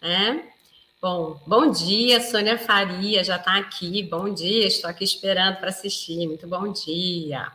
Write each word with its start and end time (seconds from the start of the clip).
né? 0.00 0.44
Bom, 1.00 1.40
bom 1.46 1.70
dia, 1.70 2.20
Sônia 2.20 2.58
Faria 2.58 3.24
já 3.24 3.36
está 3.36 3.56
aqui. 3.56 4.02
Bom 4.02 4.32
dia, 4.32 4.66
estou 4.66 4.88
aqui 4.88 5.02
esperando 5.02 5.56
para 5.56 5.70
assistir. 5.70 6.26
Muito 6.26 6.46
bom 6.46 6.70
dia. 6.70 7.50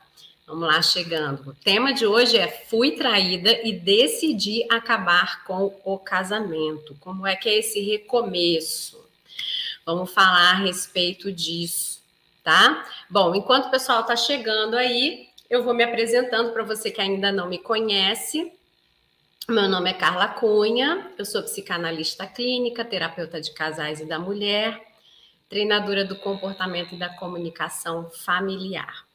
Vamos 0.47 0.67
lá, 0.67 0.81
chegando. 0.81 1.47
O 1.47 1.53
tema 1.53 1.93
de 1.93 2.07
hoje 2.07 2.37
é 2.37 2.47
Fui 2.47 2.91
traída 2.91 3.51
e 3.63 3.71
decidi 3.71 4.65
acabar 4.69 5.43
com 5.43 5.79
o 5.85 5.99
casamento. 5.99 6.97
Como 6.99 7.27
é 7.27 7.35
que 7.35 7.47
é 7.47 7.59
esse 7.59 7.79
recomeço? 7.81 8.99
Vamos 9.85 10.11
falar 10.11 10.51
a 10.51 10.55
respeito 10.55 11.31
disso, 11.31 12.01
tá? 12.43 12.83
Bom, 13.07 13.35
enquanto 13.35 13.67
o 13.67 13.71
pessoal 13.71 14.01
está 14.01 14.15
chegando 14.15 14.75
aí, 14.75 15.27
eu 15.49 15.63
vou 15.63 15.73
me 15.73 15.83
apresentando 15.83 16.51
para 16.51 16.63
você 16.63 16.89
que 16.89 17.01
ainda 17.01 17.31
não 17.31 17.47
me 17.47 17.59
conhece. 17.59 18.51
Meu 19.49 19.67
nome 19.67 19.89
é 19.89 19.93
Carla 19.93 20.27
Cunha, 20.27 21.11
eu 21.17 21.25
sou 21.25 21.41
psicanalista 21.41 22.27
clínica, 22.27 22.85
terapeuta 22.85 23.41
de 23.41 23.51
casais 23.51 23.99
e 23.99 24.05
da 24.05 24.19
mulher, 24.19 24.79
treinadora 25.49 26.05
do 26.05 26.15
comportamento 26.15 26.93
e 26.93 26.99
da 26.99 27.09
comunicação 27.09 28.11
familiar. 28.11 29.07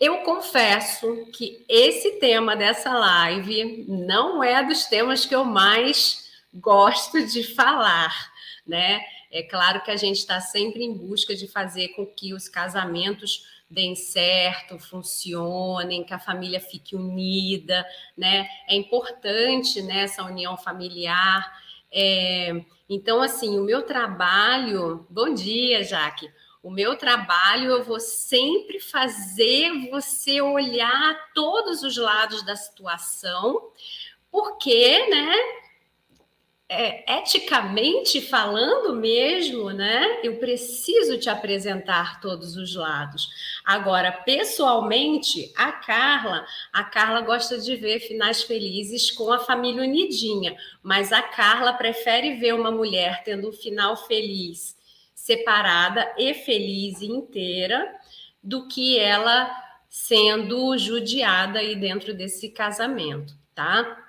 Eu 0.00 0.24
confesso 0.24 1.24
que 1.32 1.64
esse 1.68 2.18
tema 2.18 2.56
dessa 2.56 2.92
live 2.92 3.84
não 3.86 4.42
é 4.42 4.60
dos 4.60 4.86
temas 4.86 5.24
que 5.24 5.36
eu 5.36 5.44
mais 5.44 6.28
gosto 6.52 7.24
de 7.24 7.44
falar, 7.54 8.32
né? 8.66 9.00
É 9.30 9.44
claro 9.44 9.82
que 9.82 9.92
a 9.92 9.96
gente 9.96 10.16
está 10.16 10.40
sempre 10.40 10.82
em 10.82 10.92
busca 10.92 11.32
de 11.32 11.46
fazer 11.46 11.90
com 11.90 12.04
que 12.04 12.34
os 12.34 12.48
casamentos 12.48 13.46
deem 13.70 13.94
certo, 13.94 14.78
funcionem, 14.78 16.02
que 16.02 16.12
a 16.12 16.18
família 16.18 16.60
fique 16.60 16.96
unida, 16.96 17.86
né? 18.16 18.48
É 18.68 18.74
importante 18.74 19.80
né, 19.80 20.02
essa 20.02 20.24
união 20.24 20.56
familiar. 20.56 21.56
É, 21.92 22.64
então, 22.88 23.22
assim, 23.22 23.58
o 23.58 23.62
meu 23.62 23.82
trabalho. 23.82 25.06
Bom 25.08 25.32
dia, 25.32 25.84
Jaque. 25.84 26.28
O 26.62 26.70
meu 26.70 26.96
trabalho, 26.96 27.70
eu 27.70 27.84
vou 27.84 28.00
sempre 28.00 28.80
fazer 28.80 29.88
você 29.88 30.40
olhar 30.42 31.32
todos 31.32 31.82
os 31.82 31.96
lados 31.96 32.44
da 32.44 32.56
situação, 32.56 33.70
porque, 34.30 35.08
né? 35.08 35.34
é, 36.70 37.18
eticamente 37.18 38.20
falando 38.22 38.94
mesmo, 38.94 39.70
né? 39.70 40.20
Eu 40.22 40.36
preciso 40.36 41.18
te 41.18 41.28
apresentar 41.28 42.20
todos 42.20 42.56
os 42.56 42.76
lados. 42.76 43.28
Agora, 43.70 44.10
pessoalmente, 44.10 45.52
a 45.56 45.70
Carla, 45.70 46.44
a 46.72 46.82
Carla 46.82 47.20
gosta 47.20 47.56
de 47.56 47.76
ver 47.76 48.00
finais 48.00 48.42
felizes 48.42 49.12
com 49.12 49.32
a 49.32 49.38
família 49.38 49.84
unidinha, 49.84 50.56
mas 50.82 51.12
a 51.12 51.22
Carla 51.22 51.74
prefere 51.74 52.34
ver 52.34 52.52
uma 52.52 52.72
mulher 52.72 53.22
tendo 53.22 53.48
um 53.48 53.52
final 53.52 53.96
feliz, 54.08 54.76
separada 55.14 56.12
e 56.18 56.34
feliz 56.34 57.00
e 57.00 57.06
inteira, 57.06 57.94
do 58.42 58.66
que 58.66 58.98
ela 58.98 59.48
sendo 59.88 60.76
judiada 60.76 61.60
aí 61.60 61.76
dentro 61.76 62.12
desse 62.12 62.48
casamento, 62.48 63.32
tá? 63.54 64.04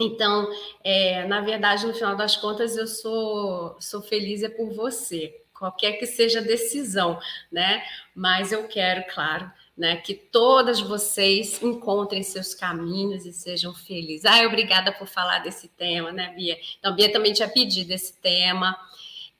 Então, 0.00 0.50
é, 0.82 1.24
na 1.28 1.40
verdade, 1.40 1.86
no 1.86 1.94
final 1.94 2.16
das 2.16 2.36
contas, 2.36 2.76
eu 2.76 2.88
sou, 2.88 3.76
sou 3.78 4.02
feliz 4.02 4.42
é 4.42 4.48
por 4.48 4.74
você, 4.74 5.43
qualquer 5.64 5.92
que 5.94 6.06
seja 6.06 6.40
a 6.40 6.42
decisão, 6.42 7.18
né? 7.50 7.82
Mas 8.14 8.52
eu 8.52 8.68
quero, 8.68 9.02
claro, 9.14 9.50
né, 9.76 9.96
que 9.96 10.14
todas 10.14 10.78
vocês 10.78 11.62
encontrem 11.62 12.22
seus 12.22 12.54
caminhos 12.54 13.24
e 13.24 13.32
sejam 13.32 13.72
felizes. 13.74 14.26
Ah, 14.26 14.46
obrigada 14.46 14.92
por 14.92 15.08
falar 15.08 15.38
desse 15.38 15.68
tema, 15.68 16.12
né, 16.12 16.34
Bia? 16.36 16.58
Então, 16.78 16.94
Bia 16.94 17.10
também 17.10 17.32
tinha 17.32 17.48
pedido 17.48 17.92
esse 17.92 18.20
tema. 18.20 18.76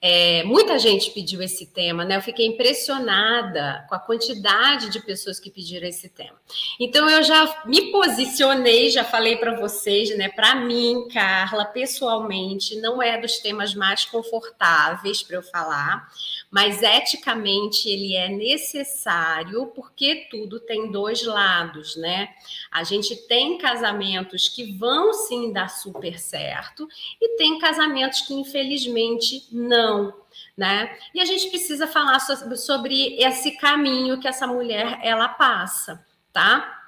É, 0.06 0.44
muita 0.44 0.78
gente 0.78 1.10
pediu 1.12 1.40
esse 1.40 1.64
tema, 1.64 2.04
né? 2.04 2.16
Eu 2.16 2.20
fiquei 2.20 2.44
impressionada 2.44 3.86
com 3.88 3.94
a 3.94 3.98
quantidade 3.98 4.90
de 4.90 5.00
pessoas 5.00 5.40
que 5.40 5.48
pediram 5.48 5.88
esse 5.88 6.10
tema. 6.10 6.36
Então 6.78 7.08
eu 7.08 7.22
já 7.22 7.62
me 7.64 7.90
posicionei, 7.90 8.90
já 8.90 9.02
falei 9.02 9.36
para 9.36 9.58
vocês, 9.58 10.14
né? 10.14 10.28
Para 10.28 10.56
mim, 10.56 11.08
Carla, 11.10 11.64
pessoalmente, 11.64 12.76
não 12.82 13.02
é 13.02 13.18
dos 13.18 13.38
temas 13.38 13.74
mais 13.74 14.04
confortáveis 14.04 15.22
para 15.22 15.36
eu 15.36 15.42
falar, 15.42 16.06
mas 16.50 16.82
eticamente 16.82 17.88
ele 17.88 18.14
é 18.14 18.28
necessário 18.28 19.68
porque 19.68 20.26
tudo 20.30 20.60
tem 20.60 20.90
dois 20.90 21.24
lados, 21.24 21.96
né? 21.96 22.28
A 22.70 22.84
gente 22.84 23.16
tem 23.26 23.56
casamentos 23.56 24.50
que 24.50 24.76
vão 24.76 25.14
sim 25.14 25.50
dar 25.50 25.68
super 25.68 26.18
certo 26.18 26.86
e 27.18 27.38
tem 27.38 27.58
casamentos 27.58 28.20
que 28.20 28.34
infelizmente 28.34 29.48
não, 29.50 29.93
né? 30.56 30.96
E 31.14 31.20
a 31.20 31.24
gente 31.24 31.48
precisa 31.48 31.86
falar 31.86 32.18
sobre 32.20 33.16
esse 33.18 33.52
caminho 33.52 34.20
que 34.20 34.28
essa 34.28 34.46
mulher 34.46 34.98
ela 35.02 35.28
passa, 35.28 36.04
tá? 36.32 36.83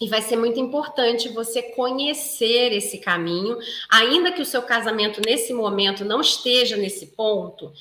E 0.00 0.08
vai 0.08 0.22
ser 0.22 0.36
muito 0.36 0.60
importante 0.60 1.28
você 1.28 1.60
conhecer 1.60 2.72
esse 2.72 2.98
caminho, 2.98 3.58
ainda 3.90 4.30
que 4.30 4.40
o 4.40 4.46
seu 4.46 4.62
casamento 4.62 5.20
nesse 5.26 5.52
momento 5.52 6.04
não 6.04 6.20
esteja 6.20 6.76
nesse 6.76 7.08
ponto, 7.08 7.72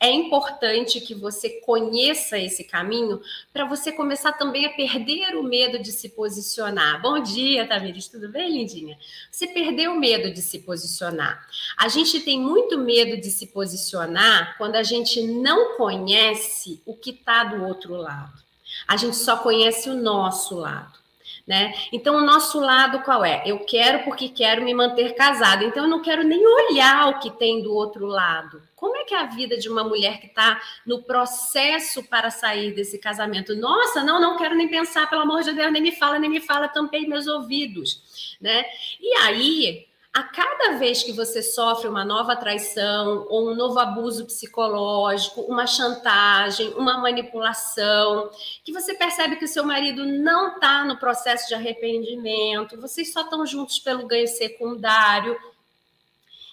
é 0.00 0.10
importante 0.10 1.02
que 1.02 1.14
você 1.14 1.60
conheça 1.66 2.38
esse 2.38 2.64
caminho 2.64 3.20
para 3.52 3.66
você 3.66 3.92
começar 3.92 4.32
também 4.32 4.64
a 4.64 4.70
perder 4.70 5.36
o 5.36 5.42
medo 5.42 5.78
de 5.78 5.92
se 5.92 6.08
posicionar. 6.08 7.02
Bom 7.02 7.20
dia, 7.20 7.68
Tamiris, 7.68 8.08
tudo 8.08 8.30
bem, 8.30 8.52
lindinha? 8.52 8.98
Você 9.30 9.46
perdeu 9.46 9.92
o 9.92 10.00
medo 10.00 10.32
de 10.32 10.40
se 10.40 10.60
posicionar. 10.60 11.46
A 11.76 11.88
gente 11.88 12.20
tem 12.20 12.40
muito 12.40 12.78
medo 12.78 13.20
de 13.20 13.30
se 13.30 13.48
posicionar 13.48 14.56
quando 14.56 14.76
a 14.76 14.82
gente 14.82 15.22
não 15.22 15.76
conhece 15.76 16.80
o 16.86 16.94
que 16.94 17.10
está 17.10 17.44
do 17.44 17.66
outro 17.66 17.96
lado. 17.96 18.42
A 18.88 18.96
gente 18.96 19.16
só 19.16 19.36
conhece 19.36 19.90
o 19.90 19.94
nosso 19.94 20.54
lado 20.54 21.05
né? 21.46 21.72
Então, 21.92 22.16
o 22.16 22.24
nosso 22.24 22.58
lado 22.58 23.00
qual 23.00 23.24
é? 23.24 23.42
Eu 23.46 23.60
quero 23.60 24.02
porque 24.04 24.28
quero 24.28 24.64
me 24.64 24.74
manter 24.74 25.14
casada, 25.14 25.64
então 25.64 25.84
eu 25.84 25.88
não 25.88 26.02
quero 26.02 26.24
nem 26.24 26.44
olhar 26.44 27.08
o 27.08 27.20
que 27.20 27.30
tem 27.30 27.62
do 27.62 27.72
outro 27.72 28.06
lado. 28.06 28.60
Como 28.74 28.96
é 28.96 29.04
que 29.04 29.14
é 29.14 29.18
a 29.18 29.26
vida 29.26 29.56
de 29.56 29.68
uma 29.68 29.84
mulher 29.84 30.20
que 30.20 30.26
está 30.26 30.60
no 30.84 31.02
processo 31.02 32.02
para 32.04 32.30
sair 32.30 32.74
desse 32.74 32.98
casamento? 32.98 33.54
Nossa, 33.54 34.02
não, 34.02 34.20
não 34.20 34.36
quero 34.36 34.56
nem 34.56 34.68
pensar, 34.68 35.08
pelo 35.08 35.22
amor 35.22 35.42
de 35.42 35.52
Deus, 35.52 35.72
nem 35.72 35.82
me 35.82 35.92
fala, 35.92 36.18
nem 36.18 36.28
me 36.28 36.40
fala, 36.40 36.68
tampei 36.68 37.06
meus 37.06 37.28
ouvidos, 37.28 38.36
né? 38.40 38.64
E 39.00 39.14
aí, 39.18 39.86
a 40.16 40.22
cada 40.22 40.78
vez 40.78 41.02
que 41.02 41.12
você 41.12 41.42
sofre 41.42 41.86
uma 41.86 42.02
nova 42.02 42.34
traição 42.34 43.26
ou 43.28 43.50
um 43.50 43.54
novo 43.54 43.78
abuso 43.78 44.24
psicológico, 44.24 45.42
uma 45.42 45.66
chantagem, 45.66 46.72
uma 46.72 46.96
manipulação, 46.96 48.30
que 48.64 48.72
você 48.72 48.94
percebe 48.94 49.36
que 49.36 49.44
o 49.44 49.48
seu 49.48 49.62
marido 49.62 50.06
não 50.06 50.54
está 50.54 50.86
no 50.86 50.96
processo 50.96 51.48
de 51.48 51.54
arrependimento, 51.54 52.80
vocês 52.80 53.12
só 53.12 53.20
estão 53.20 53.44
juntos 53.44 53.78
pelo 53.78 54.06
ganho 54.06 54.26
secundário, 54.26 55.38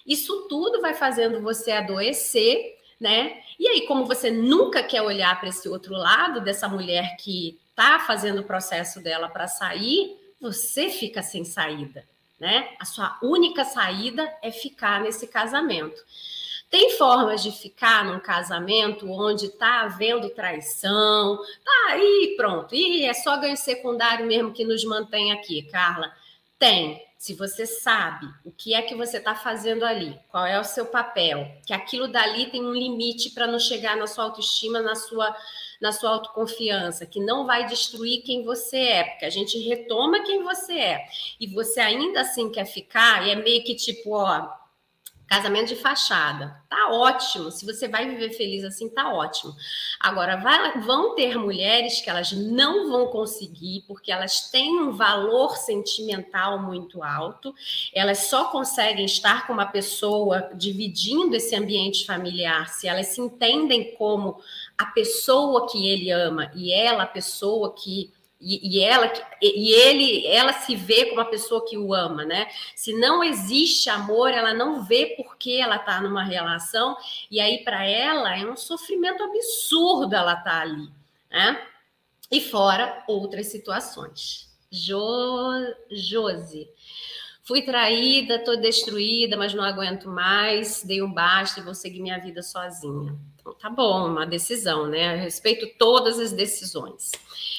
isso 0.06 0.46
tudo 0.46 0.82
vai 0.82 0.92
fazendo 0.92 1.40
você 1.40 1.72
adoecer, 1.72 2.76
né? 3.00 3.40
E 3.58 3.66
aí, 3.66 3.86
como 3.86 4.04
você 4.04 4.30
nunca 4.30 4.82
quer 4.82 5.00
olhar 5.00 5.40
para 5.40 5.48
esse 5.48 5.70
outro 5.70 5.94
lado 5.94 6.42
dessa 6.42 6.68
mulher 6.68 7.16
que 7.16 7.58
está 7.70 7.98
fazendo 8.00 8.42
o 8.42 8.44
processo 8.44 9.02
dela 9.02 9.26
para 9.26 9.48
sair, 9.48 10.18
você 10.38 10.90
fica 10.90 11.22
sem 11.22 11.46
saída 11.46 12.06
né? 12.38 12.74
A 12.80 12.84
sua 12.84 13.18
única 13.22 13.64
saída 13.64 14.32
é 14.42 14.50
ficar 14.50 15.00
nesse 15.00 15.26
casamento. 15.26 16.00
Tem 16.70 16.90
formas 16.98 17.42
de 17.42 17.52
ficar 17.52 18.04
num 18.04 18.18
casamento 18.18 19.08
onde 19.08 19.46
está 19.46 19.82
havendo 19.82 20.30
traição, 20.30 21.38
tá 21.64 21.92
aí, 21.92 22.34
pronto, 22.36 22.74
e 22.74 23.04
é 23.04 23.14
só 23.14 23.36
ganho 23.36 23.56
secundário 23.56 24.26
mesmo 24.26 24.52
que 24.52 24.64
nos 24.64 24.84
mantém 24.84 25.32
aqui, 25.32 25.62
Carla. 25.70 26.12
Tem. 26.58 27.00
Se 27.16 27.32
você 27.32 27.64
sabe 27.64 28.26
o 28.44 28.50
que 28.50 28.74
é 28.74 28.82
que 28.82 28.94
você 28.94 29.16
está 29.16 29.34
fazendo 29.34 29.82
ali, 29.84 30.18
qual 30.28 30.44
é 30.44 30.60
o 30.60 30.64
seu 30.64 30.84
papel, 30.84 31.48
que 31.66 31.72
aquilo 31.72 32.06
dali 32.06 32.50
tem 32.50 32.62
um 32.62 32.74
limite 32.74 33.30
para 33.30 33.46
não 33.46 33.58
chegar 33.58 33.96
na 33.96 34.06
sua 34.06 34.24
autoestima, 34.24 34.82
na 34.82 34.94
sua 34.94 35.34
na 35.80 35.92
sua 35.92 36.10
autoconfiança, 36.10 37.06
que 37.06 37.20
não 37.20 37.46
vai 37.46 37.66
destruir 37.66 38.22
quem 38.22 38.44
você 38.44 38.78
é, 38.78 39.04
porque 39.04 39.24
a 39.24 39.30
gente 39.30 39.58
retoma 39.58 40.22
quem 40.24 40.42
você 40.42 40.74
é. 40.74 41.04
E 41.40 41.46
você 41.46 41.80
ainda 41.80 42.20
assim 42.20 42.50
quer 42.50 42.64
ficar, 42.64 43.26
e 43.26 43.30
é 43.30 43.36
meio 43.36 43.62
que 43.64 43.74
tipo, 43.74 44.12
ó, 44.12 44.48
casamento 45.26 45.68
de 45.68 45.76
fachada. 45.76 46.62
Tá 46.68 46.90
ótimo. 46.92 47.50
Se 47.50 47.64
você 47.64 47.88
vai 47.88 48.08
viver 48.08 48.30
feliz 48.30 48.64
assim, 48.64 48.88
tá 48.88 49.12
ótimo. 49.12 49.54
Agora, 49.98 50.36
vai, 50.36 50.80
vão 50.80 51.14
ter 51.14 51.36
mulheres 51.36 52.00
que 52.00 52.10
elas 52.10 52.32
não 52.32 52.90
vão 52.90 53.06
conseguir, 53.08 53.84
porque 53.86 54.12
elas 54.12 54.50
têm 54.50 54.80
um 54.80 54.92
valor 54.92 55.56
sentimental 55.56 56.58
muito 56.60 57.02
alto, 57.02 57.54
elas 57.92 58.26
só 58.26 58.44
conseguem 58.44 59.04
estar 59.04 59.46
com 59.46 59.52
uma 59.52 59.66
pessoa 59.66 60.50
dividindo 60.54 61.34
esse 61.34 61.54
ambiente 61.54 62.06
familiar 62.06 62.68
se 62.68 62.86
elas 62.86 63.08
se 63.08 63.20
entendem 63.20 63.94
como 63.94 64.40
a 64.76 64.86
pessoa 64.86 65.68
que 65.70 65.88
ele 65.88 66.10
ama 66.10 66.50
e 66.54 66.72
ela 66.72 67.04
a 67.04 67.06
pessoa 67.06 67.74
que 67.74 68.12
e, 68.40 68.76
e, 68.76 68.80
ela 68.80 69.10
e 69.40 69.72
ele 69.72 70.26
ela 70.26 70.52
se 70.52 70.76
vê 70.76 71.06
como 71.06 71.20
uma 71.20 71.30
pessoa 71.30 71.64
que 71.64 71.78
o 71.78 71.94
ama, 71.94 72.24
né? 72.24 72.46
Se 72.74 72.92
não 72.92 73.24
existe 73.24 73.88
amor, 73.88 74.30
ela 74.30 74.52
não 74.52 74.82
vê 74.82 75.14
por 75.16 75.38
que 75.38 75.58
ela 75.58 75.78
tá 75.78 76.00
numa 76.02 76.22
relação 76.22 76.94
e 77.30 77.40
aí 77.40 77.64
para 77.64 77.84
ela 77.86 78.36
é 78.36 78.44
um 78.44 78.56
sofrimento 78.56 79.22
absurdo 79.22 80.14
ela 80.14 80.36
tá 80.36 80.60
ali, 80.60 80.90
né? 81.30 81.66
E 82.30 82.40
fora 82.40 83.02
outras 83.06 83.46
situações. 83.46 84.52
Jo, 84.70 84.98
Josi. 85.90 86.68
Fui 87.46 87.60
traída, 87.60 88.42
tô 88.42 88.56
destruída, 88.56 89.36
mas 89.36 89.52
não 89.52 89.62
aguento 89.62 90.08
mais, 90.08 90.82
dei 90.82 91.02
um 91.02 91.12
basta 91.12 91.60
e 91.60 91.62
vou 91.62 91.74
seguir 91.74 92.00
minha 92.00 92.18
vida 92.18 92.42
sozinha. 92.42 93.14
Então, 93.38 93.52
tá 93.52 93.68
bom, 93.68 94.08
uma 94.08 94.24
decisão, 94.24 94.86
né? 94.86 95.14
Eu 95.14 95.20
respeito 95.20 95.68
todas 95.78 96.18
as 96.18 96.32
decisões. 96.32 97.10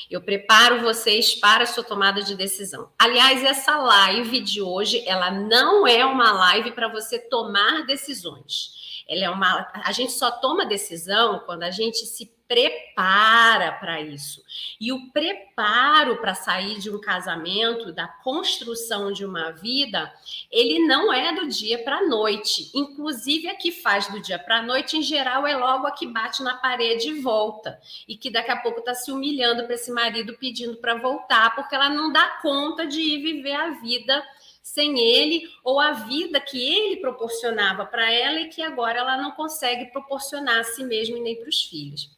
Eu 0.10 0.22
preparo 0.22 0.82
vocês 0.82 1.36
para 1.36 1.64
a 1.64 1.68
sua 1.68 1.84
tomada 1.84 2.24
de 2.24 2.36
decisão. 2.36 2.90
Aliás, 2.98 3.44
essa 3.44 3.78
live 3.78 4.40
de 4.40 4.60
hoje, 4.60 5.04
ela 5.08 5.30
não 5.30 5.86
é 5.86 6.04
uma 6.04 6.32
live 6.32 6.72
para 6.72 6.88
você 6.88 7.20
tomar 7.20 7.86
decisões. 7.86 9.04
Ela 9.08 9.26
é 9.26 9.30
uma 9.30 9.72
a 9.72 9.92
gente 9.92 10.14
só 10.14 10.32
toma 10.32 10.66
decisão 10.66 11.44
quando 11.46 11.62
a 11.62 11.70
gente 11.70 12.00
se 12.08 12.35
prepara 12.48 13.72
para 13.74 14.02
isso. 14.02 14.44
E 14.80 14.92
o 14.92 15.12
preparo 15.12 16.18
para 16.18 16.36
sair 16.36 16.80
de 16.80 16.90
um 16.90 17.00
casamento, 17.00 17.92
da 17.92 18.08
construção 18.08 19.12
de 19.12 19.26
uma 19.26 19.52
vida, 19.52 20.14
ele 20.52 20.86
não 20.86 21.12
é 21.12 21.34
do 21.34 21.48
dia 21.48 21.84
para 21.84 21.98
a 21.98 22.08
noite. 22.08 22.72
Inclusive, 22.74 23.48
a 23.48 23.56
que 23.56 23.72
faz 23.72 24.08
do 24.08 24.22
dia 24.22 24.38
para 24.38 24.60
a 24.60 24.64
noite, 24.64 24.98
em 24.98 25.02
geral, 25.02 25.46
é 25.48 25.56
logo 25.56 25.88
a 25.88 25.92
que 25.92 26.08
bate 26.08 26.44
na 26.44 26.56
parede 26.56 27.10
e 27.10 27.22
volta. 27.22 27.80
E 28.08 28.16
que 28.16 28.30
daqui 28.30 28.52
a 28.52 28.58
pouco 28.58 28.80
está 28.80 28.94
se 28.94 29.12
humilhando 29.12 29.64
para 29.66 29.76
esse 29.76 29.92
marido 29.92 30.38
pedindo 30.40 30.78
para 30.78 30.96
voltar, 30.96 31.56
porque 31.56 31.74
ela 31.76 31.90
não 31.90 32.12
dá 32.12 32.40
conta 32.42 32.86
de 32.86 33.00
ir 33.00 33.22
viver 33.22 33.54
a 33.54 33.72
vida 33.72 34.24
sem 34.62 35.00
ele 35.00 35.48
ou 35.64 35.80
a 35.80 35.92
vida 35.92 36.40
que 36.40 36.60
ele 36.60 36.98
proporcionava 36.98 37.86
para 37.86 38.12
ela 38.12 38.42
e 38.42 38.50
que 38.50 38.64
agora 38.64 39.00
ela 39.00 39.16
não 39.16 39.32
consegue 39.32 39.86
proporcionar 39.86 40.60
a 40.60 40.64
si 40.64 40.84
mesma 40.84 41.18
e 41.18 41.22
nem 41.22 41.36
para 41.36 41.50
os 41.50 41.64
filhos. 41.64 42.15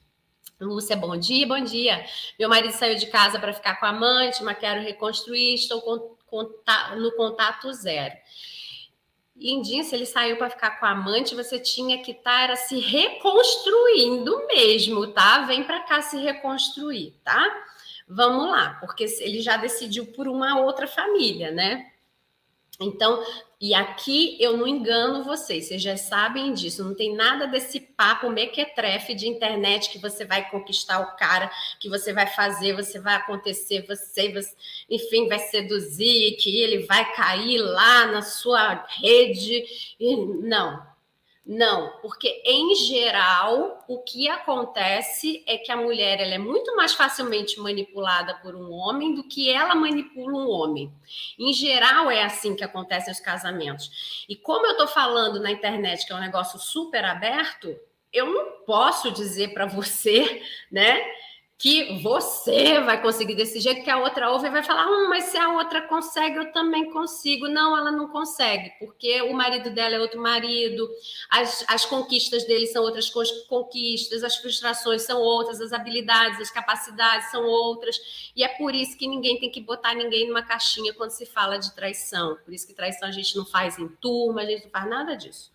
Lúcia, 0.59 0.95
bom 0.95 1.15
dia, 1.15 1.45
bom 1.45 1.59
dia. 1.63 2.03
Meu 2.39 2.49
marido 2.49 2.73
saiu 2.73 2.95
de 2.95 3.05
casa 3.07 3.39
para 3.39 3.53
ficar 3.53 3.79
com 3.79 3.85
a 3.85 3.89
amante, 3.89 4.43
mas 4.43 4.57
quero 4.57 4.81
reconstruir, 4.81 5.53
estou 5.53 6.17
no 6.97 7.11
contato 7.11 7.71
zero. 7.73 8.15
Lindinho, 9.35 9.83
se 9.83 9.95
ele 9.95 10.07
saiu 10.07 10.35
para 10.37 10.49
ficar 10.49 10.79
com 10.79 10.87
a 10.87 10.89
amante, 10.89 11.35
você 11.35 11.59
tinha 11.59 12.01
que 12.01 12.09
estar 12.09 12.47
tá, 12.47 12.55
se 12.55 12.79
reconstruindo 12.79 14.47
mesmo, 14.47 15.05
tá? 15.13 15.43
Vem 15.45 15.63
para 15.63 15.81
cá 15.81 16.01
se 16.01 16.17
reconstruir, 16.17 17.13
tá? 17.23 17.45
Vamos 18.07 18.49
lá, 18.49 18.77
porque 18.79 19.05
ele 19.19 19.41
já 19.41 19.57
decidiu 19.57 20.07
por 20.07 20.27
uma 20.27 20.59
outra 20.59 20.87
família, 20.87 21.51
né? 21.51 21.91
Então, 22.79 23.23
e 23.59 23.73
aqui 23.73 24.37
eu 24.39 24.55
não 24.55 24.67
engano 24.67 25.23
vocês, 25.23 25.65
vocês 25.67 25.81
já 25.81 25.97
sabem 25.97 26.53
disso, 26.53 26.83
não 26.83 26.93
tem 26.93 27.15
nada 27.15 27.47
desse 27.47 27.79
papo 27.79 28.29
mequetrefe 28.29 29.15
de 29.15 29.27
internet 29.27 29.89
que 29.89 29.97
você 29.97 30.25
vai 30.25 30.47
conquistar 30.51 30.99
o 30.99 31.15
cara, 31.17 31.49
que 31.79 31.89
você 31.89 32.13
vai 32.13 32.27
fazer, 32.27 32.75
você 32.75 32.99
vai 32.99 33.15
acontecer, 33.15 33.83
você, 33.87 34.31
você 34.31 34.55
enfim, 34.87 35.27
vai 35.27 35.39
seduzir, 35.39 36.37
que 36.37 36.61
ele 36.61 36.85
vai 36.85 37.11
cair 37.15 37.57
lá 37.57 38.05
na 38.05 38.21
sua 38.21 38.85
rede. 38.89 39.63
Não, 40.43 40.85
não, 41.47 41.93
porque 42.01 42.41
em 42.45 42.75
geral 42.75 43.81
o 43.87 43.99
que 43.99 44.27
acontece 44.27 45.45
é 45.47 45.57
que 45.57 45.71
a 45.71 45.77
mulher 45.77 46.19
ela 46.19 46.33
é 46.33 46.37
muito 46.37 46.75
mais 46.75 46.93
facilmente 46.93 47.57
manipulada 47.57 48.35
por 48.43 48.53
um 48.53 48.69
homem 48.73 49.15
do 49.15 49.23
que 49.23 49.49
ela 49.49 49.73
manipula 49.73 50.33
um 50.33 50.49
homem. 50.49 50.91
Em 51.39 51.53
geral 51.53 52.11
é 52.11 52.21
assim 52.21 52.53
que 52.53 52.65
acontecem 52.65 53.13
os 53.13 53.21
casamentos. 53.21 54.25
E 54.27 54.35
como 54.35 54.65
eu 54.65 54.73
estou 54.73 54.87
falando 54.87 55.39
na 55.39 55.49
internet 55.49 56.05
que 56.05 56.11
é 56.11 56.15
um 56.17 56.19
negócio 56.19 56.59
super 56.59 57.05
aberto, 57.05 57.73
eu 58.11 58.25
não 58.25 58.65
posso 58.65 59.09
dizer 59.11 59.53
para 59.53 59.65
você, 59.65 60.41
né, 60.69 60.99
que 61.59 61.99
você 62.03 62.79
vai 62.81 63.01
conseguir 63.01 63.33
desse 63.33 63.59
jeito, 63.59 63.83
que 63.83 63.89
a 63.89 63.97
outra 63.97 64.29
ouve 64.29 64.45
e 64.45 64.51
vai 64.51 64.61
falar, 64.61 64.87
hum, 64.87 65.09
mas 65.09 65.23
se 65.25 65.37
a 65.37 65.49
outra 65.49 65.81
consegue, 65.81 66.37
eu 66.37 66.51
também 66.51 66.91
consigo. 66.91 67.47
Não, 67.47 67.75
ela 67.75 67.91
não 67.91 68.09
consegue, 68.09 68.71
porque 68.79 69.23
o 69.23 69.33
marido 69.33 69.71
dela 69.71 69.95
é 69.95 69.99
outro 69.99 70.21
marido, 70.21 70.87
as, 71.31 71.65
as 71.67 71.83
conquistas 71.83 72.45
dele 72.45 72.67
são 72.67 72.83
outras 72.83 73.11
conquistas, 73.47 74.23
as 74.23 74.35
frustrações 74.35 75.01
são 75.01 75.19
outras, 75.19 75.59
as 75.59 75.73
habilidades, 75.73 76.39
as 76.39 76.51
capacidades 76.51 77.31
são 77.31 77.43
outras, 77.43 78.31
e 78.35 78.43
é 78.43 78.47
por 78.49 78.75
isso 78.75 78.95
que 78.95 79.07
ninguém 79.07 79.39
tem 79.39 79.49
que 79.49 79.61
botar 79.61 79.95
ninguém 79.95 80.27
numa 80.27 80.43
caixinha 80.43 80.93
quando 80.93 81.09
se 81.09 81.25
fala 81.25 81.57
de 81.57 81.73
traição. 81.73 82.37
Por 82.45 82.53
isso 82.53 82.67
que 82.67 82.73
traição 82.73 83.09
a 83.09 83.11
gente 83.11 83.35
não 83.35 83.45
faz 83.45 83.79
em 83.79 83.87
turma, 83.87 84.41
a 84.41 84.45
gente 84.45 84.65
não 84.65 84.71
faz 84.71 84.87
nada 84.87 85.15
disso. 85.15 85.51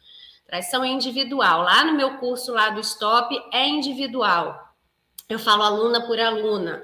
Traição 0.48 0.82
é 0.82 0.88
individual. 0.88 1.62
Lá 1.62 1.84
no 1.84 1.94
meu 1.94 2.19
curso 2.19 2.52
lá 2.52 2.70
do 2.70 2.81
Stop 2.81 3.40
é 3.52 3.69
individual 3.69 4.61
eu 5.32 5.38
falo 5.38 5.62
aluna 5.62 6.06
por 6.06 6.19
aluna. 6.19 6.82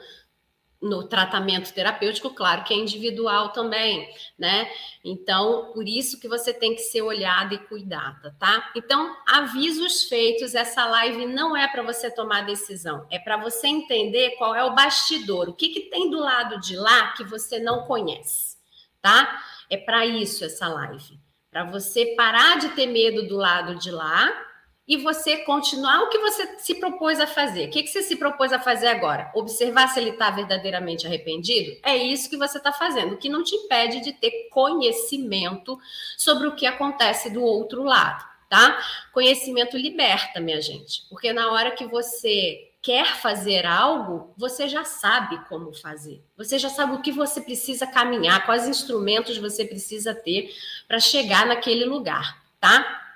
No 0.80 1.08
tratamento 1.08 1.74
terapêutico, 1.74 2.30
claro 2.30 2.62
que 2.62 2.72
é 2.72 2.76
individual 2.76 3.48
também, 3.48 4.08
né? 4.38 4.70
Então, 5.04 5.72
por 5.72 5.88
isso 5.88 6.20
que 6.20 6.28
você 6.28 6.54
tem 6.54 6.76
que 6.76 6.82
ser 6.82 7.02
olhada 7.02 7.52
e 7.52 7.58
cuidada, 7.58 8.36
tá? 8.38 8.70
Então, 8.76 9.16
avisos 9.26 10.04
feitos, 10.04 10.54
essa 10.54 10.86
live 10.86 11.26
não 11.26 11.56
é 11.56 11.66
para 11.66 11.82
você 11.82 12.08
tomar 12.12 12.46
decisão, 12.46 13.04
é 13.10 13.18
para 13.18 13.36
você 13.36 13.66
entender 13.66 14.36
qual 14.36 14.54
é 14.54 14.62
o 14.62 14.72
bastidor, 14.72 15.48
o 15.48 15.52
que, 15.52 15.70
que 15.70 15.90
tem 15.90 16.10
do 16.10 16.20
lado 16.20 16.60
de 16.60 16.76
lá 16.76 17.08
que 17.08 17.24
você 17.24 17.58
não 17.58 17.84
conhece, 17.84 18.56
tá? 19.02 19.42
É 19.68 19.76
para 19.76 20.06
isso 20.06 20.44
essa 20.44 20.68
live, 20.68 21.18
para 21.50 21.64
você 21.64 22.14
parar 22.14 22.56
de 22.60 22.68
ter 22.68 22.86
medo 22.86 23.26
do 23.26 23.36
lado 23.36 23.74
de 23.74 23.90
lá 23.90 24.47
e 24.88 24.96
você 24.96 25.36
continuar 25.38 26.02
o 26.04 26.08
que 26.08 26.16
você 26.16 26.58
se 26.58 26.76
propôs 26.76 27.20
a 27.20 27.26
fazer. 27.26 27.68
O 27.68 27.70
que, 27.70 27.82
que 27.82 27.90
você 27.90 28.02
se 28.02 28.16
propôs 28.16 28.54
a 28.54 28.58
fazer 28.58 28.86
agora? 28.86 29.30
Observar 29.34 29.88
se 29.88 30.00
ele 30.00 30.10
está 30.10 30.30
verdadeiramente 30.30 31.06
arrependido? 31.06 31.78
É 31.82 31.94
isso 31.94 32.30
que 32.30 32.38
você 32.38 32.56
está 32.56 32.72
fazendo, 32.72 33.14
o 33.14 33.18
que 33.18 33.28
não 33.28 33.44
te 33.44 33.54
impede 33.54 34.00
de 34.00 34.14
ter 34.14 34.48
conhecimento 34.50 35.78
sobre 36.16 36.48
o 36.48 36.56
que 36.56 36.64
acontece 36.64 37.28
do 37.28 37.42
outro 37.42 37.82
lado, 37.82 38.24
tá? 38.48 38.82
Conhecimento 39.12 39.76
liberta, 39.76 40.40
minha 40.40 40.60
gente, 40.62 41.02
porque 41.10 41.34
na 41.34 41.52
hora 41.52 41.72
que 41.72 41.86
você 41.86 42.64
quer 42.80 43.16
fazer 43.16 43.66
algo, 43.66 44.32
você 44.38 44.66
já 44.68 44.84
sabe 44.84 45.38
como 45.48 45.74
fazer. 45.74 46.24
Você 46.38 46.58
já 46.58 46.70
sabe 46.70 46.94
o 46.94 47.02
que 47.02 47.12
você 47.12 47.42
precisa 47.42 47.86
caminhar, 47.86 48.46
quais 48.46 48.66
instrumentos 48.66 49.36
você 49.36 49.66
precisa 49.66 50.14
ter 50.14 50.50
para 50.86 50.98
chegar 50.98 51.44
naquele 51.44 51.84
lugar, 51.84 52.42
tá? 52.58 53.07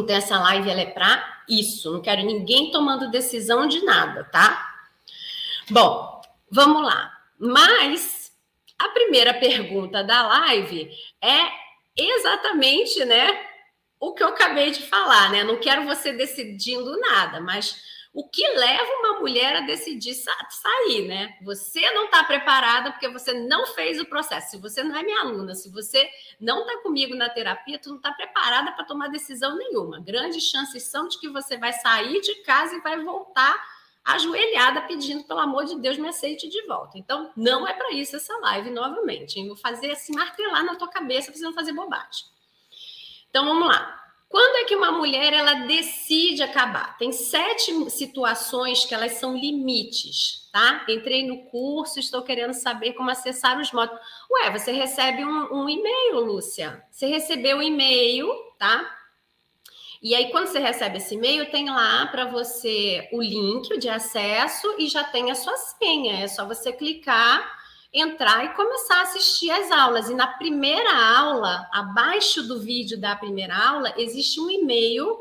Então, 0.00 0.16
essa 0.16 0.38
live 0.38 0.70
ela 0.70 0.80
é 0.80 0.86
para 0.86 1.42
isso. 1.48 1.92
Não 1.92 2.00
quero 2.00 2.24
ninguém 2.24 2.70
tomando 2.70 3.10
decisão 3.10 3.66
de 3.66 3.84
nada, 3.84 4.24
tá? 4.24 4.74
Bom, 5.70 6.20
vamos 6.50 6.82
lá. 6.82 7.12
Mas 7.38 8.32
a 8.78 8.88
primeira 8.88 9.34
pergunta 9.34 10.02
da 10.02 10.26
live 10.26 10.90
é 11.22 11.66
exatamente, 11.96 13.04
né, 13.04 13.26
o 13.98 14.12
que 14.12 14.22
eu 14.22 14.28
acabei 14.28 14.70
de 14.70 14.82
falar, 14.82 15.30
né? 15.30 15.42
Não 15.42 15.58
quero 15.58 15.84
você 15.84 16.12
decidindo 16.12 16.98
nada, 17.00 17.40
mas 17.40 17.82
o 18.16 18.26
que 18.26 18.48
leva 18.48 18.90
uma 19.00 19.20
mulher 19.20 19.56
a 19.56 19.60
decidir 19.60 20.14
sa 20.14 20.34
sair, 20.48 21.06
né? 21.06 21.36
Você 21.42 21.82
não 21.92 22.06
está 22.06 22.24
preparada 22.24 22.90
porque 22.90 23.10
você 23.10 23.34
não 23.34 23.66
fez 23.66 24.00
o 24.00 24.06
processo. 24.06 24.52
Se 24.52 24.56
você 24.56 24.82
não 24.82 24.96
é 24.96 25.02
minha 25.02 25.20
aluna, 25.20 25.54
se 25.54 25.70
você 25.70 26.08
não 26.40 26.62
está 26.62 26.78
comigo 26.78 27.14
na 27.14 27.28
terapia, 27.28 27.78
tu 27.78 27.90
não 27.90 27.98
está 27.98 28.10
preparada 28.12 28.72
para 28.72 28.86
tomar 28.86 29.08
decisão 29.08 29.54
nenhuma. 29.58 30.00
Grandes 30.00 30.44
chances 30.44 30.84
são 30.84 31.08
de 31.08 31.20
que 31.20 31.28
você 31.28 31.58
vai 31.58 31.74
sair 31.74 32.22
de 32.22 32.36
casa 32.36 32.74
e 32.76 32.80
vai 32.80 32.98
voltar 33.04 33.54
ajoelhada 34.02 34.80
pedindo, 34.80 35.24
pelo 35.24 35.40
amor 35.40 35.66
de 35.66 35.78
Deus, 35.78 35.98
me 35.98 36.08
aceite 36.08 36.48
de 36.48 36.62
volta. 36.62 36.96
Então, 36.96 37.30
não 37.36 37.68
é 37.68 37.74
para 37.74 37.92
isso 37.92 38.16
essa 38.16 38.34
live 38.38 38.70
novamente. 38.70 39.38
Eu 39.38 39.48
vou 39.48 39.56
fazer 39.56 39.90
assim, 39.90 40.14
martelar 40.14 40.64
na 40.64 40.74
tua 40.74 40.88
cabeça 40.88 41.30
para 41.30 41.38
você 41.38 41.44
não 41.44 41.52
fazer 41.52 41.74
bobagem. 41.74 42.24
Então, 43.28 43.44
vamos 43.44 43.68
lá. 43.68 44.05
Quando 44.28 44.56
é 44.56 44.64
que 44.64 44.74
uma 44.74 44.90
mulher 44.90 45.32
ela 45.32 45.66
decide 45.66 46.42
acabar? 46.42 46.98
Tem 46.98 47.12
sete 47.12 47.72
situações 47.90 48.84
que 48.84 48.94
elas 48.94 49.12
são 49.12 49.36
limites, 49.36 50.48
tá? 50.52 50.84
Entrei 50.88 51.24
no 51.24 51.44
curso, 51.44 52.00
estou 52.00 52.22
querendo 52.22 52.52
saber 52.52 52.94
como 52.94 53.08
acessar 53.08 53.58
os 53.60 53.70
modos. 53.70 53.96
Ué, 54.30 54.50
você 54.50 54.72
recebe 54.72 55.24
um, 55.24 55.62
um 55.62 55.68
e-mail, 55.68 56.20
Lúcia. 56.20 56.82
Você 56.90 57.06
recebeu 57.06 57.58
o 57.58 57.60
um 57.60 57.62
e-mail, 57.62 58.28
tá? 58.58 58.92
E 60.02 60.14
aí, 60.14 60.30
quando 60.30 60.48
você 60.48 60.58
recebe 60.58 60.98
esse 60.98 61.14
e-mail, 61.14 61.50
tem 61.50 61.70
lá 61.70 62.06
para 62.06 62.26
você 62.26 63.08
o 63.12 63.22
link 63.22 63.78
de 63.78 63.88
acesso 63.88 64.74
e 64.78 64.88
já 64.88 65.04
tem 65.04 65.30
a 65.30 65.34
sua 65.34 65.56
senha. 65.56 66.22
É 66.22 66.28
só 66.28 66.46
você 66.46 66.72
clicar 66.72 67.55
entrar 67.96 68.44
e 68.44 68.54
começar 68.54 68.98
a 68.98 69.02
assistir 69.02 69.50
as 69.50 69.70
aulas. 69.70 70.10
E 70.10 70.14
na 70.14 70.26
primeira 70.26 70.94
aula, 71.16 71.66
abaixo 71.72 72.42
do 72.42 72.60
vídeo 72.60 73.00
da 73.00 73.16
primeira 73.16 73.56
aula, 73.56 73.94
existe 73.96 74.38
um 74.38 74.50
e-mail 74.50 75.18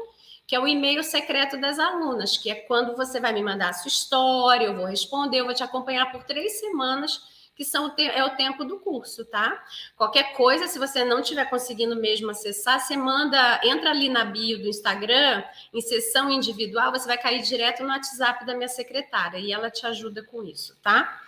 que 0.47 0.55
é 0.55 0.59
o 0.59 0.67
e-mail 0.67 1.03
secreto 1.03 1.59
das 1.59 1.79
alunas, 1.79 2.37
que 2.37 2.51
é 2.51 2.55
quando 2.55 2.95
você 2.95 3.19
vai 3.19 3.33
me 3.33 3.41
mandar 3.41 3.69
a 3.69 3.73
sua 3.73 3.89
história, 3.89 4.65
eu 4.65 4.75
vou 4.75 4.85
responder, 4.85 5.39
eu 5.39 5.45
vou 5.45 5.55
te 5.55 5.63
acompanhar 5.63 6.11
por 6.11 6.23
três 6.23 6.59
semanas 6.59 7.19
que 7.55 7.63
são 7.63 7.93
é 7.97 8.23
o 8.23 8.35
tempo 8.35 8.65
do 8.65 8.79
curso, 8.79 9.23
tá? 9.25 9.63
Qualquer 9.95 10.33
coisa, 10.33 10.67
se 10.67 10.77
você 10.77 11.05
não 11.05 11.21
estiver 11.21 11.49
conseguindo 11.49 11.95
mesmo 11.95 12.29
acessar, 12.29 12.81
você 12.81 12.97
manda, 12.97 13.61
entra 13.63 13.91
ali 13.91 14.09
na 14.09 14.25
bio 14.25 14.61
do 14.61 14.67
Instagram, 14.67 15.41
em 15.73 15.79
sessão 15.79 16.29
individual, 16.29 16.91
você 16.91 17.07
vai 17.07 17.17
cair 17.17 17.41
direto 17.41 17.81
no 17.81 17.89
WhatsApp 17.89 18.45
da 18.45 18.53
minha 18.53 18.67
secretária 18.67 19.37
e 19.37 19.53
ela 19.53 19.71
te 19.71 19.87
ajuda 19.87 20.21
com 20.21 20.43
isso, 20.43 20.75
tá? 20.83 21.21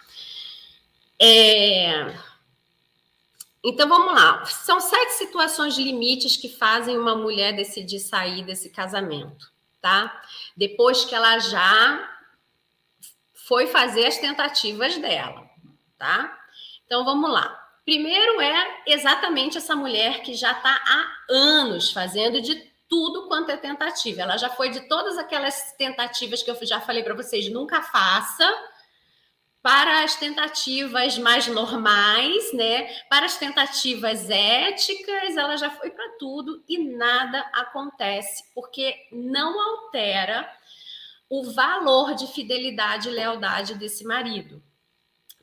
É... 1.20 2.16
Então 3.64 3.90
vamos 3.90 4.14
lá. 4.14 4.46
São 4.46 4.80
sete 4.80 5.14
situações 5.14 5.78
limites 5.78 6.38
que 6.38 6.48
fazem 6.48 6.98
uma 6.98 7.16
mulher 7.16 7.54
decidir 7.54 8.00
sair 8.00 8.44
desse 8.44 8.70
casamento, 8.70 9.52
tá? 9.82 10.22
Depois 10.56 11.04
que 11.04 11.14
ela 11.14 11.40
já 11.40 12.18
foi 13.34 13.68
fazer 13.68 14.06
as 14.06 14.18
tentativas 14.18 14.98
dela, 14.98 15.50
tá? 15.98 16.38
Então 16.86 17.04
vamos 17.04 17.32
lá. 17.32 17.64
Primeiro 17.84 18.42
é 18.42 18.84
exatamente 18.86 19.58
essa 19.58 19.76
mulher 19.76 20.22
que 20.22 20.34
já 20.34 20.52
está 20.52 20.70
há 20.70 21.34
anos 21.34 21.92
fazendo 21.92 22.42
de 22.42 22.56
tudo 22.90 23.28
quanto 23.28 23.50
é 23.50 23.58
tentativa. 23.58 24.22
Ela 24.22 24.38
já 24.38 24.50
foi 24.50 24.70
de 24.70 24.82
todas 24.88 25.18
aquelas 25.18 25.74
tentativas 25.78 26.44
que 26.44 26.52
eu 26.52 26.58
já 26.66 26.80
falei 26.80 27.04
para 27.04 27.16
vocês, 27.16 27.50
nunca 27.50 27.82
faça, 27.82 28.46
para 29.68 30.02
as 30.02 30.16
tentativas 30.16 31.18
mais 31.18 31.46
normais, 31.50 32.54
né? 32.54 32.84
Para 33.10 33.26
as 33.26 33.36
tentativas 33.38 34.30
éticas, 34.30 35.36
ela 35.36 35.58
já 35.58 35.70
foi 35.70 35.90
para 35.90 36.08
tudo 36.18 36.64
e 36.70 36.96
nada 36.96 37.42
acontece, 37.52 38.46
porque 38.56 38.96
não 39.12 39.60
altera 39.60 40.50
o 41.30 41.52
valor 41.52 42.16
de 42.16 42.28
fidelidade 42.28 43.10
e 43.10 43.12
lealdade 43.12 43.76
desse 43.76 44.06
marido. 44.06 44.64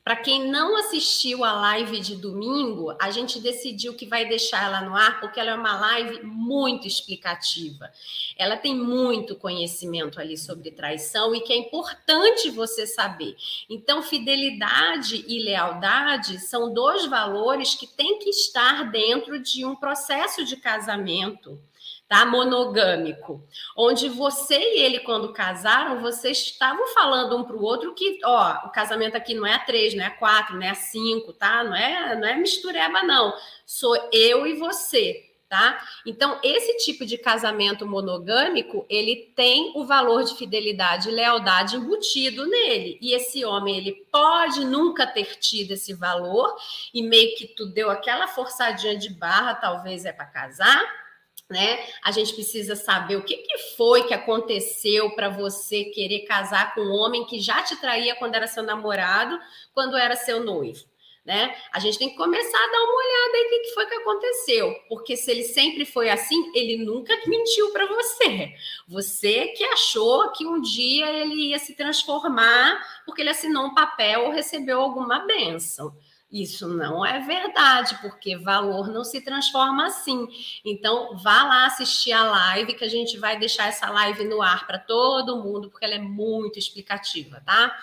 Para 0.05 0.17
quem 0.17 0.51
não 0.51 0.77
assistiu 0.77 1.43
a 1.43 1.51
live 1.53 1.99
de 1.99 2.15
domingo, 2.15 2.95
a 3.01 3.09
gente 3.09 3.39
decidiu 3.39 3.95
que 3.95 4.05
vai 4.05 4.23
deixar 4.29 4.65
ela 4.65 4.81
no 4.81 4.95
ar 4.95 5.19
porque 5.19 5.39
ela 5.39 5.49
é 5.49 5.55
uma 5.55 5.79
live 5.79 6.21
muito 6.21 6.87
explicativa. 6.87 7.91
Ela 8.37 8.55
tem 8.55 8.75
muito 8.75 9.35
conhecimento 9.35 10.21
ali 10.21 10.37
sobre 10.37 10.69
traição 10.69 11.33
e 11.33 11.41
que 11.41 11.51
é 11.51 11.57
importante 11.57 12.51
você 12.51 12.85
saber. 12.85 13.35
Então, 13.67 14.03
fidelidade 14.03 15.25
e 15.27 15.39
lealdade 15.43 16.37
são 16.37 16.71
dois 16.71 17.07
valores 17.07 17.73
que 17.73 17.87
têm 17.87 18.19
que 18.19 18.29
estar 18.29 18.91
dentro 18.91 19.39
de 19.39 19.65
um 19.65 19.75
processo 19.75 20.45
de 20.45 20.55
casamento 20.55 21.59
tá? 22.07 22.25
Monogâmico, 22.25 23.43
onde 23.75 24.09
você 24.09 24.57
e 24.57 24.81
ele, 24.81 24.99
quando 24.99 25.33
casaram, 25.33 26.01
vocês 26.01 26.37
estavam 26.37 26.87
falando 26.87 27.37
um 27.37 27.43
para 27.43 27.55
o 27.55 27.63
outro 27.63 27.93
que, 27.95 28.19
ó, 28.23 28.67
o 28.67 28.69
casamento 28.69 29.17
aqui 29.17 29.33
não 29.33 29.45
é 29.45 29.53
a 29.53 29.59
três, 29.59 29.95
não 29.95 30.03
é 30.03 30.07
a 30.07 30.11
quatro, 30.11 30.55
não 30.55 30.63
é 30.63 30.69
a 30.69 30.75
cinco, 30.75 31.33
tá? 31.33 31.63
Não 31.63 31.75
é, 31.75 32.15
não 32.15 32.27
é 32.27 32.35
mistureba, 32.35 33.03
não. 33.03 33.33
Sou 33.65 33.95
eu 34.11 34.45
e 34.45 34.53
você, 34.53 35.25
tá? 35.49 35.83
Então, 36.05 36.39
esse 36.43 36.77
tipo 36.85 37.05
de 37.07 37.17
casamento 37.17 37.87
monogâmico, 37.87 38.85
ele 38.87 39.33
tem 39.35 39.71
o 39.75 39.83
valor 39.83 40.23
de 40.23 40.35
fidelidade 40.35 41.09
e 41.09 41.11
lealdade 41.11 41.75
embutido 41.75 42.45
nele. 42.45 42.99
E 43.01 43.15
esse 43.15 43.43
homem, 43.43 43.77
ele 43.77 43.93
pode 44.11 44.63
nunca 44.63 45.07
ter 45.07 45.37
tido 45.37 45.71
esse 45.71 45.91
valor 45.93 46.55
e 46.93 47.01
meio 47.01 47.35
que 47.35 47.47
tu 47.47 47.65
deu 47.65 47.89
aquela 47.89 48.27
forçadinha 48.27 48.95
de 48.95 49.09
barra, 49.09 49.55
talvez 49.55 50.05
é 50.05 50.13
para 50.13 50.25
casar, 50.25 51.04
né? 51.49 51.85
A 52.03 52.11
gente 52.11 52.33
precisa 52.33 52.75
saber 52.75 53.17
o 53.17 53.23
que, 53.23 53.37
que 53.37 53.57
foi 53.75 54.03
que 54.03 54.13
aconteceu 54.13 55.11
para 55.11 55.29
você 55.29 55.85
querer 55.85 56.21
casar 56.21 56.73
com 56.73 56.81
um 56.81 56.93
homem 56.93 57.25
que 57.25 57.39
já 57.39 57.61
te 57.61 57.75
traía 57.75 58.15
quando 58.15 58.35
era 58.35 58.47
seu 58.47 58.63
namorado, 58.63 59.39
quando 59.73 59.95
era 59.95 60.15
seu 60.15 60.43
noivo. 60.43 60.83
Né? 61.23 61.55
A 61.73 61.79
gente 61.79 61.97
tem 61.97 62.09
que 62.09 62.15
começar 62.15 62.57
a 62.57 62.71
dar 62.71 62.83
uma 62.83 62.97
olhada 62.97 63.37
aí 63.37 63.45
o 63.45 63.61
que 63.63 63.73
foi 63.73 63.85
que 63.87 63.95
aconteceu, 63.95 64.75
porque 64.87 65.17
se 65.17 65.31
ele 65.31 65.43
sempre 65.43 65.83
foi 65.83 66.07
assim, 66.07 66.51
ele 66.53 66.77
nunca 66.85 67.15
mentiu 67.25 67.71
para 67.71 67.87
você. 67.87 68.53
Você 68.87 69.47
que 69.47 69.63
achou 69.63 70.31
que 70.33 70.45
um 70.45 70.61
dia 70.61 71.09
ele 71.09 71.49
ia 71.49 71.57
se 71.57 71.75
transformar 71.75 72.79
porque 73.07 73.23
ele 73.23 73.31
assinou 73.31 73.65
um 73.65 73.73
papel 73.73 74.25
ou 74.25 74.31
recebeu 74.31 74.79
alguma 74.79 75.25
benção. 75.25 75.95
Isso 76.35 76.67
não 76.67 77.05
é 77.05 77.17
verdade, 77.19 77.97
porque 78.01 78.35
valor 78.35 78.89
não 78.89 79.05
se 79.05 79.21
transforma 79.21 79.85
assim. 79.85 80.27
Então, 80.65 81.15
vá 81.15 81.43
lá 81.43 81.65
assistir 81.65 82.11
a 82.11 82.25
live, 82.25 82.73
que 82.73 82.83
a 82.83 82.89
gente 82.89 83.17
vai 83.17 83.39
deixar 83.39 83.69
essa 83.69 83.89
live 83.89 84.25
no 84.25 84.41
ar 84.41 84.67
para 84.67 84.77
todo 84.77 85.41
mundo, 85.41 85.69
porque 85.69 85.85
ela 85.85 85.93
é 85.93 85.99
muito 85.99 86.59
explicativa, 86.59 87.41
tá? 87.45 87.73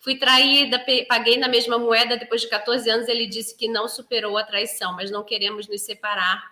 Fui 0.00 0.16
traída, 0.16 0.84
paguei 1.08 1.36
na 1.36 1.46
mesma 1.46 1.78
moeda 1.78 2.16
depois 2.16 2.40
de 2.40 2.48
14 2.48 2.90
anos. 2.90 3.06
Ele 3.06 3.28
disse 3.28 3.56
que 3.56 3.68
não 3.68 3.86
superou 3.86 4.36
a 4.36 4.42
traição, 4.42 4.92
mas 4.96 5.08
não 5.12 5.22
queremos 5.22 5.68
nos 5.68 5.82
separar. 5.82 6.42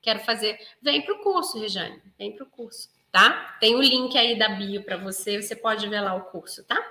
Quero 0.00 0.20
fazer. 0.20 0.58
Vem 0.80 1.02
para 1.02 1.12
o 1.12 1.18
curso, 1.18 1.60
Rejane, 1.60 2.00
vem 2.18 2.34
para 2.34 2.44
o 2.44 2.48
curso, 2.48 2.88
tá? 3.10 3.58
Tem 3.60 3.74
o 3.74 3.82
link 3.82 4.16
aí 4.16 4.38
da 4.38 4.48
bio 4.48 4.82
para 4.82 4.96
você, 4.96 5.42
você 5.42 5.54
pode 5.54 5.86
ver 5.90 6.00
lá 6.00 6.14
o 6.14 6.22
curso, 6.30 6.64
tá? 6.64 6.82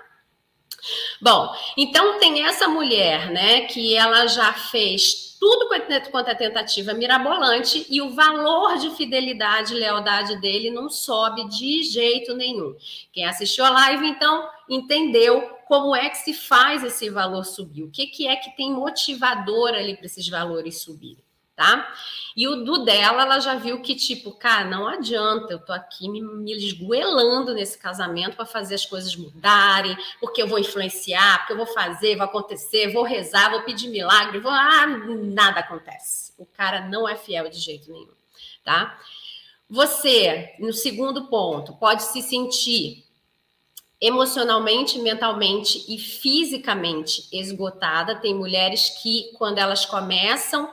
Bom, 1.22 1.54
então 1.78 2.20
tem 2.20 2.46
essa 2.46 2.68
mulher, 2.68 3.30
né, 3.30 3.62
que 3.62 3.96
ela 3.96 4.28
já 4.28 4.52
fez 4.54 5.32
tudo 5.40 5.68
quanto 6.12 6.30
é 6.30 6.36
tentativa 6.36 6.94
mirabolante 6.94 7.86
e 7.90 8.00
o 8.00 8.12
valor 8.12 8.78
de 8.78 8.92
fidelidade 8.92 9.74
e 9.74 9.80
lealdade 9.80 10.40
dele 10.40 10.70
não 10.70 10.88
sobe 10.88 11.48
de 11.50 11.82
jeito 11.82 12.36
nenhum. 12.36 12.76
Quem 13.12 13.26
assistiu 13.26 13.66
a 13.66 13.72
live, 13.72 14.08
então, 14.08 14.48
entendeu 14.70 15.42
como 15.68 15.96
é 15.96 16.10
que 16.10 16.20
se 16.20 16.34
faz 16.34 16.84
esse 16.84 17.10
valor 17.10 17.44
subir, 17.44 17.84
o 17.84 17.90
que, 17.90 18.06
que 18.06 18.28
é 18.28 18.36
que 18.36 18.56
tem 18.56 18.72
motivador 18.72 19.70
ali 19.70 19.96
para 19.96 20.06
esses 20.06 20.28
valores 20.30 20.82
subirem 20.82 21.31
tá? 21.62 21.94
E 22.36 22.48
o 22.48 22.64
do 22.64 22.84
dela, 22.84 23.22
ela 23.22 23.40
já 23.40 23.56
viu 23.56 23.82
que, 23.82 23.94
tipo, 23.94 24.32
cara, 24.32 24.66
não 24.66 24.88
adianta, 24.88 25.54
eu 25.54 25.60
tô 25.60 25.72
aqui 25.72 26.10
me, 26.10 26.20
me 26.20 26.54
esgoelando 26.54 27.54
nesse 27.54 27.78
casamento 27.78 28.36
para 28.36 28.46
fazer 28.46 28.76
as 28.76 28.86
coisas 28.86 29.16
mudarem, 29.16 29.96
porque 30.20 30.42
eu 30.42 30.48
vou 30.48 30.58
influenciar, 30.58 31.40
porque 31.40 31.54
eu 31.54 31.58
vou 31.58 31.68
fazer, 31.68 32.16
vai 32.16 32.26
acontecer, 32.26 32.92
vou 32.92 33.04
rezar, 33.04 33.52
vou 33.52 33.62
pedir 33.62 33.90
milagre, 33.90 34.40
vou. 34.40 34.52
Ah, 34.52 34.88
nada 34.88 35.60
acontece. 35.60 36.34
O 36.38 36.46
cara 36.46 36.88
não 36.88 37.08
é 37.08 37.16
fiel 37.16 37.48
de 37.48 37.60
jeito 37.60 37.92
nenhum, 37.92 38.14
tá? 38.64 38.98
Você, 39.70 40.56
no 40.58 40.74
segundo 40.74 41.28
ponto, 41.28 41.74
pode 41.74 42.04
se 42.04 42.24
sentir 42.24 43.06
emocionalmente, 44.00 44.98
mentalmente 44.98 45.86
e 45.88 46.00
fisicamente 46.00 47.28
esgotada. 47.32 48.16
Tem 48.16 48.34
mulheres 48.34 48.90
que, 49.02 49.32
quando 49.38 49.60
elas 49.60 49.86
começam 49.86 50.68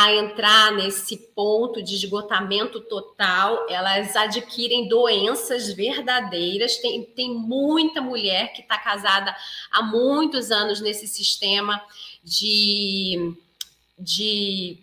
a 0.00 0.14
entrar 0.14 0.72
nesse 0.72 1.14
ponto 1.34 1.82
de 1.82 1.94
esgotamento 1.94 2.80
total, 2.80 3.66
elas 3.68 4.16
adquirem 4.16 4.88
doenças 4.88 5.70
verdadeiras. 5.70 6.78
Tem, 6.78 7.04
tem 7.04 7.34
muita 7.34 8.00
mulher 8.00 8.54
que 8.54 8.62
está 8.62 8.78
casada 8.78 9.36
há 9.70 9.82
muitos 9.82 10.50
anos 10.50 10.80
nesse 10.80 11.06
sistema 11.06 11.82
de, 12.24 13.34
de 13.98 14.78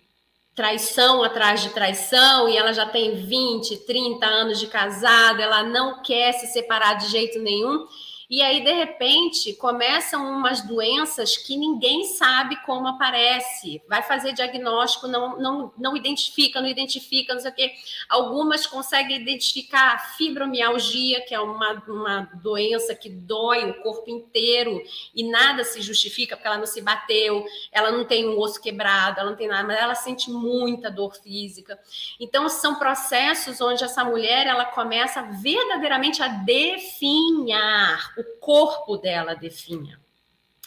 traição 0.54 1.24
atrás 1.24 1.64
de 1.64 1.70
traição, 1.70 2.48
e 2.48 2.56
ela 2.56 2.72
já 2.72 2.86
tem 2.86 3.16
20, 3.16 3.76
30 3.76 4.24
anos 4.24 4.60
de 4.60 4.68
casada, 4.68 5.42
ela 5.42 5.64
não 5.64 6.04
quer 6.04 6.34
se 6.34 6.46
separar 6.46 6.94
de 6.94 7.08
jeito 7.08 7.40
nenhum 7.40 7.88
e 8.30 8.42
aí, 8.42 8.62
de 8.62 8.74
repente, 8.74 9.54
começam 9.54 10.30
umas 10.30 10.60
doenças 10.60 11.38
que 11.38 11.56
ninguém 11.56 12.04
sabe 12.04 12.58
como 12.66 12.86
aparece. 12.86 13.82
Vai 13.88 14.04
fazer 14.04 14.34
diagnóstico, 14.34 15.08
não, 15.08 15.40
não, 15.40 15.74
não 15.78 15.96
identifica, 15.96 16.60
não 16.60 16.68
identifica, 16.68 17.34
não 17.34 17.40
sei 17.40 17.52
o 17.52 17.56
quê. 17.56 17.72
Algumas 18.10 18.68
conseguem 18.68 19.22
identificar 19.22 20.18
fibromialgia, 20.18 21.22
que 21.22 21.34
é 21.34 21.40
uma, 21.40 21.82
uma 21.88 22.30
doença 22.44 22.94
que 22.94 23.10
dói 23.10 23.70
o 23.70 23.82
corpo 23.82 24.10
inteiro 24.10 24.84
e 25.16 25.24
nada 25.24 25.64
se 25.64 25.82
justifica, 25.82 26.36
porque 26.36 26.50
ela 26.50 26.58
não 26.58 26.66
se 26.66 26.82
bateu, 26.82 27.46
ela 27.72 27.94
não 27.94 28.04
tem 28.04 28.28
um 28.28 28.38
osso 28.38 28.62
quebrado, 28.62 29.22
ela 29.22 29.30
não 29.30 29.38
tem 29.38 29.48
nada, 29.48 29.66
mas 29.66 29.78
ela 29.78 29.96
sente 29.96 30.30
muita 30.30 30.92
dor 30.92 31.16
física. 31.16 31.80
Então, 32.20 32.50
são 32.50 32.76
processos 32.76 33.62
onde 33.62 33.86
essa 33.86 34.04
mulher 34.04 34.48
ela 34.48 34.66
começa 34.66 35.22
verdadeiramente 35.22 36.22
a 36.22 36.28
definhar 36.28 38.17
o 38.18 38.40
corpo 38.40 38.98
dela 38.98 39.34
definha. 39.34 40.00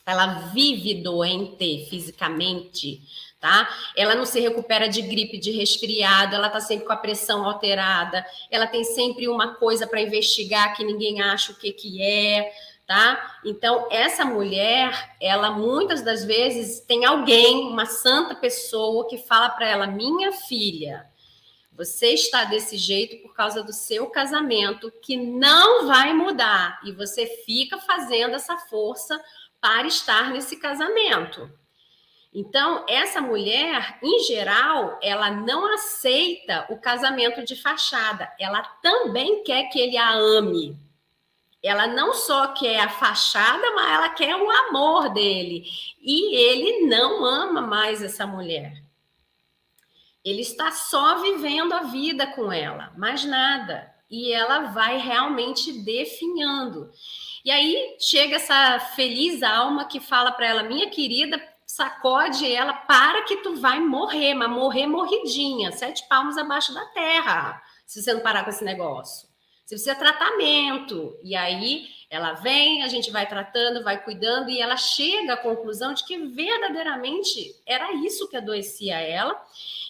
Ela 0.06 0.50
vive 0.52 1.02
doente 1.02 1.86
fisicamente, 1.88 3.02
tá? 3.38 3.68
Ela 3.96 4.14
não 4.14 4.24
se 4.24 4.40
recupera 4.40 4.88
de 4.88 5.02
gripe, 5.02 5.38
de 5.38 5.50
resfriado, 5.50 6.34
ela 6.34 6.48
tá 6.48 6.60
sempre 6.60 6.86
com 6.86 6.92
a 6.92 6.96
pressão 6.96 7.44
alterada, 7.44 8.24
ela 8.50 8.66
tem 8.66 8.84
sempre 8.84 9.28
uma 9.28 9.54
coisa 9.54 9.86
para 9.86 10.00
investigar 10.00 10.76
que 10.76 10.84
ninguém 10.84 11.20
acha 11.20 11.52
o 11.52 11.56
que 11.56 11.72
que 11.72 12.02
é, 12.02 12.52
tá? 12.86 13.38
Então, 13.44 13.86
essa 13.90 14.24
mulher, 14.24 15.14
ela 15.20 15.50
muitas 15.50 16.02
das 16.02 16.24
vezes 16.24 16.80
tem 16.80 17.04
alguém, 17.04 17.68
uma 17.68 17.86
santa 17.86 18.34
pessoa 18.34 19.06
que 19.08 19.16
fala 19.16 19.48
para 19.50 19.68
ela: 19.68 19.86
"Minha 19.86 20.32
filha, 20.32 21.06
você 21.80 22.08
está 22.08 22.44
desse 22.44 22.76
jeito 22.76 23.22
por 23.22 23.34
causa 23.34 23.62
do 23.62 23.72
seu 23.72 24.06
casamento, 24.08 24.92
que 25.00 25.16
não 25.16 25.86
vai 25.86 26.12
mudar. 26.12 26.78
E 26.84 26.92
você 26.92 27.26
fica 27.46 27.78
fazendo 27.78 28.34
essa 28.34 28.58
força 28.58 29.18
para 29.58 29.86
estar 29.86 30.30
nesse 30.30 30.58
casamento. 30.58 31.50
Então, 32.34 32.84
essa 32.86 33.22
mulher, 33.22 33.98
em 34.02 34.22
geral, 34.24 34.98
ela 35.02 35.30
não 35.30 35.72
aceita 35.72 36.66
o 36.68 36.78
casamento 36.78 37.42
de 37.46 37.56
fachada. 37.56 38.30
Ela 38.38 38.62
também 38.82 39.42
quer 39.42 39.70
que 39.70 39.80
ele 39.80 39.96
a 39.96 40.12
ame. 40.12 40.76
Ela 41.62 41.86
não 41.86 42.12
só 42.12 42.48
quer 42.48 42.80
a 42.80 42.90
fachada, 42.90 43.70
mas 43.74 43.90
ela 43.90 44.08
quer 44.10 44.36
o 44.36 44.50
amor 44.50 45.08
dele. 45.14 45.64
E 45.98 46.36
ele 46.36 46.86
não 46.86 47.24
ama 47.24 47.62
mais 47.62 48.02
essa 48.02 48.26
mulher. 48.26 48.89
Ele 50.24 50.42
está 50.42 50.70
só 50.70 51.20
vivendo 51.20 51.72
a 51.72 51.82
vida 51.82 52.26
com 52.28 52.52
ela, 52.52 52.92
mais 52.96 53.24
nada. 53.24 53.90
E 54.10 54.32
ela 54.32 54.72
vai 54.72 54.98
realmente 54.98 55.72
definhando. 55.84 56.90
E 57.44 57.50
aí 57.50 57.96
chega 57.98 58.36
essa 58.36 58.80
feliz 58.80 59.42
alma 59.42 59.86
que 59.86 60.00
fala 60.00 60.32
para 60.32 60.46
ela: 60.46 60.62
Minha 60.62 60.90
querida, 60.90 61.40
sacode 61.66 62.50
ela 62.52 62.72
para 62.72 63.22
que 63.22 63.36
tu 63.36 63.56
vai 63.56 63.80
morrer, 63.80 64.34
mas 64.34 64.50
morrer 64.50 64.86
morridinha, 64.86 65.70
sete 65.72 66.06
palmos 66.08 66.36
abaixo 66.36 66.74
da 66.74 66.84
terra, 66.86 67.62
se 67.86 68.02
você 68.02 68.12
não 68.12 68.20
parar 68.20 68.44
com 68.44 68.50
esse 68.50 68.64
negócio. 68.64 69.28
Você 69.64 69.76
precisa 69.76 69.94
tratamento. 69.94 71.16
E 71.22 71.36
aí 71.36 71.86
ela 72.10 72.32
vem, 72.32 72.82
a 72.82 72.88
gente 72.88 73.08
vai 73.12 73.26
tratando, 73.28 73.84
vai 73.84 74.02
cuidando, 74.02 74.50
e 74.50 74.60
ela 74.60 74.76
chega 74.76 75.34
à 75.34 75.36
conclusão 75.36 75.94
de 75.94 76.04
que 76.04 76.18
verdadeiramente 76.18 77.54
era 77.64 77.92
isso 77.92 78.28
que 78.28 78.36
adoecia 78.36 78.98
ela, 78.98 79.40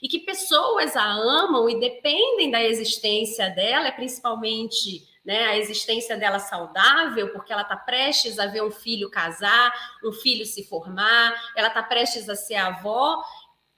e 0.02 0.06
que 0.06 0.18
pessoas 0.18 0.94
a 0.96 1.10
amam 1.10 1.68
e 1.68 1.80
dependem 1.80 2.50
da 2.50 2.62
existência 2.62 3.48
dela, 3.48 3.90
principalmente 3.90 5.08
né, 5.24 5.44
a 5.44 5.56
existência 5.56 6.16
dela 6.18 6.38
saudável, 6.38 7.30
porque 7.32 7.52
ela 7.52 7.62
está 7.62 7.76
prestes 7.76 8.38
a 8.38 8.46
ver 8.46 8.62
um 8.62 8.70
filho 8.70 9.10
casar, 9.10 9.72
um 10.04 10.12
filho 10.12 10.44
se 10.44 10.62
formar, 10.64 11.34
ela 11.56 11.68
está 11.68 11.82
prestes 11.82 12.28
a 12.28 12.36
ser 12.36 12.56
avó, 12.56 13.22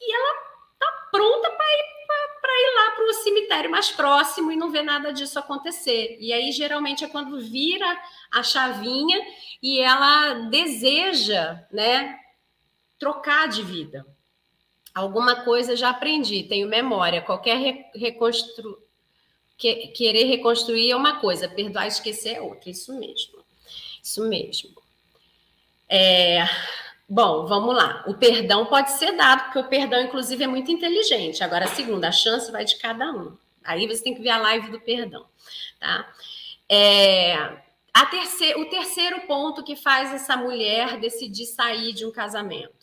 e 0.01 0.15
ela 0.15 0.35
está 0.75 1.09
pronta 1.13 1.49
para 1.49 1.67
ir 1.67 2.02
para 2.43 2.53
ir 2.53 2.75
lá 2.75 2.91
para 2.97 3.05
o 3.05 3.13
cemitério 3.15 3.71
mais 3.71 3.93
próximo 3.93 4.51
e 4.51 4.57
não 4.57 4.69
ver 4.69 4.83
nada 4.83 5.13
disso 5.13 5.39
acontecer. 5.39 6.17
E 6.19 6.33
aí, 6.33 6.51
geralmente, 6.51 7.05
é 7.05 7.09
quando 7.09 7.41
vira 7.41 7.87
a 8.33 8.43
chavinha 8.43 9.25
e 9.63 9.79
ela 9.79 10.49
deseja 10.51 11.65
né, 11.71 12.19
trocar 12.99 13.49
de 13.49 13.63
vida. 13.63 14.05
Alguma 14.93 15.45
coisa 15.45 15.77
já 15.77 15.91
aprendi, 15.91 16.43
tenho 16.43 16.69
memória. 16.69 17.23
Qualquer 17.23 17.91
reconstru 17.95 18.77
que, 19.57 19.89
querer 19.89 20.25
reconstruir 20.25 20.91
é 20.91 20.97
uma 20.97 21.21
coisa, 21.21 21.49
perdoar 21.49 21.85
e 21.85 21.89
esquecer 21.89 22.35
é 22.35 22.41
outra. 22.41 22.69
Isso 22.69 22.93
mesmo. 22.99 23.39
Isso 24.03 24.29
mesmo. 24.29 24.83
É, 25.89 26.45
bom, 27.12 27.47
vamos 27.47 27.75
lá. 27.75 28.02
O 28.07 28.14
perdão 28.14 28.66
pode 28.66 28.92
ser 28.92 29.12
dado, 29.12 29.45
porque 29.45 29.59
o 29.59 29.69
perdão, 29.69 30.00
inclusive, 30.00 30.45
é 30.45 30.47
muito 30.47 30.71
inteligente. 30.71 31.45
Agora, 31.45 31.66
a 31.66 31.69
segunda, 31.69 32.11
chance 32.11 32.50
vai 32.50 32.64
de 32.64 32.76
cada 32.76 33.12
um. 33.12 33.37
Aí 33.62 33.87
você 33.87 34.02
tem 34.02 34.14
que 34.14 34.23
ver 34.23 34.31
a 34.31 34.38
live 34.38 34.71
do 34.71 34.81
perdão, 34.81 35.26
tá? 35.78 36.12
É, 36.69 37.35
a 37.92 38.07
terceiro, 38.07 38.62
o 38.62 38.71
terceiro 38.71 39.21
ponto 39.26 39.62
que 39.62 39.76
faz 39.76 40.12
essa 40.12 40.37
mulher 40.37 40.99
decidir 40.99 41.47
sair 41.47 41.92
de 41.92 42.07
um 42.07 42.11
casamento 42.11 42.83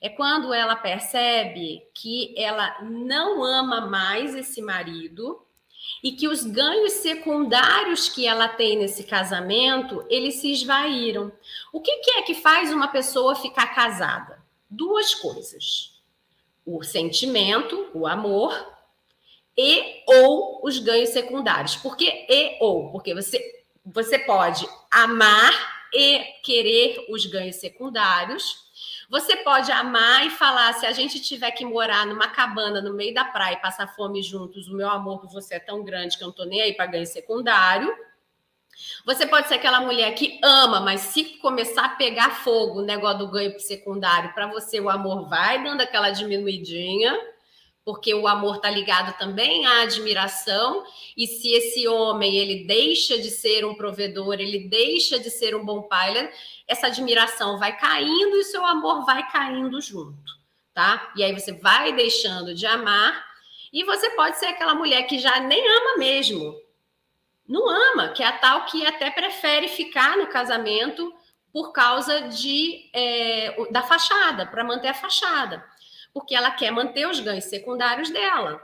é 0.00 0.08
quando 0.08 0.52
ela 0.52 0.76
percebe 0.76 1.82
que 1.94 2.34
ela 2.36 2.82
não 2.82 3.42
ama 3.42 3.80
mais 3.80 4.34
esse 4.34 4.60
marido 4.60 5.40
e 6.02 6.12
que 6.12 6.28
os 6.28 6.44
ganhos 6.44 6.92
secundários 6.94 8.08
que 8.08 8.26
ela 8.26 8.48
tem 8.48 8.78
nesse 8.78 9.04
casamento, 9.04 10.04
eles 10.08 10.36
se 10.36 10.52
esvaíram. 10.52 11.32
O 11.72 11.80
que, 11.80 11.96
que 11.98 12.10
é 12.12 12.22
que 12.22 12.34
faz 12.34 12.72
uma 12.72 12.88
pessoa 12.88 13.34
ficar 13.34 13.74
casada? 13.74 14.42
Duas 14.68 15.14
coisas: 15.14 16.00
o 16.64 16.82
sentimento, 16.82 17.90
o 17.92 18.06
amor, 18.06 18.52
e 19.56 20.02
ou 20.06 20.60
os 20.64 20.78
ganhos 20.78 21.10
secundários. 21.10 21.76
Por 21.76 21.96
que 21.96 22.08
e 22.28 22.56
ou? 22.60 22.90
Porque 22.90 23.14
você, 23.14 23.62
você 23.84 24.18
pode 24.18 24.66
amar 24.90 25.86
e 25.92 26.18
querer 26.42 27.04
os 27.08 27.26
ganhos 27.26 27.56
secundários 27.56 28.69
você 29.10 29.34
pode 29.36 29.72
amar 29.72 30.24
e 30.24 30.30
falar: 30.30 30.72
se 30.74 30.86
a 30.86 30.92
gente 30.92 31.20
tiver 31.20 31.50
que 31.50 31.64
morar 31.64 32.06
numa 32.06 32.28
cabana 32.28 32.80
no 32.80 32.94
meio 32.94 33.12
da 33.12 33.24
praia 33.24 33.54
e 33.54 33.60
passar 33.60 33.88
fome 33.88 34.22
juntos, 34.22 34.68
o 34.68 34.76
meu 34.76 34.88
amor 34.88 35.20
por 35.20 35.30
você 35.30 35.56
é 35.56 35.58
tão 35.58 35.82
grande 35.82 36.16
que 36.16 36.22
eu 36.22 36.28
não 36.28 36.34
tô 36.34 36.44
nem 36.44 36.62
aí 36.62 36.72
para 36.72 36.86
ganho 36.86 37.06
secundário. 37.06 37.92
Você 39.04 39.26
pode 39.26 39.48
ser 39.48 39.54
aquela 39.54 39.80
mulher 39.80 40.14
que 40.14 40.38
ama, 40.42 40.80
mas 40.80 41.00
se 41.00 41.24
começar 41.38 41.84
a 41.84 41.88
pegar 41.90 42.30
fogo 42.36 42.78
o 42.78 42.84
negócio 42.84 43.18
do 43.18 43.28
ganho 43.28 43.58
secundário, 43.58 44.32
para 44.32 44.46
você 44.46 44.80
o 44.80 44.88
amor 44.88 45.28
vai 45.28 45.62
dando 45.62 45.80
aquela 45.80 46.10
diminuidinha 46.10 47.18
porque 47.84 48.12
o 48.12 48.28
amor 48.28 48.56
está 48.56 48.70
ligado 48.70 49.16
também 49.18 49.66
à 49.66 49.82
admiração, 49.82 50.84
e 51.16 51.26
se 51.26 51.52
esse 51.52 51.88
homem 51.88 52.36
ele 52.36 52.64
deixa 52.64 53.18
de 53.18 53.30
ser 53.30 53.64
um 53.64 53.74
provedor, 53.74 54.34
ele 54.34 54.68
deixa 54.68 55.18
de 55.18 55.30
ser 55.30 55.54
um 55.54 55.64
bom 55.64 55.82
pai, 55.82 56.30
essa 56.68 56.88
admiração 56.88 57.58
vai 57.58 57.76
caindo 57.76 58.36
e 58.36 58.40
o 58.40 58.44
seu 58.44 58.64
amor 58.64 59.04
vai 59.04 59.28
caindo 59.30 59.80
junto, 59.80 60.38
tá? 60.74 61.12
E 61.16 61.24
aí 61.24 61.32
você 61.32 61.52
vai 61.52 61.92
deixando 61.92 62.54
de 62.54 62.66
amar, 62.66 63.26
e 63.72 63.84
você 63.84 64.10
pode 64.10 64.38
ser 64.38 64.46
aquela 64.46 64.74
mulher 64.74 65.04
que 65.04 65.18
já 65.18 65.40
nem 65.40 65.66
ama 65.66 65.96
mesmo. 65.96 66.56
Não 67.48 67.68
ama, 67.68 68.08
que 68.08 68.22
é 68.22 68.26
a 68.26 68.38
tal 68.38 68.66
que 68.66 68.84
até 68.84 69.10
prefere 69.10 69.68
ficar 69.68 70.16
no 70.16 70.26
casamento 70.26 71.12
por 71.52 71.72
causa 71.72 72.22
de 72.22 72.90
é, 72.92 73.56
da 73.70 73.82
fachada, 73.82 74.46
para 74.46 74.62
manter 74.62 74.88
a 74.88 74.94
fachada 74.94 75.64
porque 76.12 76.34
ela 76.34 76.50
quer 76.50 76.70
manter 76.70 77.06
os 77.06 77.20
ganhos 77.20 77.44
secundários 77.44 78.10
dela. 78.10 78.62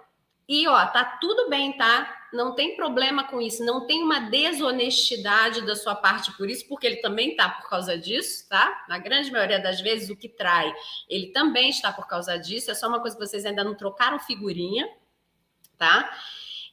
E 0.48 0.66
ó, 0.68 0.86
tá 0.86 1.04
tudo 1.20 1.48
bem, 1.48 1.76
tá? 1.76 2.28
Não 2.32 2.54
tem 2.54 2.76
problema 2.76 3.24
com 3.24 3.40
isso, 3.40 3.64
não 3.64 3.86
tem 3.86 4.02
uma 4.02 4.20
desonestidade 4.20 5.66
da 5.66 5.74
sua 5.74 5.94
parte 5.94 6.30
por 6.36 6.48
isso, 6.48 6.68
porque 6.68 6.86
ele 6.86 6.96
também 6.96 7.34
tá 7.34 7.48
por 7.48 7.68
causa 7.68 7.98
disso, 7.98 8.48
tá? 8.48 8.84
Na 8.88 8.98
grande 8.98 9.30
maioria 9.30 9.58
das 9.58 9.80
vezes 9.80 10.08
o 10.08 10.16
que 10.16 10.28
trai, 10.28 10.72
ele 11.08 11.28
também 11.28 11.70
está 11.70 11.92
por 11.92 12.06
causa 12.06 12.36
disso, 12.38 12.70
é 12.70 12.74
só 12.74 12.86
uma 12.88 13.00
coisa 13.00 13.16
que 13.16 13.26
vocês 13.26 13.44
ainda 13.44 13.64
não 13.64 13.74
trocaram 13.74 14.20
figurinha, 14.20 14.88
tá? 15.76 16.16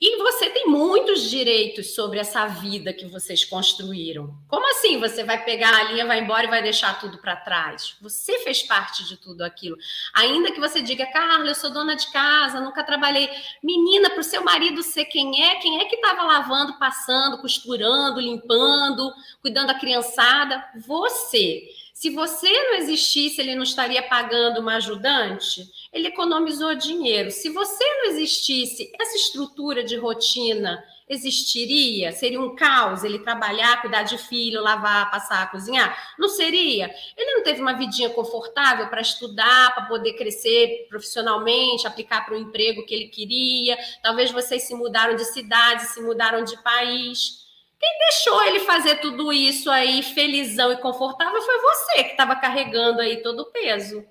E 0.06 0.18
você 0.18 0.50
tem 0.50 0.66
muitos 0.66 1.30
direitos 1.30 1.96
sobre 1.96 2.20
essa 2.20 2.46
vida 2.46 2.92
que 2.92 3.06
vocês 3.06 3.46
construíram. 3.46 4.36
Como 4.50 4.70
assim? 4.72 5.00
Você 5.00 5.24
vai 5.24 5.46
pegar 5.46 5.74
a 5.74 5.84
linha, 5.84 6.06
vai 6.06 6.20
embora 6.20 6.46
e 6.46 6.50
vai 6.50 6.62
deixar 6.62 7.00
tudo 7.00 7.20
para 7.20 7.38
trás? 7.38 7.96
Você 8.02 8.38
fez 8.40 8.62
parte 8.64 9.06
de 9.06 9.16
tudo 9.16 9.44
aquilo. 9.44 9.78
Ainda 10.14 10.52
que 10.52 10.60
você 10.60 10.82
diga, 10.82 11.06
Carla, 11.06 11.48
eu 11.48 11.56
sou 11.56 11.70
dona 11.70 11.96
de 11.96 12.12
casa, 12.12 12.60
nunca 12.60 12.84
trabalhei. 12.84 13.30
Menina, 13.64 14.10
para 14.10 14.20
o 14.20 14.26
seu 14.26 14.44
marido 14.44 14.84
ser 14.84 15.06
quem 15.06 15.42
é, 15.42 15.56
quem 15.62 15.80
é 15.80 15.86
que 15.86 15.96
estava 15.96 16.24
lavando, 16.24 16.78
passando, 16.78 17.38
costurando, 17.38 18.20
limpando, 18.20 19.10
cuidando 19.42 19.68
da 19.68 19.80
criançada? 19.80 20.66
Você. 20.86 21.64
Se 21.94 22.10
você 22.10 22.52
não 22.52 22.74
existisse, 22.74 23.40
ele 23.40 23.56
não 23.56 23.64
estaria 23.64 24.04
pagando 24.04 24.60
uma 24.60 24.76
ajudante? 24.76 25.66
Ele 25.94 26.08
economizou 26.08 26.74
dinheiro. 26.74 27.30
Se 27.30 27.50
você 27.50 27.84
não 27.98 28.06
existisse, 28.06 28.92
essa 29.00 29.16
estrutura 29.16 29.84
de 29.84 29.96
rotina 29.96 30.84
existiria? 31.08 32.12
Seria 32.12 32.42
um 32.42 32.56
caos 32.56 33.04
ele 33.04 33.20
trabalhar, 33.20 33.80
cuidar 33.80 34.02
de 34.02 34.18
filho, 34.18 34.62
lavar, 34.62 35.12
passar, 35.12 35.52
cozinhar? 35.52 36.16
Não 36.18 36.28
seria? 36.28 36.94
Ele 37.16 37.36
não 37.36 37.44
teve 37.44 37.62
uma 37.62 37.74
vidinha 37.74 38.10
confortável 38.10 38.88
para 38.88 39.02
estudar, 39.02 39.76
para 39.76 39.86
poder 39.86 40.14
crescer 40.14 40.88
profissionalmente, 40.90 41.86
aplicar 41.86 42.26
para 42.26 42.34
o 42.34 42.40
emprego 42.40 42.86
que 42.86 42.96
ele 42.96 43.08
queria. 43.10 43.78
Talvez 44.02 44.32
vocês 44.32 44.64
se 44.64 44.74
mudaram 44.74 45.16
de 45.16 45.26
cidade, 45.26 45.86
se 45.86 46.02
mudaram 46.02 46.44
de 46.44 46.58
país. 46.64 47.44
Quem 47.80 48.00
deixou 48.00 48.44
ele 48.46 48.62
fazer 48.62 48.96
tudo 48.96 49.32
isso 49.32 49.70
aí 49.70 50.02
felizão 50.02 50.72
e 50.72 50.78
confortável 50.78 51.42
foi 51.42 51.60
você 51.60 52.04
que 52.06 52.12
estava 52.12 52.36
carregando 52.36 53.02
aí 53.02 53.22
todo 53.22 53.42
o 53.42 53.52
peso. 53.52 54.04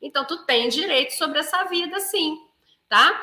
Então 0.00 0.24
tu 0.24 0.44
tem 0.44 0.68
direito 0.68 1.12
sobre 1.12 1.38
essa 1.40 1.64
vida, 1.64 2.00
sim, 2.00 2.38
tá? 2.88 3.20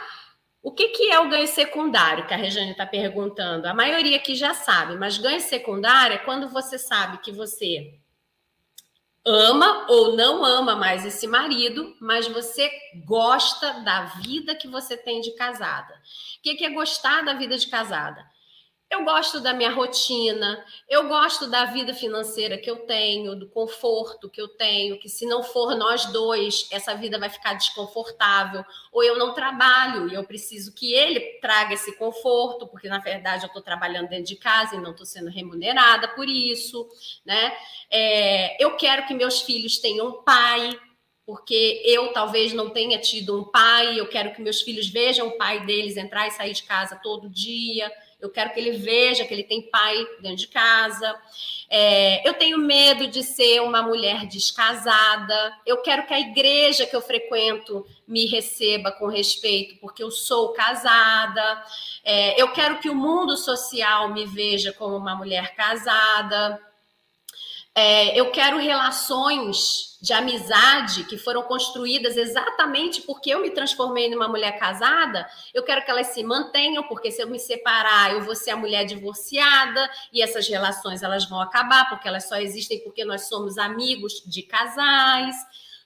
O 0.62 0.72
que, 0.72 0.90
que 0.90 1.12
é 1.12 1.20
o 1.20 1.30
ganho 1.30 1.48
secundário 1.48 2.28
que 2.28 2.34
a 2.34 2.38
Regiane 2.38 2.72
está 2.72 2.86
perguntando? 2.86 3.68
A 3.68 3.74
maioria 3.74 4.18
aqui 4.18 4.36
já 4.36 4.54
sabe, 4.54 4.96
mas 4.96 5.18
ganho 5.18 5.40
secundário 5.40 6.16
é 6.16 6.20
quando 6.20 6.50
você 6.50 6.78
sabe 6.78 7.20
que 7.20 7.32
você 7.32 7.98
ama 9.26 9.86
ou 9.90 10.16
não 10.16 10.44
ama 10.44 10.76
mais 10.76 11.06
esse 11.06 11.28
marido, 11.28 11.96
mas 12.00 12.28
você 12.28 12.72
gosta 13.06 13.74
da 13.82 14.06
vida 14.06 14.56
que 14.56 14.68
você 14.68 14.96
tem 14.96 15.20
de 15.20 15.32
casada. 15.32 15.94
O 15.94 16.42
que, 16.42 16.56
que 16.56 16.66
é 16.66 16.70
gostar 16.70 17.24
da 17.24 17.34
vida 17.34 17.58
de 17.58 17.68
casada? 17.68 18.26
Eu 18.90 19.04
gosto 19.04 19.42
da 19.42 19.54
minha 19.54 19.70
rotina, 19.70 20.64
eu 20.88 21.10
gosto 21.10 21.50
da 21.50 21.66
vida 21.66 21.94
financeira 21.94 22.58
que 22.58 22.72
eu 22.72 22.86
tenho, 22.86 23.36
do 23.36 23.50
conforto 23.50 24.30
que 24.30 24.42
eu 24.42 24.48
tenho, 24.48 24.98
que 24.98 25.10
se 25.10 25.26
não 25.26 25.44
for 25.44 25.76
nós 25.76 26.06
dois, 26.06 26.70
essa 26.72 26.96
vida 26.96 27.20
vai 27.20 27.30
ficar 27.30 27.56
desconfortável, 27.56 28.64
ou 28.90 29.04
eu 29.04 29.18
não 29.18 29.34
trabalho 29.34 30.10
e 30.10 30.14
eu 30.14 30.24
preciso 30.24 30.74
que 30.74 30.94
ele 30.94 31.20
traga 31.42 31.74
esse 31.74 31.98
conforto, 31.98 32.66
porque 32.66 32.88
na 32.88 33.00
verdade 33.00 33.44
eu 33.44 33.48
estou 33.48 33.62
trabalhando 33.62 34.08
dentro 34.08 34.26
de 34.26 34.38
casa 34.38 34.76
e 34.78 34.82
não 34.82 34.92
estou 34.92 35.06
sendo 35.06 35.30
remunerada 35.30 36.08
por 36.10 36.30
isso, 36.30 36.88
né? 37.26 37.54
É, 37.92 38.64
eu 38.64 38.78
quero 38.78 39.06
que 39.06 39.14
meus 39.14 39.42
filhos 39.42 39.80
tenham 39.80 40.24
pai, 40.24 40.80
porque 41.26 41.84
eu 41.84 42.14
talvez 42.14 42.54
não 42.54 42.70
tenha 42.70 42.98
tido 43.00 43.38
um 43.38 43.44
pai, 43.44 44.00
eu 44.00 44.08
quero 44.08 44.34
que 44.34 44.42
meus 44.42 44.62
filhos 44.62 44.88
vejam 44.88 45.28
o 45.28 45.38
pai 45.38 45.66
deles 45.66 45.98
entrar 45.98 46.26
e 46.26 46.32
sair 46.32 46.54
de 46.54 46.64
casa 46.64 46.96
todo 47.04 47.30
dia, 47.30 47.92
eu 48.20 48.30
quero 48.32 48.52
que 48.52 48.60
ele 48.60 48.78
veja 48.78 49.26
que 49.26 49.34
ele 49.34 49.44
tem 49.44 49.70
pai 49.70 49.96
dentro 50.22 50.38
de 50.38 50.48
casa. 50.48 51.16
É, 51.70 52.28
eu 52.28 52.34
tenho 52.34 52.58
medo 52.58 53.08
de 53.08 53.22
ser 53.22 53.62
uma 53.62 53.84
mulher 53.84 54.26
descasada. 54.26 55.54
Eu 55.66 55.78
quero 55.84 56.08
que 56.08 56.14
a 56.14 56.20
igreja 56.20 56.86
que 56.86 56.96
eu 56.96 57.02
frequento 57.02 57.86
me 58.08 58.26
receba 58.26 58.92
com 58.92 59.08
respeito, 59.08 59.80
porque 59.80 60.02
eu 60.02 60.10
sou 60.10 60.54
casada. 60.54 61.64
É, 62.04 62.42
eu 62.42 62.52
quero 62.54 62.80
que 62.80 62.90
o 62.90 62.96
mundo 62.96 63.38
social 63.38 64.10
me 64.12 64.26
veja 64.26 64.74
como 64.74 64.98
uma 64.98 65.16
mulher 65.16 65.56
casada. 65.56 66.60
É, 67.80 68.20
eu 68.20 68.32
quero 68.32 68.58
relações 68.58 70.00
de 70.02 70.12
amizade 70.12 71.04
que 71.04 71.16
foram 71.16 71.44
construídas 71.44 72.18
exatamente 72.18 73.04
porque 73.04 73.30
eu 73.30 73.40
me 73.40 73.52
transformei 73.52 74.10
numa 74.10 74.28
mulher 74.28 74.58
casada. 74.58 75.30
Eu 75.54 75.62
quero 75.62 75.86
que 75.86 75.92
elas 75.92 76.08
se 76.08 76.24
mantenham, 76.24 76.82
porque 76.88 77.12
se 77.12 77.22
eu 77.22 77.30
me 77.30 77.38
separar, 77.38 78.14
eu 78.14 78.22
vou 78.22 78.36
ser 78.36 78.50
a 78.50 78.58
mulher 78.58 78.84
divorciada 78.84 79.88
e 80.12 80.24
essas 80.24 80.48
relações 80.48 81.04
elas 81.04 81.26
vão 81.26 81.40
acabar, 81.40 81.88
porque 81.88 82.08
elas 82.08 82.28
só 82.28 82.38
existem 82.38 82.84
porque 82.84 83.06
nós 83.06 83.28
somos 83.28 83.60
amigos 83.60 84.24
de 84.26 84.42
casais. 84.42 85.36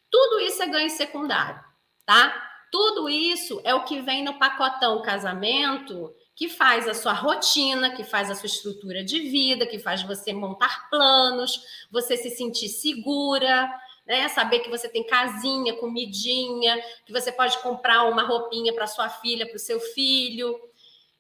Tudo 0.09 0.39
isso 0.39 0.63
é 0.63 0.67
ganho 0.67 0.89
secundário, 0.89 1.61
tá? 2.05 2.33
Tudo 2.71 3.09
isso 3.09 3.59
é 3.65 3.75
o 3.75 3.83
que 3.83 3.99
vem 3.99 4.23
no 4.23 4.39
pacotão 4.39 5.01
casamento 5.01 6.09
que 6.41 6.49
faz 6.49 6.87
a 6.87 6.95
sua 6.95 7.13
rotina, 7.13 7.95
que 7.95 8.03
faz 8.03 8.31
a 8.31 8.33
sua 8.33 8.47
estrutura 8.47 9.03
de 9.03 9.19
vida, 9.19 9.67
que 9.67 9.77
faz 9.77 10.01
você 10.01 10.33
montar 10.33 10.89
planos, 10.89 11.61
você 11.91 12.17
se 12.17 12.31
sentir 12.31 12.67
segura, 12.67 13.69
né? 14.07 14.27
Saber 14.27 14.57
que 14.61 14.69
você 14.71 14.89
tem 14.89 15.05
casinha, 15.05 15.75
comidinha, 15.75 16.81
que 17.05 17.13
você 17.13 17.31
pode 17.31 17.59
comprar 17.59 18.05
uma 18.05 18.23
roupinha 18.23 18.73
para 18.73 18.87
sua 18.87 19.07
filha, 19.07 19.45
para 19.45 19.55
o 19.55 19.59
seu 19.59 19.79
filho. 19.79 20.59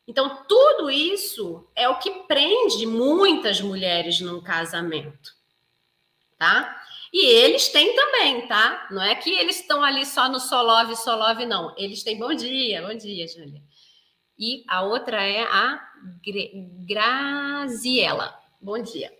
Então, 0.07 0.43
tudo 0.47 0.89
isso 0.89 1.69
é 1.75 1.87
o 1.87 1.99
que 1.99 2.09
prende 2.23 2.87
muitas 2.87 3.61
mulheres 3.61 4.19
num 4.21 4.41
casamento, 4.41 5.35
tá? 6.35 6.81
E 7.13 7.27
eles 7.27 7.67
têm 7.67 7.95
também, 7.95 8.47
tá? 8.47 8.87
Não 8.89 9.03
é 9.03 9.13
que 9.13 9.29
eles 9.29 9.59
estão 9.59 9.83
ali 9.83 10.03
só 10.03 10.27
no 10.27 10.39
Solove, 10.39 10.95
Solove, 10.95 11.45
não. 11.45 11.75
Eles 11.77 12.01
têm 12.01 12.17
bom 12.17 12.33
dia, 12.33 12.81
bom 12.81 12.97
dia, 12.97 13.27
Júlia 13.27 13.61
e 14.41 14.63
a 14.67 14.81
outra 14.81 15.23
é 15.23 15.43
a 15.43 15.79
Graziela. 16.87 18.33
Bom 18.59 18.81
dia. 18.81 19.13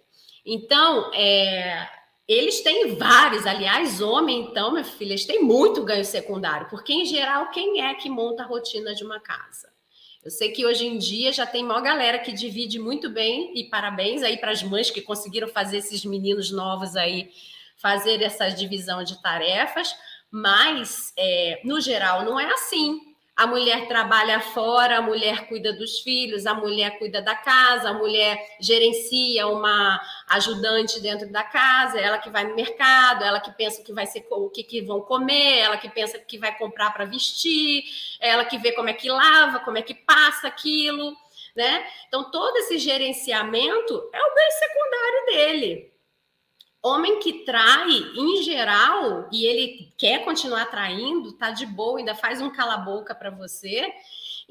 Então, 0.43 1.13
é, 1.13 1.87
eles 2.27 2.61
têm 2.61 2.95
vários, 2.95 3.45
aliás, 3.45 4.01
homem, 4.01 4.41
então, 4.41 4.71
minha 4.71 4.83
filha, 4.83 5.11
eles 5.11 5.25
têm 5.25 5.43
muito 5.43 5.83
ganho 5.83 6.03
secundário, 6.03 6.67
porque 6.71 6.91
em 6.91 7.05
geral, 7.05 7.51
quem 7.51 7.83
é 7.83 7.93
que 7.93 8.09
monta 8.09 8.41
a 8.41 8.47
rotina 8.47 8.95
de 8.95 9.03
uma 9.03 9.19
casa? 9.19 9.69
Eu 10.23 10.31
sei 10.31 10.51
que 10.51 10.65
hoje 10.65 10.87
em 10.87 10.97
dia 10.97 11.31
já 11.31 11.45
tem 11.45 11.63
maior 11.63 11.83
galera 11.83 12.17
que 12.17 12.31
divide 12.31 12.79
muito 12.79 13.07
bem, 13.07 13.53
e 13.55 13.65
parabéns 13.65 14.23
aí 14.23 14.37
para 14.37 14.51
as 14.51 14.63
mães 14.63 14.89
que 14.89 15.01
conseguiram 15.01 15.47
fazer 15.47 15.77
esses 15.77 16.03
meninos 16.03 16.51
novos 16.51 16.95
aí 16.95 17.31
fazer 17.77 18.21
essa 18.23 18.49
divisão 18.49 19.03
de 19.03 19.21
tarefas, 19.21 19.95
mas 20.31 21.13
é, 21.15 21.61
no 21.63 21.79
geral 21.79 22.25
não 22.25 22.39
é 22.39 22.51
assim 22.53 23.10
a 23.35 23.47
mulher 23.47 23.87
trabalha 23.87 24.39
fora, 24.39 24.97
a 24.97 25.01
mulher 25.01 25.47
cuida 25.47 25.73
dos 25.73 25.99
filhos, 25.99 26.45
a 26.45 26.53
mulher 26.53 26.99
cuida 26.99 27.21
da 27.21 27.33
casa, 27.33 27.89
a 27.89 27.93
mulher 27.93 28.37
gerencia 28.59 29.47
uma 29.47 29.99
ajudante 30.29 30.99
dentro 30.99 31.31
da 31.31 31.43
casa, 31.43 31.99
ela 31.99 32.17
que 32.17 32.29
vai 32.29 32.43
no 32.43 32.55
mercado, 32.55 33.23
ela 33.23 33.39
que 33.39 33.51
pensa 33.51 33.81
que 33.83 33.93
vai 33.93 34.05
ser 34.05 34.27
o 34.29 34.49
que, 34.49 34.63
que 34.63 34.81
vão 34.81 35.01
comer, 35.01 35.59
ela 35.59 35.77
que 35.77 35.89
pensa 35.89 36.19
que 36.19 36.37
vai 36.37 36.55
comprar 36.57 36.91
para 36.91 37.05
vestir, 37.05 37.83
ela 38.19 38.45
que 38.45 38.57
vê 38.57 38.73
como 38.73 38.89
é 38.89 38.93
que 38.93 39.09
lava, 39.09 39.59
como 39.59 39.77
é 39.77 39.81
que 39.81 39.95
passa 39.95 40.47
aquilo, 40.47 41.15
né? 41.55 41.85
Então 42.07 42.29
todo 42.29 42.57
esse 42.57 42.77
gerenciamento 42.77 44.09
é 44.13 44.21
o 44.21 44.35
bem 44.35 44.51
secundário 44.51 45.25
dele. 45.27 45.90
Homem 46.83 47.19
que 47.19 47.45
trai, 47.45 47.89
em 47.89 48.41
geral, 48.41 49.29
e 49.31 49.45
ele 49.45 49.93
quer 49.97 50.25
continuar 50.25 50.65
traindo, 50.65 51.31
tá 51.33 51.51
de 51.51 51.65
boa, 51.65 51.99
ainda 51.99 52.15
faz 52.15 52.41
um 52.41 52.49
cala-boca 52.49 53.13
para 53.13 53.29
você, 53.29 53.93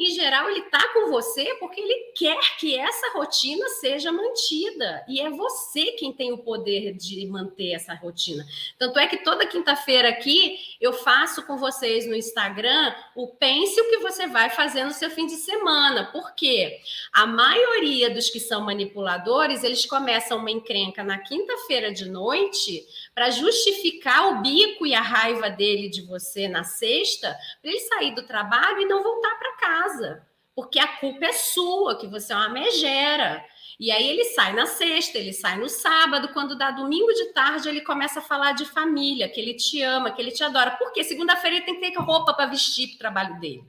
em 0.01 0.15
geral, 0.15 0.49
ele 0.49 0.61
está 0.61 0.89
com 0.95 1.11
você 1.11 1.55
porque 1.57 1.79
ele 1.79 2.13
quer 2.17 2.39
que 2.59 2.75
essa 2.75 3.13
rotina 3.13 3.69
seja 3.69 4.11
mantida. 4.11 5.05
E 5.07 5.21
é 5.21 5.29
você 5.29 5.93
quem 5.93 6.11
tem 6.11 6.33
o 6.33 6.39
poder 6.39 6.95
de 6.95 7.27
manter 7.27 7.73
essa 7.73 7.93
rotina. 7.93 8.43
Tanto 8.79 8.99
é 8.99 9.07
que 9.07 9.19
toda 9.19 9.47
quinta-feira 9.47 10.09
aqui 10.09 10.59
eu 10.81 10.95
faço 10.95 11.47
com 11.47 11.59
vocês 11.59 12.07
no 12.07 12.17
Instagram 12.17 12.95
o 13.15 13.29
pense 13.29 13.79
o 13.79 13.91
que 13.91 13.99
você 13.99 14.27
vai 14.27 14.49
fazer 14.49 14.85
no 14.85 14.93
seu 14.93 15.11
fim 15.11 15.27
de 15.27 15.37
semana. 15.37 16.09
Porque 16.11 16.81
a 17.13 17.27
maioria 17.27 18.09
dos 18.09 18.31
que 18.31 18.41
são 18.41 18.63
manipuladores, 18.63 19.63
eles 19.63 19.85
começam 19.85 20.39
uma 20.39 20.51
encrenca 20.51 21.05
na 21.05 21.19
quinta-feira 21.19 21.93
de 21.93 22.09
noite 22.09 22.87
para 23.21 23.29
justificar 23.29 24.29
o 24.29 24.41
bico 24.41 24.87
e 24.87 24.95
a 24.95 25.03
raiva 25.03 25.51
dele 25.51 25.91
de 25.91 26.01
você 26.01 26.49
na 26.49 26.65
sexta, 26.65 27.39
para 27.61 27.71
ele 27.71 27.81
sair 27.81 28.15
do 28.15 28.23
trabalho 28.23 28.81
e 28.81 28.87
não 28.87 29.03
voltar 29.03 29.39
para 29.39 29.57
casa. 29.59 30.27
Porque 30.55 30.79
a 30.79 30.89
culpa 30.89 31.27
é 31.27 31.33
sua, 31.35 31.99
que 31.99 32.07
você 32.07 32.33
é 32.33 32.37
uma 32.37 32.49
megera. 32.49 33.45
E 33.79 33.91
aí 33.91 34.09
ele 34.09 34.25
sai 34.25 34.55
na 34.55 34.65
sexta, 34.65 35.19
ele 35.19 35.35
sai 35.35 35.59
no 35.59 35.69
sábado, 35.69 36.31
quando 36.33 36.57
dá 36.57 36.71
domingo 36.71 37.13
de 37.13 37.27
tarde, 37.35 37.69
ele 37.69 37.83
começa 37.83 38.21
a 38.21 38.23
falar 38.23 38.53
de 38.53 38.65
família, 38.65 39.29
que 39.29 39.39
ele 39.39 39.53
te 39.53 39.83
ama, 39.83 40.11
que 40.13 40.23
ele 40.23 40.33
te 40.33 40.43
adora. 40.43 40.71
Porque 40.79 41.05
segunda-feira 41.05 41.57
ele 41.57 41.67
tem 41.67 41.79
que 41.79 41.91
ter 41.91 41.99
roupa 41.99 42.33
para 42.33 42.47
vestir 42.47 42.87
para 42.89 42.95
o 42.95 42.99
trabalho 43.01 43.39
dele. 43.39 43.65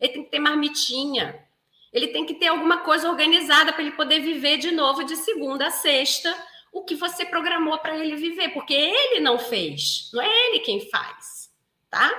Ele 0.00 0.12
tem 0.14 0.24
que 0.24 0.30
ter 0.32 0.40
marmitinha. 0.40 1.46
Ele 1.92 2.08
tem 2.08 2.26
que 2.26 2.34
ter 2.34 2.48
alguma 2.48 2.78
coisa 2.78 3.08
organizada 3.08 3.72
para 3.72 3.82
ele 3.82 3.92
poder 3.92 4.18
viver 4.18 4.56
de 4.56 4.72
novo 4.72 5.04
de 5.04 5.14
segunda 5.14 5.68
a 5.68 5.70
sexta 5.70 6.36
o 6.76 6.84
que 6.84 6.94
você 6.94 7.24
programou 7.24 7.78
para 7.78 7.96
ele 7.96 8.16
viver, 8.16 8.50
porque 8.50 8.74
ele 8.74 9.20
não 9.20 9.38
fez, 9.38 10.10
não 10.12 10.22
é 10.22 10.48
ele 10.48 10.60
quem 10.60 10.90
faz, 10.90 11.50
tá? 11.90 12.12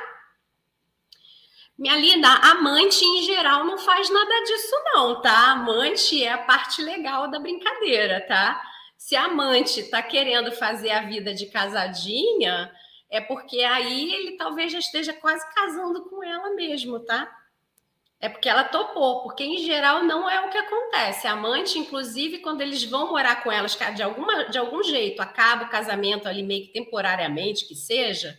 Minha 1.78 1.96
linda, 1.96 2.28
amante 2.28 3.06
em 3.06 3.22
geral 3.22 3.63
não 3.65 3.78
faz 3.78 4.10
nada 4.10 4.43
disso, 4.46 4.76
não, 4.86 5.22
tá? 5.22 5.52
Amante 5.52 6.24
é 6.24 6.32
a 6.32 6.39
parte 6.39 6.82
legal 6.82 7.30
da 7.30 7.39
brincadeira, 7.39 8.20
tá? 8.28 8.60
Se 8.98 9.15
a 9.15 9.26
amante 9.26 9.82
está 9.82 10.02
querendo 10.02 10.52
fazer 10.52 10.89
a 10.89 11.04
vida 11.04 11.36
de 11.36 11.46
casadinha, 11.46 12.72
é 13.12 13.22
porque 13.22 13.60
aí 13.60 14.12
ele 14.12 14.38
talvez 14.38 14.72
já 14.72 14.80
esteja 14.80 15.13
quase 15.13 15.48
casando 15.54 16.10
com 16.10 16.24
ela 16.24 16.50
mesmo, 16.56 17.00
tá? 17.02 17.32
É 18.19 18.27
porque 18.27 18.49
ela 18.49 18.63
topou, 18.63 19.21
porque 19.21 19.43
em 19.43 19.60
geral 19.60 20.03
não 20.03 20.27
é 20.27 20.43
o 20.45 20.49
que 20.49 20.58
acontece. 20.58 21.27
A 21.27 21.34
amante, 21.34 21.77
inclusive, 21.77 22.39
quando 22.39 22.62
eles 22.62 22.84
vão 22.84 23.12
morar 23.12 23.43
com 23.43 23.51
elas, 23.51 23.77
de, 23.95 24.01
alguma, 24.01 24.45
de 24.45 24.58
algum 24.58 24.82
jeito, 24.82 25.21
acaba 25.21 25.65
o 25.65 25.69
casamento 25.69 26.27
ali 26.27 26.41
meio 26.41 26.65
que 26.65 26.73
temporariamente, 26.73 27.65
que 27.65 27.75
seja, 27.75 28.36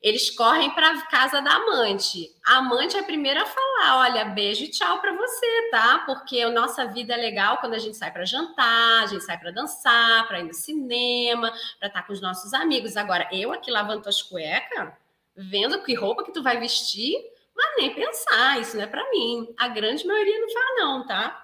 eles 0.00 0.30
correm 0.30 0.70
para 0.70 0.90
a 0.90 1.02
casa 1.06 1.40
da 1.40 1.52
amante. 1.52 2.30
A 2.46 2.58
amante 2.58 2.96
é 2.96 3.00
a 3.00 3.04
primeira 3.04 3.42
a 3.42 3.46
falar: 3.46 3.98
olha, 4.02 4.24
beijo 4.24 4.64
e 4.64 4.70
tchau 4.70 5.00
para 5.00 5.12
você, 5.16 5.70
tá? 5.72 6.04
Porque 6.06 6.40
a 6.40 6.50
nossa 6.50 6.86
vida 6.86 7.14
é 7.14 7.16
legal 7.16 7.58
quando 7.58 7.74
a 7.74 7.78
gente 7.78 7.96
sai 7.96 8.12
para 8.12 8.24
jantar, 8.24 9.02
a 9.02 9.06
gente 9.06 9.24
sai 9.24 9.36
para 9.36 9.50
dançar, 9.50 10.28
para 10.28 10.38
ir 10.38 10.44
no 10.44 10.54
cinema, 10.54 11.50
para 11.78 11.88
estar 11.88 12.02
tá 12.02 12.06
com 12.06 12.12
os 12.12 12.20
nossos 12.20 12.54
amigos. 12.54 12.96
Agora, 12.96 13.28
eu 13.32 13.52
aqui 13.52 13.68
lavando 13.68 14.08
as 14.08 14.22
cuecas, 14.22 14.92
vendo 15.36 15.82
que 15.82 15.92
roupa 15.94 16.22
que 16.22 16.32
tu 16.32 16.40
vai 16.40 16.58
vestir 16.60 17.16
mas 17.54 17.76
nem 17.76 17.94
pensar, 17.94 18.60
isso 18.60 18.76
não 18.76 18.84
é 18.84 18.86
para 18.86 19.08
mim. 19.10 19.54
A 19.58 19.68
grande 19.68 20.06
maioria 20.06 20.40
não 20.40 20.50
fala 20.50 20.74
não, 20.76 21.06
tá? 21.06 21.42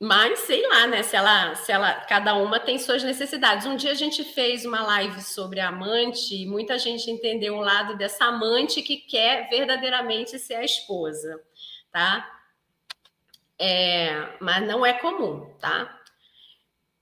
Mas 0.00 0.40
sei 0.40 0.66
lá, 0.68 0.86
né? 0.86 1.02
Se 1.02 1.16
ela, 1.16 1.54
se 1.54 1.72
ela, 1.72 1.94
cada 2.00 2.34
uma 2.34 2.60
tem 2.60 2.78
suas 2.78 3.02
necessidades. 3.02 3.66
Um 3.66 3.76
dia 3.76 3.92
a 3.92 3.94
gente 3.94 4.22
fez 4.22 4.64
uma 4.64 4.82
live 4.82 5.22
sobre 5.22 5.60
amante 5.60 6.34
e 6.34 6.46
muita 6.46 6.78
gente 6.78 7.10
entendeu 7.10 7.54
o 7.54 7.60
lado 7.60 7.96
dessa 7.96 8.26
amante 8.26 8.82
que 8.82 8.96
quer 8.98 9.48
verdadeiramente 9.48 10.38
ser 10.38 10.56
a 10.56 10.64
esposa, 10.64 11.40
tá? 11.90 12.30
É, 13.58 14.36
mas 14.40 14.66
não 14.66 14.84
é 14.84 14.92
comum, 14.94 15.54
tá? 15.60 16.00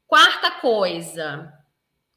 Quarta 0.06 0.50
coisa, 0.50 1.52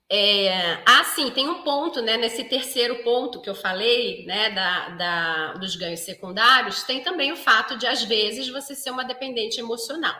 é, 0.09 0.83
ah, 0.85 1.03
sim, 1.03 1.31
tem 1.31 1.49
um 1.49 1.63
ponto, 1.63 2.01
né? 2.01 2.15
Nesse 2.15 2.43
terceiro 2.43 3.03
ponto 3.03 3.41
que 3.41 3.49
eu 3.49 3.55
falei, 3.55 4.23
né, 4.25 4.51
da, 4.51 4.89
da, 4.89 5.53
dos 5.53 5.75
ganhos 5.75 6.01
secundários, 6.01 6.83
tem 6.83 7.01
também 7.01 7.31
o 7.31 7.37
fato 7.37 7.75
de, 7.75 7.87
às 7.87 8.03
vezes, 8.03 8.47
você 8.49 8.75
ser 8.75 8.91
uma 8.91 9.03
dependente 9.03 9.59
emocional, 9.59 10.15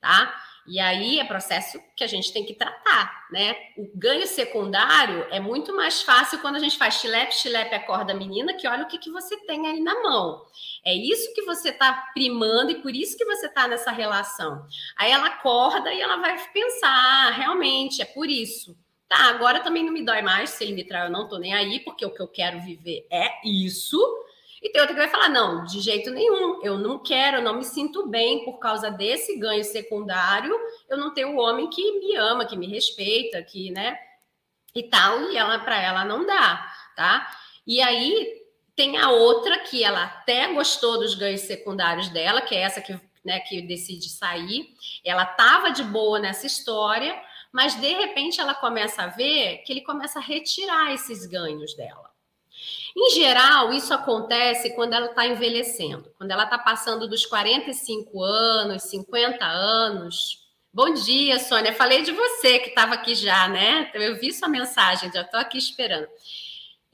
tá? 0.00 0.34
E 0.66 0.80
aí 0.80 1.20
é 1.20 1.24
processo 1.24 1.78
que 1.94 2.04
a 2.04 2.06
gente 2.06 2.32
tem 2.32 2.44
que 2.44 2.54
tratar, 2.54 3.26
né? 3.30 3.54
O 3.76 3.90
ganho 3.98 4.26
secundário 4.26 5.26
é 5.30 5.38
muito 5.38 5.74
mais 5.74 6.02
fácil 6.02 6.38
quando 6.40 6.56
a 6.56 6.58
gente 6.58 6.78
faz 6.78 6.94
chilepe, 6.94 7.34
chilepe, 7.34 7.74
acorda 7.74 8.14
menina, 8.14 8.54
que 8.54 8.66
olha 8.66 8.84
o 8.84 8.88
que, 8.88 8.98
que 8.98 9.10
você 9.10 9.36
tem 9.46 9.66
aí 9.66 9.80
na 9.80 10.02
mão. 10.02 10.42
É 10.84 10.94
isso 10.94 11.34
que 11.34 11.42
você 11.42 11.68
está 11.70 12.10
primando 12.14 12.70
e 12.70 12.80
por 12.80 12.94
isso 12.94 13.16
que 13.16 13.26
você 13.26 13.46
está 13.46 13.68
nessa 13.68 13.90
relação. 13.90 14.66
Aí 14.96 15.10
ela 15.10 15.26
acorda 15.26 15.92
e 15.92 16.00
ela 16.00 16.16
vai 16.16 16.34
pensar, 16.48 16.88
ah, 16.88 17.30
realmente, 17.30 18.00
é 18.00 18.06
por 18.06 18.28
isso 18.28 18.74
Tá, 19.08 19.28
agora 19.28 19.60
também 19.60 19.84
não 19.84 19.92
me 19.92 20.04
dói 20.04 20.22
mais 20.22 20.50
se 20.50 20.64
ele 20.64 20.72
me 20.72 20.84
trai, 20.84 21.06
eu 21.06 21.10
não 21.10 21.28
tô 21.28 21.38
nem 21.38 21.54
aí, 21.54 21.80
porque 21.80 22.04
o 22.04 22.10
que 22.10 22.22
eu 22.22 22.28
quero 22.28 22.60
viver 22.60 23.06
é 23.10 23.30
isso. 23.44 23.98
E 24.62 24.70
tem 24.70 24.80
outra 24.80 24.94
que 24.94 25.00
vai 25.00 25.10
falar: 25.10 25.28
não, 25.28 25.64
de 25.64 25.78
jeito 25.80 26.10
nenhum, 26.10 26.62
eu 26.62 26.78
não 26.78 26.98
quero, 26.98 27.36
eu 27.36 27.42
não 27.42 27.54
me 27.54 27.64
sinto 27.64 28.06
bem 28.08 28.44
por 28.46 28.58
causa 28.58 28.90
desse 28.90 29.38
ganho 29.38 29.62
secundário, 29.62 30.58
eu 30.88 30.96
não 30.96 31.12
tenho 31.12 31.28
um 31.28 31.38
homem 31.38 31.68
que 31.68 32.00
me 32.00 32.16
ama, 32.16 32.46
que 32.46 32.56
me 32.56 32.66
respeita, 32.66 33.42
que, 33.42 33.70
né, 33.70 33.98
e 34.74 34.82
tal, 34.82 35.30
e 35.30 35.36
ela, 35.36 35.58
para 35.58 35.80
ela, 35.80 36.04
não 36.04 36.26
dá, 36.26 36.66
tá? 36.96 37.30
E 37.66 37.80
aí 37.82 38.42
tem 38.74 38.96
a 38.96 39.10
outra 39.10 39.58
que 39.60 39.84
ela 39.84 40.04
até 40.04 40.52
gostou 40.52 40.98
dos 40.98 41.14
ganhos 41.14 41.42
secundários 41.42 42.08
dela, 42.08 42.40
que 42.40 42.54
é 42.54 42.60
essa 42.60 42.80
que, 42.80 42.98
né, 43.24 43.40
que 43.40 43.62
decide 43.62 44.08
sair. 44.08 44.74
Ela 45.04 45.24
tava 45.24 45.70
de 45.70 45.82
boa 45.84 46.18
nessa 46.18 46.46
história, 46.46 47.14
mas 47.54 47.80
de 47.80 47.86
repente 47.86 48.40
ela 48.40 48.52
começa 48.52 49.04
a 49.04 49.06
ver 49.06 49.58
que 49.58 49.72
ele 49.72 49.80
começa 49.82 50.18
a 50.18 50.22
retirar 50.22 50.92
esses 50.92 51.24
ganhos 51.24 51.72
dela. 51.76 52.10
Em 52.96 53.10
geral, 53.14 53.72
isso 53.72 53.94
acontece 53.94 54.74
quando 54.74 54.92
ela 54.92 55.06
está 55.06 55.24
envelhecendo, 55.24 56.12
quando 56.18 56.32
ela 56.32 56.42
está 56.42 56.58
passando 56.58 57.08
dos 57.08 57.24
45 57.24 58.20
anos, 58.20 58.82
50 58.82 59.44
anos. 59.44 60.40
Bom 60.72 60.94
dia, 60.94 61.38
Sônia. 61.38 61.72
Falei 61.72 62.02
de 62.02 62.10
você 62.10 62.58
que 62.58 62.70
estava 62.70 62.94
aqui 62.94 63.14
já, 63.14 63.46
né? 63.46 63.88
Eu 63.94 64.18
vi 64.18 64.32
sua 64.32 64.48
mensagem, 64.48 65.12
já 65.12 65.20
estou 65.20 65.38
aqui 65.38 65.56
esperando. 65.56 66.08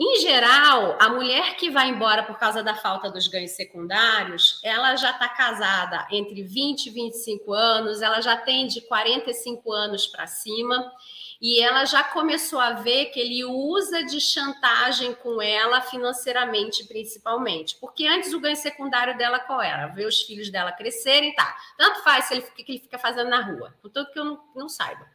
Em 0.03 0.19
geral, 0.19 0.97
a 0.99 1.11
mulher 1.11 1.57
que 1.57 1.69
vai 1.69 1.91
embora 1.91 2.23
por 2.23 2.39
causa 2.39 2.63
da 2.63 2.75
falta 2.75 3.11
dos 3.11 3.29
ganhos 3.29 3.51
secundários, 3.51 4.59
ela 4.65 4.97
já 4.97 5.11
está 5.11 5.29
casada 5.29 6.09
entre 6.11 6.43
20 6.43 6.87
e 6.87 6.91
25 6.91 7.53
anos, 7.53 8.01
ela 8.01 8.23
já 8.23 8.35
tem 8.35 8.67
de 8.67 8.81
45 8.81 9.71
anos 9.71 10.07
para 10.07 10.27
cima 10.27 10.91
e 11.39 11.61
ela 11.61 11.85
já 11.85 12.03
começou 12.03 12.59
a 12.59 12.73
ver 12.73 13.07
que 13.11 13.21
ele 13.21 13.45
usa 13.45 14.03
de 14.03 14.19
chantagem 14.23 15.13
com 15.13 15.43
ela 15.43 15.83
financeiramente, 15.83 16.85
principalmente. 16.85 17.77
Porque 17.77 18.07
antes 18.07 18.33
o 18.33 18.41
ganho 18.41 18.57
secundário 18.57 19.19
dela 19.19 19.39
qual 19.39 19.61
era? 19.61 19.89
Ver 19.89 20.07
os 20.07 20.23
filhos 20.23 20.49
dela 20.49 20.73
crescerem, 20.73 21.35
tá. 21.35 21.55
Tanto 21.77 22.03
faz 22.03 22.25
se 22.25 22.35
ele, 22.35 22.41
o 22.41 22.55
que 22.55 22.73
ele 22.73 22.81
fica 22.81 22.99
fazendo 22.99 23.29
na 23.29 23.43
rua, 23.43 23.75
contanto 23.83 24.11
que 24.13 24.19
eu 24.19 24.25
não, 24.25 24.41
não 24.57 24.67
saiba. 24.67 25.07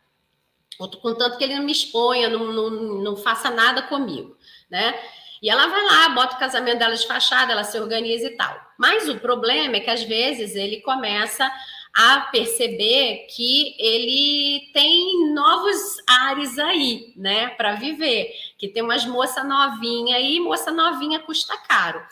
Contanto 0.77 1.39
que 1.39 1.43
ele 1.43 1.55
não 1.55 1.63
me 1.63 1.71
exponha, 1.71 2.29
não, 2.29 2.53
não, 2.53 2.69
não 2.69 3.15
faça 3.15 3.49
nada 3.49 3.81
comigo 3.81 4.34
né? 4.69 4.93
E 5.41 5.49
ela 5.49 5.67
vai 5.67 5.83
lá, 5.83 6.09
bota 6.09 6.35
o 6.35 6.39
casamento 6.39 6.79
dela 6.79 6.95
de 6.95 7.05
fachada, 7.05 7.51
ela 7.51 7.63
se 7.63 7.79
organiza 7.79 8.27
e 8.27 8.35
tal. 8.35 8.59
Mas 8.77 9.07
o 9.07 9.19
problema 9.19 9.75
é 9.75 9.79
que 9.79 9.89
às 9.89 10.03
vezes 10.03 10.55
ele 10.55 10.81
começa 10.81 11.51
a 11.95 12.21
perceber 12.31 13.25
que 13.29 13.75
ele 13.79 14.69
tem 14.73 15.33
novos 15.33 15.97
ares 16.07 16.59
aí, 16.59 17.13
né, 17.15 17.49
para 17.49 17.75
viver, 17.75 18.33
que 18.57 18.67
tem 18.67 18.83
umas 18.83 19.05
moça 19.05 19.43
novinha 19.43 20.17
aí, 20.17 20.39
moça 20.39 20.71
novinha 20.71 21.19
custa 21.19 21.57
caro. 21.57 22.05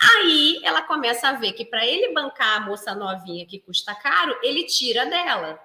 Aí 0.00 0.60
ela 0.62 0.80
começa 0.80 1.28
a 1.28 1.32
ver 1.32 1.52
que 1.52 1.64
para 1.64 1.84
ele 1.84 2.14
bancar 2.14 2.56
a 2.56 2.60
moça 2.60 2.94
novinha 2.94 3.44
que 3.44 3.58
custa 3.58 3.94
caro, 3.94 4.38
ele 4.42 4.64
tira 4.64 5.04
dela. 5.04 5.60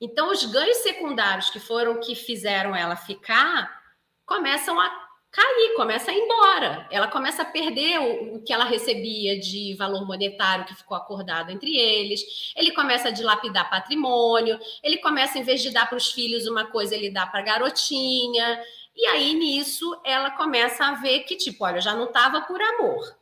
Então 0.00 0.30
os 0.30 0.44
ganhos 0.44 0.76
secundários 0.78 1.50
que 1.50 1.58
foram 1.58 1.98
que 1.98 2.14
fizeram 2.14 2.76
ela 2.76 2.94
ficar 2.94 3.82
começam 4.26 4.78
a 4.78 5.05
cair, 5.36 5.74
começa 5.76 6.10
a 6.10 6.14
ir 6.14 6.18
embora. 6.18 6.88
Ela 6.90 7.08
começa 7.08 7.42
a 7.42 7.44
perder 7.44 7.98
o, 7.98 8.36
o, 8.36 8.42
que 8.42 8.52
ela 8.52 8.64
recebia 8.64 9.38
de 9.38 9.74
valor 9.74 10.06
monetário 10.06 10.64
que 10.64 10.74
ficou 10.74 10.96
acordado 10.96 11.50
entre 11.50 11.76
eles. 11.76 12.52
Ele 12.56 12.70
começa 12.72 13.08
a 13.08 13.10
dilapidar 13.10 13.68
patrimônio. 13.68 14.58
Ele 14.82 14.96
começa, 14.96 15.38
em 15.38 15.42
vez 15.42 15.60
de 15.60 15.70
dar 15.70 15.86
para 15.86 15.98
os 15.98 16.10
filhos 16.10 16.46
uma 16.46 16.64
coisa, 16.66 16.94
ele 16.94 17.10
dá 17.10 17.26
para 17.26 17.40
a 17.40 17.44
garotinha. 17.44 18.62
E 18.96 19.06
aí, 19.08 19.34
nisso, 19.34 20.00
ela 20.02 20.30
começa 20.30 20.86
a 20.86 20.94
ver 20.94 21.20
que, 21.20 21.36
tipo, 21.36 21.64
olha, 21.64 21.76
eu 21.76 21.82
já 21.82 21.94
não 21.94 22.06
estava 22.06 22.40
por 22.40 22.60
amor. 22.62 23.14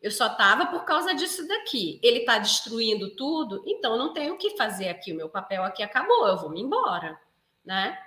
Eu 0.00 0.10
só 0.10 0.28
estava 0.28 0.64
por 0.66 0.84
causa 0.86 1.14
disso 1.14 1.46
daqui. 1.46 2.00
Ele 2.02 2.20
está 2.20 2.38
destruindo 2.38 3.14
tudo, 3.16 3.62
então 3.66 3.98
não 3.98 4.14
tenho 4.14 4.34
o 4.34 4.38
que 4.38 4.56
fazer 4.56 4.88
aqui. 4.88 5.12
O 5.12 5.16
meu 5.16 5.28
papel 5.28 5.62
aqui 5.62 5.82
acabou, 5.82 6.26
eu 6.26 6.38
vou 6.38 6.48
me 6.48 6.62
embora, 6.62 7.20
né? 7.64 7.98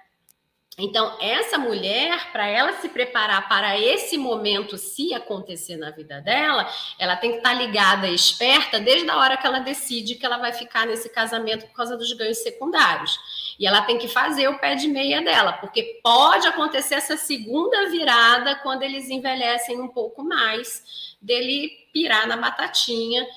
Então, 0.77 1.17
essa 1.19 1.57
mulher, 1.57 2.31
para 2.31 2.47
ela 2.47 2.71
se 2.73 2.88
preparar 2.88 3.47
para 3.49 3.77
esse 3.77 4.17
momento, 4.17 4.77
se 4.77 5.13
acontecer 5.13 5.75
na 5.75 5.91
vida 5.91 6.21
dela, 6.21 6.67
ela 6.97 7.17
tem 7.17 7.31
que 7.31 7.38
estar 7.38 7.49
tá 7.49 7.55
ligada 7.55 8.07
e 8.07 8.15
esperta 8.15 8.79
desde 8.79 9.10
a 9.10 9.17
hora 9.17 9.36
que 9.36 9.45
ela 9.45 9.60
decide 9.60 10.15
que 10.15 10.25
ela 10.25 10.38
vai 10.38 10.53
ficar 10.53 10.88
nesse 10.88 11.10
casamento 11.10 11.67
por 11.67 11.73
causa 11.73 11.97
dos 11.97 12.13
ganhos 12.13 12.38
secundários. 12.38 13.19
E 13.60 13.67
ela 13.67 13.81
tem 13.81 13.97
que 13.97 14.07
fazer 14.07 14.47
o 14.47 14.60
pé 14.60 14.75
de 14.75 14.88
meia 14.88 15.21
dela, 15.21 15.53
porque 15.53 15.99
pode 16.01 16.47
acontecer 16.47 16.95
essa 16.95 17.17
segunda 17.17 17.89
virada 17.89 18.55
quando 18.55 18.84
eles 18.84 19.10
envelhecem 19.10 19.79
um 19.79 19.89
pouco 19.89 20.23
mais, 20.23 21.17
dele 21.21 21.69
pirar 21.91 22.25
na 22.25 22.38
batatinha 22.38 23.27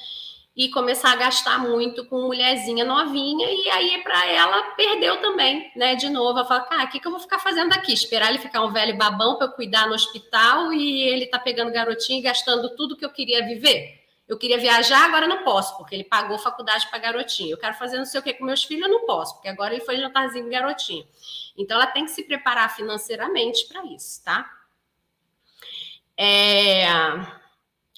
e 0.57 0.69
começar 0.69 1.12
a 1.12 1.17
gastar 1.17 1.59
muito 1.59 2.05
com 2.05 2.23
mulherzinha 2.23 2.85
novinha, 2.85 3.51
e 3.51 3.69
aí 3.71 4.03
para 4.05 4.27
ela 4.27 4.62
perdeu 4.77 5.21
também, 5.21 5.73
né? 5.75 5.97
De 5.97 6.09
novo, 6.09 6.38
ela 6.38 6.47
fala, 6.47 6.61
cara, 6.61 6.85
o 6.85 6.88
que, 6.88 7.01
que 7.01 7.07
eu 7.07 7.11
vou 7.11 7.21
ficar 7.21 7.40
fazendo 7.40 7.73
aqui? 7.73 7.93
Esperar 7.93 8.31
ele 8.31 8.38
ficar 8.38 8.62
um 8.62 8.73
velho 8.73 8.97
babão 8.97 9.37
para 9.37 9.49
eu 9.49 9.53
cuidar 9.53 9.88
no 9.88 9.95
hospital 9.95 10.73
e 10.73 11.03
ele 11.03 11.27
tá 11.27 11.40
pegando 11.40 11.73
garotinho 11.73 12.21
e 12.21 12.23
gastando 12.23 12.75
tudo 12.77 12.97
que 12.97 13.05
eu 13.05 13.11
queria 13.11 13.45
viver. 13.45 14.05
Eu 14.29 14.38
queria 14.38 14.57
viajar, 14.57 15.05
agora 15.05 15.27
não 15.27 15.43
posso, 15.43 15.77
porque 15.77 15.95
ele 15.95 16.05
pagou 16.05 16.38
faculdade 16.38 16.88
para 16.88 16.99
garotinho. 16.99 17.51
Eu 17.51 17.59
quero 17.59 17.75
fazer 17.75 17.99
não 17.99 18.07
sei 18.07 18.21
o 18.21 18.23
que 18.23 18.33
com 18.33 18.45
meus 18.45 18.64
filhos, 18.64 18.87
eu 18.87 18.90
não 18.90 19.05
posso, 19.05 19.35
porque 19.35 19.49
agora 19.49 19.75
ele 19.75 19.85
foi 19.85 19.99
jantarzinho 19.99 20.49
garotinho. 20.49 21.07
Então 21.59 21.77
ela 21.77 21.87
tem 21.88 22.05
que 22.05 22.12
se 22.12 22.23
preparar 22.23 22.75
financeiramente 22.75 23.67
para 23.67 23.85
isso, 23.87 24.25
tá? 24.25 24.49
É... 26.17 26.87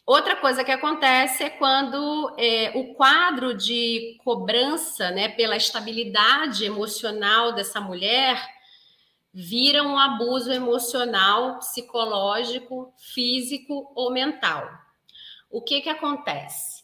Outra 0.07 0.37
coisa 0.37 0.63
que 0.63 0.71
acontece 0.71 1.43
é 1.43 1.51
quando 1.51 2.33
é, 2.39 2.71
o 2.77 2.95
quadro 2.95 3.53
de 3.53 4.17
cobrança 4.23 5.11
né, 5.11 5.31
pela 5.31 5.57
estabilidade 5.57 6.65
emocional 6.65 7.53
dessa 7.53 7.81
mulher 7.81 8.41
vira 9.35 9.83
um 9.83 9.99
abuso 9.99 10.53
emocional, 10.53 11.59
psicológico, 11.59 12.95
físico 12.97 13.91
ou 13.97 14.13
mental. 14.13 14.71
O 15.51 15.61
que, 15.61 15.81
que 15.81 15.89
acontece? 15.89 16.76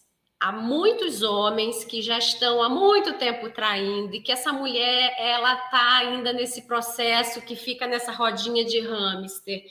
Há 0.42 0.50
muitos 0.50 1.22
homens 1.22 1.85
que 1.85 2.02
já 2.02 2.18
estão 2.18 2.61
há 2.61 2.68
muito 2.68 3.12
tempo 3.12 3.48
traindo 3.50 4.12
e 4.12 4.20
que 4.20 4.33
essa 4.33 4.52
mulher 4.52 5.14
ela 5.16 5.55
tá 5.55 5.98
ainda 5.98 6.33
nesse 6.33 6.62
processo 6.62 7.40
que 7.42 7.55
fica 7.55 7.87
nessa 7.87 8.11
rodinha 8.11 8.64
de 8.64 8.81
hamster, 8.81 9.62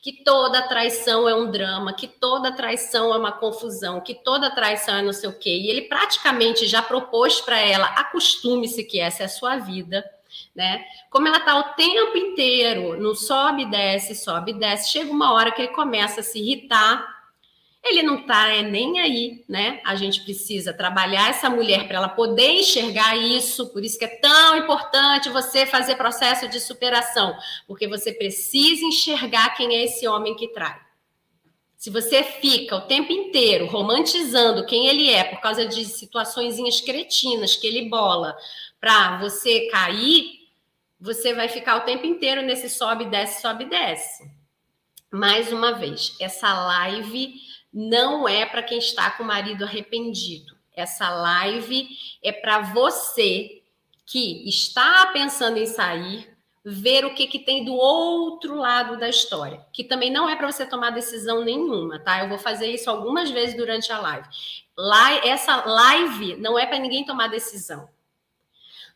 que 0.00 0.22
toda 0.22 0.62
traição 0.68 1.28
é 1.28 1.34
um 1.34 1.50
drama, 1.50 1.92
que 1.92 2.06
toda 2.06 2.52
traição 2.52 3.12
é 3.12 3.18
uma 3.18 3.32
confusão, 3.32 4.00
que 4.00 4.14
toda 4.14 4.54
traição 4.54 4.94
é 4.94 5.02
não 5.02 5.12
sei 5.12 5.28
o 5.28 5.36
quê. 5.36 5.50
E 5.50 5.68
ele 5.68 5.82
praticamente 5.82 6.64
já 6.64 6.80
propôs 6.80 7.40
para 7.40 7.58
ela, 7.58 7.86
acostume-se 7.86 8.84
que 8.84 9.00
essa 9.00 9.24
é 9.24 9.26
a 9.26 9.28
sua 9.28 9.56
vida. 9.56 10.08
Né? 10.54 10.84
Como 11.10 11.26
ela 11.26 11.38
está 11.38 11.58
o 11.58 11.74
tempo 11.74 12.16
inteiro 12.16 12.96
no 13.00 13.16
sobe, 13.16 13.64
desce, 13.64 14.14
sobe, 14.14 14.52
desce, 14.52 14.92
chega 14.92 15.10
uma 15.10 15.32
hora 15.32 15.50
que 15.50 15.62
ele 15.62 15.72
começa 15.72 16.20
a 16.20 16.22
se 16.22 16.38
irritar 16.38 17.19
ele 17.82 18.02
não 18.02 18.20
está 18.20 18.48
é, 18.48 18.62
nem 18.62 19.00
aí, 19.00 19.44
né? 19.48 19.80
A 19.84 19.96
gente 19.96 20.22
precisa 20.22 20.72
trabalhar 20.72 21.30
essa 21.30 21.48
mulher 21.48 21.86
para 21.88 21.96
ela 21.96 22.08
poder 22.08 22.60
enxergar 22.60 23.16
isso, 23.16 23.72
por 23.72 23.82
isso 23.82 23.98
que 23.98 24.04
é 24.04 24.18
tão 24.20 24.56
importante 24.56 25.30
você 25.30 25.64
fazer 25.64 25.96
processo 25.96 26.46
de 26.48 26.60
superação, 26.60 27.34
porque 27.66 27.88
você 27.88 28.12
precisa 28.12 28.84
enxergar 28.84 29.56
quem 29.56 29.74
é 29.74 29.84
esse 29.84 30.06
homem 30.06 30.36
que 30.36 30.48
trai. 30.48 30.78
Se 31.74 31.88
você 31.88 32.22
fica 32.22 32.76
o 32.76 32.82
tempo 32.82 33.10
inteiro 33.10 33.64
romantizando 33.64 34.66
quem 34.66 34.86
ele 34.86 35.08
é 35.08 35.24
por 35.24 35.40
causa 35.40 35.64
de 35.64 35.82
situações 35.86 36.58
cretinas 36.82 37.56
que 37.56 37.66
ele 37.66 37.88
bola 37.88 38.36
para 38.78 39.18
você 39.18 39.68
cair, 39.68 40.40
você 41.00 41.32
vai 41.32 41.48
ficar 41.48 41.76
o 41.76 41.80
tempo 41.86 42.04
inteiro 42.04 42.42
nesse 42.42 42.68
sobe, 42.68 43.06
desce, 43.06 43.40
sobe, 43.40 43.64
desce. 43.64 44.30
Mais 45.10 45.50
uma 45.50 45.72
vez, 45.72 46.14
essa 46.20 46.52
live 46.66 47.34
não 47.72 48.28
é 48.28 48.44
para 48.44 48.62
quem 48.62 48.78
está 48.78 49.10
com 49.10 49.22
o 49.22 49.26
marido 49.26 49.64
arrependido. 49.64 50.56
Essa 50.74 51.10
live 51.10 51.88
é 52.22 52.32
para 52.32 52.60
você 52.60 53.62
que 54.06 54.48
está 54.48 55.06
pensando 55.12 55.58
em 55.58 55.66
sair, 55.66 56.28
ver 56.64 57.04
o 57.04 57.14
que, 57.14 57.26
que 57.26 57.38
tem 57.38 57.64
do 57.64 57.74
outro 57.74 58.56
lado 58.56 58.98
da 58.98 59.08
história, 59.08 59.64
que 59.72 59.84
também 59.84 60.10
não 60.10 60.28
é 60.28 60.36
para 60.36 60.50
você 60.50 60.66
tomar 60.66 60.90
decisão 60.90 61.44
nenhuma, 61.44 61.98
tá? 61.98 62.20
Eu 62.20 62.28
vou 62.28 62.38
fazer 62.38 62.66
isso 62.66 62.90
algumas 62.90 63.30
vezes 63.30 63.56
durante 63.56 63.92
a 63.92 63.98
live. 63.98 64.28
Essa 65.24 65.64
live 65.64 66.36
não 66.36 66.58
é 66.58 66.66
para 66.66 66.78
ninguém 66.78 67.04
tomar 67.04 67.28
decisão. 67.28 67.88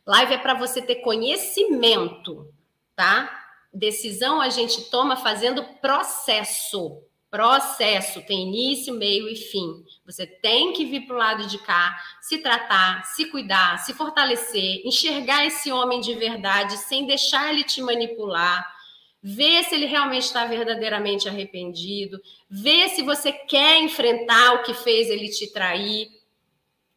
Live 0.05 0.33
é 0.33 0.37
para 0.37 0.53
você 0.53 0.81
ter 0.81 0.95
conhecimento, 0.95 2.47
tá? 2.95 3.45
Decisão 3.73 4.41
a 4.41 4.49
gente 4.49 4.89
toma 4.89 5.15
fazendo 5.15 5.63
processo 5.81 7.01
processo, 7.35 8.21
tem 8.21 8.47
início, 8.47 8.93
meio 8.93 9.27
e 9.27 9.35
fim. 9.35 9.83
Você 10.05 10.25
tem 10.25 10.71
que 10.71 10.85
vir 10.85 11.01
para 11.05 11.15
o 11.15 11.19
lado 11.19 11.47
de 11.47 11.57
cá, 11.57 11.93
se 12.21 12.37
tratar, 12.37 13.03
se 13.03 13.25
cuidar, 13.25 13.77
se 13.79 13.93
fortalecer, 13.93 14.81
enxergar 14.85 15.45
esse 15.45 15.69
homem 15.69 15.99
de 15.99 16.13
verdade 16.13 16.77
sem 16.77 17.05
deixar 17.05 17.51
ele 17.51 17.65
te 17.65 17.81
manipular, 17.81 18.65
ver 19.21 19.65
se 19.65 19.75
ele 19.75 19.85
realmente 19.85 20.23
está 20.23 20.45
verdadeiramente 20.45 21.27
arrependido, 21.27 22.21
ver 22.49 22.87
se 22.89 23.01
você 23.01 23.33
quer 23.33 23.81
enfrentar 23.81 24.53
o 24.53 24.63
que 24.63 24.73
fez 24.73 25.09
ele 25.09 25.27
te 25.27 25.51
trair. 25.51 26.07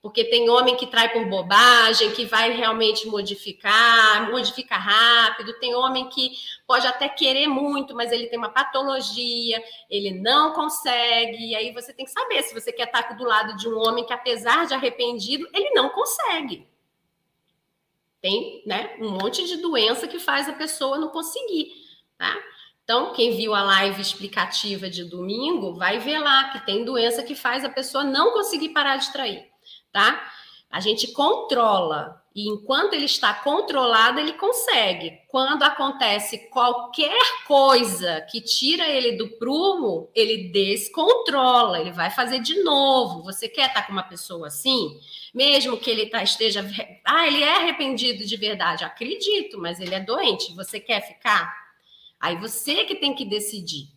Porque 0.00 0.24
tem 0.24 0.48
homem 0.48 0.76
que 0.76 0.87
trai 0.87 1.12
por 1.12 1.26
bobagem, 1.26 2.12
que 2.12 2.24
vai 2.24 2.52
realmente 2.52 3.08
modificar, 3.08 4.30
modifica 4.30 4.76
rápido. 4.76 5.58
Tem 5.58 5.74
homem 5.74 6.08
que 6.08 6.30
pode 6.68 6.87
até 6.87 7.08
querer 7.08 7.48
muito, 7.48 7.96
mas 7.96 8.12
ele 8.12 8.28
tem 8.28 8.38
uma 8.38 8.48
patologia, 8.48 9.62
ele 9.90 10.12
não 10.12 10.52
consegue. 10.52 11.48
E 11.48 11.56
aí 11.56 11.72
você 11.72 11.92
tem 11.92 12.04
que 12.04 12.12
saber 12.12 12.42
se 12.44 12.54
você 12.54 12.72
quer 12.72 12.84
estar 12.84 13.16
do 13.16 13.24
lado 13.24 13.56
de 13.56 13.68
um 13.68 13.76
homem 13.76 14.06
que, 14.06 14.12
apesar 14.12 14.66
de 14.66 14.74
arrependido, 14.74 15.48
ele 15.52 15.70
não 15.70 15.88
consegue. 15.88 16.64
Tem 18.20 18.62
né, 18.64 18.96
um 19.00 19.11
monte 19.11 19.46
de 19.48 19.56
doença 19.56 20.06
que 20.06 20.20
faz 20.20 20.48
a 20.48 20.52
pessoa 20.52 20.96
não 20.96 21.08
conseguir. 21.08 21.72
Tá? 22.16 22.37
Então, 22.84 23.12
quem 23.14 23.37
viu 23.37 23.52
a 23.52 23.62
live 23.64 24.00
explicativa 24.00 24.88
de 24.88 25.02
domingo, 25.02 25.74
vai 25.74 25.98
ver 25.98 26.20
lá 26.20 26.50
que 26.50 26.64
tem 26.64 26.84
doença 26.84 27.22
que 27.24 27.34
faz 27.34 27.64
a 27.64 27.68
pessoa 27.68 28.04
não 28.04 28.32
conseguir 28.32 28.68
parar 28.68 28.96
de 28.96 29.12
trair 29.12 29.47
tá? 29.92 30.31
A 30.70 30.81
gente 30.81 31.12
controla 31.12 32.22
e 32.38 32.48
enquanto 32.48 32.94
ele 32.94 33.07
está 33.07 33.35
controlado, 33.35 34.20
ele 34.20 34.35
consegue. 34.35 35.18
Quando 35.27 35.64
acontece 35.64 36.48
qualquer 36.51 37.18
coisa 37.44 38.20
que 38.31 38.40
tira 38.40 38.88
ele 38.88 39.16
do 39.16 39.29
prumo, 39.38 40.09
ele 40.14 40.53
descontrola, 40.53 41.81
ele 41.81 41.90
vai 41.90 42.11
fazer 42.11 42.38
de 42.38 42.62
novo. 42.62 43.24
Você 43.24 43.48
quer 43.48 43.66
estar 43.66 43.85
com 43.85 43.92
uma 43.92 44.05
pessoa 44.05 44.46
assim? 44.46 45.01
Mesmo 45.35 45.79
que 45.79 45.90
ele 45.90 46.07
tá, 46.07 46.22
esteja. 46.22 46.64
Ah, 47.05 47.27
ele 47.27 47.42
é 47.42 47.57
arrependido 47.57 48.24
de 48.24 48.37
verdade. 48.37 48.85
Acredito, 48.85 49.59
mas 49.59 49.81
ele 49.81 49.96
é 49.96 50.01
doente. 50.01 50.55
Você 50.55 50.79
quer 50.79 51.01
ficar? 51.01 51.53
Aí 52.20 52.37
você 52.37 52.85
que 52.85 52.94
tem 52.94 53.16
que 53.16 53.24
decidir 53.24 53.88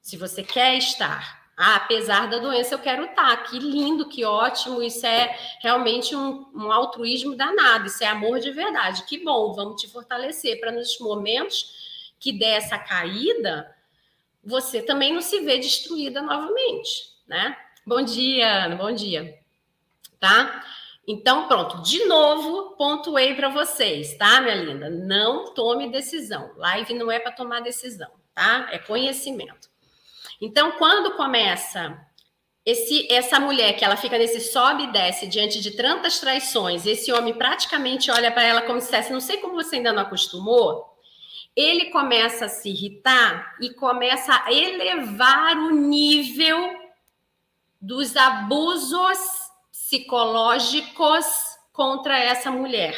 se 0.00 0.16
você 0.16 0.44
quer 0.44 0.78
estar. 0.78 1.39
Ah, 1.62 1.76
apesar 1.76 2.26
da 2.30 2.38
doença, 2.38 2.74
eu 2.74 2.78
quero 2.78 3.04
estar. 3.04 3.36
Que 3.44 3.58
lindo, 3.58 4.08
que 4.08 4.24
ótimo. 4.24 4.82
Isso 4.82 5.04
é 5.04 5.38
realmente 5.60 6.16
um, 6.16 6.46
um 6.54 6.72
altruísmo 6.72 7.36
danado. 7.36 7.86
Isso 7.86 8.02
é 8.02 8.06
amor 8.06 8.40
de 8.40 8.50
verdade. 8.50 9.04
Que 9.04 9.22
bom, 9.22 9.52
vamos 9.52 9.78
te 9.78 9.86
fortalecer 9.86 10.58
para 10.58 10.72
nos 10.72 10.98
momentos 10.98 12.14
que 12.18 12.32
der 12.32 12.56
essa 12.56 12.78
caída, 12.78 13.76
você 14.42 14.80
também 14.80 15.12
não 15.12 15.20
se 15.20 15.40
vê 15.40 15.58
destruída 15.58 16.22
novamente, 16.22 17.14
né? 17.26 17.54
Bom 17.86 18.00
dia, 18.00 18.64
Ana, 18.64 18.76
bom 18.76 18.92
dia. 18.92 19.38
Tá? 20.18 20.64
Então, 21.06 21.46
pronto, 21.46 21.82
de 21.82 22.06
novo, 22.06 22.74
pontuei 22.76 23.34
para 23.34 23.50
vocês, 23.50 24.16
tá, 24.16 24.40
minha 24.40 24.54
linda? 24.54 24.88
Não 24.88 25.52
tome 25.52 25.90
decisão. 25.90 26.52
Live 26.56 26.94
não 26.94 27.12
é 27.12 27.18
para 27.18 27.32
tomar 27.32 27.60
decisão, 27.60 28.10
tá? 28.34 28.66
É 28.72 28.78
conhecimento. 28.78 29.69
Então, 30.40 30.72
quando 30.72 31.16
começa 31.16 32.00
esse, 32.64 33.12
essa 33.12 33.38
mulher 33.38 33.74
que 33.76 33.84
ela 33.84 33.96
fica 33.96 34.18
nesse 34.18 34.40
sobe 34.40 34.84
e 34.84 34.92
desce 34.92 35.26
diante 35.26 35.60
de 35.60 35.72
tantas 35.72 36.20
traições, 36.20 36.86
esse 36.86 37.12
homem 37.12 37.34
praticamente 37.34 38.10
olha 38.10 38.30
para 38.30 38.44
ela 38.44 38.62
como 38.62 38.80
se 38.80 38.86
dissesse, 38.86 39.12
não 39.12 39.20
sei 39.20 39.38
como 39.38 39.54
você 39.54 39.76
ainda 39.76 39.92
não 39.92 40.02
acostumou, 40.02 40.90
ele 41.56 41.86
começa 41.86 42.46
a 42.46 42.48
se 42.48 42.70
irritar 42.70 43.56
e 43.60 43.70
começa 43.70 44.42
a 44.44 44.52
elevar 44.52 45.56
o 45.56 45.70
nível 45.70 46.78
dos 47.80 48.16
abusos 48.16 49.18
psicológicos 49.70 51.26
contra 51.72 52.18
essa 52.18 52.50
mulher. 52.50 52.96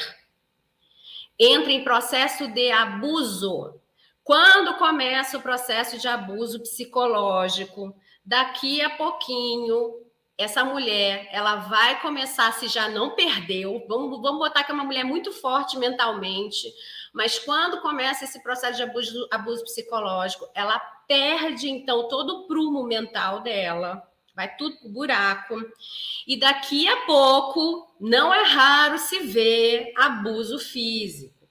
Entra 1.39 1.73
em 1.73 1.83
processo 1.83 2.47
de 2.49 2.71
abuso. 2.71 3.81
Quando 4.25 4.79
começa 4.79 5.37
o 5.37 5.43
processo 5.43 5.99
de 5.99 6.07
abuso 6.07 6.61
psicológico, 6.61 7.95
daqui 8.25 8.81
a 8.81 8.91
pouquinho, 8.91 10.03
essa 10.39 10.65
mulher, 10.65 11.29
ela 11.33 11.57
vai 11.57 12.01
começar, 12.01 12.53
se 12.53 12.69
já 12.69 12.89
não 12.89 13.15
perdeu, 13.15 13.85
vamos, 13.89 14.21
vamos 14.21 14.39
botar 14.39 14.65
que 14.65 14.71
é 14.71 14.75
uma 14.75 14.85
mulher 14.85 15.05
muito 15.05 15.33
forte 15.33 15.77
mentalmente, 15.77 16.73
mas 17.13 17.39
quando 17.39 17.81
começa 17.81 18.25
esse 18.25 18.43
processo 18.43 18.77
de 18.77 18.83
abuso, 18.85 19.29
abuso 19.31 19.65
psicológico, 19.65 20.49
ela 20.55 20.79
perde, 21.07 21.69
então, 21.69 22.09
todo 22.09 22.31
o 22.31 22.47
prumo 22.47 22.85
mental 22.85 23.41
dela, 23.41 24.03
vai 24.35 24.57
tudo 24.57 24.77
pro 24.79 24.89
buraco. 24.89 25.57
E 26.27 26.39
daqui 26.39 26.89
a 26.89 27.05
pouco, 27.05 27.95
não 28.01 28.33
é 28.33 28.45
raro 28.45 28.99
se 28.99 29.19
ver 29.21 29.93
abuso 29.97 30.59
físico, 30.59 31.47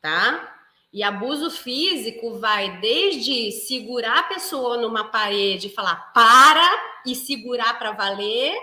tá? 0.00 0.55
E 0.96 1.02
abuso 1.02 1.50
físico 1.50 2.38
vai 2.38 2.80
desde 2.80 3.52
segurar 3.52 4.20
a 4.20 4.22
pessoa 4.22 4.78
numa 4.78 5.04
parede 5.04 5.66
e 5.66 5.70
falar 5.70 6.10
para 6.14 7.02
e 7.04 7.14
segurar 7.14 7.78
para 7.78 7.92
valer, 7.92 8.56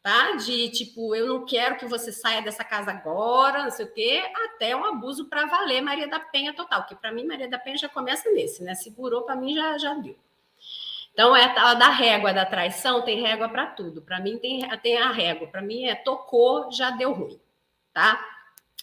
tá? 0.00 0.36
De 0.36 0.68
tipo, 0.68 1.12
eu 1.12 1.26
não 1.26 1.44
quero 1.44 1.78
que 1.78 1.86
você 1.86 2.12
saia 2.12 2.40
dessa 2.40 2.62
casa 2.62 2.92
agora, 2.92 3.64
não 3.64 3.70
sei 3.72 3.86
o 3.86 3.92
quê, 3.92 4.22
até 4.44 4.76
um 4.76 4.84
abuso 4.84 5.24
para 5.24 5.46
valer 5.46 5.82
Maria 5.82 6.06
da 6.06 6.20
Penha 6.20 6.54
total, 6.54 6.86
que 6.86 6.94
para 6.94 7.10
mim 7.10 7.26
Maria 7.26 7.48
da 7.48 7.58
Penha 7.58 7.76
já 7.76 7.88
começa 7.88 8.30
nesse, 8.30 8.62
né? 8.62 8.76
Segurou 8.76 9.22
para 9.22 9.34
mim 9.34 9.56
já 9.56 9.76
já 9.76 9.92
deu. 9.94 10.16
Então 11.12 11.34
é 11.34 11.52
a 11.58 11.74
da 11.74 11.88
régua 11.88 12.32
da 12.32 12.46
traição, 12.46 13.02
tem 13.02 13.20
régua 13.20 13.48
para 13.48 13.66
tudo. 13.66 14.00
Para 14.00 14.20
mim 14.20 14.38
tem, 14.38 14.68
tem 14.78 14.98
a 14.98 15.10
régua, 15.10 15.48
para 15.48 15.60
mim 15.60 15.86
é 15.86 15.96
tocou, 15.96 16.70
já 16.70 16.90
deu 16.90 17.12
ruim, 17.12 17.40
tá? 17.92 18.24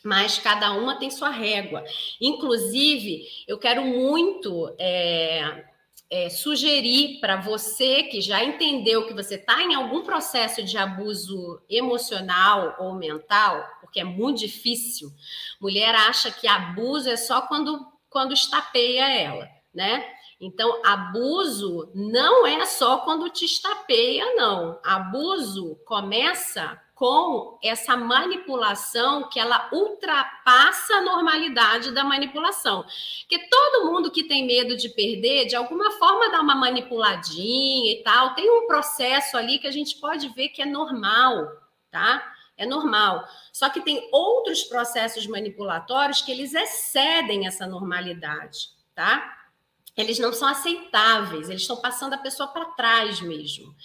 Mas 0.04 0.38
cada 0.38 0.72
uma 0.74 0.98
tem 0.98 1.10
sua 1.10 1.30
régua. 1.30 1.84
Inclusive, 2.20 3.26
eu 3.48 3.58
quero 3.58 3.84
muito 3.84 4.74
é, 4.80 5.66
é, 6.10 6.30
sugerir 6.30 7.20
para 7.20 7.38
você 7.38 8.04
que 8.04 8.20
já 8.22 8.44
entendeu 8.44 9.06
que 9.06 9.14
você 9.14 9.36
está 9.36 9.62
em 9.62 9.76
algum 9.76 10.02
processo 10.04 10.64
de 10.64 10.78
abuso 10.78 11.62
emocional 11.70 12.76
ou 12.80 12.96
mental, 12.96 13.64
porque 13.82 14.00
é 14.00 14.04
muito 14.04 14.40
difícil. 14.40 15.10
Mulher 15.62 15.94
acha 15.94 16.32
que 16.32 16.48
abuso 16.48 17.10
é 17.10 17.18
só 17.18 17.42
quando, 17.44 17.86
quando 18.10 18.34
estapeia 18.34 19.08
ela, 19.08 19.48
né? 19.74 20.04
Então, 20.42 20.82
abuso 20.86 21.92
não 21.94 22.48
é 22.48 22.66
só 22.66 23.00
quando 23.00 23.30
te 23.30 23.44
estapeia, 23.44 24.36
não. 24.36 24.80
Abuso 24.84 25.76
começa 25.86 26.80
com 27.00 27.58
essa 27.64 27.96
manipulação 27.96 29.30
que 29.30 29.40
ela 29.40 29.70
ultrapassa 29.72 30.96
a 30.96 31.02
normalidade 31.02 31.92
da 31.92 32.04
manipulação. 32.04 32.84
Que 33.30 33.40
todo 33.48 33.90
mundo 33.90 34.12
que 34.12 34.26
tem 34.26 34.46
medo 34.46 34.76
de 34.76 34.90
perder, 34.90 35.46
de 35.46 35.56
alguma 35.56 35.92
forma 35.92 36.30
dá 36.30 36.42
uma 36.42 36.56
manipuladinha 36.56 37.94
e 37.94 38.04
tal, 38.04 38.36
tem 38.36 38.52
um 38.52 38.68
processo 38.68 39.38
ali 39.38 39.60
que 39.60 39.68
a 39.68 39.72
gente 39.72 39.96
pode 39.96 40.28
ver 40.28 40.50
que 40.50 40.62
é 40.62 40.66
normal, 40.66 41.48
tá? 41.90 42.22
É 42.58 42.66
normal. 42.66 43.26
Só 43.54 43.70
que 43.70 43.80
tem 43.80 44.10
outros 44.12 44.66
processos 44.66 45.26
manipulatórios 45.26 46.22
que 46.22 46.34
eles 46.34 46.54
excedem 46.54 47.48
essa 47.48 47.66
normalidade, 47.66 48.72
tá? 48.94 49.39
Eles 50.00 50.18
não 50.18 50.32
são 50.32 50.48
aceitáveis, 50.48 51.50
eles 51.50 51.64
estão 51.64 51.76
passando 51.76 52.14
a 52.14 52.18
pessoa 52.18 52.48
para 52.48 52.66
trás 52.68 53.20
mesmo. 53.20 53.76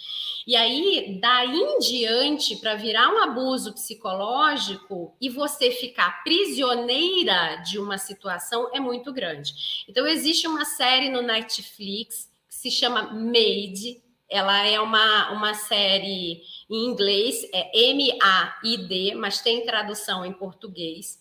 E 0.47 0.55
aí, 0.55 1.19
daí 1.21 1.57
em 1.57 1.79
diante, 1.79 2.57
para 2.57 2.77
virar 2.77 3.09
um 3.09 3.19
abuso 3.19 3.73
psicológico 3.73 5.17
e 5.21 5.29
você 5.29 5.73
ficar 5.73 6.23
prisioneira 6.23 7.57
de 7.57 7.81
uma 7.81 7.99
situação 7.99 8.71
é 8.73 8.79
muito 8.79 9.13
grande. 9.13 9.85
Então, 9.89 10.07
existe 10.07 10.47
uma 10.47 10.65
série 10.65 11.09
no 11.09 11.21
Netflix 11.21 12.31
que 12.49 12.55
se 12.55 12.71
chama 12.71 13.03
Made. 13.13 14.01
Ela 14.29 14.67
é 14.67 14.79
uma, 14.79 15.33
uma 15.33 15.55
série 15.55 16.43
em 16.71 16.87
inglês, 16.87 17.49
é 17.53 17.91
M-A-I-D, 17.91 19.15
mas 19.17 19.41
tem 19.41 19.67
tradução 19.67 20.25
em 20.25 20.33
português. 20.33 21.19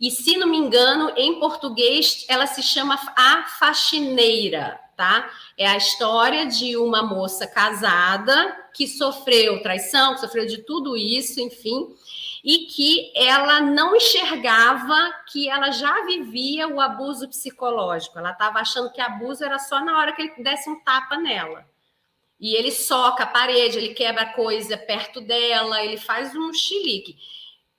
E, 0.00 0.10
se 0.10 0.36
não 0.36 0.46
me 0.46 0.56
engano, 0.56 1.12
em 1.16 1.38
português 1.38 2.24
ela 2.28 2.46
se 2.46 2.62
chama 2.62 2.98
A 3.14 3.44
Faxineira 3.58 4.80
tá? 5.00 5.30
É 5.56 5.66
a 5.66 5.78
história 5.78 6.44
de 6.44 6.76
uma 6.76 7.02
moça 7.02 7.46
casada 7.46 8.54
que 8.74 8.86
sofreu 8.86 9.62
traição, 9.62 10.12
que 10.12 10.20
sofreu 10.20 10.44
de 10.44 10.58
tudo 10.58 10.94
isso, 10.94 11.40
enfim, 11.40 11.88
e 12.44 12.66
que 12.66 13.10
ela 13.16 13.62
não 13.62 13.96
enxergava 13.96 15.10
que 15.32 15.48
ela 15.48 15.70
já 15.70 16.04
vivia 16.04 16.68
o 16.68 16.78
abuso 16.78 17.26
psicológico. 17.30 18.18
Ela 18.18 18.32
estava 18.32 18.58
achando 18.58 18.92
que 18.92 19.00
abuso 19.00 19.42
era 19.42 19.58
só 19.58 19.82
na 19.82 19.98
hora 19.98 20.12
que 20.12 20.20
ele 20.20 20.42
desse 20.42 20.68
um 20.68 20.78
tapa 20.84 21.16
nela. 21.16 21.66
E 22.38 22.54
ele 22.54 22.70
soca 22.70 23.24
a 23.24 23.26
parede, 23.26 23.78
ele 23.78 23.94
quebra 23.94 24.26
coisa 24.34 24.76
perto 24.76 25.22
dela, 25.22 25.82
ele 25.82 25.96
faz 25.96 26.36
um 26.36 26.52
chilique. 26.52 27.16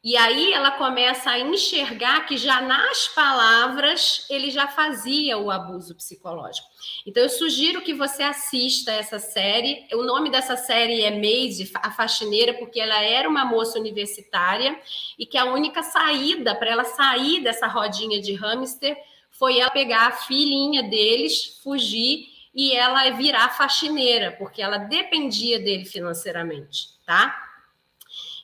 E 0.04 0.18
aí 0.18 0.52
ela 0.52 0.72
começa 0.72 1.30
a 1.30 1.40
enxergar 1.40 2.26
que 2.26 2.36
já 2.36 2.60
nas 2.60 3.08
palavras 3.10 4.26
ele 4.32 4.50
já 4.50 4.68
fazia 4.68 5.38
o 5.38 5.52
abuso 5.52 5.96
psicológico. 5.96 6.68
Então 7.06 7.22
eu 7.22 7.30
sugiro 7.30 7.84
que 7.84 7.94
você 7.94 8.24
assista 8.24 8.92
essa 8.92 9.20
série. 9.20 9.86
O 9.94 10.02
nome 10.02 10.32
dessa 10.32 10.58
série 10.58 11.02
é 11.04 11.12
Maze, 11.12 11.72
a 11.76 11.92
faxineira, 11.92 12.56
porque 12.56 12.80
ela 12.80 13.00
era 13.00 13.30
uma 13.30 13.46
moça 13.46 13.78
universitária 13.78 14.76
e 15.20 15.26
que 15.28 15.38
a 15.38 15.46
única 15.46 15.84
saída 15.84 16.56
para 16.56 16.72
ela 16.72 16.84
sair 16.84 17.44
dessa 17.44 17.68
rodinha 17.68 18.20
de 18.20 18.34
hamster 18.34 18.98
foi 19.30 19.60
ela 19.60 19.70
pegar 19.70 20.08
a 20.08 20.12
filhinha 20.12 20.82
deles, 20.82 21.60
fugir 21.64 22.26
e 22.56 22.76
ela 22.76 23.08
virar 23.12 23.50
faxineira, 23.50 24.32
porque 24.32 24.64
ela 24.64 24.78
dependia 24.78 25.60
dele 25.60 25.86
financeiramente, 25.86 26.88
tá? 27.06 27.51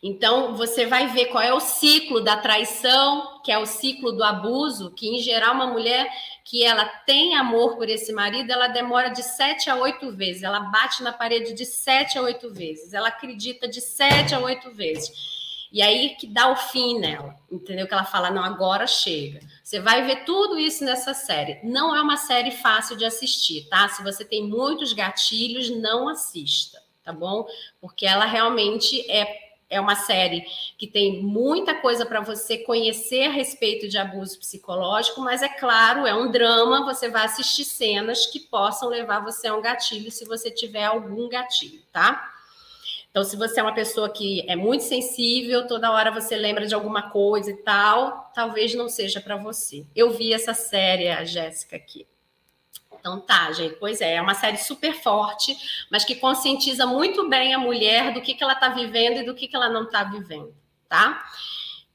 Então, 0.01 0.55
você 0.55 0.85
vai 0.85 1.07
ver 1.07 1.27
qual 1.27 1.43
é 1.43 1.53
o 1.53 1.59
ciclo 1.59 2.21
da 2.21 2.37
traição, 2.37 3.41
que 3.43 3.51
é 3.51 3.57
o 3.57 3.65
ciclo 3.65 4.11
do 4.11 4.23
abuso, 4.23 4.91
que 4.91 5.07
em 5.07 5.19
geral 5.19 5.55
uma 5.55 5.67
mulher 5.67 6.07
que 6.45 6.63
ela 6.63 6.85
tem 6.85 7.35
amor 7.35 7.75
por 7.75 7.89
esse 7.89 8.13
marido, 8.13 8.51
ela 8.51 8.67
demora 8.67 9.09
de 9.09 9.23
sete 9.23 9.69
a 9.69 9.75
oito 9.75 10.11
vezes, 10.11 10.43
ela 10.43 10.59
bate 10.59 11.03
na 11.03 11.11
parede 11.11 11.53
de 11.53 11.65
sete 11.65 12.17
a 12.17 12.21
oito 12.21 12.53
vezes, 12.53 12.93
ela 12.93 13.09
acredita 13.09 13.67
de 13.67 13.81
sete 13.81 14.33
a 14.35 14.39
oito 14.39 14.71
vezes. 14.71 15.11
E 15.69 15.81
aí 15.81 16.15
que 16.15 16.25
dá 16.25 16.49
o 16.49 16.55
fim 16.55 16.99
nela, 16.99 17.35
entendeu? 17.51 17.87
Que 17.87 17.93
ela 17.93 18.05
fala, 18.05 18.31
não, 18.31 18.43
agora 18.43 18.87
chega. 18.87 19.41
Você 19.61 19.81
vai 19.81 20.05
ver 20.05 20.23
tudo 20.23 20.57
isso 20.57 20.85
nessa 20.85 21.13
série. 21.13 21.59
Não 21.63 21.93
é 21.93 22.01
uma 22.01 22.15
série 22.15 22.51
fácil 22.51 22.95
de 22.95 23.03
assistir, 23.03 23.67
tá? 23.67 23.89
Se 23.89 24.01
você 24.01 24.23
tem 24.23 24.47
muitos 24.47 24.93
gatilhos, 24.93 25.69
não 25.69 26.07
assista, 26.07 26.81
tá 27.03 27.11
bom? 27.11 27.45
Porque 27.81 28.05
ela 28.05 28.25
realmente 28.25 29.09
é 29.11 29.46
é 29.69 29.79
uma 29.79 29.95
série 29.95 30.45
que 30.77 30.87
tem 30.87 31.21
muita 31.21 31.75
coisa 31.75 32.05
para 32.05 32.21
você 32.21 32.57
conhecer 32.57 33.25
a 33.25 33.31
respeito 33.31 33.87
de 33.87 33.97
abuso 33.97 34.39
psicológico, 34.39 35.21
mas 35.21 35.41
é 35.41 35.49
claro, 35.49 36.05
é 36.05 36.13
um 36.13 36.31
drama, 36.31 36.85
você 36.85 37.09
vai 37.09 37.25
assistir 37.25 37.65
cenas 37.65 38.25
que 38.25 38.39
possam 38.39 38.89
levar 38.89 39.19
você 39.19 39.47
a 39.47 39.55
um 39.55 39.61
gatilho 39.61 40.09
se 40.11 40.25
você 40.25 40.49
tiver 40.49 40.85
algum 40.85 41.27
gatilho, 41.27 41.81
tá? 41.91 42.33
Então, 43.09 43.23
se 43.23 43.35
você 43.35 43.59
é 43.59 43.63
uma 43.63 43.73
pessoa 43.73 44.09
que 44.09 44.45
é 44.47 44.55
muito 44.55 44.83
sensível, 44.83 45.65
toda 45.65 45.91
hora 45.91 46.11
você 46.11 46.35
lembra 46.35 46.67
de 46.67 46.75
alguma 46.75 47.09
coisa 47.09 47.49
e 47.49 47.57
tal, 47.57 48.31
talvez 48.33 48.75
não 48.75 48.87
seja 48.87 49.19
para 49.19 49.35
você. 49.37 49.85
Eu 49.95 50.11
vi 50.11 50.33
essa 50.33 50.53
série, 50.53 51.09
a 51.09 51.23
Jéssica 51.23 51.75
aqui. 51.75 52.05
Então 52.99 53.19
tá, 53.19 53.51
gente. 53.51 53.75
Pois 53.75 54.01
é, 54.01 54.15
é 54.15 54.21
uma 54.21 54.33
série 54.33 54.57
super 54.57 54.93
forte, 54.93 55.57
mas 55.91 56.03
que 56.03 56.15
conscientiza 56.15 56.85
muito 56.85 57.27
bem 57.29 57.53
a 57.53 57.59
mulher 57.59 58.13
do 58.13 58.21
que, 58.21 58.33
que 58.33 58.43
ela 58.43 58.53
está 58.53 58.69
vivendo 58.69 59.19
e 59.19 59.25
do 59.25 59.35
que, 59.35 59.47
que 59.47 59.55
ela 59.55 59.69
não 59.69 59.83
está 59.83 60.03
vivendo, 60.03 60.53
tá? 60.87 61.25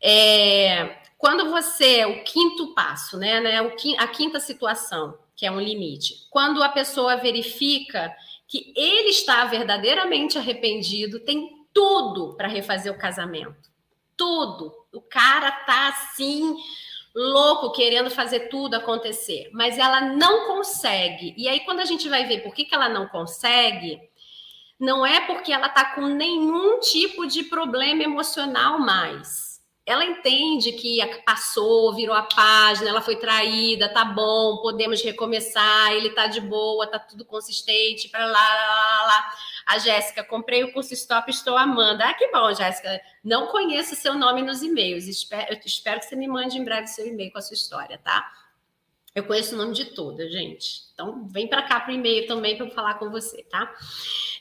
É, 0.01 0.99
quando 1.17 1.51
você, 1.51 2.05
o 2.05 2.25
quinto 2.25 2.75
passo, 2.75 3.17
né, 3.17 3.41
né, 3.41 3.59
a 3.99 4.07
quinta 4.09 4.41
situação, 4.41 5.17
que 5.37 5.47
é 5.47 5.51
um 5.51 5.61
limite, 5.61 6.27
quando 6.31 6.63
a 6.63 6.69
pessoa 6.69 7.17
verifica 7.17 8.13
que 8.49 8.73
ele 8.77 9.11
está 9.11 9.45
verdadeiramente 9.45 10.37
arrependido, 10.37 11.21
tem 11.21 11.65
tudo 11.73 12.35
para 12.35 12.49
refazer 12.49 12.93
o 12.93 12.99
casamento. 12.99 13.71
Tudo. 14.17 14.73
O 14.93 15.01
cara 15.01 15.51
tá 15.51 15.89
assim, 15.89 16.55
louco 17.15 17.73
querendo 17.73 18.11
fazer 18.11 18.49
tudo 18.49 18.75
acontecer, 18.75 19.51
mas 19.53 19.79
ela 19.79 20.01
não 20.01 20.47
consegue. 20.47 21.35
E 21.37 21.49
aí, 21.49 21.61
quando 21.61 21.81
a 21.81 21.85
gente 21.85 22.09
vai 22.09 22.25
ver 22.27 22.43
por 22.43 22.55
que, 22.55 22.65
que 22.65 22.75
ela 22.75 22.89
não 22.89 23.07
consegue, 23.09 24.01
não 24.81 25.05
é 25.07 25.21
porque 25.21 25.53
ela 25.53 25.67
está 25.67 25.95
com 25.95 26.07
nenhum 26.07 26.81
tipo 26.81 27.27
de 27.27 27.45
problema 27.45 28.03
emocional 28.03 28.79
mais. 28.79 29.42
Ela 29.85 30.05
entende 30.05 30.73
que 30.73 31.05
passou, 31.27 31.93
virou 31.95 32.15
a 32.15 32.23
página, 32.23 32.89
ela 32.89 33.01
foi 33.01 33.17
traída, 33.17 33.93
tá 33.93 34.05
bom, 34.05 34.59
podemos 34.63 35.03
recomeçar, 35.03 35.93
ele 35.93 36.11
tá 36.11 36.29
de 36.29 36.41
boa, 36.41 36.87
tá 36.87 37.01
tudo 37.01 37.25
consistente, 37.25 38.09
para 38.09 38.25
lá, 38.25 38.33
lá, 38.33 39.07
lá. 39.07 39.33
A 39.67 39.79
Jéssica, 39.79 40.23
comprei 40.23 40.63
o 40.63 40.73
curso 40.73 40.95
Stop, 40.95 41.29
estou 41.31 41.57
amando. 41.57 42.03
Ah, 42.03 42.15
que 42.15 42.31
bom, 42.31 42.55
Jéssica. 42.55 43.01
Não 43.25 43.49
conheço 43.49 43.97
seu 43.97 44.15
nome 44.15 44.43
nos 44.43 44.63
e-mails. 44.63 45.07
Espero, 45.07 45.59
espero 45.65 45.99
que 45.99 46.07
você 46.07 46.17
me 46.17 46.29
mande 46.29 46.59
em 46.59 46.65
breve 46.65 46.87
seu 46.87 47.07
e-mail 47.07 47.33
com 47.33 47.39
a 47.39 47.43
sua 47.43 47.55
história, 47.55 47.99
tá? 47.99 48.31
Eu 49.15 49.25
conheço 49.25 49.55
o 49.55 49.59
nome 49.59 49.75
de 49.75 49.87
todas, 49.87 50.33
gente. 50.33 50.83
Então, 50.95 51.27
vem 51.29 51.47
para 51.47 51.63
cá 51.63 51.81
para 51.81 51.93
o 51.93 51.95
e-mail 51.95 52.27
também 52.27 52.57
para 52.57 52.67
eu 52.67 52.71
falar 52.71 52.95
com 52.95 53.11
você, 53.11 53.43
tá? 53.45 53.71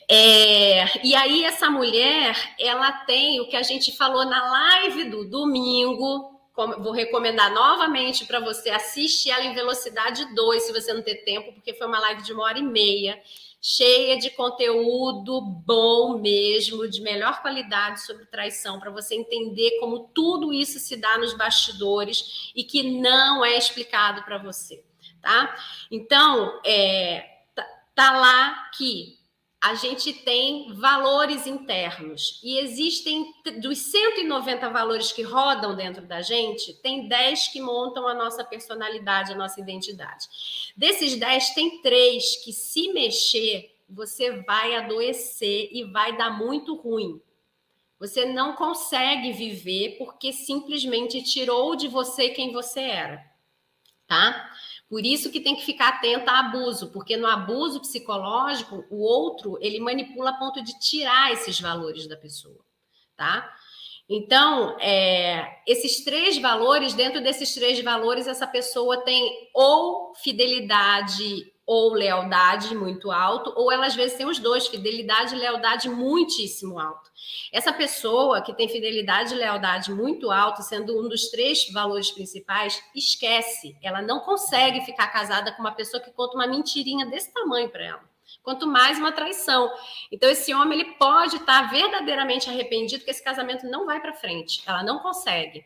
É, 0.08 1.06
e 1.06 1.14
aí, 1.14 1.44
essa 1.44 1.70
mulher, 1.70 2.54
ela 2.58 2.90
tem 2.90 3.40
o 3.40 3.48
que 3.48 3.56
a 3.56 3.62
gente 3.62 3.94
falou 3.96 4.24
na 4.24 4.50
live 4.50 5.04
do 5.04 5.28
domingo. 5.28 6.30
Vou 6.54 6.92
recomendar 6.92 7.52
novamente 7.52 8.24
para 8.26 8.40
você 8.40 8.70
assistir 8.70 9.30
ela 9.30 9.44
em 9.44 9.54
velocidade 9.54 10.34
2, 10.34 10.62
se 10.62 10.72
você 10.72 10.92
não 10.92 11.02
ter 11.02 11.16
tempo, 11.24 11.52
porque 11.54 11.74
foi 11.74 11.86
uma 11.86 11.98
live 12.00 12.22
de 12.22 12.32
uma 12.32 12.44
hora 12.44 12.58
e 12.58 12.62
meia 12.62 13.18
cheia 13.64 14.18
de 14.18 14.28
conteúdo 14.30 15.40
bom 15.40 16.18
mesmo, 16.18 16.88
de 16.88 17.00
melhor 17.00 17.40
qualidade 17.40 18.04
sobre 18.04 18.26
traição, 18.26 18.80
para 18.80 18.90
você 18.90 19.14
entender 19.14 19.78
como 19.78 20.10
tudo 20.12 20.52
isso 20.52 20.80
se 20.80 20.96
dá 20.96 21.16
nos 21.16 21.32
bastidores 21.34 22.50
e 22.56 22.64
que 22.64 23.00
não 23.00 23.44
é 23.44 23.56
explicado 23.56 24.24
para 24.24 24.38
você, 24.38 24.84
tá? 25.20 25.56
Então, 25.92 26.60
é, 26.66 27.24
tá, 27.54 27.64
tá 27.94 28.18
lá 28.18 28.68
que 28.76 29.21
a 29.62 29.76
gente 29.76 30.12
tem 30.12 30.72
valores 30.74 31.46
internos 31.46 32.40
e 32.42 32.58
existem 32.58 33.32
dos 33.60 33.78
190 33.78 34.68
valores 34.70 35.12
que 35.12 35.22
rodam 35.22 35.76
dentro 35.76 36.04
da 36.04 36.20
gente, 36.20 36.74
tem 36.82 37.06
10 37.06 37.46
que 37.46 37.60
montam 37.60 38.08
a 38.08 38.12
nossa 38.12 38.42
personalidade, 38.42 39.32
a 39.32 39.36
nossa 39.36 39.60
identidade. 39.60 40.26
Desses 40.76 41.14
10 41.14 41.50
tem 41.54 41.80
três 41.80 42.44
que 42.44 42.52
se 42.52 42.92
mexer, 42.92 43.72
você 43.88 44.42
vai 44.42 44.74
adoecer 44.74 45.68
e 45.70 45.84
vai 45.84 46.16
dar 46.16 46.36
muito 46.36 46.74
ruim. 46.74 47.22
Você 48.00 48.24
não 48.24 48.56
consegue 48.56 49.32
viver 49.32 49.96
porque 49.96 50.32
simplesmente 50.32 51.22
tirou 51.22 51.76
de 51.76 51.86
você 51.86 52.30
quem 52.30 52.52
você 52.52 52.80
era, 52.80 53.24
tá? 54.08 54.50
Por 54.92 55.06
isso 55.06 55.30
que 55.30 55.40
tem 55.40 55.56
que 55.56 55.64
ficar 55.64 55.88
atenta 55.88 56.30
a 56.30 56.40
abuso, 56.40 56.92
porque 56.92 57.16
no 57.16 57.26
abuso 57.26 57.80
psicológico, 57.80 58.84
o 58.90 59.00
outro, 59.00 59.56
ele 59.62 59.80
manipula 59.80 60.28
a 60.28 60.34
ponto 60.34 60.62
de 60.62 60.78
tirar 60.78 61.32
esses 61.32 61.58
valores 61.58 62.06
da 62.06 62.14
pessoa, 62.14 62.62
tá? 63.16 63.50
Então, 64.06 64.78
é, 64.78 65.62
esses 65.66 66.04
três 66.04 66.36
valores, 66.36 66.92
dentro 66.92 67.22
desses 67.22 67.54
três 67.54 67.82
valores, 67.82 68.26
essa 68.26 68.46
pessoa 68.46 69.02
tem 69.02 69.48
ou 69.54 70.14
fidelidade 70.16 71.50
ou 71.66 71.92
lealdade 71.92 72.74
muito 72.74 73.10
alto, 73.10 73.52
ou 73.56 73.70
ela 73.70 73.86
às 73.86 73.94
vezes 73.94 74.16
tem 74.16 74.26
os 74.26 74.38
dois, 74.38 74.66
fidelidade 74.66 75.34
e 75.34 75.38
lealdade 75.38 75.88
muitíssimo 75.88 76.78
alto. 76.78 77.10
Essa 77.52 77.72
pessoa 77.72 78.42
que 78.42 78.54
tem 78.54 78.68
fidelidade 78.68 79.32
e 79.32 79.38
lealdade 79.38 79.92
muito 79.92 80.30
alto, 80.30 80.62
sendo 80.62 80.98
um 80.98 81.08
dos 81.08 81.30
três 81.30 81.70
valores 81.70 82.10
principais, 82.10 82.82
esquece, 82.94 83.76
ela 83.82 84.02
não 84.02 84.20
consegue 84.20 84.80
ficar 84.80 85.06
casada 85.08 85.52
com 85.52 85.60
uma 85.60 85.72
pessoa 85.72 86.02
que 86.02 86.10
conta 86.10 86.36
uma 86.36 86.46
mentirinha 86.46 87.06
desse 87.06 87.32
tamanho 87.32 87.68
para 87.68 87.84
ela. 87.84 88.12
Quanto 88.42 88.66
mais 88.66 88.98
uma 88.98 89.12
traição. 89.12 89.70
Então 90.10 90.28
esse 90.28 90.52
homem 90.54 90.80
ele 90.80 90.92
pode 90.94 91.36
estar 91.36 91.70
verdadeiramente 91.70 92.48
arrependido 92.48 93.04
que 93.04 93.10
esse 93.10 93.22
casamento 93.22 93.66
não 93.66 93.86
vai 93.86 94.00
para 94.00 94.14
frente. 94.14 94.62
Ela 94.66 94.82
não 94.82 94.98
consegue. 94.98 95.64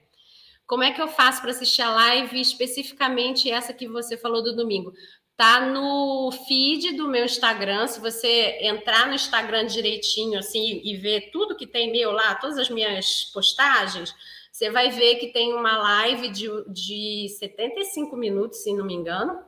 Como 0.67 0.83
é 0.83 0.93
que 0.93 1.01
eu 1.01 1.07
faço 1.07 1.41
para 1.41 1.53
assistir 1.53 1.83
a 1.83 1.91
live 1.91 2.41
especificamente 2.41 3.51
essa 3.51 3.73
que 3.73 3.87
você 3.87 4.17
falou 4.17 4.43
do 4.43 4.55
domingo? 4.55 4.93
Tá 5.37 5.61
no 5.61 6.31
feed 6.49 6.93
do 6.97 7.09
meu 7.09 7.25
Instagram. 7.25 7.87
Se 7.87 8.01
você 8.01 8.59
entrar 8.63 9.07
no 9.07 9.15
Instagram 9.15 9.67
direitinho 9.67 10.39
assim 10.39 10.81
e 10.83 10.97
ver 10.97 11.31
tudo 11.31 11.57
que 11.57 11.67
tem 11.67 11.93
meu 11.93 12.11
lá, 12.11 12.35
todas 12.35 12.57
as 12.57 12.71
minhas 12.71 13.25
postagens, 13.35 14.15
você 14.51 14.71
vai 14.71 14.89
ver 14.89 15.17
que 15.17 15.27
tem 15.29 15.53
uma 15.53 15.77
live 15.77 16.31
de, 16.31 16.49
de 16.69 17.29
75 17.39 18.17
minutos, 18.17 18.63
se 18.63 18.73
não 18.73 18.87
me 18.87 18.95
engano, 18.95 19.39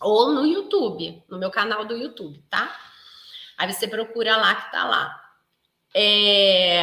ou 0.00 0.32
no 0.32 0.46
YouTube, 0.46 1.22
no 1.28 1.38
meu 1.38 1.50
canal 1.50 1.84
do 1.84 1.94
YouTube, 1.94 2.42
tá? 2.48 2.74
Aí 3.58 3.70
você 3.70 3.86
procura 3.86 4.38
lá 4.38 4.54
que 4.54 4.72
tá 4.72 4.84
lá. 4.86 5.20
É... 5.94 6.82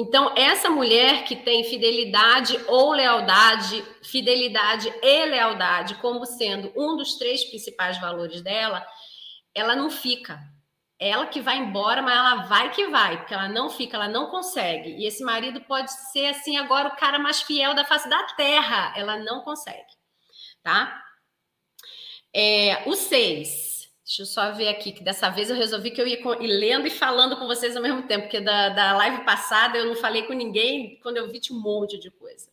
Então, 0.00 0.32
essa 0.36 0.70
mulher 0.70 1.24
que 1.24 1.34
tem 1.34 1.64
fidelidade 1.64 2.56
ou 2.68 2.92
lealdade, 2.92 3.84
fidelidade 4.00 4.88
e 5.02 5.24
lealdade 5.24 5.96
como 5.96 6.24
sendo 6.24 6.72
um 6.76 6.96
dos 6.96 7.16
três 7.16 7.42
principais 7.42 8.00
valores 8.00 8.40
dela, 8.40 8.86
ela 9.52 9.74
não 9.74 9.90
fica. 9.90 10.38
Ela 11.00 11.26
que 11.26 11.40
vai 11.40 11.56
embora, 11.58 12.00
mas 12.00 12.16
ela 12.16 12.36
vai 12.46 12.70
que 12.70 12.86
vai, 12.86 13.16
porque 13.16 13.34
ela 13.34 13.48
não 13.48 13.68
fica, 13.68 13.96
ela 13.96 14.06
não 14.06 14.26
consegue. 14.30 14.90
E 14.90 15.04
esse 15.04 15.24
marido 15.24 15.60
pode 15.62 15.90
ser 16.12 16.26
assim 16.26 16.56
agora 16.56 16.90
o 16.90 16.96
cara 16.96 17.18
mais 17.18 17.42
fiel 17.42 17.74
da 17.74 17.84
face 17.84 18.08
da 18.08 18.22
terra, 18.36 18.94
ela 18.96 19.16
não 19.16 19.40
consegue, 19.40 19.96
tá? 20.62 21.02
É, 22.32 22.84
o 22.86 22.94
seis 22.94 23.67
Deixa 24.08 24.22
eu 24.22 24.26
só 24.26 24.52
ver 24.52 24.68
aqui, 24.68 24.90
que 24.90 25.02
dessa 25.02 25.28
vez 25.28 25.50
eu 25.50 25.56
resolvi 25.56 25.90
que 25.90 26.00
eu 26.00 26.06
ia 26.06 26.18
lendo 26.40 26.86
e 26.86 26.90
falando 26.90 27.36
com 27.36 27.46
vocês 27.46 27.76
ao 27.76 27.82
mesmo 27.82 28.04
tempo, 28.04 28.22
porque 28.22 28.40
da, 28.40 28.70
da 28.70 28.96
live 28.96 29.22
passada 29.22 29.76
eu 29.76 29.84
não 29.84 29.94
falei 29.94 30.22
com 30.22 30.32
ninguém, 30.32 30.98
quando 31.02 31.18
eu 31.18 31.30
vi 31.30 31.38
tinha 31.38 31.58
um 31.58 31.60
monte 31.60 31.98
de 31.98 32.10
coisa. 32.10 32.48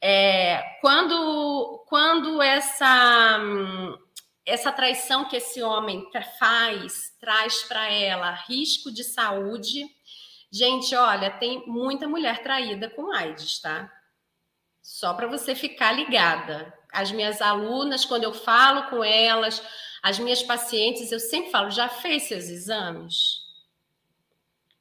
É, 0.00 0.62
quando, 0.80 1.84
quando 1.88 2.40
essa, 2.40 3.40
essa 4.46 4.70
traição 4.70 5.24
que 5.24 5.34
esse 5.34 5.60
homem 5.60 6.08
faz 6.38 7.12
traz 7.18 7.64
para 7.64 7.90
ela 7.90 8.30
risco 8.30 8.92
de 8.92 9.02
saúde, 9.02 9.84
gente, 10.48 10.94
olha, 10.94 11.28
tem 11.28 11.66
muita 11.66 12.06
mulher 12.06 12.40
traída 12.40 12.88
com 12.88 13.12
AIDS, 13.12 13.60
tá? 13.60 13.92
Só 14.80 15.12
para 15.12 15.26
você 15.26 15.56
ficar 15.56 15.90
ligada. 15.90 16.72
As 16.92 17.10
minhas 17.10 17.42
alunas, 17.42 18.04
quando 18.04 18.22
eu 18.22 18.32
falo 18.32 18.84
com 18.90 19.02
elas, 19.02 19.60
as 20.02 20.18
minhas 20.18 20.42
pacientes, 20.42 21.10
eu 21.12 21.20
sempre 21.20 21.50
falo, 21.50 21.70
já 21.70 21.88
fez 21.88 22.24
seus 22.24 22.44
exames? 22.44 23.46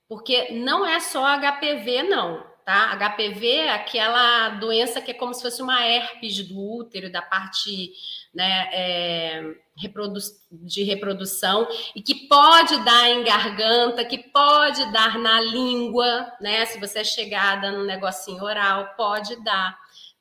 Porque 0.08 0.54
não 0.54 0.86
é 0.86 1.00
só 1.00 1.26
HPV, 1.38 2.04
não, 2.04 2.46
tá? 2.66 2.96
HPV 2.96 3.48
é 3.48 3.74
aquela 3.74 4.50
doença 4.50 5.02
que 5.02 5.12
é 5.12 5.14
como 5.14 5.34
se 5.34 5.42
fosse 5.42 5.62
uma 5.62 5.86
herpes 5.86 6.48
do 6.48 6.60
útero, 6.60 7.12
da 7.12 7.22
parte 7.22 7.92
né, 8.34 8.70
é, 8.72 9.56
reprodu 9.76 10.20
de 10.52 10.84
reprodução, 10.84 11.68
e 11.96 12.02
que 12.02 12.28
pode 12.28 12.78
dar 12.86 13.10
em 13.10 13.24
garganta, 13.24 14.06
que 14.06 14.18
pode 14.18 14.92
dar 14.92 15.18
na 15.18 15.42
língua, 15.42 16.32
né? 16.40 16.66
Se 16.66 16.80
você 16.80 17.00
é 17.00 17.04
chegada 17.04 17.72
no 17.72 17.86
negocinho 17.86 18.44
oral, 18.44 18.94
pode 18.96 19.36
dar 19.44 19.78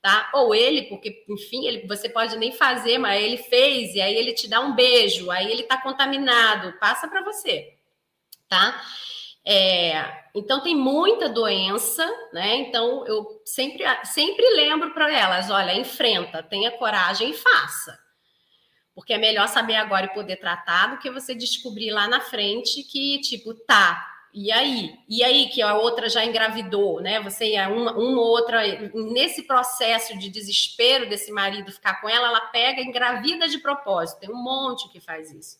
tá? 0.06 0.30
Ou 0.34 0.54
ele, 0.54 0.82
porque, 0.82 1.24
enfim, 1.28 1.66
ele, 1.66 1.84
você 1.84 2.08
pode 2.08 2.36
nem 2.36 2.52
fazer, 2.52 2.96
mas 2.96 3.20
ele 3.20 3.38
fez, 3.38 3.92
e 3.92 4.00
aí 4.00 4.14
ele 4.14 4.32
te 4.34 4.46
dá 4.46 4.60
um 4.60 4.72
beijo, 4.72 5.32
aí 5.32 5.50
ele 5.50 5.64
tá 5.64 5.82
contaminado, 5.82 6.78
passa 6.78 7.08
para 7.08 7.24
você, 7.24 7.76
tá? 8.48 8.80
É, 9.44 10.28
então 10.32 10.62
tem 10.62 10.76
muita 10.76 11.28
doença, 11.28 12.08
né? 12.32 12.54
Então 12.54 13.04
eu 13.04 13.42
sempre, 13.44 13.82
sempre 14.04 14.48
lembro 14.54 14.94
para 14.94 15.12
elas: 15.12 15.50
olha, 15.50 15.74
enfrenta, 15.74 16.40
tenha 16.40 16.70
coragem 16.70 17.30
e 17.30 17.34
faça. 17.34 17.98
Porque 18.94 19.12
é 19.12 19.18
melhor 19.18 19.48
saber 19.48 19.74
agora 19.74 20.06
e 20.06 20.14
poder 20.14 20.36
tratar 20.36 20.86
do 20.86 20.98
que 20.98 21.10
você 21.10 21.34
descobrir 21.34 21.90
lá 21.90 22.06
na 22.06 22.20
frente 22.20 22.84
que, 22.84 23.20
tipo, 23.22 23.54
tá, 23.54 24.06
e 24.38 24.52
aí? 24.52 24.94
E 25.08 25.24
aí 25.24 25.48
que 25.48 25.62
a 25.62 25.78
outra 25.78 26.10
já 26.10 26.22
engravidou, 26.22 27.00
né? 27.00 27.22
Você 27.22 27.54
é 27.54 27.66
uma, 27.66 27.92
uma 27.92 28.20
outra 28.20 28.60
nesse 28.92 29.44
processo 29.44 30.14
de 30.18 30.28
desespero 30.28 31.08
desse 31.08 31.32
marido 31.32 31.72
ficar 31.72 32.02
com 32.02 32.06
ela, 32.06 32.28
ela 32.28 32.42
pega 32.42 32.82
engravida 32.82 33.48
de 33.48 33.56
propósito. 33.56 34.20
Tem 34.20 34.28
um 34.28 34.36
monte 34.36 34.90
que 34.90 35.00
faz 35.00 35.32
isso. 35.32 35.56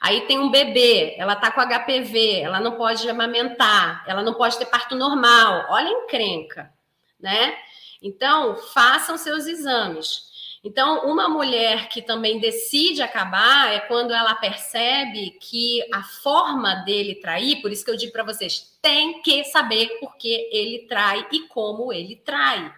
Aí 0.00 0.22
tem 0.22 0.36
um 0.36 0.50
bebê, 0.50 1.14
ela 1.16 1.36
tá 1.36 1.52
com 1.52 1.60
HPV, 1.60 2.40
ela 2.40 2.58
não 2.58 2.72
pode 2.72 3.08
amamentar, 3.08 4.02
ela 4.04 4.20
não 4.20 4.34
pode 4.34 4.58
ter 4.58 4.66
parto 4.66 4.96
normal. 4.96 5.66
Olha 5.68 5.86
a 5.86 6.02
encrenca, 6.02 6.72
né? 7.20 7.56
Então, 8.02 8.56
façam 8.56 9.16
seus 9.16 9.46
exames. 9.46 10.27
Então, 10.62 11.06
uma 11.06 11.28
mulher 11.28 11.88
que 11.88 12.02
também 12.02 12.40
decide 12.40 13.00
acabar 13.00 13.72
é 13.72 13.80
quando 13.80 14.12
ela 14.12 14.34
percebe 14.34 15.30
que 15.40 15.80
a 15.92 16.02
forma 16.02 16.74
dele 16.84 17.14
trair, 17.14 17.62
por 17.62 17.70
isso 17.70 17.84
que 17.84 17.90
eu 17.90 17.96
digo 17.96 18.12
para 18.12 18.24
vocês, 18.24 18.76
tem 18.82 19.22
que 19.22 19.44
saber 19.44 19.98
por 20.00 20.16
que 20.16 20.48
ele 20.52 20.86
trai 20.88 21.26
e 21.30 21.46
como 21.48 21.92
ele 21.92 22.16
trai. 22.16 22.74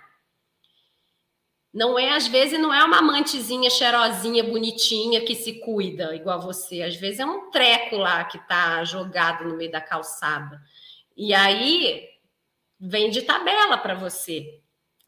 Não 1.73 1.97
é, 1.97 2.17
às 2.17 2.27
vezes, 2.27 2.59
não 2.59 2.75
é 2.75 2.83
uma 2.83 2.99
amantezinha 2.99 3.71
cheirosinha, 3.71 4.43
bonitinha, 4.43 5.25
que 5.25 5.37
se 5.37 5.61
cuida 5.61 6.15
igual 6.17 6.41
você. 6.41 6.83
Às 6.83 6.97
vezes 6.97 7.21
é 7.21 7.25
um 7.25 7.51
treco 7.51 7.97
lá 7.97 8.25
que 8.25 8.39
tá 8.49 8.83
jogado 8.85 9.45
no 9.45 9.57
meio 9.57 9.71
da 9.71 9.81
calçada. 9.81 10.61
E 11.17 11.33
aí 11.33 12.09
vem 12.79 13.09
de 13.09 13.23
tabela 13.23 13.79
para 13.79 13.95
você. 13.95 14.61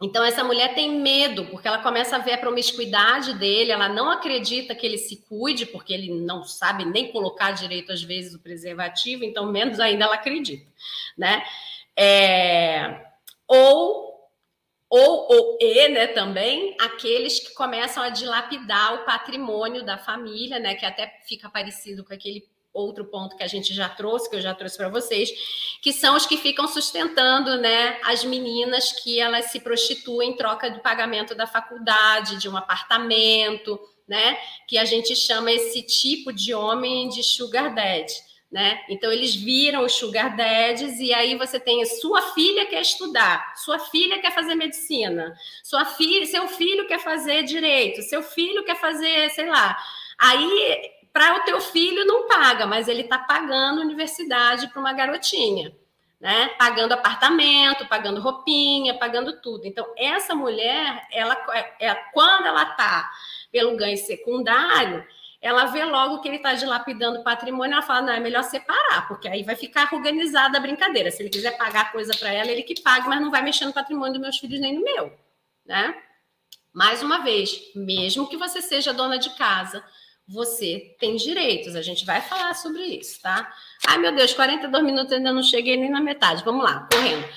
Então, 0.02 0.24
essa 0.24 0.42
mulher 0.42 0.74
tem 0.74 1.00
medo, 1.00 1.44
porque 1.46 1.68
ela 1.68 1.78
começa 1.78 2.16
a 2.16 2.18
ver 2.18 2.32
a 2.32 2.38
promiscuidade 2.38 3.34
dele, 3.34 3.70
ela 3.70 3.88
não 3.88 4.10
acredita 4.10 4.74
que 4.74 4.84
ele 4.84 4.98
se 4.98 5.18
cuide, 5.28 5.64
porque 5.64 5.92
ele 5.92 6.10
não 6.10 6.42
sabe 6.42 6.84
nem 6.84 7.12
colocar 7.12 7.52
direito, 7.52 7.92
às 7.92 8.02
vezes, 8.02 8.34
o 8.34 8.40
preservativo, 8.40 9.22
então, 9.22 9.46
menos 9.52 9.78
ainda 9.78 10.04
ela 10.04 10.14
acredita, 10.14 10.66
né? 11.16 11.44
É... 11.96 13.06
Ou, 13.46 14.28
ou, 14.90 15.32
ou, 15.32 15.58
e, 15.60 15.88
né, 15.88 16.08
também, 16.08 16.76
aqueles 16.80 17.38
que 17.38 17.54
começam 17.54 18.02
a 18.02 18.08
dilapidar 18.08 18.94
o 18.94 19.04
patrimônio 19.04 19.84
da 19.84 19.98
família, 19.98 20.58
né, 20.58 20.74
que 20.74 20.84
até 20.84 21.20
fica 21.28 21.48
parecido 21.48 22.04
com 22.04 22.12
aquele 22.12 22.44
outro 22.72 23.04
ponto 23.04 23.36
que 23.36 23.42
a 23.42 23.48
gente 23.48 23.74
já 23.74 23.88
trouxe, 23.88 24.28
que 24.28 24.36
eu 24.36 24.40
já 24.40 24.54
trouxe 24.54 24.76
para 24.76 24.88
vocês, 24.88 25.30
que 25.82 25.92
são 25.92 26.16
os 26.16 26.26
que 26.26 26.36
ficam 26.36 26.66
sustentando, 26.66 27.58
né, 27.58 27.98
as 28.04 28.24
meninas 28.24 28.92
que 28.92 29.20
elas 29.20 29.46
se 29.46 29.60
prostituem 29.60 30.30
em 30.30 30.36
troca 30.36 30.70
do 30.70 30.80
pagamento 30.80 31.34
da 31.34 31.46
faculdade, 31.46 32.38
de 32.38 32.48
um 32.48 32.56
apartamento, 32.56 33.78
né, 34.08 34.38
que 34.66 34.78
a 34.78 34.84
gente 34.84 35.14
chama 35.14 35.52
esse 35.52 35.82
tipo 35.82 36.32
de 36.32 36.54
homem 36.54 37.08
de 37.08 37.22
sugar 37.22 37.74
daddy. 37.74 38.14
Né? 38.50 38.82
Então 38.90 39.10
eles 39.10 39.34
viram 39.34 39.82
os 39.82 39.92
sugar 39.94 40.36
daddies 40.36 41.00
e 41.00 41.10
aí 41.14 41.38
você 41.38 41.58
tem 41.58 41.82
sua 41.86 42.20
filha 42.34 42.66
quer 42.66 42.82
estudar, 42.82 43.54
sua 43.56 43.78
filha 43.78 44.18
quer 44.20 44.30
fazer 44.34 44.54
medicina, 44.54 45.34
sua 45.64 45.86
filha, 45.86 46.26
seu 46.26 46.46
filho 46.48 46.86
quer 46.86 46.98
fazer 46.98 47.44
direito, 47.44 48.02
seu 48.02 48.22
filho 48.22 48.62
quer 48.62 48.78
fazer, 48.78 49.30
sei 49.30 49.48
lá. 49.48 49.74
Aí 50.18 50.91
para 51.12 51.36
o 51.36 51.44
teu 51.44 51.60
filho 51.60 52.06
não 52.06 52.26
paga, 52.26 52.66
mas 52.66 52.88
ele 52.88 53.02
está 53.02 53.18
pagando 53.18 53.80
universidade 53.80 54.68
para 54.68 54.80
uma 54.80 54.92
garotinha, 54.92 55.74
né? 56.20 56.48
Pagando 56.58 56.92
apartamento, 56.92 57.86
pagando 57.86 58.20
roupinha, 58.20 58.98
pagando 58.98 59.40
tudo. 59.40 59.66
Então, 59.66 59.86
essa 59.96 60.34
mulher, 60.34 61.06
ela, 61.12 61.36
é, 61.78 61.94
quando 62.12 62.46
ela 62.46 62.62
está 62.62 63.10
pelo 63.50 63.76
ganho 63.76 63.98
secundário, 63.98 65.06
ela 65.42 65.66
vê 65.66 65.84
logo 65.84 66.20
que 66.20 66.28
ele 66.28 66.36
está 66.36 66.54
dilapidando 66.54 67.24
patrimônio, 67.24 67.74
ela 67.74 67.82
fala, 67.82 68.02
não, 68.02 68.12
é 68.12 68.20
melhor 68.20 68.44
separar, 68.44 69.08
porque 69.08 69.28
aí 69.28 69.42
vai 69.42 69.56
ficar 69.56 69.92
organizada 69.92 70.56
a 70.56 70.60
brincadeira. 70.60 71.10
Se 71.10 71.20
ele 71.20 71.30
quiser 71.30 71.58
pagar 71.58 71.90
coisa 71.90 72.16
para 72.16 72.32
ela, 72.32 72.48
ele 72.48 72.62
que 72.62 72.80
pague, 72.80 73.08
mas 73.08 73.20
não 73.20 73.30
vai 73.30 73.42
mexer 73.42 73.66
no 73.66 73.72
patrimônio 73.72 74.12
dos 74.12 74.22
meus 74.22 74.38
filhos 74.38 74.60
nem 74.60 74.76
no 74.76 74.84
meu, 74.84 75.12
né? 75.66 76.00
Mais 76.72 77.02
uma 77.02 77.18
vez, 77.18 77.60
mesmo 77.74 78.28
que 78.28 78.36
você 78.36 78.62
seja 78.62 78.94
dona 78.94 79.18
de 79.18 79.30
casa, 79.30 79.84
você 80.32 80.96
tem 80.98 81.16
direitos. 81.16 81.76
A 81.76 81.82
gente 81.82 82.06
vai 82.06 82.20
falar 82.20 82.54
sobre 82.54 82.82
isso, 82.82 83.20
tá? 83.20 83.52
Ai, 83.86 83.98
meu 83.98 84.14
Deus, 84.14 84.32
42 84.32 84.84
minutos 84.84 85.12
ainda 85.12 85.32
não 85.32 85.42
cheguei 85.42 85.76
nem 85.76 85.90
na 85.90 86.00
metade. 86.00 86.42
Vamos 86.44 86.64
lá, 86.64 86.88
correndo. 86.90 87.28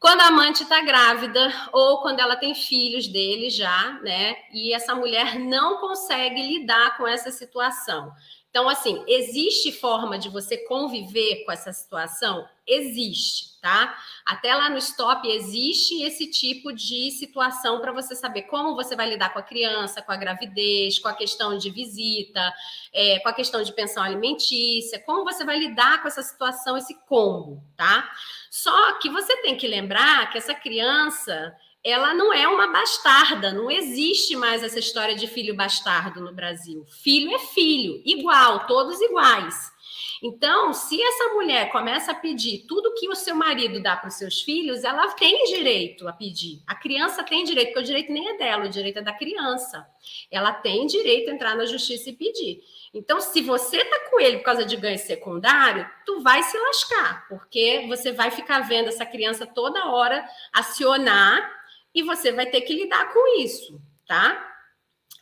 Quando 0.00 0.20
a 0.20 0.26
amante 0.26 0.64
está 0.64 0.82
grávida 0.82 1.50
ou 1.72 2.02
quando 2.02 2.20
ela 2.20 2.36
tem 2.36 2.54
filhos 2.54 3.08
dele 3.08 3.48
já, 3.48 3.98
né? 4.02 4.36
E 4.52 4.74
essa 4.74 4.94
mulher 4.94 5.38
não 5.38 5.78
consegue 5.78 6.42
lidar 6.42 6.96
com 6.98 7.06
essa 7.06 7.30
situação. 7.30 8.12
Então, 8.54 8.68
assim, 8.68 9.02
existe 9.08 9.72
forma 9.72 10.16
de 10.16 10.28
você 10.28 10.56
conviver 10.56 11.44
com 11.44 11.50
essa 11.50 11.72
situação? 11.72 12.48
Existe, 12.64 13.60
tá? 13.60 13.98
Até 14.24 14.54
lá 14.54 14.70
no 14.70 14.78
stop 14.78 15.26
existe 15.28 16.04
esse 16.04 16.30
tipo 16.30 16.72
de 16.72 17.10
situação 17.10 17.80
para 17.80 17.90
você 17.90 18.14
saber 18.14 18.42
como 18.42 18.76
você 18.76 18.94
vai 18.94 19.08
lidar 19.08 19.32
com 19.32 19.40
a 19.40 19.42
criança, 19.42 20.00
com 20.00 20.12
a 20.12 20.16
gravidez, 20.16 21.00
com 21.00 21.08
a 21.08 21.14
questão 21.14 21.58
de 21.58 21.68
visita, 21.68 22.54
é, 22.92 23.18
com 23.18 23.28
a 23.28 23.32
questão 23.32 23.60
de 23.60 23.72
pensão 23.72 24.04
alimentícia, 24.04 25.00
como 25.00 25.24
você 25.24 25.44
vai 25.44 25.58
lidar 25.58 26.00
com 26.00 26.06
essa 26.06 26.22
situação, 26.22 26.76
esse 26.76 26.94
combo, 27.08 27.60
tá? 27.76 28.08
Só 28.48 29.00
que 29.00 29.10
você 29.10 29.36
tem 29.38 29.56
que 29.56 29.66
lembrar 29.66 30.30
que 30.30 30.38
essa 30.38 30.54
criança 30.54 31.52
ela 31.84 32.14
não 32.14 32.32
é 32.32 32.48
uma 32.48 32.68
bastarda, 32.68 33.52
não 33.52 33.70
existe 33.70 34.34
mais 34.34 34.62
essa 34.62 34.78
história 34.78 35.14
de 35.14 35.26
filho 35.26 35.54
bastardo 35.54 36.22
no 36.22 36.32
Brasil. 36.32 36.86
Filho 36.88 37.34
é 37.34 37.38
filho, 37.38 38.00
igual, 38.06 38.66
todos 38.66 38.98
iguais. 39.02 39.74
Então, 40.22 40.72
se 40.72 41.02
essa 41.02 41.34
mulher 41.34 41.70
começa 41.70 42.12
a 42.12 42.14
pedir 42.14 42.64
tudo 42.66 42.94
que 42.94 43.06
o 43.10 43.14
seu 43.14 43.36
marido 43.36 43.82
dá 43.82 43.94
para 43.94 44.08
os 44.08 44.14
seus 44.14 44.40
filhos, 44.40 44.82
ela 44.82 45.08
tem 45.08 45.44
direito 45.44 46.08
a 46.08 46.14
pedir. 46.14 46.62
A 46.66 46.74
criança 46.74 47.22
tem 47.22 47.44
direito, 47.44 47.68
porque 47.68 47.80
o 47.80 47.86
direito 47.86 48.10
nem 48.10 48.30
é 48.30 48.38
dela, 48.38 48.64
o 48.64 48.70
direito 48.70 49.00
é 49.00 49.02
da 49.02 49.12
criança. 49.12 49.86
Ela 50.30 50.54
tem 50.54 50.86
direito 50.86 51.30
a 51.30 51.34
entrar 51.34 51.54
na 51.54 51.66
justiça 51.66 52.08
e 52.08 52.14
pedir. 52.14 52.62
Então, 52.94 53.20
se 53.20 53.42
você 53.42 53.84
tá 53.84 54.08
com 54.08 54.18
ele 54.18 54.38
por 54.38 54.44
causa 54.44 54.64
de 54.64 54.76
ganho 54.76 54.98
secundário, 54.98 55.86
tu 56.06 56.20
vai 56.22 56.42
se 56.42 56.56
lascar, 56.56 57.28
porque 57.28 57.84
você 57.86 58.10
vai 58.10 58.30
ficar 58.30 58.60
vendo 58.60 58.88
essa 58.88 59.04
criança 59.04 59.46
toda 59.46 59.90
hora 59.90 60.26
acionar 60.50 61.63
e 61.94 62.02
você 62.02 62.32
vai 62.32 62.46
ter 62.46 62.62
que 62.62 62.74
lidar 62.74 63.12
com 63.12 63.40
isso, 63.40 63.80
tá? 64.06 64.50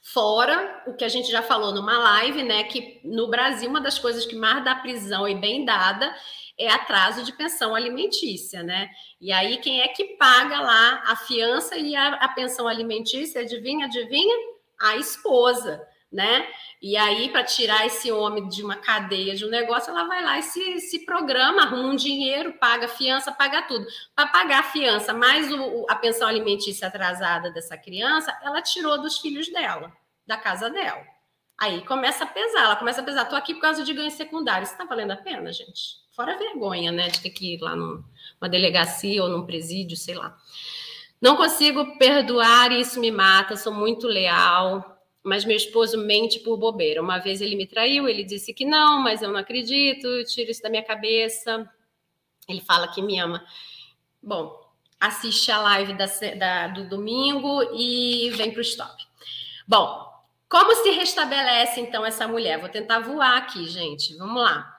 Fora 0.02 0.82
o 0.86 0.94
que 0.94 1.04
a 1.04 1.08
gente 1.08 1.30
já 1.30 1.42
falou 1.42 1.72
numa 1.72 1.96
live, 1.98 2.42
né? 2.42 2.64
Que 2.64 3.00
no 3.04 3.28
Brasil, 3.28 3.68
uma 3.68 3.80
das 3.80 3.98
coisas 3.98 4.26
que 4.26 4.34
mais 4.34 4.64
dá 4.64 4.74
prisão 4.74 5.28
e 5.28 5.34
bem 5.34 5.64
dada 5.64 6.14
é 6.58 6.68
atraso 6.68 7.24
de 7.24 7.32
pensão 7.32 7.74
alimentícia, 7.74 8.62
né? 8.62 8.90
E 9.20 9.32
aí, 9.32 9.58
quem 9.58 9.80
é 9.80 9.88
que 9.88 10.16
paga 10.16 10.60
lá 10.60 11.02
a 11.06 11.16
fiança 11.16 11.76
e 11.76 11.94
a, 11.94 12.14
a 12.14 12.28
pensão 12.28 12.66
alimentícia? 12.66 13.42
Adivinha, 13.42 13.86
adivinha? 13.86 14.36
A 14.80 14.96
esposa, 14.96 15.86
né? 16.10 16.48
E 16.82 16.96
aí, 16.96 17.28
para 17.28 17.44
tirar 17.44 17.86
esse 17.86 18.10
homem 18.10 18.48
de 18.48 18.60
uma 18.60 18.74
cadeia, 18.74 19.36
de 19.36 19.46
um 19.46 19.48
negócio, 19.48 19.90
ela 19.90 20.02
vai 20.02 20.20
lá 20.20 20.40
e 20.40 20.42
se, 20.42 20.80
se 20.80 21.06
programa, 21.06 21.62
arruma 21.62 21.90
um 21.90 21.94
dinheiro, 21.94 22.54
paga 22.54 22.88
fiança, 22.88 23.30
paga 23.30 23.62
tudo. 23.62 23.86
Para 24.16 24.26
pagar 24.26 24.58
a 24.58 24.62
fiança, 24.64 25.14
mais 25.14 25.48
o, 25.52 25.86
a 25.88 25.94
pensão 25.94 26.26
alimentícia 26.26 26.88
atrasada 26.88 27.52
dessa 27.52 27.78
criança, 27.78 28.36
ela 28.42 28.60
tirou 28.60 29.00
dos 29.00 29.18
filhos 29.18 29.48
dela, 29.52 29.92
da 30.26 30.36
casa 30.36 30.68
dela. 30.68 31.06
Aí 31.56 31.82
começa 31.82 32.24
a 32.24 32.26
pesar, 32.26 32.64
ela 32.64 32.74
começa 32.74 33.00
a 33.00 33.04
pesar. 33.04 33.26
Tô 33.26 33.36
aqui 33.36 33.54
por 33.54 33.60
causa 33.60 33.84
de 33.84 33.94
ganho 33.94 34.10
secundário. 34.10 34.64
Isso 34.64 34.76
tá 34.76 34.84
valendo 34.84 35.12
a 35.12 35.16
pena, 35.16 35.52
gente? 35.52 36.02
Fora 36.10 36.36
vergonha, 36.36 36.90
né, 36.90 37.06
de 37.06 37.20
ter 37.20 37.30
que 37.30 37.54
ir 37.54 37.60
lá 37.60 37.76
numa 37.76 38.48
delegacia 38.50 39.22
ou 39.22 39.28
num 39.28 39.46
presídio, 39.46 39.96
sei 39.96 40.16
lá. 40.16 40.36
Não 41.20 41.36
consigo 41.36 41.96
perdoar 41.96 42.72
e 42.72 42.80
isso 42.80 42.98
me 42.98 43.12
mata. 43.12 43.56
Sou 43.56 43.72
muito 43.72 44.08
leal 44.08 44.92
mas 45.22 45.44
meu 45.44 45.56
esposo 45.56 45.98
mente 45.98 46.40
por 46.40 46.56
bobeira. 46.56 47.00
Uma 47.00 47.18
vez 47.18 47.40
ele 47.40 47.56
me 47.56 47.66
traiu, 47.66 48.08
ele 48.08 48.24
disse 48.24 48.52
que 48.52 48.64
não, 48.64 49.00
mas 49.00 49.22
eu 49.22 49.30
não 49.30 49.38
acredito, 49.38 50.24
tiro 50.24 50.50
isso 50.50 50.62
da 50.62 50.70
minha 50.70 50.82
cabeça. 50.82 51.68
Ele 52.48 52.60
fala 52.60 52.88
que 52.88 53.00
me 53.00 53.18
ama. 53.18 53.44
Bom, 54.22 54.60
assiste 55.00 55.50
a 55.50 55.60
live 55.60 55.94
da, 55.94 56.06
da, 56.36 56.68
do 56.68 56.88
domingo 56.88 57.62
e 57.74 58.30
vem 58.30 58.50
para 58.50 58.58
o 58.58 58.62
stop. 58.62 59.06
Bom, 59.66 60.12
como 60.48 60.74
se 60.76 60.90
restabelece 60.90 61.80
então 61.80 62.04
essa 62.04 62.26
mulher? 62.26 62.58
Vou 62.58 62.68
tentar 62.68 63.00
voar 63.00 63.38
aqui, 63.38 63.64
gente. 63.68 64.16
Vamos 64.16 64.42
lá. 64.42 64.76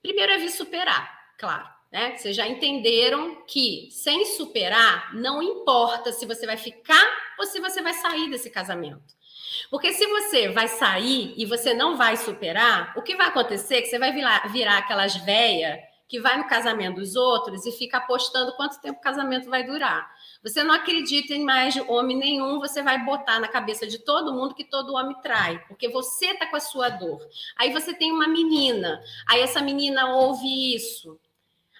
Primeiro 0.00 0.32
é 0.32 0.38
vir 0.38 0.50
superar, 0.50 1.34
claro. 1.38 1.68
Né? 1.90 2.16
Vocês 2.16 2.36
já 2.36 2.46
entenderam 2.46 3.42
que 3.46 3.88
sem 3.90 4.26
superar, 4.26 5.14
não 5.14 5.42
importa 5.42 6.12
se 6.12 6.26
você 6.26 6.46
vai 6.46 6.56
ficar 6.56 7.04
ou 7.38 7.46
se 7.46 7.58
você 7.60 7.82
vai 7.82 7.94
sair 7.94 8.28
desse 8.30 8.50
casamento. 8.50 9.16
Porque 9.70 9.92
se 9.92 10.06
você 10.06 10.48
vai 10.48 10.66
sair 10.66 11.34
e 11.36 11.44
você 11.44 11.74
não 11.74 11.96
vai 11.96 12.16
superar, 12.16 12.94
o 12.96 13.02
que 13.02 13.16
vai 13.16 13.28
acontecer 13.28 13.76
é 13.76 13.82
que 13.82 13.88
você 13.88 13.98
vai 13.98 14.12
virar, 14.12 14.50
virar 14.50 14.78
aquelas 14.78 15.14
véia 15.16 15.78
que 16.08 16.18
vai 16.18 16.38
no 16.38 16.48
casamento 16.48 16.96
dos 16.96 17.14
outros 17.14 17.66
e 17.66 17.72
fica 17.72 17.98
apostando 17.98 18.56
quanto 18.56 18.80
tempo 18.80 18.98
o 18.98 19.02
casamento 19.02 19.50
vai 19.50 19.62
durar. 19.62 20.10
Você 20.42 20.64
não 20.64 20.74
acredita 20.74 21.34
em 21.34 21.44
mais 21.44 21.76
homem 21.86 22.16
nenhum, 22.16 22.58
você 22.58 22.82
vai 22.82 23.04
botar 23.04 23.38
na 23.38 23.46
cabeça 23.46 23.86
de 23.86 23.98
todo 23.98 24.32
mundo 24.32 24.54
que 24.54 24.64
todo 24.64 24.94
homem 24.94 25.14
trai, 25.20 25.62
porque 25.68 25.86
você 25.90 26.32
tá 26.34 26.46
com 26.46 26.56
a 26.56 26.60
sua 26.60 26.88
dor. 26.88 27.20
Aí 27.58 27.70
você 27.70 27.92
tem 27.92 28.10
uma 28.10 28.26
menina, 28.26 29.02
aí 29.28 29.42
essa 29.42 29.60
menina 29.60 30.14
ouve 30.14 30.74
isso. 30.74 31.20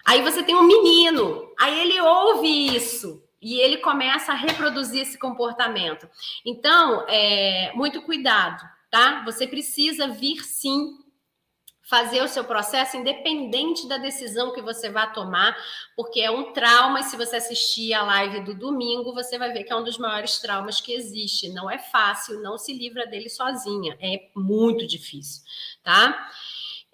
Aí 0.05 0.21
você 0.21 0.43
tem 0.43 0.55
um 0.55 0.63
menino, 0.63 1.51
aí 1.59 1.79
ele 1.79 1.99
ouve 1.99 2.75
isso 2.75 3.23
e 3.41 3.59
ele 3.59 3.77
começa 3.77 4.31
a 4.31 4.35
reproduzir 4.35 5.01
esse 5.01 5.17
comportamento. 5.17 6.09
Então, 6.45 7.05
é, 7.07 7.71
muito 7.73 8.01
cuidado, 8.01 8.63
tá? 8.91 9.23
Você 9.25 9.47
precisa 9.47 10.07
vir 10.07 10.43
sim 10.43 10.97
fazer 11.89 12.21
o 12.21 12.27
seu 12.27 12.43
processo 12.43 12.97
independente 12.97 13.87
da 13.87 13.97
decisão 13.97 14.53
que 14.53 14.61
você 14.61 14.91
vai 14.91 15.11
tomar, 15.11 15.57
porque 15.95 16.21
é 16.21 16.29
um 16.29 16.53
trauma. 16.53 16.99
E 16.99 17.03
se 17.03 17.17
você 17.17 17.37
assistir 17.37 17.93
a 17.93 18.03
live 18.03 18.41
do 18.41 18.53
domingo, 18.53 19.11
você 19.13 19.39
vai 19.39 19.51
ver 19.51 19.63
que 19.63 19.73
é 19.73 19.75
um 19.75 19.83
dos 19.83 19.97
maiores 19.97 20.37
traumas 20.37 20.79
que 20.79 20.93
existe. 20.93 21.49
Não 21.49 21.69
é 21.69 21.79
fácil, 21.79 22.41
não 22.41 22.59
se 22.59 22.73
livra 22.73 23.07
dele 23.07 23.27
sozinha, 23.27 23.97
é 23.99 24.29
muito 24.35 24.85
difícil, 24.85 25.41
tá? 25.83 26.29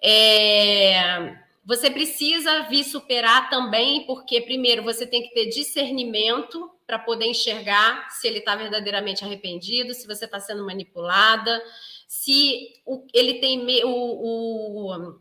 É 0.02 1.44
você 1.66 1.90
precisa 1.90 2.62
vir 2.62 2.84
superar 2.84 3.50
também, 3.50 4.06
porque, 4.06 4.40
primeiro, 4.40 4.84
você 4.84 5.04
tem 5.04 5.20
que 5.20 5.34
ter 5.34 5.46
discernimento 5.46 6.70
para 6.86 6.96
poder 6.96 7.26
enxergar 7.26 8.08
se 8.08 8.28
ele 8.28 8.38
está 8.38 8.54
verdadeiramente 8.54 9.24
arrependido, 9.24 9.92
se 9.92 10.06
você 10.06 10.26
está 10.26 10.38
sendo 10.38 10.64
manipulada, 10.64 11.60
se 12.06 12.72
o, 12.86 13.04
ele 13.12 13.40
tem 13.40 13.60
o, 13.84 13.88
o, 13.88 15.18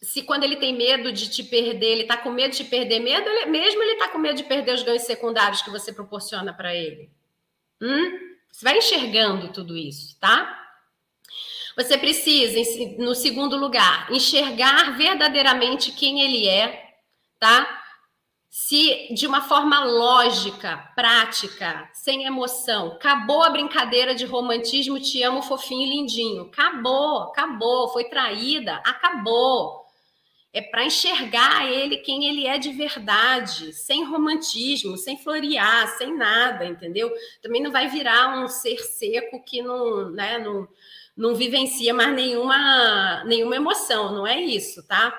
se 0.00 0.22
quando 0.22 0.44
ele 0.44 0.56
tem 0.56 0.74
medo 0.74 1.12
de 1.12 1.28
te 1.28 1.42
perder, 1.42 1.92
ele 1.92 2.02
está 2.02 2.16
com 2.16 2.30
medo 2.30 2.52
de 2.52 2.64
te 2.64 2.64
perder 2.64 3.00
medo, 3.00 3.28
ele, 3.28 3.50
mesmo 3.50 3.82
ele 3.82 3.92
está 3.92 4.08
com 4.08 4.16
medo 4.16 4.38
de 4.38 4.44
perder 4.44 4.72
os 4.72 4.82
ganhos 4.82 5.02
secundários 5.02 5.60
que 5.60 5.70
você 5.70 5.92
proporciona 5.92 6.54
para 6.54 6.74
ele. 6.74 7.10
Hum? 7.82 8.34
Você 8.50 8.64
vai 8.64 8.78
enxergando 8.78 9.52
tudo 9.52 9.76
isso, 9.76 10.18
tá? 10.18 10.63
Você 11.76 11.98
precisa, 11.98 12.58
no 12.98 13.14
segundo 13.14 13.56
lugar, 13.56 14.10
enxergar 14.12 14.96
verdadeiramente 14.96 15.90
quem 15.92 16.20
ele 16.20 16.46
é, 16.48 16.94
tá? 17.38 17.82
Se 18.48 19.12
de 19.12 19.26
uma 19.26 19.40
forma 19.40 19.84
lógica, 19.84 20.76
prática, 20.94 21.90
sem 21.92 22.24
emoção, 22.24 22.92
acabou 22.92 23.42
a 23.42 23.50
brincadeira 23.50 24.14
de 24.14 24.24
romantismo, 24.24 25.00
te 25.00 25.20
amo 25.24 25.42
fofinho 25.42 25.82
e 25.82 25.90
lindinho. 25.90 26.42
Acabou, 26.42 27.22
acabou, 27.22 27.88
foi 27.88 28.04
traída, 28.04 28.76
acabou. 28.76 29.84
É 30.52 30.62
para 30.62 30.84
enxergar 30.84 31.68
ele 31.68 31.96
quem 31.96 32.26
ele 32.26 32.46
é 32.46 32.56
de 32.56 32.70
verdade, 32.70 33.72
sem 33.72 34.04
romantismo, 34.04 34.96
sem 34.96 35.18
florear, 35.18 35.88
sem 35.98 36.16
nada, 36.16 36.64
entendeu? 36.64 37.12
Também 37.42 37.60
não 37.60 37.72
vai 37.72 37.88
virar 37.88 38.38
um 38.38 38.46
ser 38.46 38.78
seco 38.78 39.42
que 39.42 39.60
não, 39.60 40.10
né, 40.10 40.38
não, 40.38 40.68
não 41.16 41.34
vivencia 41.34 41.94
mais 41.94 42.14
nenhuma, 42.14 43.24
nenhuma 43.24 43.56
emoção, 43.56 44.12
não 44.12 44.26
é 44.26 44.40
isso, 44.40 44.82
tá? 44.86 45.12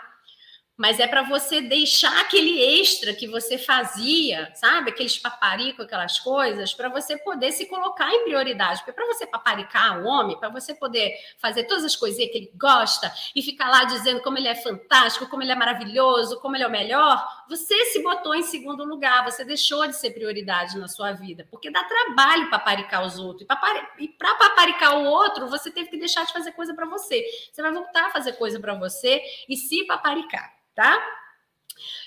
Mas 0.78 1.00
é 1.00 1.08
para 1.08 1.24
você 1.24 1.62
deixar 1.62 2.20
aquele 2.20 2.60
extra 2.82 3.14
que 3.14 3.28
você 3.28 3.58
fazia, 3.58 4.52
sabe? 4.56 4.90
Aqueles 4.90 5.18
paparico, 5.18 5.82
aquelas 5.82 6.20
coisas, 6.20 6.74
para 6.74 6.90
você 6.90 7.18
poder 7.18 7.54
se 7.54 7.66
colocar 7.68 8.12
em 8.14 8.26
prioridade. 8.26 8.80
Porque 8.80 8.92
para 8.92 9.06
você 9.08 9.26
paparicar 9.26 10.02
o 10.02 10.06
homem, 10.06 10.38
para 10.38 10.50
você 10.50 10.76
poder 10.76 11.14
fazer 11.40 11.64
todas 11.64 11.86
as 11.86 11.96
coisinhas 11.96 12.30
que 12.30 12.38
ele 12.38 12.52
gosta 12.56 13.12
e 13.34 13.42
ficar 13.42 13.70
lá 13.70 13.86
dizendo 13.86 14.22
como 14.22 14.38
ele 14.38 14.50
é 14.50 14.56
fantástico, 14.56 15.28
como 15.28 15.44
ele 15.44 15.54
é 15.54 15.56
maravilhoso, 15.56 16.42
como 16.42 16.58
ele 16.58 16.64
é 16.64 16.68
o 16.68 16.72
melhor, 16.72 17.26
você 17.48 17.86
se 17.86 18.04
botou 18.04 18.36
em 18.36 18.44
segundo 18.44 18.84
lugar, 18.84 19.24
você 19.24 19.46
deixou 19.46 19.88
de 19.88 19.96
ser 19.96 20.12
prioridade 20.12 20.78
na 20.78 20.90
sua 20.90 21.14
vida. 21.14 21.48
Porque 21.50 21.72
dá 21.72 21.86
trabalho 21.86 22.50
paparicar 22.50 23.06
os 23.06 23.18
outros. 23.18 23.48
E 23.98 24.08
para 24.10 24.36
paparicar 24.36 24.98
o 24.98 25.06
outro, 25.06 25.48
você 25.48 25.72
teve 25.72 25.90
que 25.90 25.98
deixar 25.98 26.26
de 26.26 26.34
fazer 26.34 26.52
coisa 26.52 26.74
para 26.74 26.86
você. 26.86 27.26
Você 27.50 27.62
vai 27.62 27.72
voltar 27.72 28.08
a 28.08 28.12
fazer 28.12 28.34
coisa 28.34 28.60
para 28.60 28.74
você 28.74 29.22
e 29.48 29.56
se 29.56 29.86
paparicar 29.86 30.65
tá? 30.76 31.02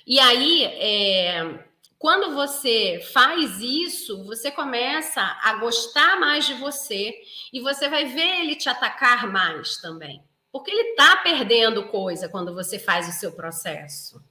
E 0.07 0.21
aí, 0.21 0.65
é, 0.65 1.65
quando 1.99 2.35
você 2.35 3.01
faz 3.13 3.61
isso, 3.61 4.23
você 4.25 4.51
começa 4.51 5.21
a 5.43 5.55
gostar 5.55 6.21
mais 6.21 6.47
de 6.47 6.55
você 6.55 7.13
e 7.53 7.61
você 7.61 7.89
vai 7.89 8.05
ver 8.05 8.41
ele 8.41 8.55
te 8.55 8.69
atacar 8.69 9.27
mais 9.27 9.79
também. 9.79 10.23
Porque 10.53 10.71
ele 10.71 10.95
tá 10.95 11.17
perdendo 11.17 11.89
coisa 11.89 12.29
quando 12.29 12.55
você 12.55 12.79
faz 12.79 13.09
o 13.09 13.13
seu 13.13 13.33
processo. 13.33 14.23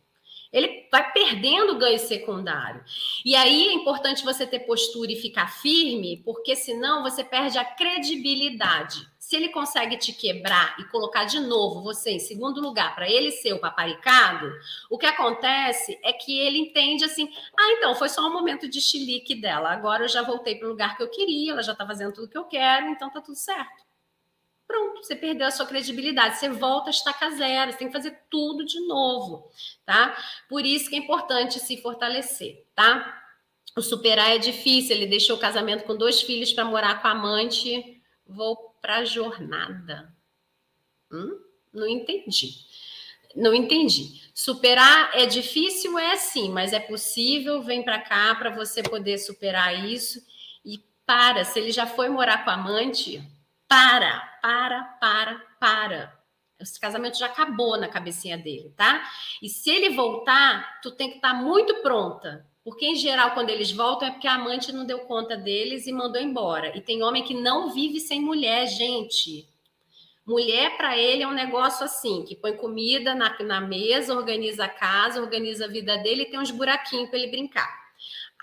Ele 0.52 0.88
vai 0.90 1.12
perdendo 1.12 1.78
ganho 1.78 2.00
secundário. 2.00 2.84
E 3.26 3.36
aí 3.36 3.68
é 3.68 3.74
importante 3.74 4.24
você 4.24 4.48
ter 4.48 4.62
postura 4.62 5.12
e 5.12 5.22
ficar 5.22 5.48
firme, 5.48 6.22
porque 6.24 6.56
senão 6.56 7.04
você 7.04 7.24
perde 7.24 7.58
a 7.58 7.66
credibilidade 7.66 9.06
se 9.28 9.36
ele 9.36 9.50
consegue 9.50 9.98
te 9.98 10.14
quebrar 10.14 10.80
e 10.80 10.86
colocar 10.86 11.26
de 11.26 11.38
novo 11.38 11.84
você 11.84 12.12
em 12.12 12.20
segundo 12.20 12.62
lugar 12.62 12.96
para 12.96 13.10
ele 13.10 13.30
ser 13.30 13.52
o 13.52 13.60
paparicado, 13.60 14.50
o 14.90 14.98
que 14.98 15.06
acontece 15.06 16.00
é 16.02 16.14
que 16.14 16.40
ele 16.40 16.58
entende 16.58 17.04
assim: 17.04 17.30
ah, 17.60 17.74
então 17.74 17.94
foi 17.94 18.08
só 18.08 18.26
um 18.26 18.32
momento 18.32 18.70
de 18.70 18.80
chilique 18.80 19.36
dela, 19.36 19.70
agora 19.70 20.06
eu 20.06 20.08
já 20.08 20.22
voltei 20.22 20.56
para 20.56 20.66
o 20.66 20.70
lugar 20.70 20.96
que 20.96 21.04
eu 21.04 21.10
queria, 21.10 21.52
ela 21.52 21.62
já 21.62 21.74
está 21.74 21.86
fazendo 21.86 22.14
tudo 22.14 22.30
que 22.30 22.38
eu 22.38 22.46
quero, 22.46 22.88
então 22.88 23.10
tá 23.10 23.20
tudo 23.20 23.36
certo. 23.36 23.86
Pronto, 24.66 25.04
você 25.04 25.14
perdeu 25.14 25.46
a 25.46 25.52
sua 25.52 25.66
credibilidade, 25.66 26.38
você 26.38 26.48
volta 26.48 26.90
a 26.90 26.92
estaca 26.92 27.30
zero, 27.32 27.74
você 27.74 27.80
tem 27.80 27.88
que 27.88 27.94
fazer 27.94 28.18
tudo 28.30 28.66
de 28.66 28.80
novo, 28.88 29.52
tá? 29.86 30.16
Por 30.48 30.66
isso 30.66 30.90
que 30.90 30.96
é 30.96 31.00
importante 31.00 31.60
se 31.60 31.82
fortalecer, 31.82 32.66
tá? 32.74 33.24
O 33.76 33.82
superar 33.82 34.34
é 34.34 34.38
difícil, 34.38 34.96
ele 34.96 35.06
deixou 35.06 35.36
o 35.36 35.40
casamento 35.40 35.84
com 35.84 35.98
dois 35.98 36.22
filhos 36.22 36.54
para 36.54 36.64
morar 36.64 37.02
com 37.02 37.10
a 37.10 37.12
amante, 37.12 38.02
vou 38.26 38.67
para 38.88 39.00
a 39.00 39.04
jornada. 39.04 40.16
Hum? 41.12 41.38
Não 41.74 41.86
entendi. 41.86 42.54
Não 43.36 43.54
entendi. 43.54 44.32
Superar 44.34 45.12
é 45.14 45.26
difícil, 45.26 46.00
é 46.00 46.16
sim, 46.16 46.50
mas 46.52 46.72
é 46.72 46.80
possível. 46.80 47.62
Vem 47.62 47.84
para 47.84 48.00
cá 48.00 48.34
para 48.36 48.50
você 48.50 48.82
poder 48.82 49.18
superar 49.18 49.86
isso. 49.86 50.26
E 50.64 50.78
para, 51.06 51.44
se 51.44 51.60
ele 51.60 51.72
já 51.72 51.86
foi 51.86 52.08
morar 52.08 52.46
com 52.46 52.50
a 52.50 52.54
amante, 52.54 53.22
para, 53.68 54.22
para, 54.42 54.84
para, 55.02 55.36
para. 55.60 56.18
Esse 56.58 56.80
casamento 56.80 57.18
já 57.18 57.26
acabou 57.26 57.78
na 57.78 57.90
cabecinha 57.90 58.38
dele, 58.38 58.74
tá? 58.78 59.04
E 59.44 59.50
se 59.50 59.70
ele 59.70 59.90
voltar, 59.90 60.80
tu 60.82 60.92
tem 60.92 61.10
que 61.10 61.18
estar 61.18 61.34
tá 61.34 61.36
muito 61.36 61.82
pronta 61.82 62.48
porque, 62.68 62.86
em 62.86 62.96
geral, 62.96 63.32
quando 63.32 63.50
eles 63.50 63.72
voltam 63.72 64.10
é 64.10 64.12
porque 64.12 64.28
a 64.28 64.36
amante 64.36 64.74
não 64.74 64.86
deu 64.86 65.00
conta 65.00 65.38
deles 65.38 65.88
e 65.88 65.92
mandou 65.94 66.22
embora. 66.22 66.78
E 66.78 66.82
tem 66.82 67.02
homem 67.02 67.24
que 67.24 67.34
não 67.34 67.74
vive 67.74 67.98
sem 67.98 68.20
mulher, 68.20 68.68
gente. 68.68 69.48
Mulher, 70.26 70.76
para 70.76 70.98
ele, 70.98 71.24
é 71.24 71.28
um 71.30 71.34
negócio 71.34 71.86
assim: 71.86 72.26
que 72.26 72.36
põe 72.36 72.58
comida 72.58 73.16
na, 73.16 73.42
na 73.42 73.62
mesa, 73.62 74.14
organiza 74.14 74.66
a 74.66 74.68
casa, 74.68 75.22
organiza 75.22 75.64
a 75.64 75.70
vida 75.70 75.96
dele 76.00 76.24
e 76.24 76.26
tem 76.26 76.38
uns 76.38 76.52
buraquinhos 76.52 77.10
para 77.10 77.18
ele 77.18 77.32
brincar. 77.32 77.74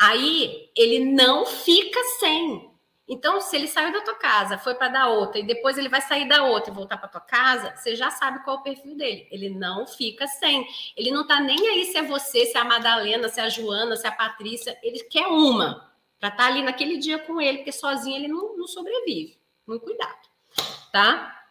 Aí 0.01 0.71
ele 0.75 1.01
não 1.05 1.45
fica 1.45 2.03
sem. 2.19 2.71
Então, 3.07 3.39
se 3.39 3.55
ele 3.55 3.69
saiu 3.69 3.93
da 3.93 4.01
tua 4.01 4.15
casa, 4.15 4.57
foi 4.57 4.75
para 4.75 4.89
dar 4.89 5.09
outra, 5.09 5.39
e 5.39 5.43
depois 5.43 5.77
ele 5.77 5.91
vai 5.91 6.01
sair 6.01 6.27
da 6.27 6.43
outra 6.43 6.73
e 6.73 6.75
voltar 6.75 6.97
para 6.97 7.09
tua 7.09 7.21
casa, 7.21 7.77
você 7.77 7.95
já 7.95 8.11
sabe 8.11 8.43
qual 8.43 8.57
é 8.57 8.61
o 8.61 8.63
perfil 8.63 8.97
dele. 8.97 9.29
Ele 9.31 9.51
não 9.51 9.87
fica 9.87 10.27
sem. 10.27 10.67
Ele 10.97 11.11
não 11.11 11.27
tá 11.27 11.39
nem 11.39 11.69
aí 11.69 11.85
se 11.85 11.99
é 11.99 12.03
você, 12.03 12.47
se 12.47 12.57
é 12.57 12.61
a 12.61 12.65
Madalena, 12.65 13.29
se 13.29 13.41
é 13.41 13.45
a 13.45 13.49
Joana, 13.49 13.95
se 13.97 14.07
é 14.07 14.09
a 14.09 14.13
Patrícia. 14.13 14.79
Ele 14.83 15.01
quer 15.01 15.27
uma 15.27 15.93
para 16.19 16.31
estar 16.31 16.45
tá 16.45 16.47
ali 16.47 16.63
naquele 16.63 16.97
dia 16.97 17.19
com 17.19 17.39
ele, 17.41 17.59
porque 17.59 17.73
sozinho 17.73 18.17
ele 18.17 18.29
não, 18.29 18.57
não 18.57 18.67
sobrevive. 18.67 19.39
Muito 19.67 19.83
cuidado, 19.83 20.29
tá? 20.91 21.45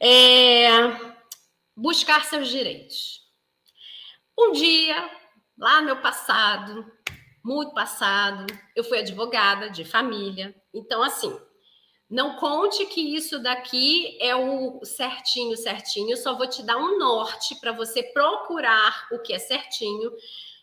É... 0.00 0.70
Buscar 1.76 2.24
seus 2.24 2.48
direitos. 2.48 3.22
Um 4.36 4.50
dia, 4.50 5.08
lá 5.56 5.80
no 5.80 5.86
meu 5.86 6.00
passado, 6.00 6.90
muito 7.42 7.72
passado. 7.72 8.46
Eu 8.74 8.84
fui 8.84 8.98
advogada 8.98 9.70
de 9.70 9.84
família. 9.84 10.54
Então, 10.72 11.02
assim, 11.02 11.36
não 12.08 12.36
conte 12.36 12.84
que 12.86 13.16
isso 13.16 13.38
daqui 13.38 14.18
é 14.20 14.36
o 14.36 14.84
certinho, 14.84 15.56
certinho. 15.56 16.16
Só 16.16 16.36
vou 16.36 16.46
te 16.46 16.62
dar 16.62 16.76
um 16.76 16.98
norte 16.98 17.58
para 17.60 17.72
você 17.72 18.02
procurar 18.02 19.08
o 19.10 19.18
que 19.18 19.32
é 19.32 19.38
certinho, 19.38 20.12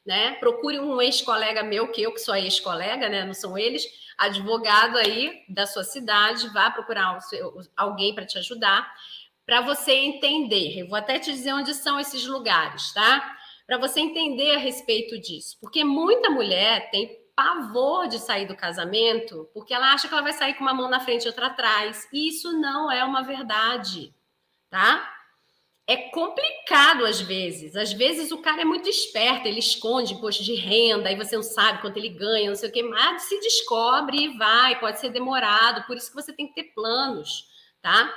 né? 0.05 0.33
Procure 0.35 0.79
um 0.79 1.01
ex-colega 1.01 1.63
meu, 1.63 1.91
que 1.91 2.03
eu 2.03 2.13
que 2.13 2.19
sou 2.19 2.35
ex-colega, 2.35 3.09
né? 3.09 3.25
Não 3.25 3.33
são 3.33 3.57
eles, 3.57 3.83
advogado 4.17 4.97
aí 4.97 5.43
da 5.49 5.65
sua 5.65 5.83
cidade, 5.83 6.49
vá 6.49 6.69
procurar 6.69 7.17
alguém 7.75 8.13
para 8.13 8.25
te 8.25 8.37
ajudar, 8.37 8.93
para 9.43 9.61
você 9.61 9.93
entender. 9.93 10.79
Eu 10.79 10.87
vou 10.87 10.97
até 10.97 11.17
te 11.17 11.31
dizer 11.31 11.53
onde 11.53 11.73
são 11.73 11.99
esses 11.99 12.27
lugares, 12.27 12.93
tá? 12.93 13.38
Para 13.69 13.77
você 13.77 13.99
entender 13.99 14.55
a 14.55 14.57
respeito 14.57 15.21
disso. 15.21 15.55
Porque 15.61 15.83
muita 15.83 16.27
mulher 16.31 16.89
tem 16.89 17.19
pavor 17.35 18.07
de 18.07 18.17
sair 18.17 18.47
do 18.47 18.55
casamento 18.55 19.47
porque 19.53 19.75
ela 19.75 19.93
acha 19.93 20.07
que 20.07 20.13
ela 20.13 20.23
vai 20.23 20.33
sair 20.33 20.55
com 20.55 20.63
uma 20.63 20.73
mão 20.73 20.89
na 20.89 20.99
frente 20.99 21.25
e 21.25 21.27
outra 21.27 21.45
atrás. 21.45 22.09
E 22.11 22.29
isso 22.29 22.51
não 22.59 22.91
é 22.91 23.03
uma 23.03 23.21
verdade, 23.21 24.11
tá? 24.71 25.07
É 25.85 26.09
complicado 26.09 27.05
às 27.05 27.21
vezes. 27.21 27.75
Às 27.75 27.93
vezes 27.93 28.31
o 28.31 28.39
cara 28.39 28.63
é 28.63 28.65
muito 28.65 28.89
esperto, 28.89 29.47
ele 29.47 29.59
esconde 29.59 30.15
imposto 30.15 30.43
de 30.43 30.55
renda, 30.55 31.07
aí 31.07 31.15
você 31.15 31.35
não 31.35 31.43
sabe 31.43 31.79
quanto 31.79 31.97
ele 31.97 32.09
ganha, 32.09 32.49
não 32.49 32.55
sei 32.55 32.69
o 32.69 32.73
quê, 32.73 32.81
mas 32.81 33.21
se 33.21 33.39
descobre 33.39 34.17
e 34.17 34.35
vai, 34.35 34.79
pode 34.79 34.99
ser 34.99 35.09
demorado, 35.09 35.85
por 35.85 35.95
isso 35.95 36.09
que 36.09 36.19
você 36.19 36.33
tem 36.33 36.47
que 36.47 36.55
ter 36.55 36.73
planos, 36.73 37.45
tá? 37.83 38.11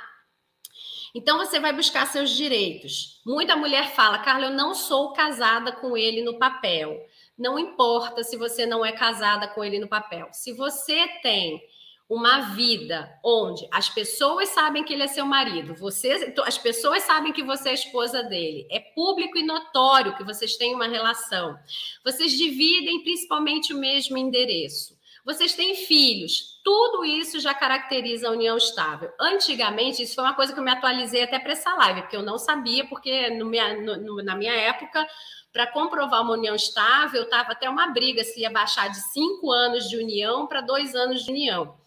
Então 1.13 1.37
você 1.37 1.59
vai 1.59 1.71
buscar 1.71 2.07
seus 2.07 2.31
direitos. 2.31 3.21
Muita 3.25 3.55
mulher 3.55 3.91
fala, 3.91 4.19
Carla, 4.19 4.47
eu 4.47 4.53
não 4.53 4.73
sou 4.73 5.13
casada 5.13 5.71
com 5.71 5.95
ele 5.95 6.23
no 6.23 6.39
papel. 6.39 6.99
Não 7.37 7.59
importa 7.59 8.23
se 8.23 8.35
você 8.35 8.65
não 8.65 8.83
é 8.83 8.91
casada 8.91 9.47
com 9.47 9.63
ele 9.63 9.79
no 9.79 9.87
papel. 9.87 10.29
Se 10.31 10.51
você 10.53 11.07
tem 11.21 11.61
uma 12.09 12.53
vida 12.53 13.11
onde 13.23 13.67
as 13.71 13.89
pessoas 13.89 14.49
sabem 14.49 14.83
que 14.83 14.93
ele 14.93 15.03
é 15.03 15.07
seu 15.07 15.25
marido, 15.25 15.73
você, 15.75 16.33
as 16.45 16.57
pessoas 16.57 17.03
sabem 17.03 17.31
que 17.31 17.43
você 17.43 17.69
é 17.69 17.73
esposa 17.73 18.21
dele, 18.23 18.67
é 18.69 18.79
público 18.79 19.37
e 19.37 19.43
notório 19.43 20.15
que 20.15 20.23
vocês 20.23 20.55
têm 20.57 20.75
uma 20.75 20.87
relação, 20.87 21.57
vocês 22.03 22.33
dividem 22.33 23.03
principalmente 23.03 23.73
o 23.73 23.79
mesmo 23.79 24.17
endereço. 24.17 24.95
Vocês 25.25 25.53
têm 25.53 25.73
filhos, 25.73 26.59
tudo 26.63 27.05
isso 27.05 27.39
já 27.39 27.53
caracteriza 27.53 28.27
a 28.27 28.31
união 28.31 28.57
estável. 28.57 29.09
Antigamente, 29.19 30.03
isso 30.03 30.15
foi 30.15 30.23
uma 30.23 30.33
coisa 30.33 30.53
que 30.53 30.59
eu 30.59 30.63
me 30.63 30.71
atualizei 30.71 31.23
até 31.23 31.39
para 31.39 31.53
essa 31.53 31.73
live, 31.75 32.01
porque 32.01 32.17
eu 32.17 32.21
não 32.23 32.37
sabia, 32.37 32.85
porque 32.87 33.29
minha, 33.29 33.81
no, 33.81 34.21
na 34.21 34.35
minha 34.35 34.53
época, 34.53 35.07
para 35.53 35.67
comprovar 35.67 36.21
uma 36.23 36.33
união 36.33 36.55
estável, 36.55 37.23
estava 37.23 37.53
até 37.53 37.69
uma 37.69 37.87
briga 37.87 38.23
se 38.23 38.41
ia 38.41 38.49
baixar 38.49 38.89
de 38.89 38.97
cinco 39.13 39.49
anos 39.49 39.89
de 39.89 39.95
união 39.95 40.45
para 40.45 40.59
dois 40.59 40.93
anos 40.93 41.23
de 41.23 41.31
união. 41.31 41.77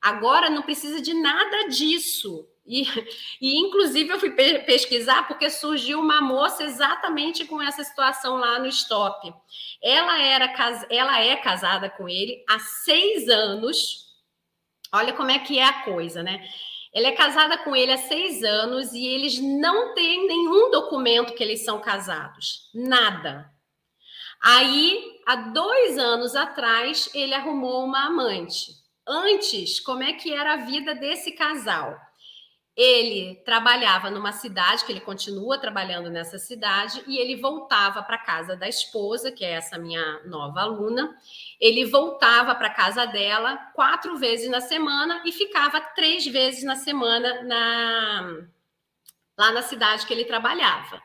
Agora 0.00 0.50
não 0.50 0.62
precisa 0.62 1.00
de 1.00 1.14
nada 1.14 1.68
disso. 1.68 2.48
E, 2.70 2.84
e, 3.40 3.58
inclusive, 3.58 4.10
eu 4.10 4.20
fui 4.20 4.30
pesquisar 4.30 5.26
porque 5.26 5.50
surgiu 5.50 5.98
uma 5.98 6.20
moça 6.20 6.62
exatamente 6.62 7.44
com 7.44 7.60
essa 7.60 7.82
situação 7.82 8.36
lá 8.36 8.60
no 8.60 8.68
Stop. 8.68 9.34
Ela, 9.82 10.22
era, 10.22 10.52
ela 10.88 11.20
é 11.20 11.34
casada 11.34 11.90
com 11.90 12.08
ele 12.08 12.44
há 12.48 12.60
seis 12.60 13.28
anos. 13.28 14.06
Olha 14.94 15.12
como 15.12 15.32
é 15.32 15.40
que 15.40 15.58
é 15.58 15.64
a 15.64 15.82
coisa, 15.82 16.22
né? 16.22 16.48
Ela 16.94 17.08
é 17.08 17.12
casada 17.12 17.58
com 17.58 17.74
ele 17.74 17.90
há 17.90 17.98
seis 17.98 18.44
anos 18.44 18.92
e 18.92 19.04
eles 19.04 19.40
não 19.40 19.92
têm 19.92 20.28
nenhum 20.28 20.70
documento 20.70 21.34
que 21.34 21.42
eles 21.42 21.64
são 21.64 21.80
casados. 21.80 22.70
Nada. 22.72 23.50
Aí, 24.40 25.20
há 25.26 25.34
dois 25.34 25.98
anos 25.98 26.36
atrás, 26.36 27.10
ele 27.14 27.34
arrumou 27.34 27.84
uma 27.84 28.06
amante. 28.06 28.74
Antes, 29.06 29.80
como 29.80 30.04
é 30.04 30.12
que 30.12 30.32
era 30.32 30.54
a 30.54 30.64
vida 30.64 30.94
desse 30.94 31.32
casal? 31.32 31.98
Ele 32.76 33.42
trabalhava 33.44 34.10
numa 34.10 34.32
cidade, 34.32 34.84
que 34.84 34.92
ele 34.92 35.00
continua 35.00 35.58
trabalhando 35.58 36.08
nessa 36.08 36.38
cidade, 36.38 37.02
e 37.06 37.18
ele 37.18 37.36
voltava 37.36 38.02
para 38.02 38.16
casa 38.18 38.56
da 38.56 38.68
esposa, 38.68 39.30
que 39.30 39.44
é 39.44 39.52
essa 39.52 39.76
minha 39.76 40.20
nova 40.24 40.60
aluna. 40.60 41.14
Ele 41.60 41.84
voltava 41.84 42.54
para 42.54 42.70
casa 42.70 43.04
dela 43.06 43.56
quatro 43.74 44.16
vezes 44.16 44.48
na 44.48 44.60
semana 44.60 45.22
e 45.24 45.32
ficava 45.32 45.80
três 45.80 46.26
vezes 46.26 46.62
na 46.64 46.76
semana 46.76 47.42
na, 47.42 48.46
lá 49.36 49.52
na 49.52 49.62
cidade 49.62 50.06
que 50.06 50.12
ele 50.12 50.24
trabalhava. 50.24 51.02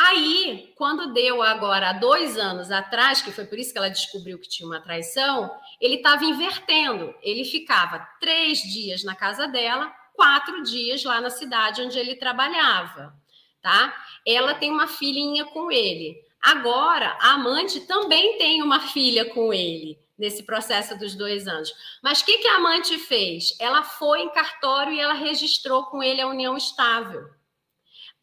Aí, 0.00 0.72
quando 0.76 1.12
deu 1.12 1.42
agora 1.42 1.92
dois 1.92 2.38
anos 2.38 2.70
atrás, 2.70 3.20
que 3.20 3.32
foi 3.32 3.44
por 3.44 3.58
isso 3.58 3.72
que 3.72 3.78
ela 3.78 3.90
descobriu 3.90 4.38
que 4.38 4.48
tinha 4.48 4.68
uma 4.68 4.80
traição, 4.80 5.50
ele 5.80 5.96
estava 5.96 6.24
invertendo. 6.24 7.12
Ele 7.20 7.44
ficava 7.44 8.06
três 8.20 8.60
dias 8.62 9.02
na 9.02 9.16
casa 9.16 9.48
dela, 9.48 9.92
quatro 10.18 10.64
dias 10.64 11.04
lá 11.04 11.20
na 11.20 11.30
cidade 11.30 11.80
onde 11.80 11.96
ele 11.96 12.16
trabalhava, 12.16 13.14
tá? 13.62 13.94
Ela 14.26 14.52
tem 14.52 14.68
uma 14.68 14.88
filhinha 14.88 15.44
com 15.44 15.70
ele. 15.70 16.20
Agora, 16.42 17.16
a 17.20 17.34
amante 17.34 17.86
também 17.86 18.36
tem 18.36 18.60
uma 18.60 18.80
filha 18.80 19.26
com 19.26 19.54
ele 19.54 19.96
nesse 20.18 20.42
processo 20.42 20.98
dos 20.98 21.14
dois 21.14 21.46
anos. 21.46 21.72
Mas 22.02 22.20
o 22.20 22.24
que, 22.24 22.38
que 22.38 22.48
a 22.48 22.56
amante 22.56 22.98
fez? 22.98 23.56
Ela 23.60 23.84
foi 23.84 24.22
em 24.22 24.32
cartório 24.32 24.92
e 24.92 24.98
ela 24.98 25.14
registrou 25.14 25.84
com 25.84 26.02
ele 26.02 26.20
a 26.20 26.26
união 26.26 26.56
estável. 26.56 27.30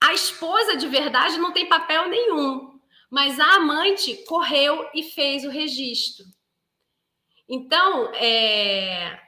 A 0.02 0.14
esposa 0.14 0.76
de 0.76 0.88
verdade 0.90 1.38
não 1.38 1.54
tem 1.54 1.70
papel 1.70 2.10
nenhum, 2.10 2.78
mas 3.10 3.40
a 3.40 3.56
amante 3.56 4.16
correu 4.28 4.90
e 4.94 5.02
fez 5.02 5.46
o 5.46 5.50
registro. 5.50 6.26
Então, 7.48 8.14
é, 8.16 9.25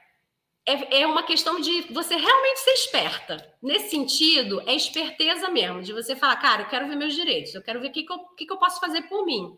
é, 0.68 1.00
é 1.00 1.06
uma 1.06 1.22
questão 1.22 1.58
de 1.58 1.80
você 1.90 2.14
realmente 2.14 2.60
ser 2.60 2.72
esperta. 2.72 3.54
Nesse 3.62 3.88
sentido, 3.88 4.62
é 4.66 4.74
esperteza 4.74 5.48
mesmo, 5.48 5.80
de 5.80 5.94
você 5.94 6.14
falar, 6.14 6.36
cara, 6.36 6.62
eu 6.62 6.68
quero 6.68 6.86
ver 6.86 6.94
meus 6.94 7.14
direitos, 7.14 7.54
eu 7.54 7.62
quero 7.62 7.80
ver 7.80 7.88
o 7.88 7.92
que, 7.92 8.02
que, 8.02 8.12
eu, 8.12 8.18
que, 8.36 8.44
que 8.44 8.52
eu 8.52 8.58
posso 8.58 8.78
fazer 8.78 9.02
por 9.02 9.24
mim. 9.24 9.56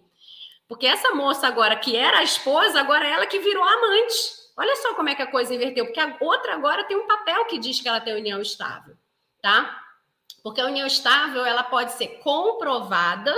Porque 0.69 0.87
essa 0.87 1.13
moça 1.13 1.49
agora, 1.49 1.75
que 1.75 1.97
era 1.97 2.19
a 2.19 2.23
esposa, 2.23 2.79
agora 2.79 3.05
é 3.05 3.11
ela 3.11 3.27
que 3.27 3.41
virou 3.41 3.65
amante. 3.65 4.15
Olha 4.57 4.77
só 4.77 4.95
como 4.95 5.09
é 5.09 5.17
que 5.17 5.23
a 5.23 5.27
coisa 5.27 5.53
inverteu, 5.53 5.85
porque 5.87 5.99
a 5.99 6.17
outra 6.21 6.55
agora 6.55 6.85
tem 6.85 6.97
um 6.97 7.09
papel 7.09 7.45
que 7.47 7.59
diz 7.59 7.81
que 7.81 7.89
ela 7.89 8.01
tem 8.01 8.15
união 8.15 8.41
estável, 8.41 8.95
tá? 9.43 9.83
Porque 10.45 10.61
a 10.61 10.67
união 10.67 10.87
estável, 10.87 11.45
ela 11.45 11.65
pode 11.65 11.93
ser 11.93 12.21
comprovada, 12.23 13.35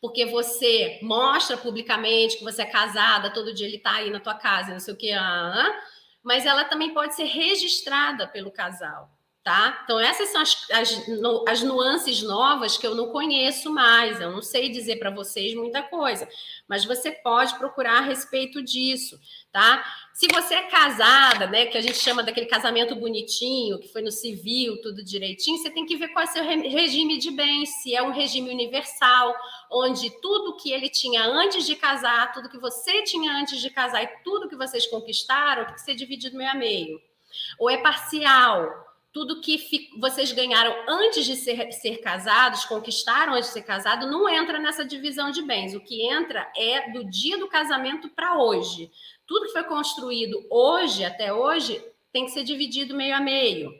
porque 0.00 0.26
você 0.26 0.98
mostra 1.00 1.56
publicamente 1.56 2.38
que 2.38 2.44
você 2.44 2.62
é 2.62 2.66
casada, 2.66 3.32
todo 3.32 3.54
dia 3.54 3.68
ele 3.68 3.78
tá 3.78 3.92
aí 3.92 4.10
na 4.10 4.18
tua 4.18 4.34
casa, 4.34 4.72
não 4.72 4.80
sei 4.80 4.94
o 4.94 4.96
que, 4.96 5.12
ah, 5.12 5.22
ah 5.22 5.93
mas 6.24 6.46
ela 6.46 6.64
também 6.64 6.94
pode 6.94 7.14
ser 7.14 7.24
registrada 7.24 8.26
pelo 8.26 8.50
casal, 8.50 9.10
tá? 9.44 9.82
Então, 9.84 10.00
essas 10.00 10.30
são 10.30 10.40
as, 10.40 10.70
as, 10.70 11.02
as 11.46 11.62
nuances 11.62 12.22
novas 12.22 12.78
que 12.78 12.86
eu 12.86 12.94
não 12.94 13.10
conheço 13.10 13.70
mais, 13.70 14.18
eu 14.18 14.32
não 14.32 14.40
sei 14.40 14.70
dizer 14.70 14.96
para 14.96 15.10
vocês 15.10 15.54
muita 15.54 15.82
coisa, 15.82 16.26
mas 16.66 16.86
você 16.86 17.12
pode 17.12 17.54
procurar 17.58 17.98
a 17.98 18.00
respeito 18.00 18.62
disso, 18.62 19.20
tá? 19.52 19.84
Se 20.14 20.26
você 20.32 20.54
é 20.54 20.62
casada, 20.62 21.46
né, 21.46 21.66
que 21.66 21.76
a 21.76 21.82
gente 21.82 21.98
chama 21.98 22.22
daquele 22.22 22.46
casamento 22.46 22.96
bonitinho, 22.96 23.78
que 23.78 23.88
foi 23.88 24.00
no 24.00 24.10
civil, 24.10 24.80
tudo 24.80 25.04
direitinho, 25.04 25.58
você 25.58 25.68
tem 25.68 25.84
que 25.84 25.96
ver 25.96 26.08
qual 26.08 26.24
é 26.24 26.28
o 26.28 26.32
seu 26.32 26.42
regime 26.42 27.18
de 27.18 27.30
bens, 27.30 27.68
se 27.82 27.94
é 27.94 28.02
um 28.02 28.12
regime 28.12 28.48
universal, 28.48 29.36
onde 29.74 30.10
tudo 30.20 30.56
que 30.56 30.72
ele 30.72 30.88
tinha 30.88 31.24
antes 31.24 31.66
de 31.66 31.74
casar, 31.74 32.32
tudo 32.32 32.48
que 32.48 32.58
você 32.58 33.02
tinha 33.02 33.32
antes 33.32 33.60
de 33.60 33.68
casar 33.68 34.02
e 34.02 34.22
tudo 34.22 34.48
que 34.48 34.56
vocês 34.56 34.86
conquistaram 34.86 35.64
tem 35.64 35.74
que 35.74 35.80
ser 35.80 35.94
dividido 35.94 36.36
meio 36.36 36.50
a 36.50 36.54
meio. 36.54 37.02
Ou 37.58 37.68
é 37.68 37.78
parcial, 37.78 38.70
tudo 39.12 39.40
que 39.40 39.90
vocês 39.98 40.32
ganharam 40.32 40.74
antes 40.88 41.24
de 41.24 41.36
ser, 41.36 41.72
ser 41.72 41.98
casados, 41.98 42.64
conquistaram 42.64 43.34
antes 43.34 43.48
de 43.48 43.54
ser 43.54 43.62
casado, 43.62 44.10
não 44.10 44.28
entra 44.28 44.58
nessa 44.58 44.84
divisão 44.84 45.30
de 45.30 45.42
bens. 45.42 45.74
O 45.74 45.80
que 45.80 46.06
entra 46.06 46.50
é 46.56 46.90
do 46.92 47.04
dia 47.04 47.36
do 47.38 47.48
casamento 47.48 48.08
para 48.08 48.38
hoje. 48.38 48.90
Tudo 49.26 49.46
que 49.46 49.52
foi 49.52 49.64
construído 49.64 50.44
hoje, 50.50 51.04
até 51.04 51.32
hoje, 51.32 51.84
tem 52.12 52.24
que 52.24 52.30
ser 52.30 52.44
dividido 52.44 52.94
meio 52.94 53.14
a 53.14 53.20
meio. 53.20 53.72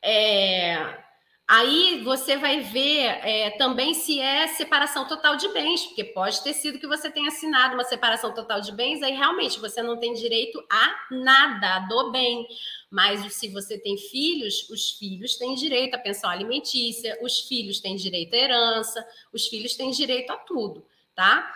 É... 0.00 1.01
Aí 1.46 2.00
você 2.02 2.36
vai 2.36 2.60
ver 2.60 3.04
é, 3.22 3.50
também 3.50 3.92
se 3.92 4.18
é 4.18 4.46
separação 4.48 5.06
total 5.06 5.36
de 5.36 5.48
bens, 5.48 5.84
porque 5.84 6.04
pode 6.04 6.42
ter 6.42 6.54
sido 6.54 6.78
que 6.78 6.86
você 6.86 7.10
tenha 7.10 7.28
assinado 7.28 7.74
uma 7.74 7.84
separação 7.84 8.32
total 8.32 8.60
de 8.60 8.72
bens, 8.72 9.02
aí 9.02 9.12
realmente 9.14 9.58
você 9.58 9.82
não 9.82 9.98
tem 9.98 10.14
direito 10.14 10.64
a 10.70 10.94
nada 11.10 11.80
do 11.80 12.10
bem. 12.10 12.46
Mas 12.90 13.34
se 13.34 13.48
você 13.48 13.78
tem 13.78 13.98
filhos, 13.98 14.68
os 14.70 14.92
filhos 14.92 15.36
têm 15.36 15.54
direito 15.54 15.94
à 15.94 15.98
pensão 15.98 16.30
alimentícia, 16.30 17.18
os 17.20 17.40
filhos 17.40 17.80
têm 17.80 17.96
direito 17.96 18.34
à 18.34 18.38
herança, 18.38 19.06
os 19.32 19.46
filhos 19.46 19.74
têm 19.74 19.90
direito 19.90 20.30
a 20.30 20.36
tudo, 20.36 20.86
tá? 21.14 21.52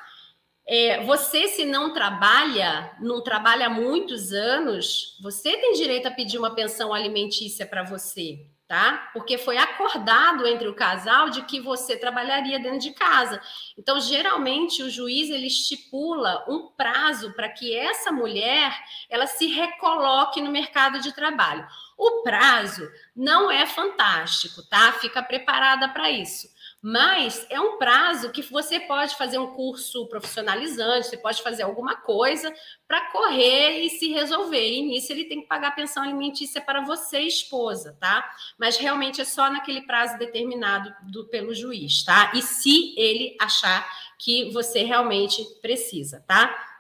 É, 0.67 1.05
você, 1.05 1.47
se 1.47 1.65
não 1.65 1.95
trabalha, 1.95 2.95
não 3.01 3.23
trabalha 3.23 3.67
há 3.67 3.71
muitos 3.71 4.33
anos, 4.33 5.17
você 5.23 5.57
tem 5.57 5.75
direito 5.75 6.07
a 6.07 6.11
pedir 6.11 6.39
uma 6.39 6.55
pensão 6.55 6.93
alimentícia 6.93 7.65
para 7.65 7.85
você, 7.85 8.45
tá? 8.69 9.11
Porque 9.13 9.39
foi 9.39 9.57
acordado 9.59 10.47
entre 10.47 10.67
o 10.67 10.75
casal 10.75 11.31
de 11.31 11.43
que 11.43 11.61
você 11.61 11.97
trabalharia 11.97 12.59
dentro 12.59 12.81
de 12.81 12.91
casa. 12.93 13.41
Então, 13.79 14.01
geralmente, 14.01 14.83
o 14.83 14.91
juiz 14.91 15.31
ele 15.31 15.47
estipula 15.47 16.45
um 16.49 16.69
prazo 16.69 17.33
para 17.35 17.49
que 17.49 17.75
essa 17.75 18.11
mulher 18.11 18.77
ela 19.09 19.27
se 19.27 19.47
recoloque 19.47 20.41
no 20.41 20.51
mercado 20.51 21.01
de 21.01 21.15
trabalho. 21.15 21.67
O 21.97 22.23
prazo 22.23 22.91
não 23.15 23.51
é 23.51 23.65
fantástico, 23.67 24.63
tá? 24.69 24.93
Fica 24.93 25.23
preparada 25.23 25.89
para 25.89 26.11
isso. 26.11 26.49
Mas 26.89 27.45
é 27.51 27.61
um 27.61 27.79
prazo 27.79 28.31
que 28.31 28.43
você 28.43 28.79
pode 28.79 29.17
fazer 29.17 29.39
um 29.39 29.49
curso 29.49 30.07
profissionalizante, 30.07 31.09
você 31.09 31.17
pode 31.17 31.43
fazer 31.43 31.65
alguma 31.65 31.97
coisa 31.97 32.55
para 32.87 33.11
correr 33.11 33.81
e 33.81 33.91
se 33.91 34.13
resolver. 34.13 34.65
E 34.71 34.83
nisso 34.83 35.11
ele 35.11 35.25
tem 35.25 35.41
que 35.41 35.49
pagar 35.49 35.75
pensão 35.75 36.05
alimentícia 36.05 36.61
para 36.61 36.83
você, 36.83 37.19
esposa, 37.23 37.97
tá? 37.99 38.33
Mas 38.57 38.77
realmente 38.77 39.21
é 39.21 39.25
só 39.25 39.51
naquele 39.51 39.81
prazo 39.81 40.17
determinado 40.17 40.95
do, 41.11 41.27
pelo 41.27 41.53
juiz, 41.53 42.05
tá? 42.05 42.31
E 42.33 42.41
se 42.41 42.95
ele 42.97 43.37
achar 43.41 43.85
que 44.17 44.53
você 44.53 44.85
realmente 44.85 45.45
precisa, 45.61 46.21
tá? 46.21 46.76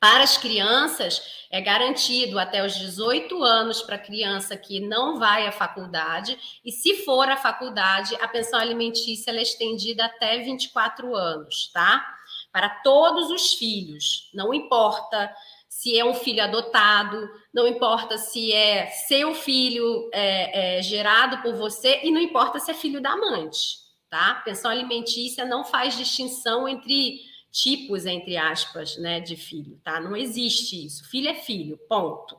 Para 0.00 0.24
as 0.24 0.38
crianças, 0.38 1.22
é 1.50 1.60
garantido 1.60 2.38
até 2.38 2.64
os 2.64 2.74
18 2.74 3.42
anos 3.42 3.82
para 3.82 3.96
a 3.96 3.98
criança 3.98 4.56
que 4.56 4.80
não 4.80 5.18
vai 5.18 5.46
à 5.46 5.52
faculdade, 5.52 6.38
e 6.64 6.72
se 6.72 7.04
for 7.04 7.28
à 7.28 7.36
faculdade, 7.36 8.14
a 8.14 8.26
pensão 8.26 8.58
alimentícia 8.58 9.30
é 9.30 9.42
estendida 9.42 10.06
até 10.06 10.38
24 10.38 11.14
anos, 11.14 11.70
tá? 11.74 12.02
Para 12.50 12.70
todos 12.70 13.30
os 13.30 13.52
filhos, 13.52 14.30
não 14.32 14.54
importa 14.54 15.30
se 15.68 15.98
é 15.98 16.04
um 16.04 16.14
filho 16.14 16.42
adotado, 16.42 17.28
não 17.52 17.66
importa 17.66 18.16
se 18.16 18.54
é 18.54 18.86
seu 18.86 19.34
filho 19.34 20.08
é, 20.14 20.78
é, 20.78 20.82
gerado 20.82 21.42
por 21.42 21.54
você, 21.54 22.00
e 22.04 22.10
não 22.10 22.20
importa 22.20 22.58
se 22.58 22.70
é 22.70 22.74
filho 22.74 23.02
da 23.02 23.10
amante, 23.10 23.76
tá? 24.08 24.40
Pensão 24.46 24.70
alimentícia 24.70 25.44
não 25.44 25.62
faz 25.62 25.94
distinção 25.94 26.66
entre 26.66 27.20
tipos, 27.50 28.06
entre 28.06 28.36
aspas, 28.36 28.96
né, 28.96 29.20
de 29.20 29.36
filho, 29.36 29.80
tá? 29.82 30.00
Não 30.00 30.16
existe 30.16 30.86
isso. 30.86 31.08
Filho 31.08 31.28
é 31.28 31.34
filho, 31.34 31.76
ponto, 31.88 32.38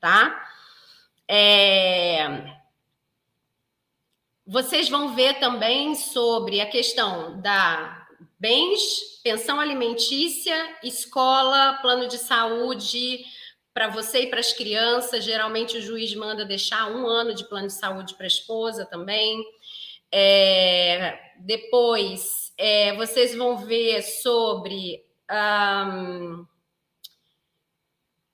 tá? 0.00 0.48
É... 1.28 2.56
Vocês 4.46 4.88
vão 4.88 5.14
ver 5.14 5.38
também 5.38 5.94
sobre 5.94 6.60
a 6.60 6.66
questão 6.66 7.40
da 7.40 8.06
bens, 8.38 9.20
pensão 9.22 9.60
alimentícia, 9.60 10.76
escola, 10.82 11.78
plano 11.80 12.08
de 12.08 12.18
saúde 12.18 13.24
para 13.72 13.88
você 13.88 14.22
e 14.22 14.26
para 14.26 14.40
as 14.40 14.52
crianças. 14.52 15.24
Geralmente 15.24 15.78
o 15.78 15.80
juiz 15.80 16.12
manda 16.14 16.44
deixar 16.44 16.90
um 16.90 17.06
ano 17.06 17.34
de 17.34 17.44
plano 17.48 17.68
de 17.68 17.72
saúde 17.72 18.14
para 18.14 18.26
a 18.26 18.28
esposa 18.28 18.84
também. 18.84 19.44
É... 20.10 21.18
Depois, 21.38 22.51
é, 22.64 22.94
vocês 22.94 23.34
vão 23.34 23.56
ver 23.56 24.02
sobre 24.02 25.04
um, 25.28 26.46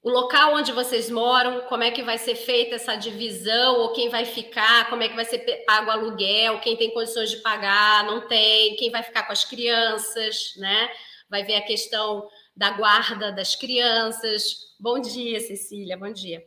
o 0.03 0.11
local 0.11 0.55
onde 0.55 0.71
vocês 0.71 1.09
moram, 1.09 1.63
como 1.63 1.83
é 1.83 1.91
que 1.91 2.03
vai 2.03 2.19
ser 2.19 2.35
feita 2.35 2.75
essa 2.75 2.95
divisão, 2.95 3.79
ou 3.81 3.95
quem 3.95 4.11
vai 4.11 4.27
ficar, 4.27 4.91
como 4.91 5.03
é 5.03 5.09
que 5.09 5.17
vai 5.17 5.25
ser 5.25 5.39
pago 5.65 5.91
aluguel, 5.91 6.61
quem 6.61 6.77
tem 6.77 6.93
condições 6.93 7.31
de 7.31 7.39
pagar, 7.39 8.05
não 8.05 8.29
tem, 8.29 8.77
quem 8.77 8.91
vai 8.91 9.03
ficar 9.03 9.23
com 9.23 9.33
as 9.33 9.47
crianças, 9.47 10.53
né? 10.59 10.91
Vai 11.31 11.43
ver 11.43 11.55
a 11.55 11.63
questão 11.63 12.29
da 12.55 12.73
guarda 12.73 13.33
das 13.33 13.57
crianças. 13.57 14.75
Bom 14.79 15.01
dia, 15.01 15.41
Cecília, 15.41 15.97
bom 15.97 16.13
dia. 16.13 16.45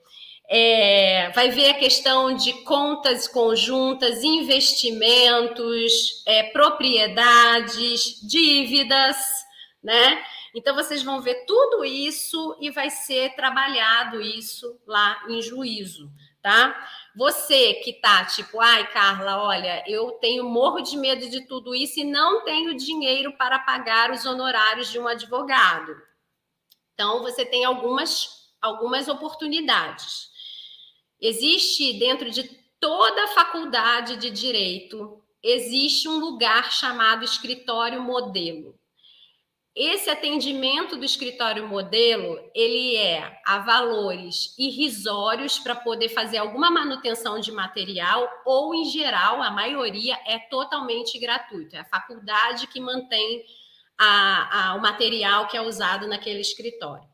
É, 0.54 1.30
vai 1.30 1.49
ver 1.49 1.70
a 1.70 1.74
questão 1.76 2.36
de 2.36 2.52
contas 2.64 3.26
conjuntas, 3.26 4.22
investimentos, 4.22 6.22
é, 6.28 6.43
propriedades, 6.52 8.20
dívidas, 8.22 9.16
né? 9.82 10.22
Então 10.54 10.76
vocês 10.76 11.04
vão 11.04 11.22
ver 11.22 11.45
tudo 11.45 11.86
isso 11.86 12.58
e 12.60 12.70
vai 12.70 12.89
ser 12.89 13.34
trabalhado 13.34 14.22
isso 14.22 14.78
lá 14.86 15.24
em 15.30 15.41
juízo, 15.41 16.12
tá? 16.41 16.86
Você 17.16 17.76
que 17.76 17.93
tá 17.93 18.26
tipo, 18.26 18.60
ai, 18.60 18.91
Carla, 18.91 19.41
olha, 19.41 19.82
eu 19.88 20.12
tenho 20.20 20.43
morro 20.43 20.82
de 20.82 20.97
medo 20.97 21.30
de 21.30 21.47
tudo 21.47 21.74
isso 21.74 22.02
e 22.02 22.04
não 22.04 22.43
tenho 22.43 22.76
dinheiro 22.76 23.38
para 23.38 23.60
pagar 23.60 24.12
os 24.12 24.26
honorários 24.26 24.91
de 24.91 24.99
um 24.99 25.08
advogado. 25.08 25.95
Então 26.93 27.22
você 27.22 27.45
tem 27.45 27.64
algumas 27.64 28.41
algumas 28.62 29.08
oportunidades. 29.08 30.30
Existe 31.22 31.93
dentro 31.93 32.32
de 32.32 32.43
toda 32.80 33.26
a 33.26 33.28
faculdade 33.28 34.17
de 34.17 34.32
direito, 34.32 35.22
existe 35.43 36.09
um 36.09 36.17
lugar 36.17 36.72
chamado 36.72 37.24
escritório 37.24 38.01
modelo. 38.01 38.76
Esse 39.74 40.09
atendimento 40.09 40.97
do 40.97 41.05
escritório 41.05 41.65
modelo, 41.65 42.38
ele 42.53 42.97
é 42.97 43.39
a 43.45 43.59
valores 43.59 44.53
irrisórios 44.57 45.59
para 45.59 45.76
poder 45.76 46.09
fazer 46.09 46.39
alguma 46.39 46.69
manutenção 46.69 47.39
de 47.39 47.51
material 47.51 48.28
ou 48.45 48.76
em 48.76 48.84
geral, 48.86 49.41
a 49.41 49.49
maioria 49.49 50.19
é 50.26 50.39
totalmente 50.39 51.17
gratuito. 51.19 51.76
É 51.76 51.80
a 51.80 51.86
faculdade 51.86 52.67
que 52.67 52.82
mantém 52.82 53.45
a, 53.97 54.72
a, 54.72 54.76
o 54.76 54.82
material 54.82 55.47
que 55.47 55.55
é 55.55 55.61
usado 55.61 56.05
naquele 56.05 56.41
escritório. 56.41 57.11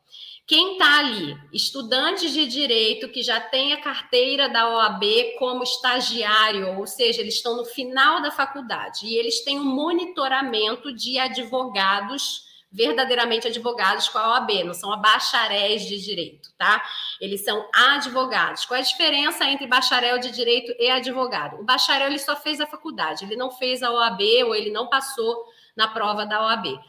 Quem 0.47 0.73
está 0.73 0.99
ali, 0.99 1.37
estudantes 1.51 2.31
de 2.31 2.47
direito 2.47 3.09
que 3.09 3.21
já 3.21 3.37
tem 3.37 3.73
a 3.73 3.81
carteira 3.81 4.47
da 4.47 4.69
OAB 4.69 5.03
como 5.37 5.61
estagiário, 5.61 6.79
ou 6.79 6.87
seja, 6.87 7.19
eles 7.19 7.33
estão 7.33 7.57
no 7.57 7.65
final 7.65 8.21
da 8.21 8.31
faculdade 8.31 9.05
e 9.05 9.17
eles 9.17 9.43
têm 9.43 9.59
um 9.59 9.65
monitoramento 9.65 10.95
de 10.95 11.19
advogados, 11.19 12.45
verdadeiramente 12.71 13.45
advogados 13.45 14.07
com 14.07 14.19
a 14.19 14.35
OAB, 14.35 14.63
não 14.63 14.73
são 14.73 14.97
bacharéis 15.01 15.85
de 15.85 16.01
direito, 16.01 16.49
tá? 16.57 16.81
Eles 17.19 17.43
são 17.43 17.69
advogados. 17.73 18.63
Qual 18.63 18.77
é 18.77 18.81
a 18.81 18.85
diferença 18.85 19.43
entre 19.43 19.67
bacharel 19.67 20.17
de 20.17 20.31
direito 20.31 20.73
e 20.79 20.89
advogado? 20.89 21.59
O 21.59 21.65
bacharel 21.65 22.07
ele 22.07 22.19
só 22.19 22.37
fez 22.37 22.61
a 22.61 22.65
faculdade, 22.65 23.25
ele 23.25 23.35
não 23.35 23.51
fez 23.51 23.83
a 23.83 23.91
OAB 23.91 24.21
ou 24.45 24.55
ele 24.55 24.71
não 24.71 24.87
passou 24.87 25.45
na 25.75 25.89
prova 25.89 26.25
da 26.25 26.41
OAB. 26.41 26.79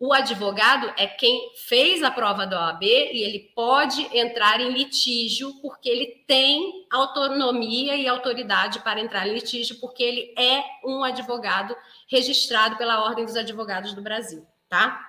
O 0.00 0.12
advogado 0.12 0.92
é 0.96 1.08
quem 1.08 1.50
fez 1.66 2.04
a 2.04 2.10
prova 2.10 2.46
da 2.46 2.68
OAB 2.68 2.84
e 2.84 3.24
ele 3.24 3.50
pode 3.52 4.00
entrar 4.16 4.60
em 4.60 4.70
litígio 4.70 5.52
porque 5.60 5.88
ele 5.88 6.24
tem 6.24 6.86
autonomia 6.88 7.96
e 7.96 8.06
autoridade 8.06 8.78
para 8.78 9.00
entrar 9.00 9.26
em 9.26 9.34
litígio 9.34 9.80
porque 9.80 10.02
ele 10.04 10.34
é 10.38 10.62
um 10.84 11.02
advogado 11.02 11.74
registrado 12.08 12.76
pela 12.76 13.04
Ordem 13.04 13.24
dos 13.24 13.34
Advogados 13.34 13.92
do 13.92 14.00
Brasil, 14.00 14.46
tá? 14.68 15.07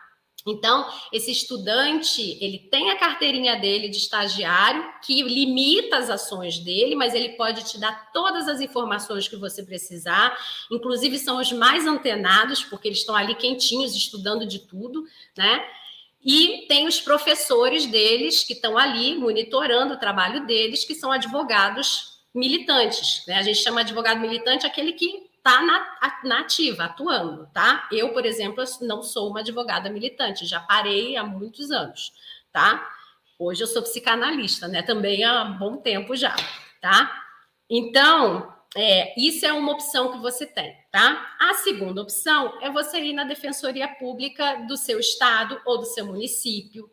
Então, 0.50 0.88
esse 1.12 1.32
estudante, 1.32 2.38
ele 2.42 2.60
tem 2.60 2.90
a 2.92 2.98
carteirinha 2.98 3.56
dele 3.56 3.90
de 3.90 3.98
estagiário, 3.98 4.84
que 5.04 5.22
limita 5.22 5.98
as 5.98 6.10
ações 6.10 6.60
dele, 6.60 6.96
mas 6.96 7.14
ele 7.14 7.30
pode 7.30 7.64
te 7.64 7.80
dar 7.80 8.12
todas 8.12 8.48
as 8.48 8.60
informações 8.62 9.28
que 9.28 9.36
você 9.36 9.64
precisar, 9.64 10.38
inclusive 10.72 11.18
são 11.18 11.40
os 11.40 11.52
mais 11.52 11.86
antenados, 11.86 12.64
porque 12.64 12.88
eles 12.88 13.00
estão 13.00 13.16
ali 13.16 13.36
quentinhos, 13.36 13.96
estudando 13.96 14.46
de 14.46 14.60
tudo, 14.60 15.06
né? 15.38 15.66
E 16.24 16.66
tem 16.68 16.86
os 16.86 17.00
professores 17.00 17.86
deles, 17.86 18.44
que 18.44 18.54
estão 18.54 18.78
ali 18.78 19.16
monitorando 19.16 19.94
o 19.94 20.00
trabalho 20.00 20.46
deles, 20.46 20.84
que 20.84 20.94
são 20.94 21.12
advogados 21.12 22.20
militantes, 22.34 23.24
né? 23.28 23.36
A 23.36 23.42
gente 23.42 23.60
chama 23.60 23.82
advogado 23.82 24.20
militante 24.20 24.66
aquele 24.66 24.94
que 24.94 25.29
está 25.40 25.62
na, 25.62 26.20
na 26.24 26.40
ativa, 26.42 26.86
atuando, 26.86 27.48
tá? 27.54 27.88
Eu, 27.92 28.14
por 28.14 28.26
exemplo, 28.26 28.64
não 28.82 29.02
sou 29.02 29.30
uma 29.30 29.40
advogada 29.40 29.90
militante, 29.90 30.46
já 30.46 30.60
parei 30.60 31.18
há 31.18 31.24
muitos 31.24 31.72
anos, 31.72 32.14
tá? 32.52 32.88
Hoje 33.38 33.64
eu 33.64 33.68
sou 33.68 33.82
psicanalista, 33.82 34.68
né? 34.68 34.82
Também 34.82 35.24
há 35.24 35.46
bom 35.46 35.78
tempo 35.78 36.16
já, 36.16 36.36
tá? 36.82 37.26
Então, 37.70 38.54
é, 38.76 39.20
isso 39.20 39.46
é 39.46 39.54
uma 39.54 39.72
opção 39.72 40.12
que 40.12 40.20
você 40.20 40.46
tem, 40.46 40.76
tá? 40.92 41.36
A 41.40 41.54
segunda 41.56 42.02
opção 42.02 42.60
é 42.62 42.70
você 42.70 43.00
ir 43.00 43.14
na 43.14 43.24
defensoria 43.24 43.88
pública 43.88 44.66
do 44.68 44.78
seu 44.78 45.00
estado 45.00 45.60
ou 45.66 45.80
do 45.80 45.86
seu 45.86 46.06
município. 46.06 46.90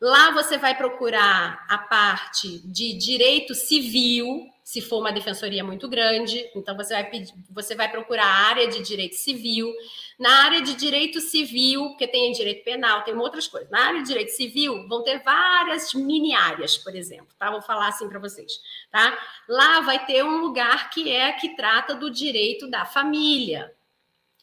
Lá 0.00 0.32
você 0.32 0.58
vai 0.58 0.76
procurar 0.76 1.64
a 1.68 1.78
parte 1.78 2.58
de 2.66 2.94
direito 2.94 3.54
civil, 3.54 4.51
se 4.72 4.80
for 4.80 5.00
uma 5.00 5.12
defensoria 5.12 5.62
muito 5.62 5.86
grande, 5.86 6.48
então 6.56 6.74
você 6.74 6.94
vai 6.94 7.04
pedir, 7.04 7.34
você 7.50 7.74
vai 7.74 7.90
procurar 7.90 8.24
a 8.24 8.48
área 8.48 8.68
de 8.68 8.80
direito 8.80 9.16
civil. 9.16 9.70
Na 10.18 10.44
área 10.44 10.62
de 10.62 10.72
direito 10.72 11.20
civil, 11.20 11.90
porque 11.90 12.08
tem 12.08 12.32
direito 12.32 12.64
penal, 12.64 13.02
tem 13.02 13.14
outras 13.14 13.46
coisas. 13.46 13.68
Na 13.68 13.88
área 13.88 14.00
de 14.00 14.08
direito 14.08 14.30
civil 14.30 14.88
vão 14.88 15.04
ter 15.04 15.22
várias 15.22 15.92
mini 15.92 16.34
áreas, 16.34 16.78
por 16.78 16.96
exemplo, 16.96 17.28
tá? 17.38 17.50
Vou 17.50 17.60
falar 17.60 17.88
assim 17.88 18.08
para 18.08 18.18
vocês, 18.18 18.50
tá? 18.90 19.14
Lá 19.46 19.80
vai 19.80 20.06
ter 20.06 20.24
um 20.24 20.38
lugar 20.38 20.88
que 20.88 21.10
é 21.10 21.32
que 21.32 21.54
trata 21.54 21.94
do 21.94 22.10
direito 22.10 22.66
da 22.66 22.86
família. 22.86 23.74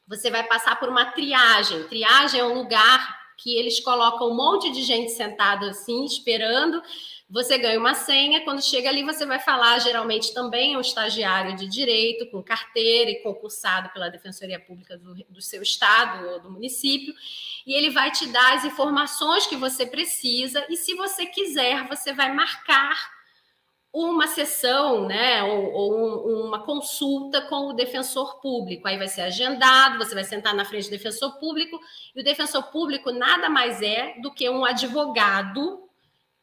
Você 0.07 0.29
vai 0.29 0.43
passar 0.43 0.79
por 0.79 0.89
uma 0.89 1.05
triagem. 1.05 1.87
Triagem 1.87 2.39
é 2.39 2.45
um 2.45 2.53
lugar 2.53 3.17
que 3.35 3.57
eles 3.57 3.79
colocam 3.79 4.29
um 4.29 4.35
monte 4.35 4.69
de 4.69 4.83
gente 4.83 5.11
sentada 5.11 5.71
assim, 5.71 6.05
esperando 6.05 6.83
você 7.29 7.59
ganha 7.59 7.79
uma 7.79 7.93
senha, 7.93 8.43
quando 8.43 8.63
chega 8.63 8.89
ali, 8.89 9.03
você 9.03 9.23
vai 9.23 9.39
falar, 9.39 9.77
geralmente 9.79 10.33
também 10.33 10.73
é 10.73 10.77
um 10.77 10.81
estagiário 10.81 11.55
de 11.55 11.67
direito, 11.67 12.25
com 12.31 12.41
carteira 12.41 13.11
e 13.11 13.21
concursado 13.21 13.89
pela 13.89 14.09
Defensoria 14.09 14.59
Pública 14.59 14.97
do, 14.97 15.13
do 15.29 15.41
seu 15.41 15.61
estado 15.61 16.27
ou 16.27 16.39
do 16.39 16.49
município, 16.49 17.13
e 17.67 17.73
ele 17.73 17.91
vai 17.91 18.09
te 18.09 18.25
dar 18.27 18.55
as 18.55 18.65
informações 18.65 19.45
que 19.45 19.55
você 19.55 19.85
precisa, 19.85 20.65
e 20.69 20.75
se 20.75 20.95
você 20.95 21.27
quiser, 21.27 21.87
você 21.87 22.11
vai 22.13 22.33
marcar 22.33 23.19
uma 23.93 24.25
sessão, 24.27 25.07
né, 25.07 25.43
ou, 25.43 25.71
ou, 25.71 26.45
uma 26.45 26.63
consulta 26.63 27.41
com 27.41 27.69
o 27.69 27.73
defensor 27.73 28.39
público. 28.39 28.87
Aí 28.87 28.97
vai 28.97 29.07
ser 29.07 29.21
agendado, 29.21 29.97
você 29.97 30.13
vai 30.13 30.23
sentar 30.23 30.53
na 30.53 30.63
frente 30.63 30.85
do 30.85 30.91
defensor 30.91 31.39
público, 31.39 31.79
e 32.15 32.21
o 32.21 32.23
defensor 32.23 32.63
público 32.71 33.11
nada 33.11 33.49
mais 33.49 33.81
é 33.81 34.15
do 34.19 34.31
que 34.31 34.49
um 34.49 34.63
advogado 34.63 35.88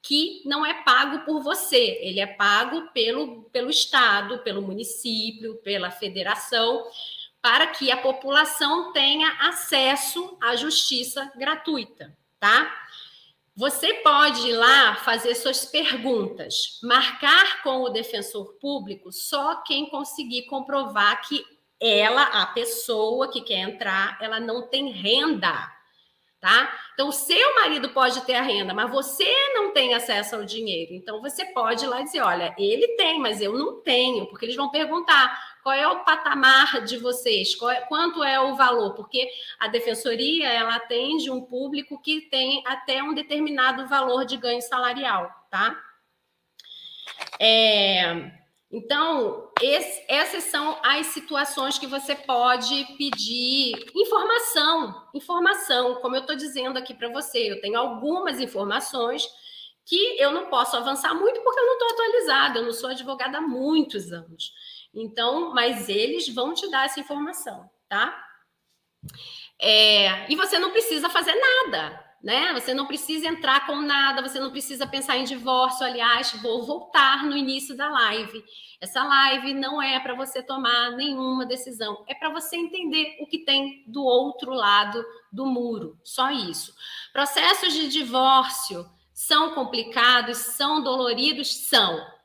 que 0.06 0.40
não 0.44 0.64
é 0.64 0.72
pago 0.84 1.24
por 1.24 1.42
você, 1.42 1.98
ele 2.00 2.20
é 2.20 2.26
pago 2.26 2.88
pelo, 2.92 3.42
pelo 3.50 3.68
Estado, 3.68 4.38
pelo 4.38 4.62
município, 4.62 5.56
pela 5.56 5.90
federação, 5.90 6.86
para 7.42 7.66
que 7.66 7.90
a 7.90 7.96
população 7.96 8.92
tenha 8.92 9.28
acesso 9.40 10.38
à 10.40 10.54
justiça 10.54 11.30
gratuita, 11.36 12.16
tá? 12.38 12.72
Você 13.56 13.94
pode 13.94 14.48
ir 14.48 14.52
lá 14.52 14.96
fazer 14.96 15.34
suas 15.34 15.64
perguntas, 15.64 16.78
marcar 16.82 17.62
com 17.62 17.82
o 17.82 17.88
defensor 17.88 18.54
público 18.60 19.10
só 19.10 19.56
quem 19.62 19.88
conseguir 19.88 20.42
comprovar 20.42 21.26
que 21.26 21.44
ela, 21.80 22.22
a 22.22 22.46
pessoa 22.46 23.30
que 23.30 23.40
quer 23.40 23.60
entrar, 23.60 24.18
ela 24.20 24.38
não 24.38 24.68
tem 24.68 24.90
renda 24.92 25.75
tá? 26.46 26.72
Então, 26.94 27.08
o 27.08 27.12
seu 27.12 27.56
marido 27.56 27.88
pode 27.88 28.24
ter 28.24 28.36
a 28.36 28.42
renda, 28.42 28.72
mas 28.72 28.88
você 28.88 29.28
não 29.52 29.72
tem 29.72 29.94
acesso 29.94 30.36
ao 30.36 30.44
dinheiro. 30.44 30.94
Então, 30.94 31.20
você 31.20 31.44
pode 31.46 31.84
ir 31.84 31.88
lá 31.88 32.02
dizer: 32.02 32.20
olha, 32.20 32.54
ele 32.56 32.86
tem, 32.96 33.18
mas 33.18 33.40
eu 33.40 33.52
não 33.52 33.80
tenho, 33.80 34.26
porque 34.26 34.44
eles 34.44 34.54
vão 34.54 34.70
perguntar 34.70 35.36
qual 35.64 35.74
é 35.74 35.88
o 35.88 36.04
patamar 36.04 36.84
de 36.84 36.98
vocês, 36.98 37.60
é, 37.70 37.80
quanto 37.80 38.22
é 38.22 38.38
o 38.38 38.54
valor, 38.54 38.94
porque 38.94 39.28
a 39.58 39.66
defensoria 39.66 40.48
ela 40.48 40.76
atende 40.76 41.28
um 41.32 41.42
público 41.42 42.00
que 42.00 42.20
tem 42.30 42.62
até 42.64 43.02
um 43.02 43.12
determinado 43.12 43.88
valor 43.88 44.24
de 44.24 44.36
ganho 44.36 44.62
salarial, 44.62 45.28
tá? 45.50 45.76
É, 47.40 48.30
então, 48.76 49.50
esse, 49.62 50.04
essas 50.06 50.44
são 50.44 50.78
as 50.82 51.06
situações 51.06 51.78
que 51.78 51.86
você 51.86 52.14
pode 52.14 52.84
pedir 52.98 53.74
informação. 53.94 55.08
Informação, 55.14 55.94
como 56.02 56.14
eu 56.14 56.20
estou 56.20 56.36
dizendo 56.36 56.78
aqui 56.78 56.92
para 56.92 57.08
você, 57.08 57.50
eu 57.50 57.58
tenho 57.62 57.78
algumas 57.78 58.38
informações 58.38 59.26
que 59.86 60.20
eu 60.20 60.30
não 60.30 60.50
posso 60.50 60.76
avançar 60.76 61.14
muito 61.14 61.40
porque 61.40 61.58
eu 61.58 61.64
não 61.64 61.72
estou 61.72 61.88
atualizada, 61.88 62.58
eu 62.58 62.64
não 62.66 62.72
sou 62.72 62.90
advogada 62.90 63.38
há 63.38 63.40
muitos 63.40 64.12
anos. 64.12 64.52
Então, 64.92 65.54
mas 65.54 65.88
eles 65.88 66.28
vão 66.28 66.52
te 66.52 66.70
dar 66.70 66.84
essa 66.84 67.00
informação, 67.00 67.70
tá? 67.88 68.14
É, 69.58 70.30
e 70.30 70.36
você 70.36 70.58
não 70.58 70.70
precisa 70.70 71.08
fazer 71.08 71.34
nada 71.34 72.05
né? 72.26 72.52
Você 72.54 72.74
não 72.74 72.86
precisa 72.86 73.28
entrar 73.28 73.68
com 73.68 73.76
nada, 73.76 74.20
você 74.20 74.40
não 74.40 74.50
precisa 74.50 74.84
pensar 74.84 75.16
em 75.16 75.22
divórcio. 75.22 75.86
Aliás, 75.86 76.32
vou 76.42 76.66
voltar 76.66 77.24
no 77.24 77.36
início 77.36 77.76
da 77.76 77.88
live. 77.88 78.44
Essa 78.80 79.04
live 79.04 79.54
não 79.54 79.80
é 79.80 80.00
para 80.00 80.12
você 80.12 80.42
tomar 80.42 80.90
nenhuma 80.96 81.46
decisão, 81.46 82.04
é 82.08 82.16
para 82.16 82.28
você 82.30 82.56
entender 82.56 83.16
o 83.20 83.28
que 83.28 83.38
tem 83.38 83.84
do 83.86 84.02
outro 84.02 84.52
lado 84.52 85.04
do 85.30 85.46
muro. 85.46 86.00
Só 86.02 86.32
isso. 86.32 86.74
Processos 87.12 87.72
de 87.72 87.88
divórcio 87.88 88.84
são 89.14 89.54
complicados, 89.54 90.36
são 90.36 90.82
doloridos, 90.82 91.68
são. 91.68 92.15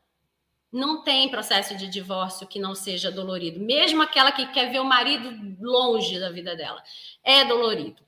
Não 0.72 1.04
tem 1.04 1.28
processo 1.30 1.76
de 1.76 1.88
divórcio 1.88 2.48
que 2.48 2.58
não 2.58 2.74
seja 2.74 3.12
dolorido, 3.12 3.60
mesmo 3.60 4.02
aquela 4.02 4.32
que 4.32 4.46
quer 4.54 4.72
ver 4.72 4.80
o 4.80 4.86
marido 4.86 5.30
longe 5.60 6.18
da 6.18 6.30
vida 6.30 6.56
dela. 6.56 6.82
É 7.22 7.44
dolorido. 7.44 8.02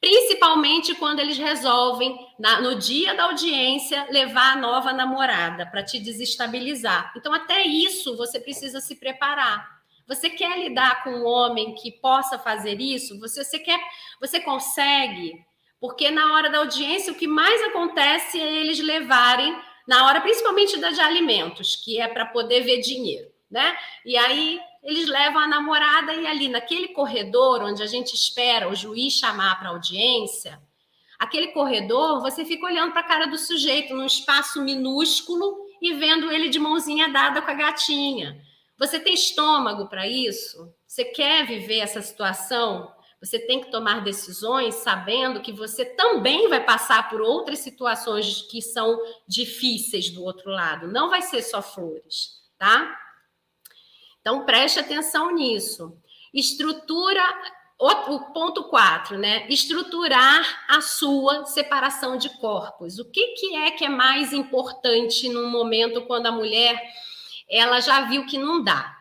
Principalmente 0.00 0.96
quando 0.96 1.20
eles 1.20 1.38
resolvem, 1.38 2.18
na, 2.36 2.60
no 2.60 2.74
dia 2.74 3.14
da 3.14 3.24
audiência, 3.24 4.08
levar 4.10 4.54
a 4.54 4.56
nova 4.56 4.92
namorada 4.92 5.64
para 5.66 5.84
te 5.84 6.00
desestabilizar. 6.00 7.12
Então, 7.16 7.32
até 7.32 7.64
isso 7.64 8.16
você 8.16 8.40
precisa 8.40 8.80
se 8.80 8.96
preparar. 8.96 9.78
Você 10.08 10.28
quer 10.28 10.58
lidar 10.58 11.04
com 11.04 11.10
um 11.10 11.24
homem 11.24 11.74
que 11.74 11.92
possa 11.92 12.36
fazer 12.36 12.80
isso? 12.80 13.20
Você, 13.20 13.44
você 13.44 13.60
quer, 13.60 13.78
você 14.20 14.40
consegue? 14.40 15.34
Porque 15.80 16.10
na 16.10 16.32
hora 16.32 16.50
da 16.50 16.58
audiência, 16.58 17.12
o 17.12 17.16
que 17.16 17.28
mais 17.28 17.62
acontece 17.62 18.40
é 18.40 18.54
eles 18.56 18.80
levarem 18.80 19.56
na 19.88 20.06
hora 20.06 20.20
principalmente 20.20 20.76
da 20.76 20.90
de 20.90 21.00
alimentos, 21.00 21.74
que 21.74 21.98
é 21.98 22.06
para 22.06 22.26
poder 22.26 22.60
ver 22.60 22.80
dinheiro, 22.80 23.26
né? 23.50 23.74
E 24.04 24.18
aí 24.18 24.60
eles 24.84 25.08
levam 25.08 25.40
a 25.40 25.48
namorada 25.48 26.12
e 26.12 26.26
ali 26.26 26.46
naquele 26.46 26.88
corredor 26.88 27.62
onde 27.62 27.82
a 27.82 27.86
gente 27.86 28.14
espera 28.14 28.68
o 28.68 28.74
juiz 28.74 29.14
chamar 29.14 29.58
para 29.58 29.70
audiência, 29.70 30.60
aquele 31.18 31.48
corredor, 31.48 32.20
você 32.20 32.44
fica 32.44 32.66
olhando 32.66 32.92
para 32.92 33.00
a 33.00 33.08
cara 33.08 33.26
do 33.26 33.38
sujeito 33.38 33.94
num 33.94 34.04
espaço 34.04 34.62
minúsculo 34.62 35.56
e 35.80 35.94
vendo 35.94 36.30
ele 36.30 36.50
de 36.50 36.58
mãozinha 36.58 37.08
dada 37.08 37.40
com 37.40 37.50
a 37.50 37.54
gatinha. 37.54 38.38
Você 38.78 39.00
tem 39.00 39.14
estômago 39.14 39.88
para 39.88 40.06
isso? 40.06 40.70
Você 40.86 41.04
quer 41.04 41.46
viver 41.46 41.78
essa 41.78 42.02
situação? 42.02 42.92
Você 43.20 43.38
tem 43.38 43.60
que 43.60 43.70
tomar 43.70 44.04
decisões 44.04 44.76
sabendo 44.76 45.40
que 45.40 45.52
você 45.52 45.84
também 45.84 46.48
vai 46.48 46.64
passar 46.64 47.08
por 47.10 47.20
outras 47.20 47.58
situações 47.58 48.42
que 48.42 48.62
são 48.62 49.00
difíceis 49.26 50.10
do 50.10 50.22
outro 50.22 50.50
lado. 50.50 50.86
Não 50.86 51.10
vai 51.10 51.22
ser 51.22 51.42
só 51.42 51.60
flores, 51.60 52.40
tá? 52.56 52.96
Então 54.20 54.46
preste 54.46 54.78
atenção 54.78 55.34
nisso. 55.34 55.96
Estrutura 56.32 57.22
o 57.80 58.20
ponto 58.32 58.64
4, 58.64 59.16
né? 59.16 59.46
Estruturar 59.48 60.64
a 60.68 60.80
sua 60.80 61.44
separação 61.46 62.16
de 62.16 62.28
corpos. 62.38 62.98
O 62.98 63.04
que, 63.04 63.28
que 63.34 63.54
é 63.54 63.70
que 63.70 63.84
é 63.84 63.88
mais 63.88 64.32
importante 64.32 65.28
no 65.28 65.48
momento 65.48 66.02
quando 66.02 66.26
a 66.26 66.32
mulher 66.32 66.80
ela 67.48 67.80
já 67.80 68.02
viu 68.02 68.26
que 68.26 68.36
não 68.36 68.62
dá? 68.62 68.97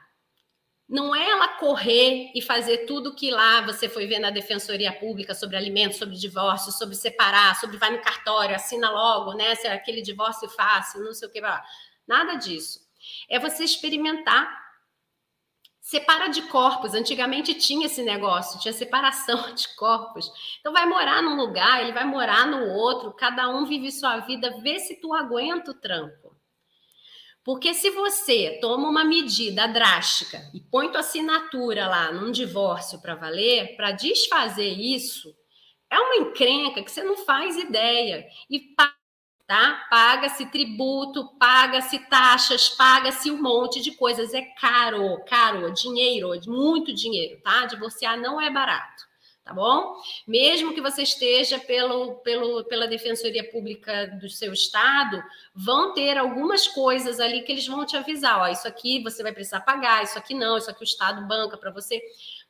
Não 0.87 1.13
é 1.13 1.29
ela 1.29 1.49
correr 1.49 2.31
e 2.33 2.41
fazer 2.41 2.85
tudo 2.85 3.13
que 3.13 3.29
lá 3.29 3.61
você 3.61 3.89
foi 3.89 4.07
ver 4.07 4.19
na 4.19 4.29
defensoria 4.29 4.93
pública 4.93 5.35
sobre 5.35 5.57
alimentos, 5.57 5.97
sobre 5.97 6.15
divórcio, 6.15 6.71
sobre 6.71 6.95
separar, 6.95 7.59
sobre 7.59 7.77
vai 7.77 7.91
no 7.91 8.01
cartório, 8.01 8.55
assina 8.55 8.89
logo, 8.89 9.33
né? 9.33 9.53
Se 9.55 9.67
é 9.67 9.73
aquele 9.73 10.01
divórcio 10.01 10.47
fácil, 10.49 11.03
não 11.03 11.13
sei 11.13 11.27
o 11.27 11.31
que, 11.31 11.41
nada 12.07 12.35
disso. 12.35 12.79
É 13.29 13.37
você 13.37 13.63
experimentar. 13.65 14.65
Separa 15.81 16.27
de 16.27 16.41
corpos. 16.43 16.93
Antigamente 16.93 17.53
tinha 17.53 17.85
esse 17.85 18.03
negócio, 18.03 18.59
tinha 18.59 18.73
separação 18.73 19.51
de 19.55 19.73
corpos. 19.75 20.29
Então 20.59 20.71
vai 20.71 20.85
morar 20.85 21.21
num 21.21 21.35
lugar, 21.35 21.81
ele 21.81 21.93
vai 21.93 22.05
morar 22.05 22.47
no 22.47 22.65
outro, 22.73 23.13
cada 23.13 23.49
um 23.49 23.65
vive 23.65 23.91
sua 23.91 24.19
vida, 24.19 24.59
vê 24.61 24.79
se 24.79 24.99
tu 25.01 25.13
aguenta 25.13 25.71
o 25.71 25.73
tranco. 25.73 26.26
Porque 27.47 27.73
se 27.73 27.89
você 27.91 28.57
toma 28.59 28.89
uma 28.89 29.05
medida 29.05 29.69
drástica 29.69 30.51
e 30.53 30.59
põe 30.59 30.91
tua 30.91 30.99
assinatura 30.99 31.87
lá 31.87 32.11
num 32.11 32.29
divórcio 32.29 32.99
para 32.99 33.15
valer, 33.15 33.73
para 33.77 33.93
desfazer 33.93 34.73
isso, 34.73 35.33
é 35.89 35.97
uma 35.97 36.17
encrenca 36.17 36.83
que 36.83 36.91
você 36.91 37.01
não 37.01 37.15
faz 37.15 37.55
ideia. 37.55 38.27
E 38.49 38.75
tá? 39.47 39.87
Paga-se 39.89 40.47
tributo, 40.47 41.37
paga-se 41.39 41.99
taxas, 42.09 42.67
paga-se 42.67 43.31
um 43.31 43.41
monte 43.41 43.81
de 43.81 43.91
coisas. 43.91 44.33
É 44.33 44.41
caro, 44.41 45.23
caro, 45.23 45.71
dinheiro, 45.71 46.31
muito 46.47 46.93
dinheiro, 46.93 47.39
tá? 47.41 47.65
Divorciar 47.65 48.19
não 48.19 48.41
é 48.41 48.51
barato 48.51 49.06
tá 49.47 49.53
bom? 49.53 49.95
Mesmo 50.27 50.73
que 50.73 50.81
você 50.81 51.03
esteja 51.03 51.57
pelo, 51.57 52.15
pelo, 52.15 52.65
pela 52.65 52.87
Defensoria 52.87 53.49
Pública 53.49 54.07
do 54.19 54.29
seu 54.29 54.51
estado, 54.51 55.23
vão 55.55 55.93
ter 55.93 56.17
algumas 56.17 56.67
coisas 56.67 57.19
ali 57.19 57.41
que 57.43 57.53
eles 57.53 57.65
vão 57.65 57.85
te 57.85 57.95
avisar, 57.95 58.41
ó, 58.41 58.47
isso 58.47 58.67
aqui 58.67 59.01
você 59.01 59.23
vai 59.23 59.31
precisar 59.31 59.61
pagar, 59.61 60.03
isso 60.03 60.17
aqui 60.17 60.33
não, 60.33 60.57
isso 60.57 60.69
aqui 60.69 60.81
o 60.81 60.83
estado 60.83 61.25
banca 61.25 61.57
para 61.57 61.71
você, 61.71 62.01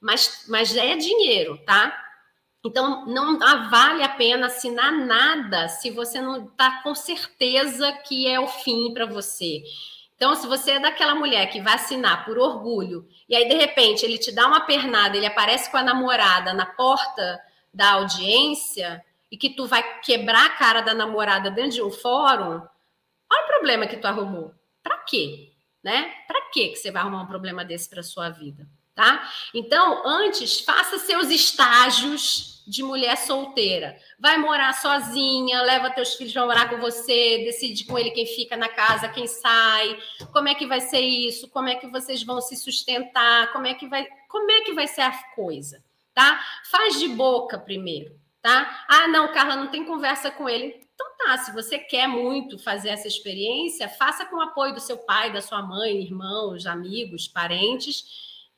mas, 0.01 0.45
mas 0.49 0.75
é 0.75 0.95
dinheiro, 0.95 1.57
tá? 1.65 2.03
Então, 2.65 3.05
não 3.05 3.37
vale 3.69 4.03
a 4.03 4.09
pena 4.09 4.47
assinar 4.47 4.91
nada 4.91 5.69
se 5.69 5.91
você 5.91 6.19
não 6.19 6.45
está 6.45 6.81
com 6.81 6.93
certeza 6.95 7.91
que 7.91 8.27
é 8.27 8.39
o 8.39 8.47
fim 8.47 8.93
para 8.93 9.05
você. 9.05 9.63
Então, 10.18 10.36
se 10.36 10.47
você 10.47 10.72
é 10.72 10.80
daquela 10.80 11.13
mulher 11.13 11.45
que 11.51 11.61
vai 11.61 11.76
assinar 11.76 12.26
por 12.26 12.39
orgulho, 12.39 13.07
e 13.30 13.36
aí 13.36 13.47
de 13.47 13.53
repente 13.53 14.03
ele 14.03 14.18
te 14.18 14.32
dá 14.32 14.47
uma 14.47 14.61
pernada, 14.61 15.15
ele 15.15 15.28
aparece 15.28 15.70
com 15.70 15.78
a 15.78 15.84
namorada 15.84 16.53
na 16.53 16.65
porta 16.65 17.39
da 17.72 17.91
audiência, 17.91 19.05
e 19.32 19.38
que 19.38 19.51
tu 19.51 19.68
vai 19.68 19.99
quebrar 19.99 20.47
a 20.47 20.49
cara 20.49 20.82
da 20.82 20.93
namorada 20.93 21.51
dentro 21.51 21.72
de 21.72 21.84
um 21.84 21.91
fórum, 21.91 22.61
olha 23.32 23.43
o 23.43 23.47
problema 23.47 23.86
que 23.86 23.97
tu 23.97 24.07
arrumou. 24.07 24.53
Para 24.82 24.97
quê? 24.99 25.53
Né? 25.84 26.13
Para 26.28 26.49
que 26.49 26.76
você 26.76 26.89
vai 26.89 27.03
arrumar 27.03 27.22
um 27.22 27.28
problema 27.28 27.63
desse 27.63 27.88
para 27.88 28.01
sua 28.01 28.30
vida? 28.30 28.68
Tá? 28.95 29.30
Então, 29.53 30.01
antes, 30.03 30.61
faça 30.61 30.97
seus 30.97 31.30
estágios 31.30 32.56
de 32.68 32.84
mulher 32.84 33.15
solteira. 33.15 33.97
Vai 34.20 34.38
morar 34.38 34.74
sozinha, 34.74 35.61
leva 35.61 35.89
teus 35.89 36.15
filhos 36.15 36.34
para 36.34 36.45
morar 36.45 36.70
com 36.70 36.78
você, 36.78 37.43
decide 37.45 37.86
com 37.86 37.97
ele 37.97 38.11
quem 38.11 38.26
fica 38.26 38.57
na 38.57 38.68
casa, 38.68 39.07
quem 39.07 39.26
sai, 39.26 39.97
como 40.34 40.49
é 40.49 40.55
que 40.55 40.68
vai 40.68 40.82
ser 40.82 40.99
isso, 40.99 41.49
como 41.49 41.70
é 41.70 41.76
que 41.76 41.88
vocês 41.88 42.22
vão 42.24 42.41
se 42.41 42.57
sustentar, 42.57 43.53
como 43.53 43.65
é 43.65 43.74
que 43.74 43.88
vai, 43.88 44.05
como 44.28 44.51
é 44.51 44.61
que 44.61 44.74
vai 44.74 44.88
ser 44.88 45.01
a 45.01 45.11
coisa, 45.34 45.82
tá? 46.13 46.43
Faz 46.70 46.99
de 46.99 47.07
boca 47.07 47.57
primeiro, 47.57 48.20
tá? 48.41 48.86
Ah, 48.89 49.07
não, 49.07 49.32
Carla, 49.32 49.55
não 49.55 49.68
tem 49.68 49.86
conversa 49.86 50.30
com 50.30 50.49
ele. 50.49 50.86
Então 50.93 51.07
tá, 51.18 51.38
se 51.38 51.53
você 51.53 51.78
quer 51.80 52.07
muito 52.07 52.59
fazer 52.59 52.89
essa 52.89 53.07
experiência, 53.07 53.88
faça 53.88 54.26
com 54.26 54.38
o 54.38 54.41
apoio 54.41 54.74
do 54.74 54.80
seu 54.82 54.97
pai, 54.97 55.32
da 55.32 55.41
sua 55.41 55.61
mãe, 55.61 56.01
irmãos, 56.01 56.65
amigos, 56.65 57.28
parentes 57.28 58.03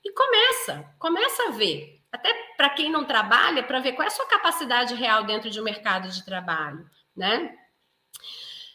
e 0.04 0.12
começa, 0.14 0.90
começa 0.98 1.50
a 1.50 1.52
ver. 1.52 2.00
Até 2.12 2.34
para 2.60 2.72
quem 2.72 2.92
não 2.92 3.06
trabalha, 3.06 3.64
para 3.64 3.80
ver 3.80 3.94
qual 3.94 4.04
é 4.04 4.08
a 4.08 4.14
sua 4.14 4.26
capacidade 4.26 4.94
real 4.94 5.24
dentro 5.24 5.50
de 5.50 5.62
um 5.62 5.64
mercado 5.64 6.10
de 6.10 6.26
trabalho, 6.26 6.86
né? 7.16 7.58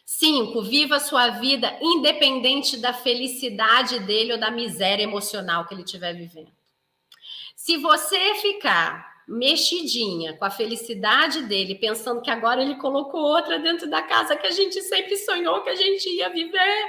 Cinco, 0.03 0.63
viva 0.63 0.95
a 0.95 0.99
sua 0.99 1.29
vida 1.29 1.77
independente 1.79 2.77
da 2.77 2.93
felicidade 2.93 3.99
dele 3.99 4.33
ou 4.33 4.39
da 4.39 4.49
miséria 4.49 5.03
emocional 5.03 5.67
que 5.67 5.75
ele 5.75 5.83
estiver 5.83 6.15
vivendo. 6.15 6.51
Se 7.55 7.77
você 7.77 8.33
ficar 8.41 9.23
mexidinha 9.27 10.35
com 10.35 10.45
a 10.45 10.49
felicidade 10.49 11.43
dele, 11.43 11.75
pensando 11.75 12.23
que 12.23 12.31
agora 12.31 12.63
ele 12.63 12.77
colocou 12.77 13.21
outra 13.21 13.59
dentro 13.59 13.87
da 13.87 14.01
casa 14.01 14.35
que 14.35 14.47
a 14.47 14.51
gente 14.51 14.81
sempre 14.81 15.15
sonhou 15.15 15.61
que 15.61 15.69
a 15.69 15.75
gente 15.75 16.09
ia 16.09 16.29
viver, 16.31 16.85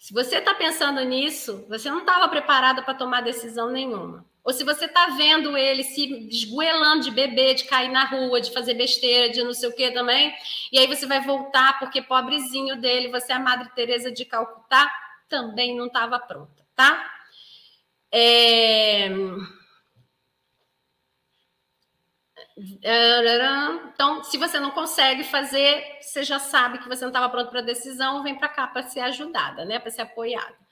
se 0.00 0.12
você 0.12 0.38
está 0.38 0.52
pensando 0.52 1.00
nisso, 1.04 1.64
você 1.68 1.88
não 1.88 2.00
estava 2.00 2.26
preparada 2.26 2.82
para 2.82 2.94
tomar 2.94 3.20
decisão 3.20 3.70
nenhuma. 3.70 4.33
Ou 4.44 4.52
se 4.52 4.62
você 4.62 4.84
está 4.84 5.06
vendo 5.08 5.56
ele 5.56 5.82
se 5.82 6.28
esgoelando 6.28 7.04
de 7.04 7.10
beber, 7.10 7.54
de 7.54 7.64
cair 7.64 7.90
na 7.90 8.04
rua, 8.04 8.40
de 8.40 8.52
fazer 8.52 8.74
besteira, 8.74 9.30
de 9.32 9.42
não 9.42 9.54
sei 9.54 9.70
o 9.70 9.74
que 9.74 9.90
também, 9.90 10.34
e 10.70 10.78
aí 10.78 10.86
você 10.86 11.06
vai 11.06 11.20
voltar 11.22 11.78
porque 11.78 12.02
pobrezinho 12.02 12.76
dele, 12.76 13.08
você 13.08 13.32
é 13.32 13.36
a 13.36 13.40
Madre 13.40 13.70
Teresa 13.74 14.12
de 14.12 14.24
Calcutá, 14.26 14.92
também 15.28 15.74
não 15.74 15.86
estava 15.86 16.18
pronta, 16.18 16.62
tá? 16.76 17.10
É... 18.12 19.08
Então, 23.94 24.22
se 24.22 24.36
você 24.38 24.60
não 24.60 24.70
consegue 24.70 25.24
fazer, 25.24 25.98
você 26.00 26.22
já 26.22 26.38
sabe 26.38 26.78
que 26.78 26.88
você 26.88 27.02
não 27.02 27.10
estava 27.10 27.28
pronto 27.28 27.50
para 27.50 27.60
a 27.60 27.64
decisão, 27.64 28.22
vem 28.22 28.36
para 28.38 28.48
cá 28.48 28.66
para 28.66 28.82
ser 28.84 29.00
ajudada, 29.00 29.64
né? 29.64 29.78
Para 29.78 29.90
ser 29.90 30.02
apoiada. 30.02 30.63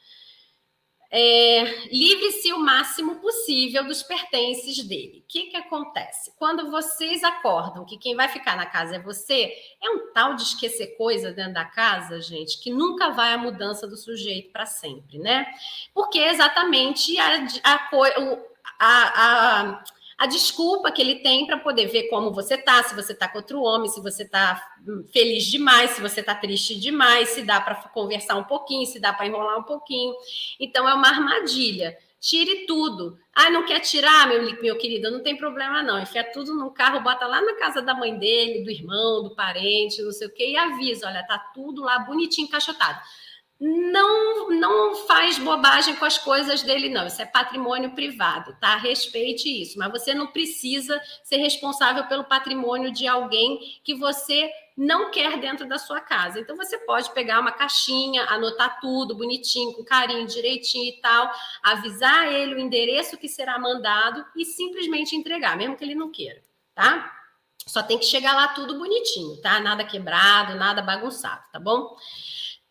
É, 1.15 1.89
Livre-se 1.93 2.55
o 2.55 2.59
máximo 2.59 3.17
possível 3.17 3.85
dos 3.85 4.03
pertences 4.03 4.83
dele. 4.83 5.23
O 5.23 5.29
que, 5.29 5.51
que 5.51 5.57
acontece? 5.59 6.33
Quando 6.39 6.71
vocês 6.71 7.23
acordam 7.23 7.85
que 7.85 7.99
quem 7.99 8.17
vai 8.17 8.29
ficar 8.29 8.57
na 8.57 8.65
casa 8.65 8.97
é 8.97 8.99
você, 8.99 9.53
é 9.83 9.91
um 9.91 10.11
tal 10.15 10.35
de 10.35 10.43
esquecer 10.43 10.97
coisa 10.97 11.31
dentro 11.31 11.53
da 11.53 11.67
casa, 11.67 12.19
gente, 12.23 12.59
que 12.59 12.71
nunca 12.71 13.11
vai 13.11 13.35
a 13.35 13.39
mudança 13.39 13.87
do 13.87 13.95
sujeito 13.95 14.51
para 14.53 14.65
sempre, 14.65 15.19
né? 15.19 15.47
Porque 15.93 16.19
é 16.19 16.31
exatamente 16.31 17.19
a, 17.19 17.47
a, 17.63 17.89
a, 18.79 19.61
a 19.61 19.85
a 20.23 20.27
desculpa 20.27 20.93
que 20.93 21.03
ele 21.03 21.17
tem 21.17 21.49
para 21.49 21.59
poder 21.59 21.87
ver 21.87 22.05
como 22.05 22.33
você 22.33 22.57
tá, 22.57 22.81
se 22.85 22.95
você 22.95 23.13
tá 23.13 23.27
com 23.27 23.39
outro 23.39 23.61
homem, 23.61 23.89
se 23.89 24.01
você 24.01 24.25
tá 24.25 24.73
feliz 25.13 25.47
demais, 25.47 25.91
se 25.91 26.01
você 26.01 26.23
tá 26.23 26.33
triste 26.33 26.79
demais, 26.79 27.31
se 27.31 27.43
dá 27.43 27.61
para 27.61 27.75
conversar 27.89 28.37
um 28.37 28.45
pouquinho, 28.45 28.87
se 28.87 29.01
dá 29.01 29.13
para 29.13 29.27
enrolar 29.27 29.59
um 29.59 29.65
pouquinho. 29.65 30.15
Então 30.61 30.89
é 30.89 30.95
uma 30.95 31.09
armadilha. 31.09 31.99
Tire 32.21 32.67
tudo. 32.67 33.19
Ah, 33.35 33.51
não 33.51 33.67
quer 33.67 33.81
tirar, 33.81 34.29
meu, 34.29 34.63
meu 34.63 34.79
querido? 34.79 35.11
Não 35.11 35.25
tem 35.25 35.37
problema, 35.37 35.83
não. 35.83 36.01
Enfia 36.01 36.23
tudo 36.23 36.55
no 36.55 36.71
carro, 36.71 37.01
bota 37.01 37.27
lá 37.27 37.41
na 37.41 37.57
casa 37.57 37.83
da 37.83 37.93
mãe 37.93 38.17
dele, 38.17 38.63
do 38.63 38.71
irmão, 38.71 39.25
do 39.25 39.35
parente, 39.35 40.01
não 40.03 40.13
sei 40.13 40.29
o 40.29 40.33
quê, 40.33 40.51
e 40.53 40.57
avisa: 40.57 41.09
olha, 41.09 41.27
tá 41.27 41.37
tudo 41.53 41.83
lá 41.83 41.99
bonitinho, 41.99 42.47
encaixotado 42.47 43.01
não 43.65 44.51
não 44.51 44.97
faz 45.07 45.39
bobagem 45.39 45.95
com 45.95 46.05
as 46.05 46.19
coisas 46.19 46.63
dele, 46.63 46.89
não. 46.89 47.07
Isso 47.07 47.23
é 47.23 47.25
patrimônio 47.25 47.93
privado, 47.93 48.57
tá? 48.61 48.75
Respeite 48.75 49.49
isso. 49.49 49.79
Mas 49.79 49.93
você 49.93 50.13
não 50.13 50.27
precisa 50.27 51.01
ser 51.23 51.37
responsável 51.37 52.05
pelo 52.07 52.25
patrimônio 52.25 52.91
de 52.91 53.07
alguém 53.07 53.61
que 53.85 53.95
você 53.95 54.51
não 54.77 55.13
quer 55.13 55.39
dentro 55.39 55.69
da 55.69 55.79
sua 55.79 56.01
casa. 56.01 56.41
Então 56.41 56.57
você 56.57 56.77
pode 56.79 57.13
pegar 57.13 57.39
uma 57.39 57.53
caixinha, 57.53 58.25
anotar 58.25 58.81
tudo 58.81 59.15
bonitinho, 59.15 59.75
com 59.75 59.85
carinho, 59.85 60.27
direitinho 60.27 60.89
e 60.89 61.01
tal, 61.01 61.31
avisar 61.63 62.33
ele 62.33 62.57
o 62.57 62.59
endereço 62.59 63.17
que 63.17 63.29
será 63.29 63.61
mandado 63.61 64.25
e 64.35 64.45
simplesmente 64.45 65.15
entregar, 65.15 65.57
mesmo 65.57 65.77
que 65.77 65.85
ele 65.85 65.95
não 65.95 66.11
queira, 66.11 66.43
tá? 66.75 67.19
Só 67.65 67.81
tem 67.81 67.97
que 67.97 68.07
chegar 68.07 68.35
lá 68.35 68.49
tudo 68.49 68.77
bonitinho, 68.77 69.41
tá? 69.41 69.61
Nada 69.61 69.85
quebrado, 69.85 70.57
nada 70.57 70.83
bagunçado, 70.83 71.45
tá 71.53 71.61
bom? 71.61 71.97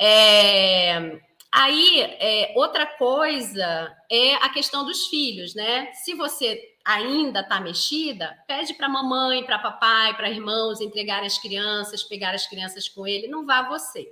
É, 0.04 1.20
aí, 1.52 2.02
é, 2.02 2.54
outra 2.56 2.88
coisa 2.88 3.96
é 4.10 4.34
a 4.38 4.50
questão 4.50 4.84
dos 4.84 5.06
filhos, 5.06 5.54
né? 5.54 5.94
Se 5.94 6.16
você 6.16 6.60
ainda 6.84 7.42
está 7.42 7.60
mexida, 7.60 8.36
pede 8.48 8.74
para 8.74 8.90
mamãe, 8.90 9.44
para 9.44 9.60
papai, 9.60 10.16
para 10.16 10.32
irmãos 10.32 10.82
entregarem 10.82 11.28
as 11.28 11.38
crianças, 11.38 12.02
pegar 12.02 12.34
as 12.34 12.48
crianças 12.48 12.90
com 12.90 13.06
ele, 13.06 13.28
não 13.28 13.46
vá 13.46 13.62
você. 13.62 14.12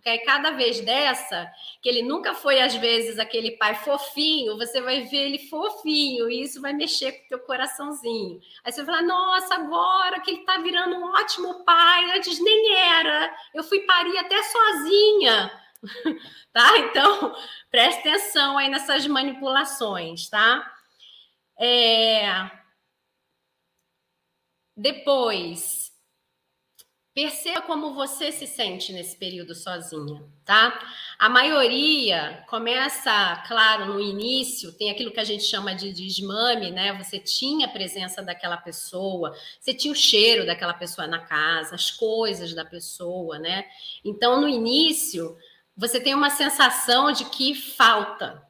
Porque 0.00 0.08
aí, 0.08 0.18
cada 0.20 0.52
vez 0.52 0.80
dessa, 0.80 1.52
que 1.82 1.86
ele 1.86 2.00
nunca 2.00 2.32
foi, 2.32 2.58
às 2.58 2.74
vezes, 2.74 3.18
aquele 3.18 3.50
pai 3.58 3.74
fofinho, 3.74 4.56
você 4.56 4.80
vai 4.80 5.02
ver 5.02 5.26
ele 5.26 5.38
fofinho, 5.38 6.30
e 6.30 6.40
isso 6.40 6.58
vai 6.58 6.72
mexer 6.72 7.12
com 7.12 7.26
o 7.26 7.28
teu 7.28 7.38
coraçãozinho. 7.40 8.40
Aí 8.64 8.72
você 8.72 8.82
vai 8.82 8.94
falar, 8.94 9.06
nossa, 9.06 9.54
agora 9.56 10.20
que 10.20 10.30
ele 10.30 10.40
está 10.40 10.56
virando 10.56 10.96
um 10.96 11.04
ótimo 11.04 11.66
pai, 11.66 12.16
antes 12.16 12.42
nem 12.42 12.76
era, 12.76 13.36
eu 13.52 13.62
fui 13.62 13.80
parir 13.80 14.16
até 14.16 14.42
sozinha. 14.42 15.52
tá? 16.50 16.78
Então, 16.78 17.36
preste 17.70 18.00
atenção 18.00 18.56
aí 18.56 18.70
nessas 18.70 19.06
manipulações, 19.06 20.30
tá? 20.30 20.66
É... 21.58 22.50
Depois, 24.74 25.79
Perceba 27.20 27.60
como 27.60 27.92
você 27.92 28.32
se 28.32 28.46
sente 28.46 28.94
nesse 28.94 29.14
período 29.14 29.54
sozinha, 29.54 30.24
tá? 30.42 30.80
A 31.18 31.28
maioria 31.28 32.42
começa, 32.48 33.44
claro, 33.46 33.92
no 33.92 34.00
início, 34.00 34.72
tem 34.72 34.90
aquilo 34.90 35.10
que 35.10 35.20
a 35.20 35.24
gente 35.24 35.44
chama 35.44 35.74
de 35.74 35.92
desmame, 35.92 36.70
né? 36.70 36.94
Você 36.94 37.18
tinha 37.18 37.66
a 37.66 37.70
presença 37.70 38.22
daquela 38.22 38.56
pessoa, 38.56 39.36
você 39.60 39.74
tinha 39.74 39.92
o 39.92 39.94
cheiro 39.94 40.46
daquela 40.46 40.72
pessoa 40.72 41.06
na 41.06 41.18
casa, 41.18 41.74
as 41.74 41.90
coisas 41.90 42.54
da 42.54 42.64
pessoa, 42.64 43.38
né? 43.38 43.66
Então, 44.02 44.40
no 44.40 44.48
início, 44.48 45.36
você 45.76 46.00
tem 46.00 46.14
uma 46.14 46.30
sensação 46.30 47.12
de 47.12 47.26
que 47.26 47.54
falta. 47.54 48.42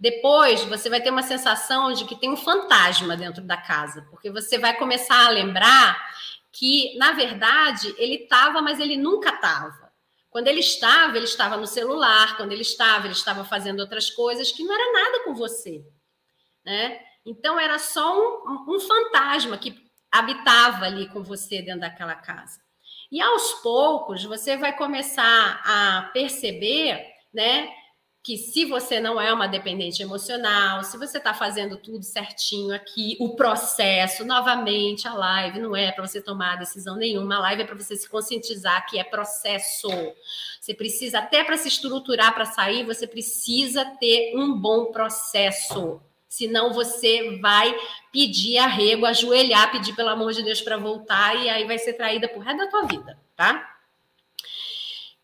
Depois, 0.00 0.64
você 0.64 0.90
vai 0.90 1.00
ter 1.00 1.10
uma 1.10 1.22
sensação 1.22 1.92
de 1.92 2.06
que 2.06 2.16
tem 2.16 2.28
um 2.28 2.36
fantasma 2.36 3.16
dentro 3.16 3.44
da 3.44 3.56
casa, 3.56 4.04
porque 4.10 4.32
você 4.32 4.58
vai 4.58 4.76
começar 4.76 5.26
a 5.26 5.30
lembrar 5.30 6.10
que, 6.52 6.96
na 6.98 7.12
verdade, 7.12 7.94
ele 7.98 8.22
estava, 8.22 8.60
mas 8.60 8.80
ele 8.80 8.96
nunca 8.96 9.30
estava. 9.30 9.90
Quando 10.28 10.48
ele 10.48 10.60
estava, 10.60 11.16
ele 11.16 11.24
estava 11.24 11.56
no 11.56 11.66
celular, 11.66 12.36
quando 12.36 12.52
ele 12.52 12.62
estava, 12.62 13.06
ele 13.06 13.14
estava 13.14 13.44
fazendo 13.44 13.80
outras 13.80 14.10
coisas 14.10 14.52
que 14.52 14.62
não 14.62 14.74
era 14.74 14.92
nada 14.92 15.24
com 15.24 15.34
você. 15.34 15.84
Né? 16.64 17.00
Então, 17.26 17.58
era 17.58 17.78
só 17.78 18.16
um, 18.18 18.74
um 18.74 18.80
fantasma 18.80 19.58
que 19.58 19.76
habitava 20.10 20.86
ali 20.86 21.08
com 21.08 21.22
você 21.22 21.62
dentro 21.62 21.80
daquela 21.80 22.14
casa. 22.14 22.60
E 23.10 23.20
aos 23.20 23.54
poucos, 23.54 24.24
você 24.24 24.56
vai 24.56 24.76
começar 24.76 25.60
a 25.64 26.10
perceber 26.12 27.04
né, 27.32 27.68
que 28.22 28.36
se 28.36 28.66
você 28.66 29.00
não 29.00 29.18
é 29.18 29.32
uma 29.32 29.46
dependente 29.46 30.02
emocional, 30.02 30.84
se 30.84 30.98
você 30.98 31.16
está 31.16 31.32
fazendo 31.32 31.78
tudo 31.78 32.04
certinho 32.04 32.74
aqui, 32.74 33.16
o 33.18 33.34
processo, 33.34 34.26
novamente, 34.26 35.08
a 35.08 35.14
live 35.14 35.58
não 35.58 35.74
é 35.74 35.90
para 35.90 36.06
você 36.06 36.20
tomar 36.20 36.56
decisão 36.56 36.96
nenhuma, 36.96 37.36
a 37.36 37.40
live 37.40 37.62
é 37.62 37.64
para 37.64 37.74
você 37.74 37.96
se 37.96 38.08
conscientizar 38.08 38.86
que 38.86 38.98
é 38.98 39.04
processo. 39.04 39.88
Você 40.60 40.74
precisa, 40.74 41.20
até 41.20 41.42
para 41.42 41.56
se 41.56 41.68
estruturar 41.68 42.34
para 42.34 42.44
sair, 42.44 42.84
você 42.84 43.06
precisa 43.06 43.86
ter 43.98 44.36
um 44.36 44.52
bom 44.52 44.92
processo. 44.92 46.00
Senão 46.28 46.74
você 46.74 47.38
vai 47.38 47.74
pedir 48.12 48.58
arrego, 48.58 49.06
ajoelhar, 49.06 49.72
pedir 49.72 49.94
pelo 49.96 50.10
amor 50.10 50.32
de 50.34 50.42
Deus 50.42 50.60
para 50.60 50.76
voltar, 50.76 51.36
e 51.36 51.48
aí 51.48 51.64
vai 51.64 51.78
ser 51.78 51.94
traída 51.94 52.28
por 52.28 52.44
resto 52.44 52.58
da 52.58 52.66
tua 52.68 52.82
vida, 52.82 53.18
tá? 53.34 53.78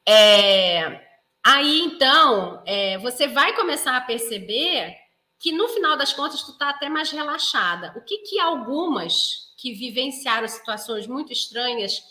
É, 0.04 1.05
Aí, 1.48 1.82
então, 1.82 2.60
é, 2.66 2.98
você 2.98 3.28
vai 3.28 3.54
começar 3.54 3.96
a 3.96 4.00
perceber 4.00 4.96
que 5.38 5.52
no 5.52 5.68
final 5.68 5.96
das 5.96 6.12
contas 6.12 6.42
tu 6.42 6.58
tá 6.58 6.70
até 6.70 6.88
mais 6.88 7.12
relaxada. 7.12 7.94
O 7.96 8.00
que 8.00 8.18
que 8.18 8.40
algumas 8.40 9.54
que 9.56 9.72
vivenciaram 9.72 10.48
situações 10.48 11.06
muito 11.06 11.32
estranhas, 11.32 12.02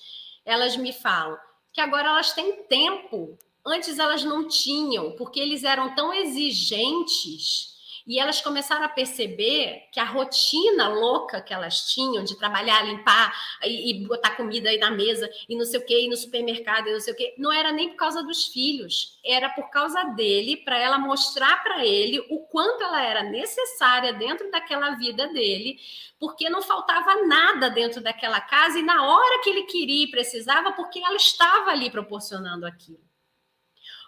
elas 0.45 0.77
me 0.77 0.93
falam? 0.93 1.37
Que 1.73 1.81
agora 1.81 2.07
elas 2.07 2.31
têm 2.31 2.63
tempo. 2.63 3.37
Antes 3.65 3.99
elas 3.99 4.23
não 4.23 4.47
tinham, 4.47 5.11
porque 5.17 5.41
eles 5.41 5.65
eram 5.65 5.93
tão 5.93 6.13
exigentes 6.13 7.74
e 8.07 8.19
elas 8.19 8.39
começaram 8.41 8.85
a 8.85 8.89
perceber 8.89 9.87
que 9.91 9.99
a 9.99 10.03
rotina 10.03 10.87
louca 10.87 11.41
que 11.41 11.53
elas 11.53 11.91
tinham 11.91 12.23
de 12.23 12.37
trabalhar, 12.37 12.83
limpar 12.83 13.33
e, 13.63 13.91
e 13.91 14.05
botar 14.05 14.31
comida 14.31 14.69
aí 14.69 14.77
na 14.77 14.91
mesa 14.91 15.29
e 15.49 15.57
não 15.57 15.65
sei 15.65 15.79
o 15.79 15.85
que, 15.85 16.05
e 16.05 16.09
no 16.09 16.15
supermercado 16.15 16.87
e 16.87 16.93
não 16.93 16.99
sei 16.99 17.13
o 17.13 17.17
que, 17.17 17.33
não 17.37 17.51
era 17.51 17.71
nem 17.71 17.89
por 17.89 17.95
causa 17.95 18.21
dos 18.23 18.45
filhos, 18.47 19.19
era 19.25 19.49
por 19.49 19.69
causa 19.69 20.03
dele, 20.15 20.57
para 20.57 20.77
ela 20.77 20.99
mostrar 20.99 21.63
para 21.63 21.85
ele 21.85 22.19
o 22.29 22.39
quanto 22.47 22.83
ela 22.83 23.01
era 23.03 23.23
necessária 23.23 24.13
dentro 24.13 24.51
daquela 24.51 24.91
vida 24.91 25.27
dele, 25.29 25.79
porque 26.19 26.49
não 26.49 26.61
faltava 26.61 27.25
nada 27.25 27.69
dentro 27.69 28.01
daquela 28.01 28.39
casa 28.39 28.79
e 28.79 28.83
na 28.83 29.05
hora 29.05 29.41
que 29.43 29.49
ele 29.49 29.63
queria 29.63 30.05
e 30.05 30.11
precisava, 30.11 30.71
porque 30.73 30.99
ela 30.99 31.15
estava 31.15 31.71
ali 31.71 31.89
proporcionando 31.89 32.65
aquilo. 32.65 33.14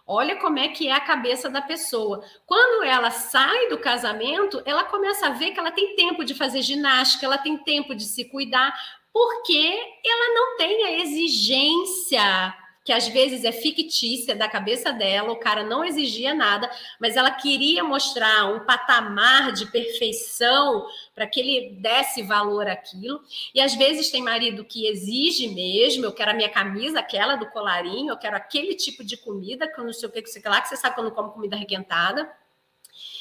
Olha 0.07 0.37
como 0.37 0.57
é 0.57 0.69
que 0.69 0.87
é 0.87 0.93
a 0.93 1.01
cabeça 1.01 1.49
da 1.49 1.61
pessoa. 1.61 2.23
Quando 2.45 2.85
ela 2.85 3.11
sai 3.11 3.67
do 3.67 3.77
casamento, 3.77 4.61
ela 4.65 4.85
começa 4.85 5.27
a 5.27 5.31
ver 5.31 5.51
que 5.51 5.59
ela 5.59 5.71
tem 5.71 5.95
tempo 5.95 6.23
de 6.23 6.33
fazer 6.33 6.61
ginástica, 6.61 7.25
ela 7.25 7.37
tem 7.37 7.57
tempo 7.57 7.93
de 7.93 8.05
se 8.05 8.23
cuidar, 8.25 8.73
porque 9.11 9.77
ela 10.05 10.33
não 10.33 10.55
tem 10.55 10.85
a 10.85 10.91
exigência 11.01 12.55
que 12.87 12.93
às 12.93 13.05
vezes 13.05 13.43
é 13.43 13.51
fictícia 13.51 14.33
da 14.33 14.47
cabeça 14.47 14.93
dela, 14.93 15.33
o 15.33 15.35
cara 15.35 15.61
não 15.61 15.83
exigia 15.83 16.33
nada, 16.33 16.71
mas 16.97 17.17
ela 17.17 17.29
queria 17.29 17.83
mostrar 17.83 18.45
um 18.45 18.61
patamar 18.61 19.51
de 19.51 19.65
perfeição 19.65 20.87
para 21.13 21.27
que 21.27 21.37
ele 21.41 21.81
desse 21.81 22.23
valor 22.23 22.65
àquilo. 22.65 23.19
E 23.53 23.59
às 23.59 23.75
vezes 23.75 24.09
tem 24.09 24.23
marido 24.23 24.63
que 24.63 24.87
exige 24.87 25.49
mesmo, 25.49 26.05
eu 26.05 26.13
quero 26.13 26.31
a 26.31 26.33
minha 26.33 26.47
camisa, 26.47 27.01
aquela 27.01 27.35
do 27.35 27.47
colarinho, 27.47 28.13
eu 28.13 28.17
quero 28.17 28.37
aquele 28.37 28.73
tipo 28.73 29.03
de 29.03 29.17
comida, 29.17 29.67
que 29.67 29.77
eu 29.77 29.83
não 29.83 29.91
sei 29.91 30.07
o 30.07 30.11
que, 30.13 30.21
que 30.21 30.29
você 30.29 30.39
quer 30.39 30.47
lá, 30.47 30.61
que 30.61 30.69
você 30.69 30.77
sabe 30.77 30.95
quando 30.95 31.11
come 31.11 31.33
comida 31.33 31.57
requentada. 31.57 32.33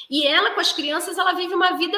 E 0.09 0.25
ela, 0.25 0.51
com 0.51 0.61
as 0.61 0.71
crianças, 0.71 1.17
ela 1.17 1.33
vive 1.33 1.53
uma 1.53 1.73
vida 1.73 1.97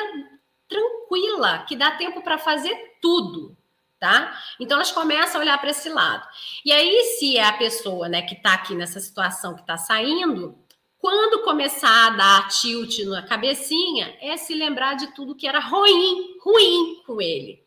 tranquila, 0.68 1.66
que 1.68 1.76
dá 1.76 1.92
tempo 1.92 2.24
para 2.24 2.40
fazer 2.40 2.98
tudo 3.00 3.56
tá? 4.00 4.34
Então 4.60 4.78
elas 4.78 4.92
começam 4.92 5.40
a 5.40 5.44
olhar 5.44 5.58
para 5.58 5.72
esse 5.72 5.90
lado. 5.90 6.28
E 6.64 6.72
aí, 6.72 7.04
se 7.18 7.38
é 7.38 7.46
a 7.46 7.54
pessoa, 7.54 8.08
né, 8.08 8.22
que 8.22 8.36
está 8.36 8.54
aqui 8.54 8.74
nessa 8.74 9.00
situação 9.00 9.56
que 9.56 9.62
está 9.62 9.78
saindo, 9.78 10.58
quando 10.98 11.44
começar 11.44 12.08
a 12.08 12.10
dar 12.12 12.48
tilt 12.50 13.00
na 13.06 13.22
cabecinha, 13.22 14.18
é 14.22 14.36
se 14.38 14.54
lembrar 14.54 14.96
de 14.96 15.14
tudo 15.14 15.36
que 15.36 15.48
era 15.48 15.60
ruim, 15.60 16.38
ruim 16.44 17.02
com 17.06 17.22
ele. 17.22 17.64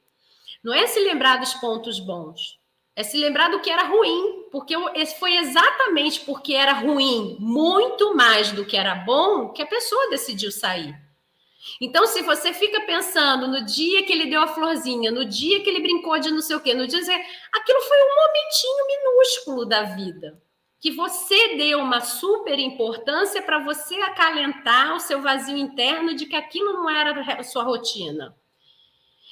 Não 0.62 0.72
é 0.72 0.86
se 0.86 1.00
lembrar 1.00 1.38
dos 1.38 1.54
pontos 1.54 1.98
bons, 1.98 2.58
é 2.94 3.02
se 3.02 3.16
lembrar 3.16 3.48
do 3.50 3.60
que 3.60 3.70
era 3.70 3.84
ruim, 3.84 4.48
porque 4.50 4.74
foi 5.18 5.36
exatamente 5.36 6.20
porque 6.20 6.54
era 6.54 6.74
ruim, 6.74 7.36
muito 7.40 8.14
mais 8.14 8.52
do 8.52 8.64
que 8.64 8.76
era 8.76 8.94
bom, 8.94 9.48
que 9.48 9.62
a 9.62 9.66
pessoa 9.66 10.10
decidiu 10.10 10.52
sair. 10.52 10.94
Então, 11.80 12.06
se 12.06 12.22
você 12.22 12.52
fica 12.52 12.80
pensando 12.82 13.46
no 13.46 13.64
dia 13.64 14.04
que 14.04 14.12
ele 14.12 14.26
deu 14.26 14.42
a 14.42 14.48
florzinha, 14.48 15.10
no 15.10 15.24
dia 15.24 15.62
que 15.62 15.70
ele 15.70 15.80
brincou 15.80 16.18
de 16.18 16.30
não 16.30 16.40
sei 16.40 16.56
o 16.56 16.60
quê, 16.60 16.74
no 16.74 16.86
dia 16.86 17.00
que 17.00 17.10
aquilo 17.10 17.80
foi 17.82 17.98
um 18.02 18.16
momentinho 18.16 18.86
minúsculo 18.86 19.64
da 19.64 19.82
vida 19.82 20.42
que 20.82 20.90
você 20.90 21.54
deu 21.54 21.78
uma 21.78 22.00
super 22.00 22.58
importância 22.58 23.40
para 23.40 23.60
você 23.60 23.94
acalentar 24.00 24.96
o 24.96 24.98
seu 24.98 25.22
vazio 25.22 25.56
interno 25.56 26.12
de 26.12 26.26
que 26.26 26.34
aquilo 26.34 26.72
não 26.72 26.90
era 26.90 27.38
a 27.38 27.44
sua 27.44 27.62
rotina. 27.62 28.36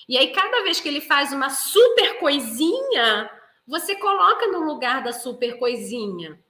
E 0.09 0.16
aí, 0.16 0.32
cada 0.32 0.62
vez 0.62 0.81
que 0.81 0.89
ele 0.89 1.01
faz 1.01 1.32
uma 1.32 1.51
super 1.51 2.20
coisinha, 2.20 3.28
você 3.66 3.97
coloca 3.97 4.47
no 4.47 4.61
lugar 4.61 5.02
da 5.02 5.12
super 5.12 5.59
coisinha. 5.59 6.40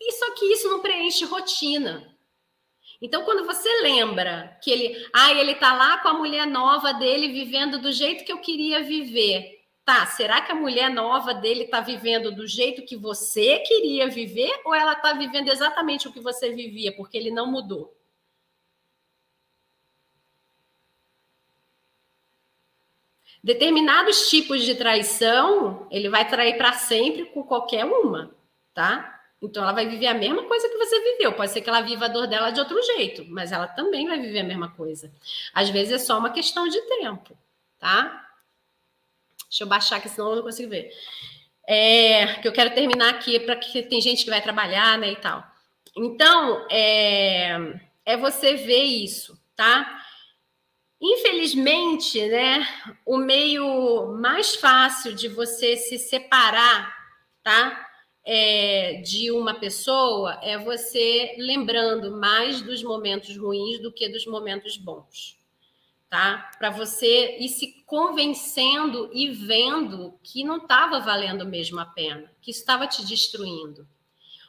E 0.00 0.12
só 0.12 0.30
que 0.34 0.44
isso 0.52 0.68
não 0.68 0.78
preenche 0.78 1.24
rotina. 1.24 2.16
Então, 3.00 3.24
quando 3.24 3.46
você 3.46 3.68
lembra 3.82 4.58
que 4.62 4.70
ele, 4.70 5.06
ah, 5.14 5.32
ele 5.32 5.54
tá 5.54 5.72
lá 5.72 5.98
com 5.98 6.08
a 6.08 6.14
mulher 6.14 6.46
nova 6.46 6.92
dele 6.92 7.28
vivendo 7.28 7.78
do 7.78 7.92
jeito 7.92 8.24
que 8.24 8.32
eu 8.32 8.40
queria 8.40 8.82
viver. 8.82 9.56
Tá, 9.84 10.04
será 10.04 10.42
que 10.42 10.52
a 10.52 10.54
mulher 10.54 10.90
nova 10.90 11.32
dele 11.32 11.64
está 11.64 11.80
vivendo 11.80 12.30
do 12.34 12.46
jeito 12.46 12.84
que 12.84 12.96
você 12.96 13.60
queria 13.60 14.08
viver 14.08 14.60
ou 14.64 14.74
ela 14.74 14.92
está 14.92 15.14
vivendo 15.14 15.48
exatamente 15.48 16.06
o 16.08 16.12
que 16.12 16.20
você 16.20 16.50
vivia, 16.50 16.94
porque 16.94 17.16
ele 17.16 17.30
não 17.30 17.50
mudou? 17.50 17.96
Determinados 23.42 24.28
tipos 24.28 24.62
de 24.64 24.74
traição, 24.74 25.86
ele 25.90 26.08
vai 26.08 26.28
trair 26.28 26.58
para 26.58 26.72
sempre 26.72 27.24
com 27.26 27.42
qualquer 27.44 27.84
uma, 27.84 28.34
tá? 28.74 29.17
Então 29.40 29.62
ela 29.62 29.72
vai 29.72 29.88
viver 29.88 30.08
a 30.08 30.14
mesma 30.14 30.44
coisa 30.44 30.68
que 30.68 30.76
você 30.76 31.00
viveu. 31.00 31.32
Pode 31.32 31.52
ser 31.52 31.60
que 31.60 31.68
ela 31.68 31.80
viva 31.80 32.06
a 32.06 32.08
dor 32.08 32.26
dela 32.26 32.50
de 32.50 32.58
outro 32.60 32.80
jeito, 32.82 33.24
mas 33.28 33.52
ela 33.52 33.68
também 33.68 34.06
vai 34.06 34.18
viver 34.18 34.40
a 34.40 34.44
mesma 34.44 34.70
coisa. 34.70 35.12
Às 35.54 35.70
vezes 35.70 35.92
é 35.92 35.98
só 35.98 36.18
uma 36.18 36.30
questão 36.30 36.68
de 36.68 36.80
tempo, 36.82 37.36
tá? 37.78 38.26
Deixa 39.48 39.64
eu 39.64 39.68
baixar 39.68 39.96
aqui, 39.96 40.08
senão 40.08 40.30
eu 40.30 40.36
não 40.36 40.42
consigo 40.42 40.70
ver. 40.70 40.90
É, 41.66 42.34
que 42.40 42.48
eu 42.48 42.52
quero 42.52 42.74
terminar 42.74 43.10
aqui 43.10 43.38
para 43.40 43.56
que 43.56 43.82
tem 43.82 44.00
gente 44.00 44.24
que 44.24 44.30
vai 44.30 44.42
trabalhar, 44.42 44.98
né, 44.98 45.12
e 45.12 45.16
tal. 45.16 45.44
Então, 45.96 46.66
é, 46.70 47.56
é 48.04 48.16
você 48.16 48.54
ver 48.54 48.82
isso, 48.82 49.38
tá? 49.54 50.02
Infelizmente, 51.00 52.26
né, 52.26 52.66
o 53.06 53.16
meio 53.16 54.16
mais 54.20 54.56
fácil 54.56 55.14
de 55.14 55.28
você 55.28 55.76
se 55.76 55.98
separar, 55.98 56.94
tá? 57.42 57.87
É, 58.30 59.00
de 59.00 59.32
uma 59.32 59.54
pessoa 59.54 60.38
é 60.42 60.58
você 60.58 61.34
lembrando 61.38 62.10
mais 62.10 62.60
dos 62.60 62.82
momentos 62.82 63.34
ruins 63.38 63.80
do 63.80 63.90
que 63.90 64.06
dos 64.06 64.26
momentos 64.26 64.76
bons, 64.76 65.38
tá? 66.10 66.50
Para 66.58 66.68
você 66.68 67.38
ir 67.38 67.48
se 67.48 67.82
convencendo 67.86 69.08
e 69.14 69.30
vendo 69.30 70.12
que 70.22 70.44
não 70.44 70.58
estava 70.58 71.00
valendo 71.00 71.46
mesmo 71.46 71.80
a 71.80 71.86
pena, 71.86 72.30
que 72.42 72.50
estava 72.50 72.86
te 72.86 73.02
destruindo. 73.06 73.88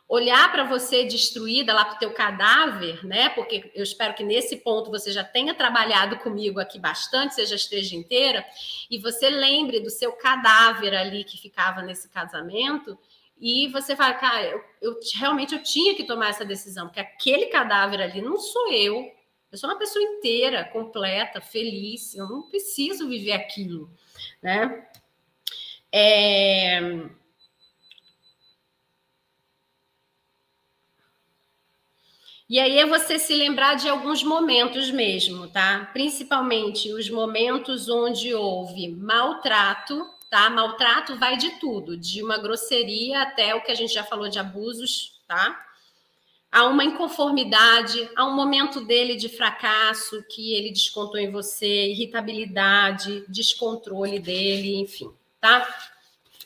Olhar 0.09 0.51
para 0.51 0.65
você 0.65 1.05
destruída 1.05 1.73
lá 1.73 1.85
para 1.85 1.95
o 1.95 1.99
teu 1.99 2.11
cadáver, 2.11 3.05
né? 3.05 3.29
Porque 3.29 3.71
eu 3.73 3.83
espero 3.83 4.13
que 4.13 4.25
nesse 4.25 4.57
ponto 4.57 4.91
você 4.91 5.09
já 5.09 5.23
tenha 5.23 5.53
trabalhado 5.53 6.17
comigo 6.17 6.59
aqui 6.59 6.77
bastante, 6.77 7.35
seja 7.35 7.55
esteja 7.55 7.95
inteira, 7.95 8.45
e 8.91 8.97
você 8.97 9.29
lembre 9.29 9.79
do 9.79 9.89
seu 9.89 10.11
cadáver 10.11 10.93
ali 10.93 11.23
que 11.23 11.37
ficava 11.37 11.81
nesse 11.81 12.09
casamento 12.09 12.99
e 13.39 13.67
você 13.69 13.95
fala, 13.95 14.13
cara, 14.15 14.43
eu, 14.45 14.63
eu, 14.81 14.99
realmente 15.15 15.55
eu 15.55 15.63
tinha 15.63 15.95
que 15.95 16.03
tomar 16.03 16.29
essa 16.29 16.43
decisão, 16.43 16.87
porque 16.87 16.99
aquele 16.99 17.45
cadáver 17.45 18.01
ali 18.01 18.21
não 18.21 18.37
sou 18.37 18.71
eu. 18.73 19.09
Eu 19.51 19.57
sou 19.57 19.69
uma 19.69 19.79
pessoa 19.79 20.03
inteira, 20.03 20.65
completa, 20.65 21.39
feliz. 21.39 22.13
Eu 22.15 22.27
não 22.27 22.43
preciso 22.43 23.07
viver 23.07 23.31
aquilo, 23.31 23.89
né? 24.43 24.87
É... 25.91 27.09
E 32.49 32.59
aí 32.59 32.79
é 32.79 32.85
você 32.85 33.19
se 33.19 33.35
lembrar 33.35 33.75
de 33.75 33.87
alguns 33.87 34.23
momentos 34.23 34.91
mesmo, 34.91 35.47
tá? 35.47 35.87
Principalmente 35.93 36.91
os 36.91 37.09
momentos 37.09 37.87
onde 37.87 38.33
houve 38.33 38.87
maltrato 38.87 40.03
tá? 40.29 40.49
Maltrato 40.49 41.17
vai 41.17 41.37
de 41.37 41.51
tudo, 41.59 41.97
de 41.97 42.23
uma 42.23 42.37
grosseria 42.37 43.23
até 43.23 43.55
o 43.55 43.61
que 43.61 43.71
a 43.71 43.75
gente 43.75 43.93
já 43.93 44.03
falou 44.03 44.29
de 44.29 44.39
abusos, 44.39 45.19
tá? 45.27 45.65
Há 46.51 46.65
uma 46.65 46.83
inconformidade, 46.83 48.09
há 48.15 48.25
um 48.25 48.35
momento 48.35 48.81
dele 48.81 49.15
de 49.15 49.29
fracasso 49.29 50.23
que 50.29 50.53
ele 50.55 50.71
descontou 50.71 51.19
em 51.19 51.31
você, 51.31 51.89
irritabilidade, 51.89 53.23
descontrole 53.27 54.19
dele, 54.19 54.75
enfim, 54.77 55.11
tá? 55.39 55.67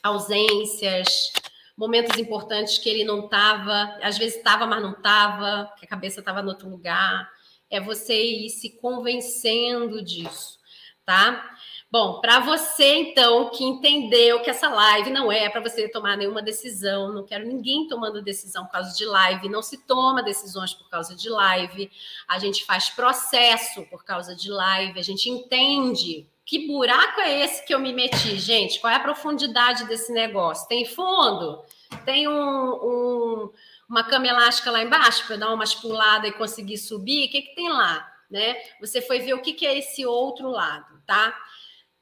Ausências, 0.01 1.31
momentos 1.77 2.17
importantes 2.19 2.77
que 2.77 2.89
ele 2.89 3.05
não 3.05 3.25
estava, 3.25 3.97
às 4.01 4.17
vezes 4.17 4.37
estava, 4.37 4.65
mas 4.65 4.81
não 4.81 4.91
estava, 4.91 5.73
que 5.77 5.85
a 5.85 5.89
cabeça 5.89 6.19
estava 6.19 6.41
em 6.41 6.47
outro 6.47 6.69
lugar. 6.69 7.29
É 7.69 7.79
você 7.79 8.21
ir 8.21 8.49
se 8.49 8.71
convencendo 8.71 10.03
disso, 10.03 10.59
tá? 11.05 11.57
Bom, 11.93 12.19
para 12.21 12.39
você 12.39 12.95
então 12.95 13.51
que 13.51 13.63
entendeu 13.63 14.41
que 14.41 14.49
essa 14.49 14.67
live 14.67 15.11
não 15.11 15.31
é 15.31 15.47
para 15.47 15.61
você 15.61 15.87
tomar 15.87 16.17
nenhuma 16.17 16.41
decisão, 16.41 17.13
não 17.13 17.23
quero 17.23 17.45
ninguém 17.45 17.87
tomando 17.87 18.19
decisão 18.19 18.65
por 18.65 18.71
causa 18.71 18.97
de 18.97 19.05
live, 19.05 19.47
não 19.47 19.61
se 19.61 19.77
toma 19.85 20.23
decisões 20.23 20.73
por 20.73 20.89
causa 20.89 21.15
de 21.15 21.29
live, 21.29 21.91
a 22.27 22.39
gente 22.39 22.65
faz 22.65 22.89
processo 22.89 23.85
por 23.91 24.03
causa 24.03 24.35
de 24.35 24.49
live, 24.49 24.99
a 24.99 25.03
gente 25.03 25.29
entende 25.29 26.27
que 26.43 26.65
buraco 26.65 27.21
é 27.21 27.43
esse 27.43 27.63
que 27.63 27.71
eu 27.71 27.79
me 27.79 27.93
meti, 27.93 28.39
gente? 28.39 28.79
Qual 28.79 28.91
é 28.91 28.95
a 28.95 28.99
profundidade 28.99 29.85
desse 29.85 30.11
negócio? 30.11 30.67
Tem 30.67 30.85
fundo? 30.85 31.61
Tem 32.03 32.27
um, 32.27 32.73
um 32.73 33.51
uma 33.87 34.03
cama 34.03 34.25
elástica 34.25 34.71
lá 34.71 34.81
embaixo 34.81 35.27
para 35.27 35.37
dar 35.37 35.53
umas 35.53 35.75
puladas 35.75 36.27
e 36.27 36.33
conseguir 36.33 36.79
subir? 36.79 37.27
O 37.27 37.31
que, 37.31 37.43
que 37.43 37.53
tem 37.53 37.69
lá? 37.69 38.11
Né? 38.31 38.55
Você 38.81 38.99
foi 38.99 39.19
ver 39.19 39.35
o 39.35 39.43
que, 39.43 39.53
que 39.53 39.67
é 39.67 39.77
esse 39.77 40.03
outro 40.07 40.49
lado, 40.49 40.99
tá? 41.05 41.37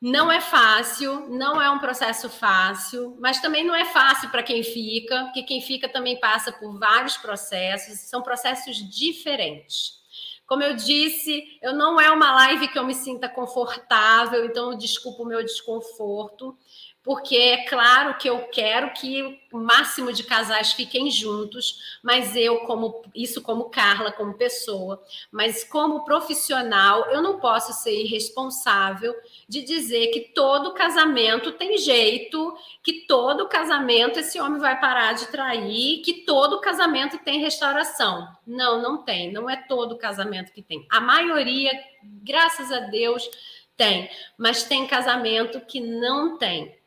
Não 0.02 0.32
é 0.32 0.42
fácil, 0.42 1.30
não 1.30 1.62
é 1.62 1.70
um 1.70 1.78
processo 1.78 2.28
fácil, 2.28 3.16
mas 3.20 3.40
também 3.40 3.64
não 3.64 3.76
é 3.76 3.86
fácil 3.86 4.32
para 4.32 4.42
quem 4.42 4.64
fica, 4.64 5.26
porque 5.26 5.44
quem 5.44 5.62
fica 5.62 5.88
também 5.88 6.20
passa 6.20 6.52
por 6.52 6.80
vários 6.80 7.18
processos, 7.18 8.00
são 8.00 8.24
processos 8.24 8.78
diferentes. 8.78 10.02
Como 10.48 10.64
eu 10.64 10.76
disse, 10.76 11.44
eu 11.62 11.74
não 11.74 12.02
é 12.02 12.10
uma 12.10 12.34
live 12.34 12.68
que 12.70 12.80
eu 12.80 12.86
me 12.86 12.96
sinta 12.96 13.30
confortável, 13.30 14.44
então 14.44 14.76
desculpa 14.76 15.22
o 15.22 15.28
meu 15.28 15.44
desconforto 15.44 16.58
porque 17.04 17.36
é 17.36 17.66
claro 17.66 18.18
que 18.18 18.30
eu 18.30 18.48
quero 18.50 18.94
que 18.94 19.42
o 19.52 19.58
máximo 19.58 20.14
de 20.14 20.24
casais 20.24 20.72
fiquem 20.74 21.10
juntos, 21.10 21.98
mas 22.04 22.36
eu 22.36 22.60
como 22.60 23.02
isso 23.14 23.42
como 23.42 23.70
Carla, 23.72 24.12
como 24.12 24.36
pessoa, 24.36 25.02
mas 25.32 25.64
como 25.64 26.06
profissional, 26.06 27.06
eu 27.10 27.22
não 27.22 27.40
posso 27.40 27.74
ser 27.74 28.04
irresponsável 28.04 29.16
de 29.50 29.64
dizer 29.64 30.08
que 30.08 30.32
todo 30.34 30.76
casamento 30.76 31.52
tem 31.54 31.78
jeito, 31.80 32.56
que 32.84 33.08
todo 33.08 33.50
casamento 33.50 34.20
esse 34.20 34.40
homem 34.40 34.60
vai 34.60 34.80
parar 34.80 35.14
de 35.14 35.28
trair, 35.28 36.02
que 36.02 36.24
todo 36.24 36.62
casamento 36.62 37.18
tem 37.18 37.40
restauração. 37.40 38.28
Não, 38.46 38.80
não 38.80 39.04
tem, 39.04 39.32
não 39.32 39.50
é 39.50 39.56
todo 39.56 39.98
casamento 39.98 40.54
que 40.54 40.62
tem. 40.62 40.86
A 40.90 41.02
maioria, 41.02 41.72
graças 42.04 42.72
a 42.72 42.82
Deus, 42.82 43.28
tem, 43.76 44.08
mas 44.38 44.64
tem 44.64 44.86
casamento 44.86 45.60
que 45.62 45.80
não 45.80 46.38
tem 46.38 46.80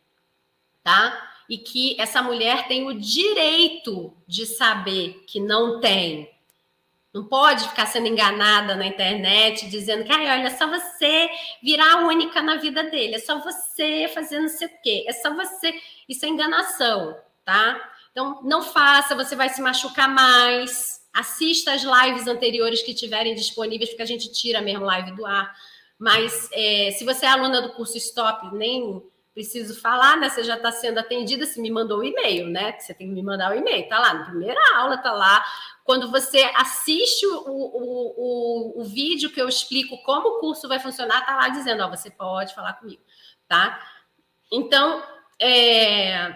tá? 0.85 1.33
E 1.49 1.59
que 1.59 2.01
essa 2.01 2.23
mulher 2.23 2.69
tem 2.69 2.87
o 2.87 2.95
direito 2.95 4.15
de 4.29 4.47
saber 4.47 5.25
que 5.27 5.41
não 5.41 5.81
tem. 5.81 6.31
Não 7.13 7.25
pode 7.25 7.69
ficar 7.69 7.87
sendo 7.87 8.09
enganada 8.09 8.75
na 8.75 8.87
internet 8.87 9.69
dizendo 9.69 10.05
que, 10.05 10.13
ai, 10.13 10.39
olha, 10.39 10.49
é 10.49 10.51
só 10.51 10.67
você 10.67 11.31
virar 11.63 11.95
a 11.95 12.07
única 12.07 12.43
na 12.43 12.57
vida 12.57 12.83
dele, 12.85 13.15
é 13.15 13.21
só 13.21 13.39
você 13.39 14.11
fazer 14.13 14.41
não 14.41 14.49
sei 14.49 14.67
o 14.67 14.83
quê, 14.83 15.05
é 15.07 15.13
só 15.13 15.33
você. 15.33 15.73
Isso 16.09 16.25
é 16.25 16.29
enganação, 16.29 17.17
tá? 17.45 17.81
Então, 18.11 18.41
não 18.43 18.63
faça, 18.63 19.15
você 19.15 19.35
vai 19.37 19.49
se 19.49 19.63
machucar 19.63 20.09
mais. 20.09 21.03
Assista 21.13 21.73
as 21.73 21.83
lives 21.83 22.27
anteriores 22.27 22.83
que 22.83 22.93
tiverem 22.93 23.35
disponíveis, 23.35 23.91
porque 23.91 24.03
a 24.03 24.07
gente 24.07 24.33
tira 24.33 24.61
mesmo 24.61 24.85
live 24.85 25.13
do 25.13 25.25
ar. 25.25 25.55
Mas 25.97 26.49
é, 26.53 26.91
se 26.91 27.05
você 27.05 27.27
é 27.27 27.29
aluna 27.29 27.63
do 27.63 27.73
curso 27.75 27.97
Stop, 27.97 28.55
nem 28.57 29.01
preciso 29.35 29.79
falar, 29.81 30.17
né? 30.17 30.29
Você 30.29 30.45
já 30.45 30.57
está 30.57 30.71
sendo 30.71 30.99
atendida, 30.99 31.45
se 31.45 31.61
me 31.61 31.71
mandou 31.71 31.99
o 31.99 32.01
um 32.01 32.05
e-mail, 32.05 32.47
né? 32.49 32.73
Que 32.73 32.85
você 32.85 32.95
tem 32.95 33.09
que 33.09 33.13
me 33.13 33.23
mandar 33.23 33.51
o 33.51 33.55
um 33.55 33.59
e-mail, 33.59 33.89
tá 33.89 33.99
lá 33.99 34.15
na 34.15 34.25
primeira 34.25 34.61
aula, 34.77 34.97
tá 34.97 35.13
lá. 35.13 35.45
Quando 35.83 36.11
você 36.11 36.51
assiste 36.55 37.27
o, 37.27 37.37
o, 37.47 38.15
o, 38.17 38.81
o, 38.81 38.85
vídeo 38.85 39.31
que 39.31 39.43
eu 39.43 39.49
explico 39.49 40.01
como 40.05 40.29
o 40.29 40.41
curso 40.41 40.69
vai 40.69 40.79
funcionar, 40.79 41.27
tá 41.27 41.35
lá 41.37 41.49
dizendo, 41.49 41.83
ó, 41.83 41.91
você 41.91 42.11
pode 42.11 42.55
falar 42.55 42.75
comigo, 42.75 43.03
tá? 43.49 43.79
Então, 44.53 45.03
é... 45.39 46.33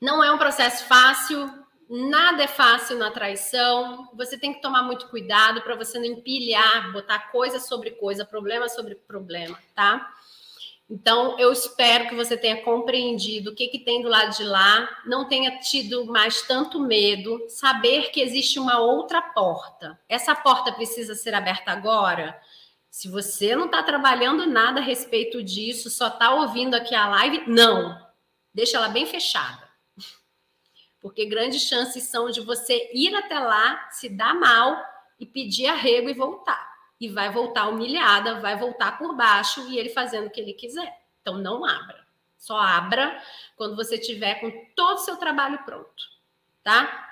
não 0.00 0.22
é 0.22 0.30
um 0.30 0.38
processo 0.38 0.84
fácil, 0.84 1.50
nada 1.88 2.44
é 2.44 2.46
fácil 2.46 2.98
na 2.98 3.10
traição. 3.10 4.10
Você 4.14 4.38
tem 4.38 4.52
que 4.52 4.60
tomar 4.60 4.82
muito 4.82 5.08
cuidado 5.08 5.62
para 5.62 5.74
você 5.76 5.98
não 5.98 6.04
empilhar, 6.04 6.92
botar 6.92 7.30
coisa 7.32 7.58
sobre 7.58 7.92
coisa, 7.92 8.24
problema 8.24 8.68
sobre 8.68 8.94
problema, 8.94 9.58
tá? 9.74 10.12
Então, 10.90 11.38
eu 11.38 11.52
espero 11.52 12.08
que 12.08 12.16
você 12.16 12.36
tenha 12.36 12.62
compreendido 12.62 13.50
o 13.50 13.54
que, 13.54 13.68
que 13.68 13.78
tem 13.78 14.02
do 14.02 14.08
lado 14.08 14.36
de 14.36 14.42
lá, 14.42 15.02
não 15.06 15.28
tenha 15.28 15.56
tido 15.60 16.04
mais 16.06 16.42
tanto 16.42 16.80
medo, 16.80 17.46
saber 17.48 18.10
que 18.10 18.20
existe 18.20 18.58
uma 18.58 18.80
outra 18.80 19.22
porta. 19.22 19.96
Essa 20.08 20.34
porta 20.34 20.72
precisa 20.72 21.14
ser 21.14 21.32
aberta 21.32 21.70
agora. 21.70 22.36
Se 22.90 23.08
você 23.08 23.54
não 23.54 23.66
está 23.66 23.84
trabalhando 23.84 24.48
nada 24.48 24.80
a 24.80 24.82
respeito 24.82 25.44
disso, 25.44 25.88
só 25.88 26.08
está 26.08 26.34
ouvindo 26.34 26.74
aqui 26.74 26.92
a 26.92 27.08
live, 27.08 27.44
não. 27.46 27.96
Deixa 28.52 28.76
ela 28.76 28.88
bem 28.88 29.06
fechada. 29.06 29.70
Porque 31.00 31.24
grandes 31.24 31.62
chances 31.62 32.02
são 32.02 32.30
de 32.30 32.40
você 32.40 32.90
ir 32.92 33.14
até 33.14 33.38
lá, 33.38 33.88
se 33.92 34.08
dar 34.08 34.34
mal 34.34 34.76
e 35.20 35.24
pedir 35.24 35.68
arrego 35.68 36.08
e 36.08 36.14
voltar 36.14 36.59
e 37.00 37.08
vai 37.08 37.30
voltar 37.30 37.68
humilhada, 37.68 38.40
vai 38.40 38.56
voltar 38.56 38.98
por 38.98 39.16
baixo 39.16 39.66
e 39.70 39.78
ele 39.78 39.88
fazendo 39.88 40.26
o 40.26 40.30
que 40.30 40.40
ele 40.40 40.52
quiser. 40.52 41.00
Então 41.22 41.38
não 41.38 41.64
abra. 41.64 42.06
Só 42.36 42.58
abra 42.58 43.22
quando 43.56 43.76
você 43.76 43.98
tiver 43.98 44.36
com 44.36 44.50
todo 44.74 44.96
o 44.96 45.00
seu 45.00 45.16
trabalho 45.16 45.62
pronto, 45.64 46.04
tá? 46.62 47.08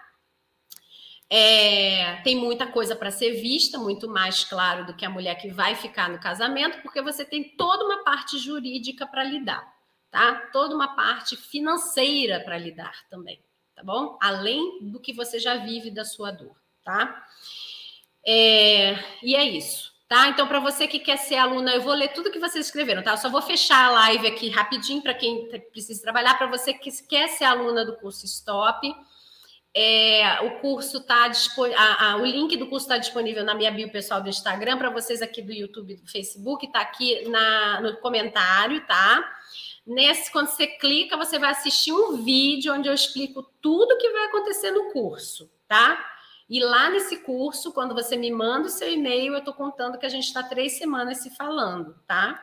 É, 1.31 2.23
tem 2.23 2.35
muita 2.35 2.67
coisa 2.67 2.97
para 2.97 3.11
ser 3.11 3.33
vista, 3.33 3.79
muito 3.79 4.09
mais 4.09 4.45
claro 4.45 4.87
do 4.87 4.95
que 4.95 5.05
a 5.05 5.11
mulher 5.11 5.35
que 5.35 5.51
vai 5.51 5.75
ficar 5.75 6.09
no 6.09 6.19
casamento, 6.19 6.81
porque 6.81 7.03
você 7.03 7.25
tem 7.25 7.55
toda 7.57 7.85
uma 7.85 8.03
parte 8.03 8.39
jurídica 8.39 9.07
para 9.07 9.23
lidar, 9.23 9.71
tá? 10.11 10.49
Toda 10.51 10.75
uma 10.75 10.97
parte 10.97 11.37
financeira 11.37 12.41
para 12.41 12.57
lidar 12.57 13.07
também, 13.11 13.45
tá 13.75 13.85
bom? 13.85 14.19
Além 14.23 14.91
do 14.91 14.99
que 14.99 15.13
você 15.13 15.39
já 15.39 15.57
vive 15.57 15.91
da 15.91 16.07
sua 16.07 16.31
dor, 16.31 16.57
tá? 16.83 17.27
É, 18.31 18.95
e 19.23 19.35
é 19.35 19.43
isso, 19.43 19.91
tá? 20.07 20.29
Então, 20.29 20.47
para 20.47 20.61
você 20.61 20.87
que 20.87 20.99
quer 20.99 21.17
ser 21.17 21.37
aluna, 21.37 21.73
eu 21.73 21.81
vou 21.81 21.95
ler 21.95 22.09
tudo 22.09 22.31
que 22.31 22.39
vocês 22.39 22.67
escreveram, 22.67 23.03
tá? 23.03 23.13
Eu 23.13 23.17
só 23.17 23.31
vou 23.31 23.41
fechar 23.41 23.87
a 23.87 23.91
live 23.91 24.27
aqui 24.27 24.51
rapidinho 24.51 25.01
para 25.01 25.15
quem 25.15 25.49
precisa 25.73 26.03
trabalhar. 26.03 26.37
Para 26.37 26.47
você 26.47 26.75
que 26.75 26.91
quer 27.05 27.29
ser 27.29 27.45
aluna 27.45 27.87
do 27.87 27.97
curso 27.97 28.27
Stop, 28.27 28.95
é, 29.75 30.43
o 30.43 30.61
curso 30.61 31.01
tá 31.01 31.29
disponível, 31.29 31.81
o 32.21 32.27
link 32.27 32.55
do 32.59 32.67
curso 32.67 32.85
está 32.85 32.99
disponível 32.99 33.43
na 33.43 33.55
minha 33.55 33.71
bio 33.71 33.91
pessoal 33.91 34.21
do 34.21 34.29
Instagram, 34.29 34.77
para 34.77 34.91
vocês 34.91 35.23
aqui 35.23 35.41
do 35.41 35.53
YouTube 35.53 35.95
do 35.95 36.07
Facebook, 36.07 36.67
está 36.67 36.83
aqui 36.83 37.27
na, 37.31 37.81
no 37.81 37.97
comentário, 37.97 38.87
tá? 38.87 39.27
Nesse, 39.87 40.31
quando 40.31 40.49
você 40.49 40.67
clica, 40.67 41.17
você 41.17 41.39
vai 41.39 41.53
assistir 41.53 41.95
um 41.95 42.23
vídeo 42.23 42.75
onde 42.75 42.91
eu 42.91 42.93
explico 42.93 43.43
tudo 43.63 43.97
que 43.97 44.11
vai 44.11 44.27
acontecer 44.27 44.71
no 44.71 44.93
curso, 44.93 45.51
tá? 45.67 46.18
E 46.49 46.61
lá 46.61 46.89
nesse 46.89 47.19
curso, 47.19 47.73
quando 47.73 47.95
você 47.95 48.17
me 48.17 48.31
manda 48.31 48.69
o 48.69 48.71
seu 48.71 48.91
e-mail, 48.91 49.35
eu 49.35 49.41
estou 49.41 49.53
contando 49.53 49.99
que 49.99 50.07
a 50.07 50.09
gente 50.09 50.25
está 50.25 50.43
três 50.43 50.79
semanas 50.79 51.19
se 51.19 51.31
falando, 51.37 51.95
tá? 52.07 52.43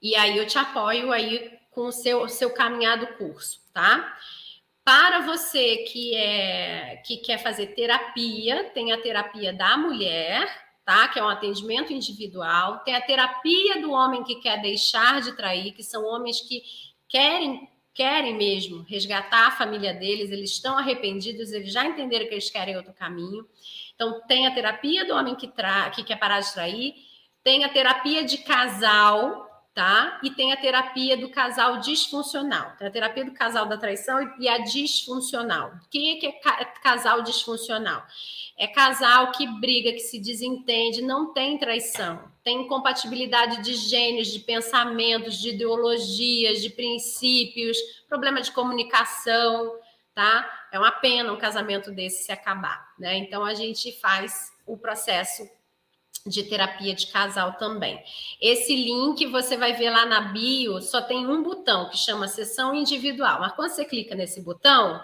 E 0.00 0.14
aí 0.14 0.38
eu 0.38 0.46
te 0.46 0.58
apoio 0.58 1.10
aí 1.10 1.58
com 1.72 1.86
o 1.86 1.92
seu, 1.92 2.28
seu 2.28 2.52
caminhar 2.54 2.98
do 2.98 3.08
curso, 3.14 3.60
tá? 3.72 4.16
Para 4.84 5.20
você 5.20 5.78
que 5.78 6.14
é 6.14 7.02
que 7.04 7.18
quer 7.18 7.38
fazer 7.38 7.68
terapia, 7.68 8.70
tem 8.70 8.92
a 8.92 9.00
terapia 9.00 9.52
da 9.52 9.76
mulher, 9.76 10.48
tá? 10.84 11.08
Que 11.08 11.18
é 11.18 11.22
um 11.22 11.28
atendimento 11.28 11.92
individual, 11.92 12.78
tem 12.78 12.94
a 12.94 13.00
terapia 13.00 13.82
do 13.82 13.90
homem 13.90 14.22
que 14.22 14.36
quer 14.36 14.62
deixar 14.62 15.20
de 15.20 15.36
trair, 15.36 15.72
que 15.72 15.82
são 15.82 16.04
homens 16.04 16.40
que 16.40 16.62
querem 17.08 17.68
querem 17.98 18.36
mesmo 18.36 18.82
resgatar 18.88 19.48
a 19.48 19.50
família 19.50 19.92
deles, 19.92 20.30
eles 20.30 20.52
estão 20.52 20.78
arrependidos, 20.78 21.50
eles 21.50 21.72
já 21.72 21.84
entenderam 21.84 22.28
que 22.28 22.34
eles 22.34 22.48
querem 22.48 22.76
outro 22.76 22.92
caminho. 22.92 23.44
Então, 23.92 24.20
tem 24.28 24.46
a 24.46 24.54
terapia 24.54 25.04
do 25.04 25.12
homem 25.14 25.34
que, 25.34 25.48
tra... 25.48 25.90
que 25.90 26.04
quer 26.04 26.14
parar 26.14 26.38
de 26.38 26.52
trair, 26.52 26.94
tem 27.42 27.64
a 27.64 27.68
terapia 27.68 28.22
de 28.22 28.38
casal, 28.38 29.47
tá? 29.74 30.18
E 30.22 30.30
tem 30.30 30.52
a 30.52 30.56
terapia 30.56 31.16
do 31.16 31.28
casal 31.30 31.78
disfuncional. 31.78 32.72
Tem 32.76 32.88
a 32.88 32.90
terapia 32.90 33.24
do 33.24 33.32
casal 33.32 33.66
da 33.66 33.76
traição 33.76 34.34
e 34.38 34.48
a 34.48 34.58
disfuncional. 34.58 35.72
O 35.84 35.88
que 35.88 36.26
é 36.26 36.64
casal 36.82 37.22
disfuncional? 37.22 38.04
É 38.58 38.66
casal 38.66 39.30
que 39.30 39.46
briga, 39.46 39.92
que 39.92 40.00
se 40.00 40.18
desentende, 40.18 41.00
não 41.00 41.32
tem 41.32 41.56
traição, 41.58 42.20
tem 42.42 42.62
incompatibilidade 42.62 43.62
de 43.62 43.74
gênios, 43.74 44.28
de 44.28 44.40
pensamentos, 44.40 45.38
de 45.38 45.50
ideologias, 45.50 46.60
de 46.60 46.70
princípios, 46.70 47.78
problema 48.08 48.40
de 48.40 48.50
comunicação, 48.50 49.78
tá? 50.12 50.66
É 50.72 50.78
uma 50.78 50.90
pena 50.90 51.32
um 51.32 51.38
casamento 51.38 51.92
desse 51.92 52.24
se 52.24 52.32
acabar, 52.32 52.92
né? 52.98 53.16
Então 53.18 53.44
a 53.44 53.54
gente 53.54 53.92
faz 54.00 54.50
o 54.66 54.76
processo 54.76 55.48
de 56.26 56.42
terapia 56.44 56.94
de 56.94 57.06
casal 57.06 57.54
também. 57.54 58.02
Esse 58.40 58.74
link 58.74 59.26
você 59.26 59.56
vai 59.56 59.72
ver 59.72 59.90
lá 59.90 60.06
na 60.06 60.20
bio, 60.20 60.80
só 60.80 61.00
tem 61.00 61.26
um 61.26 61.42
botão 61.42 61.88
que 61.90 61.96
chama 61.96 62.28
sessão 62.28 62.74
individual. 62.74 63.40
Mas 63.40 63.52
quando 63.52 63.70
você 63.70 63.84
clica 63.84 64.14
nesse 64.14 64.40
botão, 64.40 65.00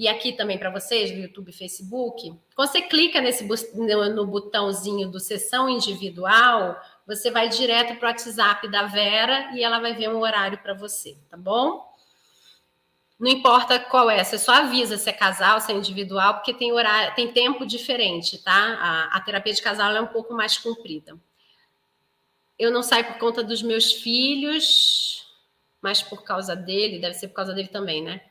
e 0.00 0.08
aqui 0.08 0.32
também 0.32 0.58
para 0.58 0.70
vocês, 0.70 1.10
do 1.10 1.18
YouTube 1.18 1.50
e 1.50 1.52
Facebook, 1.52 2.32
quando 2.56 2.68
você 2.70 2.80
clica 2.80 3.20
nesse 3.20 3.44
no 3.44 4.26
botãozinho 4.26 5.10
do 5.10 5.20
sessão 5.20 5.68
individual, 5.68 6.80
você 7.06 7.30
vai 7.30 7.48
direto 7.48 7.96
para 7.96 8.08
o 8.08 8.10
WhatsApp 8.10 8.66
da 8.70 8.84
Vera 8.84 9.50
e 9.54 9.62
ela 9.62 9.78
vai 9.78 9.94
ver 9.94 10.08
um 10.08 10.20
horário 10.20 10.58
para 10.58 10.72
você, 10.72 11.18
tá 11.28 11.36
bom? 11.36 11.89
Não 13.20 13.30
importa 13.30 13.78
qual 13.78 14.08
é, 14.08 14.24
você 14.24 14.38
só 14.38 14.52
avisa 14.52 14.96
se 14.96 15.10
é 15.10 15.12
casal, 15.12 15.60
se 15.60 15.70
é 15.70 15.74
individual, 15.74 16.36
porque 16.36 16.54
tem 16.54 16.72
horário, 16.72 17.14
tem 17.14 17.30
tempo 17.30 17.66
diferente, 17.66 18.42
tá? 18.42 18.78
A, 18.80 19.18
a 19.18 19.20
terapia 19.20 19.52
de 19.52 19.60
casal 19.60 19.94
é 19.94 20.00
um 20.00 20.06
pouco 20.06 20.32
mais 20.32 20.56
comprida. 20.56 21.20
Eu 22.58 22.70
não 22.70 22.82
saio 22.82 23.04
por 23.04 23.18
conta 23.18 23.44
dos 23.44 23.62
meus 23.62 23.92
filhos, 23.92 25.22
mas 25.82 26.02
por 26.02 26.24
causa 26.24 26.56
dele, 26.56 26.98
deve 26.98 27.12
ser 27.12 27.28
por 27.28 27.34
causa 27.34 27.52
dele 27.52 27.68
também, 27.68 28.02
né? 28.02 28.22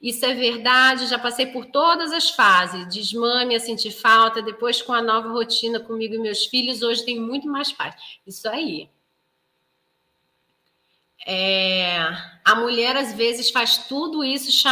Isso 0.00 0.24
é 0.24 0.32
verdade, 0.32 1.08
já 1.08 1.18
passei 1.18 1.46
por 1.46 1.66
todas 1.66 2.12
as 2.12 2.30
fases, 2.30 2.86
desmame 2.88 3.56
a 3.56 3.60
sentir 3.60 3.90
falta, 3.90 4.40
depois 4.40 4.80
com 4.80 4.92
a 4.92 5.02
nova 5.02 5.28
rotina 5.28 5.80
comigo 5.80 6.14
e 6.14 6.18
meus 6.18 6.46
filhos, 6.46 6.82
hoje 6.82 7.04
tem 7.04 7.18
muito 7.18 7.48
mais 7.48 7.72
paz. 7.72 7.96
Isso 8.24 8.48
aí. 8.48 8.88
É, 11.28 11.98
a 12.44 12.54
mulher 12.54 12.96
às 12.96 13.12
vezes 13.12 13.50
faz 13.50 13.78
tudo 13.88 14.22
isso 14.22 14.68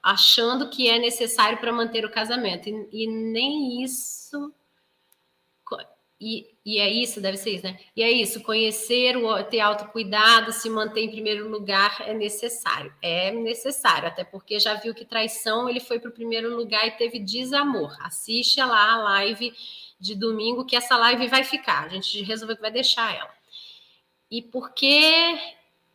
achando 0.00 0.70
que 0.70 0.88
é 0.88 1.00
necessário 1.00 1.58
para 1.58 1.72
manter 1.72 2.04
o 2.04 2.10
casamento, 2.10 2.68
e, 2.68 2.88
e 2.92 3.06
nem 3.08 3.82
isso 3.82 4.54
e, 6.18 6.46
e, 6.64 6.78
é 6.78 6.88
isso, 6.90 7.20
deve 7.20 7.36
ser 7.36 7.50
isso, 7.50 7.64
né? 7.64 7.78
E 7.94 8.02
é 8.02 8.10
isso, 8.10 8.42
conhecer, 8.42 9.18
o, 9.18 9.44
ter 9.44 9.60
autocuidado, 9.60 10.50
se 10.50 10.70
manter 10.70 11.02
em 11.02 11.10
primeiro 11.10 11.48
lugar 11.48 12.02
é 12.06 12.14
necessário. 12.14 12.92
É 13.02 13.30
necessário, 13.30 14.08
até 14.08 14.24
porque 14.24 14.58
já 14.58 14.74
viu 14.74 14.94
que 14.94 15.04
traição 15.04 15.68
ele 15.68 15.80
foi 15.80 15.98
para 16.00 16.08
o 16.08 16.14
primeiro 16.14 16.56
lugar 16.56 16.86
e 16.86 16.92
teve 16.92 17.18
desamor. 17.18 17.94
Assiste 18.00 18.58
lá 18.60 18.94
a 18.94 19.02
live 19.02 19.52
de 20.00 20.14
domingo, 20.14 20.64
que 20.64 20.74
essa 20.76 20.96
live 20.96 21.28
vai 21.28 21.44
ficar. 21.44 21.84
A 21.84 21.88
gente 21.88 22.22
resolveu 22.22 22.56
que 22.56 22.62
vai 22.62 22.70
deixar 22.72 23.14
ela. 23.14 23.34
E 24.30 24.40
porque 24.40 25.38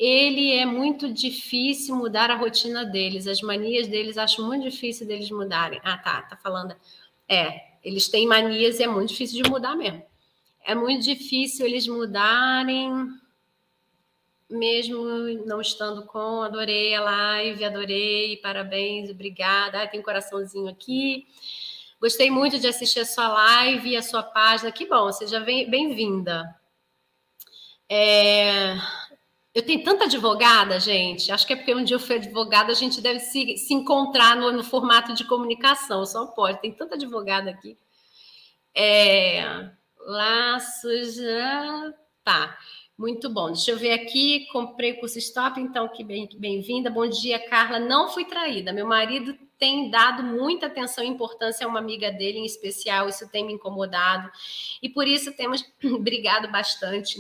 ele 0.03 0.53
é 0.53 0.65
muito 0.65 1.11
difícil 1.13 1.95
mudar 1.95 2.31
a 2.31 2.35
rotina 2.35 2.83
deles, 2.83 3.27
as 3.27 3.41
manias 3.41 3.87
deles, 3.87 4.17
acho 4.17 4.45
muito 4.45 4.69
difícil 4.69 5.05
deles 5.05 5.29
mudarem. 5.29 5.79
Ah, 5.83 5.97
tá, 5.97 6.21
tá 6.23 6.37
falando. 6.37 6.75
É, 7.29 7.77
eles 7.83 8.07
têm 8.09 8.27
manias 8.27 8.79
e 8.79 8.83
é 8.83 8.87
muito 8.87 9.09
difícil 9.09 9.43
de 9.43 9.49
mudar 9.49 9.75
mesmo 9.75 10.03
é 10.63 10.75
muito 10.75 11.03
difícil 11.03 11.65
eles 11.65 11.87
mudarem, 11.87 12.91
mesmo 14.49 15.03
não 15.45 15.61
estando 15.61 16.05
com. 16.05 16.41
Adorei 16.41 16.93
a 16.93 17.01
live, 17.01 17.65
adorei, 17.65 18.37
parabéns, 18.37 19.09
obrigada. 19.09 19.81
Ah, 19.81 19.87
tem 19.87 19.99
um 19.99 20.03
coraçãozinho 20.03 20.69
aqui. 20.69 21.27
Gostei 21.99 22.31
muito 22.31 22.59
de 22.59 22.67
assistir 22.67 22.99
a 22.99 23.05
sua 23.05 23.27
live 23.27 23.89
e 23.89 23.97
a 23.97 24.01
sua 24.01 24.23
página. 24.23 24.71
Que 24.71 24.85
bom, 24.87 25.11
seja 25.11 25.39
bem-vinda. 25.39 26.55
É... 27.89 28.75
Eu 29.53 29.65
tenho 29.65 29.83
tanta 29.83 30.05
advogada, 30.05 30.79
gente. 30.79 31.31
Acho 31.31 31.45
que 31.45 31.53
é 31.53 31.55
porque 31.57 31.75
um 31.75 31.83
dia 31.83 31.95
eu 31.95 31.99
fui 31.99 32.15
advogada, 32.15 32.71
a 32.71 32.75
gente 32.75 33.01
deve 33.01 33.19
se, 33.19 33.57
se 33.57 33.73
encontrar 33.73 34.37
no, 34.37 34.51
no 34.51 34.63
formato 34.63 35.13
de 35.13 35.25
comunicação. 35.25 36.05
Só 36.05 36.27
pode. 36.27 36.61
Tem 36.61 36.71
tanta 36.71 36.95
advogada 36.95 37.49
aqui. 37.51 37.77
É... 38.73 39.69
Laços. 39.99 41.17
Tá. 42.23 42.57
Muito 42.97 43.29
bom. 43.29 43.47
Deixa 43.47 43.71
eu 43.71 43.77
ver 43.77 43.91
aqui. 43.91 44.47
Comprei 44.53 44.93
o 44.93 44.99
curso 44.99 45.17
Stop, 45.17 45.59
então 45.59 45.89
que 45.89 46.03
bem-vinda. 46.03 46.89
Bem 46.89 46.93
bom 46.93 47.07
dia, 47.09 47.39
Carla. 47.49 47.77
Não 47.79 48.09
fui 48.09 48.23
traída. 48.23 48.71
Meu 48.71 48.87
marido 48.87 49.37
tem 49.59 49.89
dado 49.89 50.23
muita 50.23 50.67
atenção 50.67 51.03
e 51.03 51.07
importância 51.07 51.65
a 51.65 51.69
uma 51.69 51.79
amiga 51.79 52.09
dele 52.09 52.39
em 52.39 52.45
especial. 52.45 53.09
Isso 53.09 53.29
tem 53.29 53.45
me 53.45 53.53
incomodado. 53.53 54.31
E 54.81 54.87
por 54.87 55.07
isso 55.07 55.33
temos 55.33 55.61
brigado 55.99 56.49
bastante. 56.49 57.19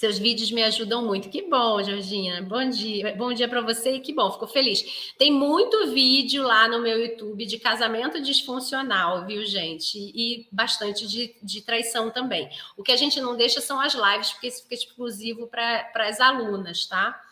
Seus 0.00 0.18
vídeos 0.18 0.50
me 0.50 0.62
ajudam 0.62 1.04
muito. 1.04 1.28
Que 1.28 1.42
bom, 1.42 1.82
Georgina. 1.82 2.40
Bom 2.40 2.66
dia. 2.70 3.14
Bom 3.18 3.34
dia 3.34 3.46
para 3.46 3.60
você 3.60 3.96
e 3.96 4.00
que 4.00 4.14
bom, 4.14 4.30
fico 4.30 4.46
feliz. 4.46 5.12
Tem 5.18 5.30
muito 5.30 5.92
vídeo 5.92 6.42
lá 6.42 6.66
no 6.66 6.80
meu 6.80 6.98
YouTube 6.98 7.44
de 7.44 7.58
casamento 7.58 8.18
disfuncional, 8.18 9.26
viu, 9.26 9.44
gente? 9.44 9.98
E 9.98 10.48
bastante 10.50 11.06
de, 11.06 11.36
de 11.42 11.60
traição 11.60 12.08
também. 12.08 12.48
O 12.78 12.82
que 12.82 12.92
a 12.92 12.96
gente 12.96 13.20
não 13.20 13.36
deixa 13.36 13.60
são 13.60 13.78
as 13.78 13.92
lives, 13.92 14.32
porque 14.32 14.46
isso 14.46 14.62
fica 14.62 14.74
exclusivo 14.74 15.46
para 15.46 16.08
as 16.08 16.18
alunas, 16.18 16.86
tá? 16.86 17.22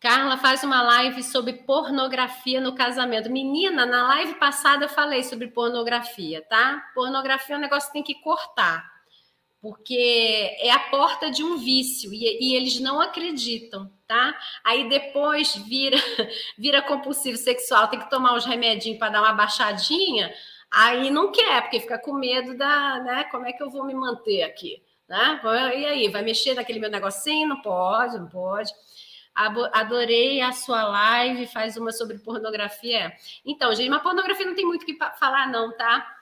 Carla 0.00 0.36
faz 0.36 0.64
uma 0.64 0.82
live 0.82 1.22
sobre 1.22 1.52
pornografia 1.52 2.60
no 2.60 2.74
casamento. 2.74 3.30
Menina, 3.30 3.86
na 3.86 4.08
live 4.08 4.34
passada 4.34 4.86
eu 4.86 4.88
falei 4.88 5.22
sobre 5.22 5.46
pornografia, 5.46 6.42
tá? 6.42 6.90
Pornografia 6.92 7.54
é 7.54 7.58
um 7.58 7.62
negócio 7.62 7.86
que 7.86 7.92
tem 7.92 8.02
que 8.02 8.20
cortar 8.20 8.93
porque 9.64 10.58
é 10.60 10.70
a 10.70 10.78
porta 10.78 11.30
de 11.30 11.42
um 11.42 11.56
vício 11.56 12.12
e, 12.12 12.18
e, 12.38 12.54
eles 12.54 12.78
não 12.80 13.00
acreditam, 13.00 13.90
tá? 14.06 14.38
Aí 14.62 14.90
depois 14.90 15.56
vira 15.56 15.96
vira 16.58 16.82
compulsivo 16.82 17.38
sexual, 17.38 17.88
tem 17.88 17.98
que 17.98 18.10
tomar 18.10 18.34
os 18.36 18.44
remedinhos 18.44 18.98
para 18.98 19.08
dar 19.08 19.22
uma 19.22 19.32
baixadinha, 19.32 20.30
aí 20.70 21.08
não 21.10 21.32
quer, 21.32 21.62
porque 21.62 21.80
fica 21.80 21.98
com 21.98 22.12
medo 22.12 22.54
da, 22.58 23.00
né? 23.00 23.24
Como 23.30 23.46
é 23.46 23.54
que 23.54 23.62
eu 23.62 23.70
vou 23.70 23.86
me 23.86 23.94
manter 23.94 24.42
aqui, 24.42 24.82
né? 25.08 25.40
E 25.74 25.86
aí, 25.86 26.08
vai 26.08 26.20
mexer 26.20 26.52
naquele 26.52 26.78
meu 26.78 26.90
negocinho? 26.90 27.48
Não 27.48 27.62
pode, 27.62 28.18
não 28.18 28.28
pode. 28.28 28.70
Adorei 29.34 30.42
a 30.42 30.52
sua 30.52 30.84
live, 30.84 31.46
faz 31.46 31.78
uma 31.78 31.90
sobre 31.90 32.18
pornografia. 32.18 33.14
Então, 33.46 33.74
gente, 33.74 33.88
mas 33.88 34.02
pornografia 34.02 34.44
não 34.44 34.54
tem 34.54 34.66
muito 34.66 34.82
o 34.82 34.86
que 34.86 34.98
falar, 35.18 35.50
não, 35.50 35.74
tá? 35.74 36.13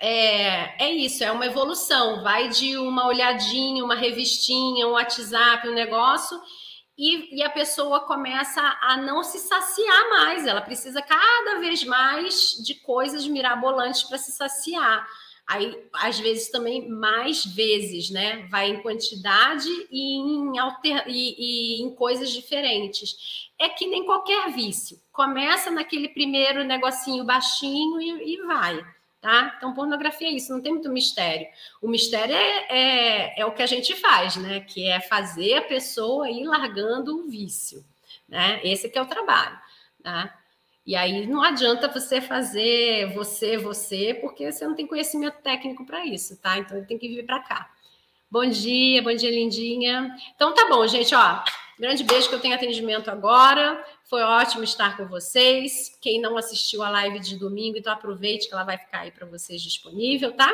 É, 0.00 0.84
é 0.84 0.92
isso, 0.92 1.24
é 1.24 1.32
uma 1.32 1.46
evolução. 1.46 2.22
Vai 2.22 2.48
de 2.48 2.78
uma 2.78 3.06
olhadinha, 3.06 3.84
uma 3.84 3.96
revistinha, 3.96 4.86
um 4.86 4.92
WhatsApp, 4.92 5.68
um 5.68 5.74
negócio, 5.74 6.40
e, 6.96 7.36
e, 7.36 7.42
a 7.42 7.50
pessoa 7.50 8.00
começa 8.00 8.60
a 8.80 8.96
não 8.96 9.22
se 9.22 9.38
saciar 9.38 10.10
mais. 10.10 10.46
Ela 10.46 10.60
precisa 10.60 11.00
cada 11.02 11.60
vez 11.60 11.84
mais 11.84 12.50
de 12.64 12.74
coisas 12.74 13.26
mirabolantes 13.26 14.02
para 14.02 14.18
se 14.18 14.32
saciar. 14.32 15.06
Aí, 15.46 15.74
às 15.94 16.18
vezes, 16.18 16.50
também 16.50 16.88
mais 16.88 17.44
vezes, 17.44 18.10
né? 18.10 18.46
Vai 18.50 18.70
em 18.70 18.82
quantidade 18.82 19.68
e 19.90 20.16
em, 20.16 20.58
alter... 20.58 21.04
e, 21.06 21.78
e 21.78 21.82
em 21.82 21.94
coisas 21.94 22.30
diferentes. 22.30 23.48
É 23.58 23.68
que 23.68 23.86
nem 23.86 24.04
qualquer 24.04 24.50
vício. 24.52 25.00
Começa 25.12 25.70
naquele 25.70 26.08
primeiro 26.08 26.64
negocinho 26.64 27.24
baixinho 27.24 28.00
e, 28.00 28.34
e 28.34 28.46
vai 28.46 28.84
tá? 29.20 29.54
Então, 29.56 29.74
pornografia 29.74 30.28
é 30.28 30.32
isso, 30.32 30.52
não 30.52 30.60
tem 30.60 30.72
muito 30.72 30.90
mistério. 30.90 31.46
O 31.82 31.88
mistério 31.88 32.34
é, 32.34 32.66
é, 32.68 33.40
é, 33.40 33.46
o 33.46 33.52
que 33.52 33.62
a 33.62 33.66
gente 33.66 33.94
faz, 33.96 34.36
né? 34.36 34.60
Que 34.60 34.88
é 34.88 35.00
fazer 35.00 35.54
a 35.54 35.62
pessoa 35.62 36.30
ir 36.30 36.44
largando 36.44 37.18
o 37.18 37.28
vício, 37.28 37.84
né? 38.28 38.60
Esse 38.62 38.88
que 38.88 38.98
é 38.98 39.02
o 39.02 39.06
trabalho, 39.06 39.58
tá? 40.02 40.34
E 40.86 40.96
aí 40.96 41.26
não 41.26 41.42
adianta 41.42 41.86
você 41.88 42.20
fazer 42.20 43.12
você, 43.12 43.58
você, 43.58 44.14
porque 44.14 44.50
você 44.50 44.66
não 44.66 44.74
tem 44.74 44.86
conhecimento 44.86 45.42
técnico 45.42 45.84
para 45.84 46.06
isso, 46.06 46.40
tá? 46.40 46.56
Então 46.58 46.82
tem 46.84 46.98
que 46.98 47.08
vir 47.08 47.26
para 47.26 47.40
cá. 47.40 47.70
Bom 48.30 48.46
dia, 48.46 49.02
bom 49.02 49.14
dia, 49.14 49.30
lindinha. 49.30 50.16
Então 50.34 50.54
tá 50.54 50.68
bom, 50.68 50.86
gente, 50.86 51.14
ó. 51.14 51.42
Grande 51.78 52.02
beijo 52.02 52.28
que 52.28 52.34
eu 52.34 52.40
tenho 52.40 52.54
atendimento 52.54 53.08
agora. 53.08 53.84
Foi 54.04 54.20
ótimo 54.22 54.64
estar 54.64 54.96
com 54.96 55.06
vocês. 55.06 55.96
Quem 56.00 56.20
não 56.20 56.36
assistiu 56.36 56.82
a 56.82 56.90
live 56.90 57.20
de 57.20 57.36
domingo, 57.36 57.78
então 57.78 57.92
aproveite 57.92 58.48
que 58.48 58.54
ela 58.54 58.64
vai 58.64 58.76
ficar 58.76 59.00
aí 59.00 59.12
para 59.12 59.26
vocês 59.26 59.62
disponível, 59.62 60.32
tá? 60.32 60.50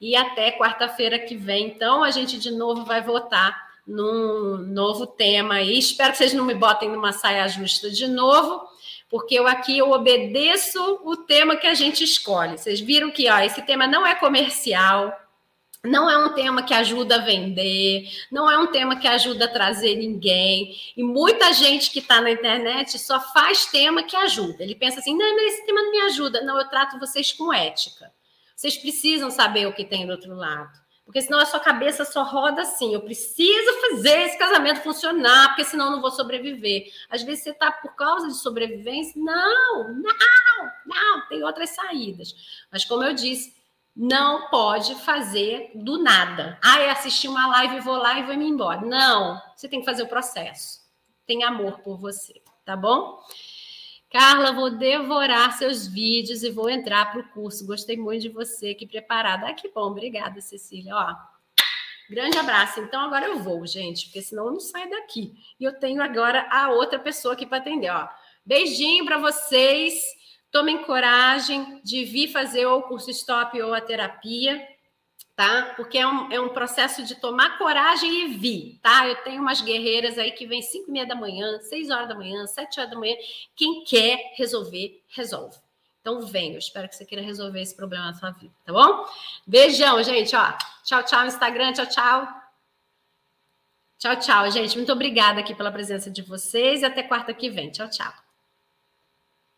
E 0.00 0.16
até 0.16 0.52
quarta-feira 0.52 1.18
que 1.18 1.36
vem, 1.36 1.68
então, 1.68 2.02
a 2.02 2.10
gente 2.10 2.38
de 2.38 2.50
novo 2.50 2.84
vai 2.84 3.02
votar 3.02 3.66
num 3.86 4.56
novo 4.56 5.06
tema 5.06 5.56
aí. 5.56 5.78
Espero 5.78 6.12
que 6.12 6.18
vocês 6.18 6.32
não 6.32 6.44
me 6.44 6.54
botem 6.54 6.88
numa 6.88 7.12
saia 7.12 7.46
justa 7.48 7.90
de 7.90 8.06
novo, 8.06 8.66
porque 9.10 9.34
eu 9.34 9.46
aqui 9.46 9.76
eu 9.76 9.90
obedeço 9.90 11.00
o 11.04 11.16
tema 11.16 11.56
que 11.56 11.66
a 11.66 11.74
gente 11.74 12.02
escolhe. 12.02 12.58
Vocês 12.58 12.80
viram 12.80 13.10
que 13.10 13.28
ó, 13.30 13.38
esse 13.40 13.62
tema 13.62 13.86
não 13.86 14.06
é 14.06 14.14
comercial, 14.14 15.12
não 15.86 16.10
é 16.10 16.18
um 16.18 16.34
tema 16.34 16.62
que 16.62 16.74
ajuda 16.74 17.16
a 17.16 17.24
vender, 17.24 18.08
não 18.30 18.50
é 18.50 18.58
um 18.58 18.66
tema 18.66 18.96
que 18.96 19.06
ajuda 19.06 19.46
a 19.46 19.52
trazer 19.52 19.96
ninguém. 19.96 20.76
E 20.96 21.02
muita 21.02 21.52
gente 21.52 21.90
que 21.90 22.00
está 22.00 22.20
na 22.20 22.30
internet 22.30 22.98
só 22.98 23.20
faz 23.20 23.66
tema 23.66 24.02
que 24.02 24.16
ajuda. 24.16 24.62
Ele 24.62 24.74
pensa 24.74 25.00
assim: 25.00 25.16
não, 25.16 25.38
esse 25.46 25.64
tema 25.64 25.80
não 25.82 25.90
me 25.90 26.00
ajuda. 26.02 26.42
Não, 26.42 26.58
eu 26.58 26.68
trato 26.68 26.98
vocês 26.98 27.32
com 27.32 27.52
ética. 27.52 28.12
Vocês 28.54 28.76
precisam 28.76 29.30
saber 29.30 29.66
o 29.66 29.72
que 29.72 29.84
tem 29.84 30.06
do 30.06 30.12
outro 30.12 30.34
lado. 30.34 30.86
Porque 31.06 31.22
senão 31.22 31.38
a 31.38 31.46
sua 31.46 31.60
cabeça 31.60 32.04
só 32.04 32.24
roda 32.24 32.62
assim. 32.62 32.92
Eu 32.92 33.00
preciso 33.00 33.80
fazer 33.90 34.22
esse 34.22 34.36
casamento 34.36 34.82
funcionar, 34.82 35.48
porque 35.48 35.64
senão 35.64 35.86
eu 35.86 35.92
não 35.92 36.00
vou 36.00 36.10
sobreviver. 36.10 36.90
Às 37.08 37.22
vezes 37.22 37.44
você 37.44 37.50
está 37.50 37.70
por 37.70 37.94
causa 37.94 38.26
de 38.26 38.36
sobrevivência. 38.36 39.12
Não, 39.14 39.94
não, 39.94 40.12
não, 40.84 41.28
tem 41.28 41.44
outras 41.44 41.70
saídas. 41.70 42.66
Mas 42.72 42.84
como 42.84 43.04
eu 43.04 43.14
disse, 43.14 43.54
não 43.96 44.50
pode 44.50 44.94
fazer 44.96 45.70
do 45.74 46.02
nada. 46.02 46.58
Ah, 46.62 46.80
eu 46.82 46.90
assisti 46.90 47.26
uma 47.26 47.46
live, 47.46 47.80
vou 47.80 47.96
lá 47.96 48.18
e 48.18 48.24
vou 48.24 48.36
me 48.36 48.46
embora. 48.46 48.82
Não, 48.82 49.40
você 49.56 49.66
tem 49.66 49.80
que 49.80 49.86
fazer 49.86 50.02
o 50.02 50.08
processo. 50.08 50.80
Tem 51.26 51.42
amor 51.42 51.78
por 51.78 51.96
você, 51.96 52.42
tá 52.64 52.76
bom? 52.76 53.18
Carla, 54.10 54.52
vou 54.52 54.70
devorar 54.70 55.56
seus 55.56 55.86
vídeos 55.86 56.42
e 56.42 56.50
vou 56.50 56.68
entrar 56.68 57.10
para 57.10 57.20
o 57.20 57.28
curso. 57.30 57.66
Gostei 57.66 57.96
muito 57.96 58.22
de 58.22 58.28
você, 58.28 58.74
que 58.74 58.86
preparada. 58.86 59.48
Ah, 59.48 59.54
que 59.54 59.68
bom, 59.70 59.90
obrigada, 59.90 60.40
Cecília. 60.42 60.94
Ó, 60.94 61.14
grande 62.10 62.36
abraço. 62.38 62.80
Então 62.80 63.00
agora 63.00 63.26
eu 63.26 63.38
vou, 63.38 63.66
gente, 63.66 64.06
porque 64.06 64.20
senão 64.20 64.46
eu 64.46 64.52
não 64.52 64.60
saio 64.60 64.90
daqui. 64.90 65.34
E 65.58 65.64
eu 65.64 65.78
tenho 65.78 66.02
agora 66.02 66.46
a 66.50 66.68
outra 66.68 66.98
pessoa 66.98 67.32
aqui 67.32 67.46
para 67.46 67.58
atender. 67.58 67.90
Ó, 67.90 68.06
beijinho 68.44 69.06
para 69.06 69.18
vocês. 69.18 69.94
Tomem 70.50 70.82
coragem 70.84 71.80
de 71.82 72.04
vir 72.04 72.28
fazer 72.28 72.66
ou 72.66 72.80
o 72.80 72.82
curso 72.84 73.10
stop 73.10 73.60
ou 73.60 73.74
a 73.74 73.80
terapia, 73.80 74.66
tá? 75.34 75.74
Porque 75.76 75.98
é 75.98 76.06
um, 76.06 76.32
é 76.32 76.40
um 76.40 76.48
processo 76.48 77.04
de 77.04 77.14
tomar 77.16 77.58
coragem 77.58 78.24
e 78.24 78.28
vir, 78.28 78.78
tá? 78.82 79.06
Eu 79.06 79.16
tenho 79.16 79.42
umas 79.42 79.60
guerreiras 79.60 80.18
aí 80.18 80.32
que 80.32 80.46
vêm 80.46 80.62
5 80.62 80.88
e 80.88 80.92
meia 80.92 81.06
da 81.06 81.14
manhã, 81.14 81.58
6 81.60 81.90
horas 81.90 82.08
da 82.08 82.14
manhã, 82.14 82.46
7 82.46 82.80
horas 82.80 82.90
da 82.90 82.98
manhã. 82.98 83.14
Quem 83.54 83.84
quer 83.84 84.32
resolver, 84.36 85.02
resolve. 85.08 85.56
Então 86.00 86.22
vem, 86.22 86.52
eu 86.52 86.58
espero 86.58 86.88
que 86.88 86.94
você 86.94 87.04
queira 87.04 87.22
resolver 87.22 87.60
esse 87.60 87.74
problema 87.74 88.06
na 88.06 88.14
sua 88.14 88.30
vida, 88.30 88.54
tá 88.64 88.72
bom? 88.72 89.04
Beijão, 89.46 90.02
gente, 90.02 90.34
ó. 90.34 90.52
Tchau, 90.84 91.02
tchau, 91.02 91.26
Instagram, 91.26 91.72
tchau, 91.72 91.86
tchau. 91.86 92.28
Tchau, 93.98 94.16
tchau, 94.16 94.50
gente. 94.50 94.76
Muito 94.76 94.92
obrigada 94.92 95.40
aqui 95.40 95.54
pela 95.54 95.72
presença 95.72 96.10
de 96.10 96.22
vocês 96.22 96.82
e 96.82 96.84
até 96.84 97.02
quarta 97.02 97.34
que 97.34 97.50
vem. 97.50 97.70
Tchau, 97.70 97.90
tchau. 97.90 98.25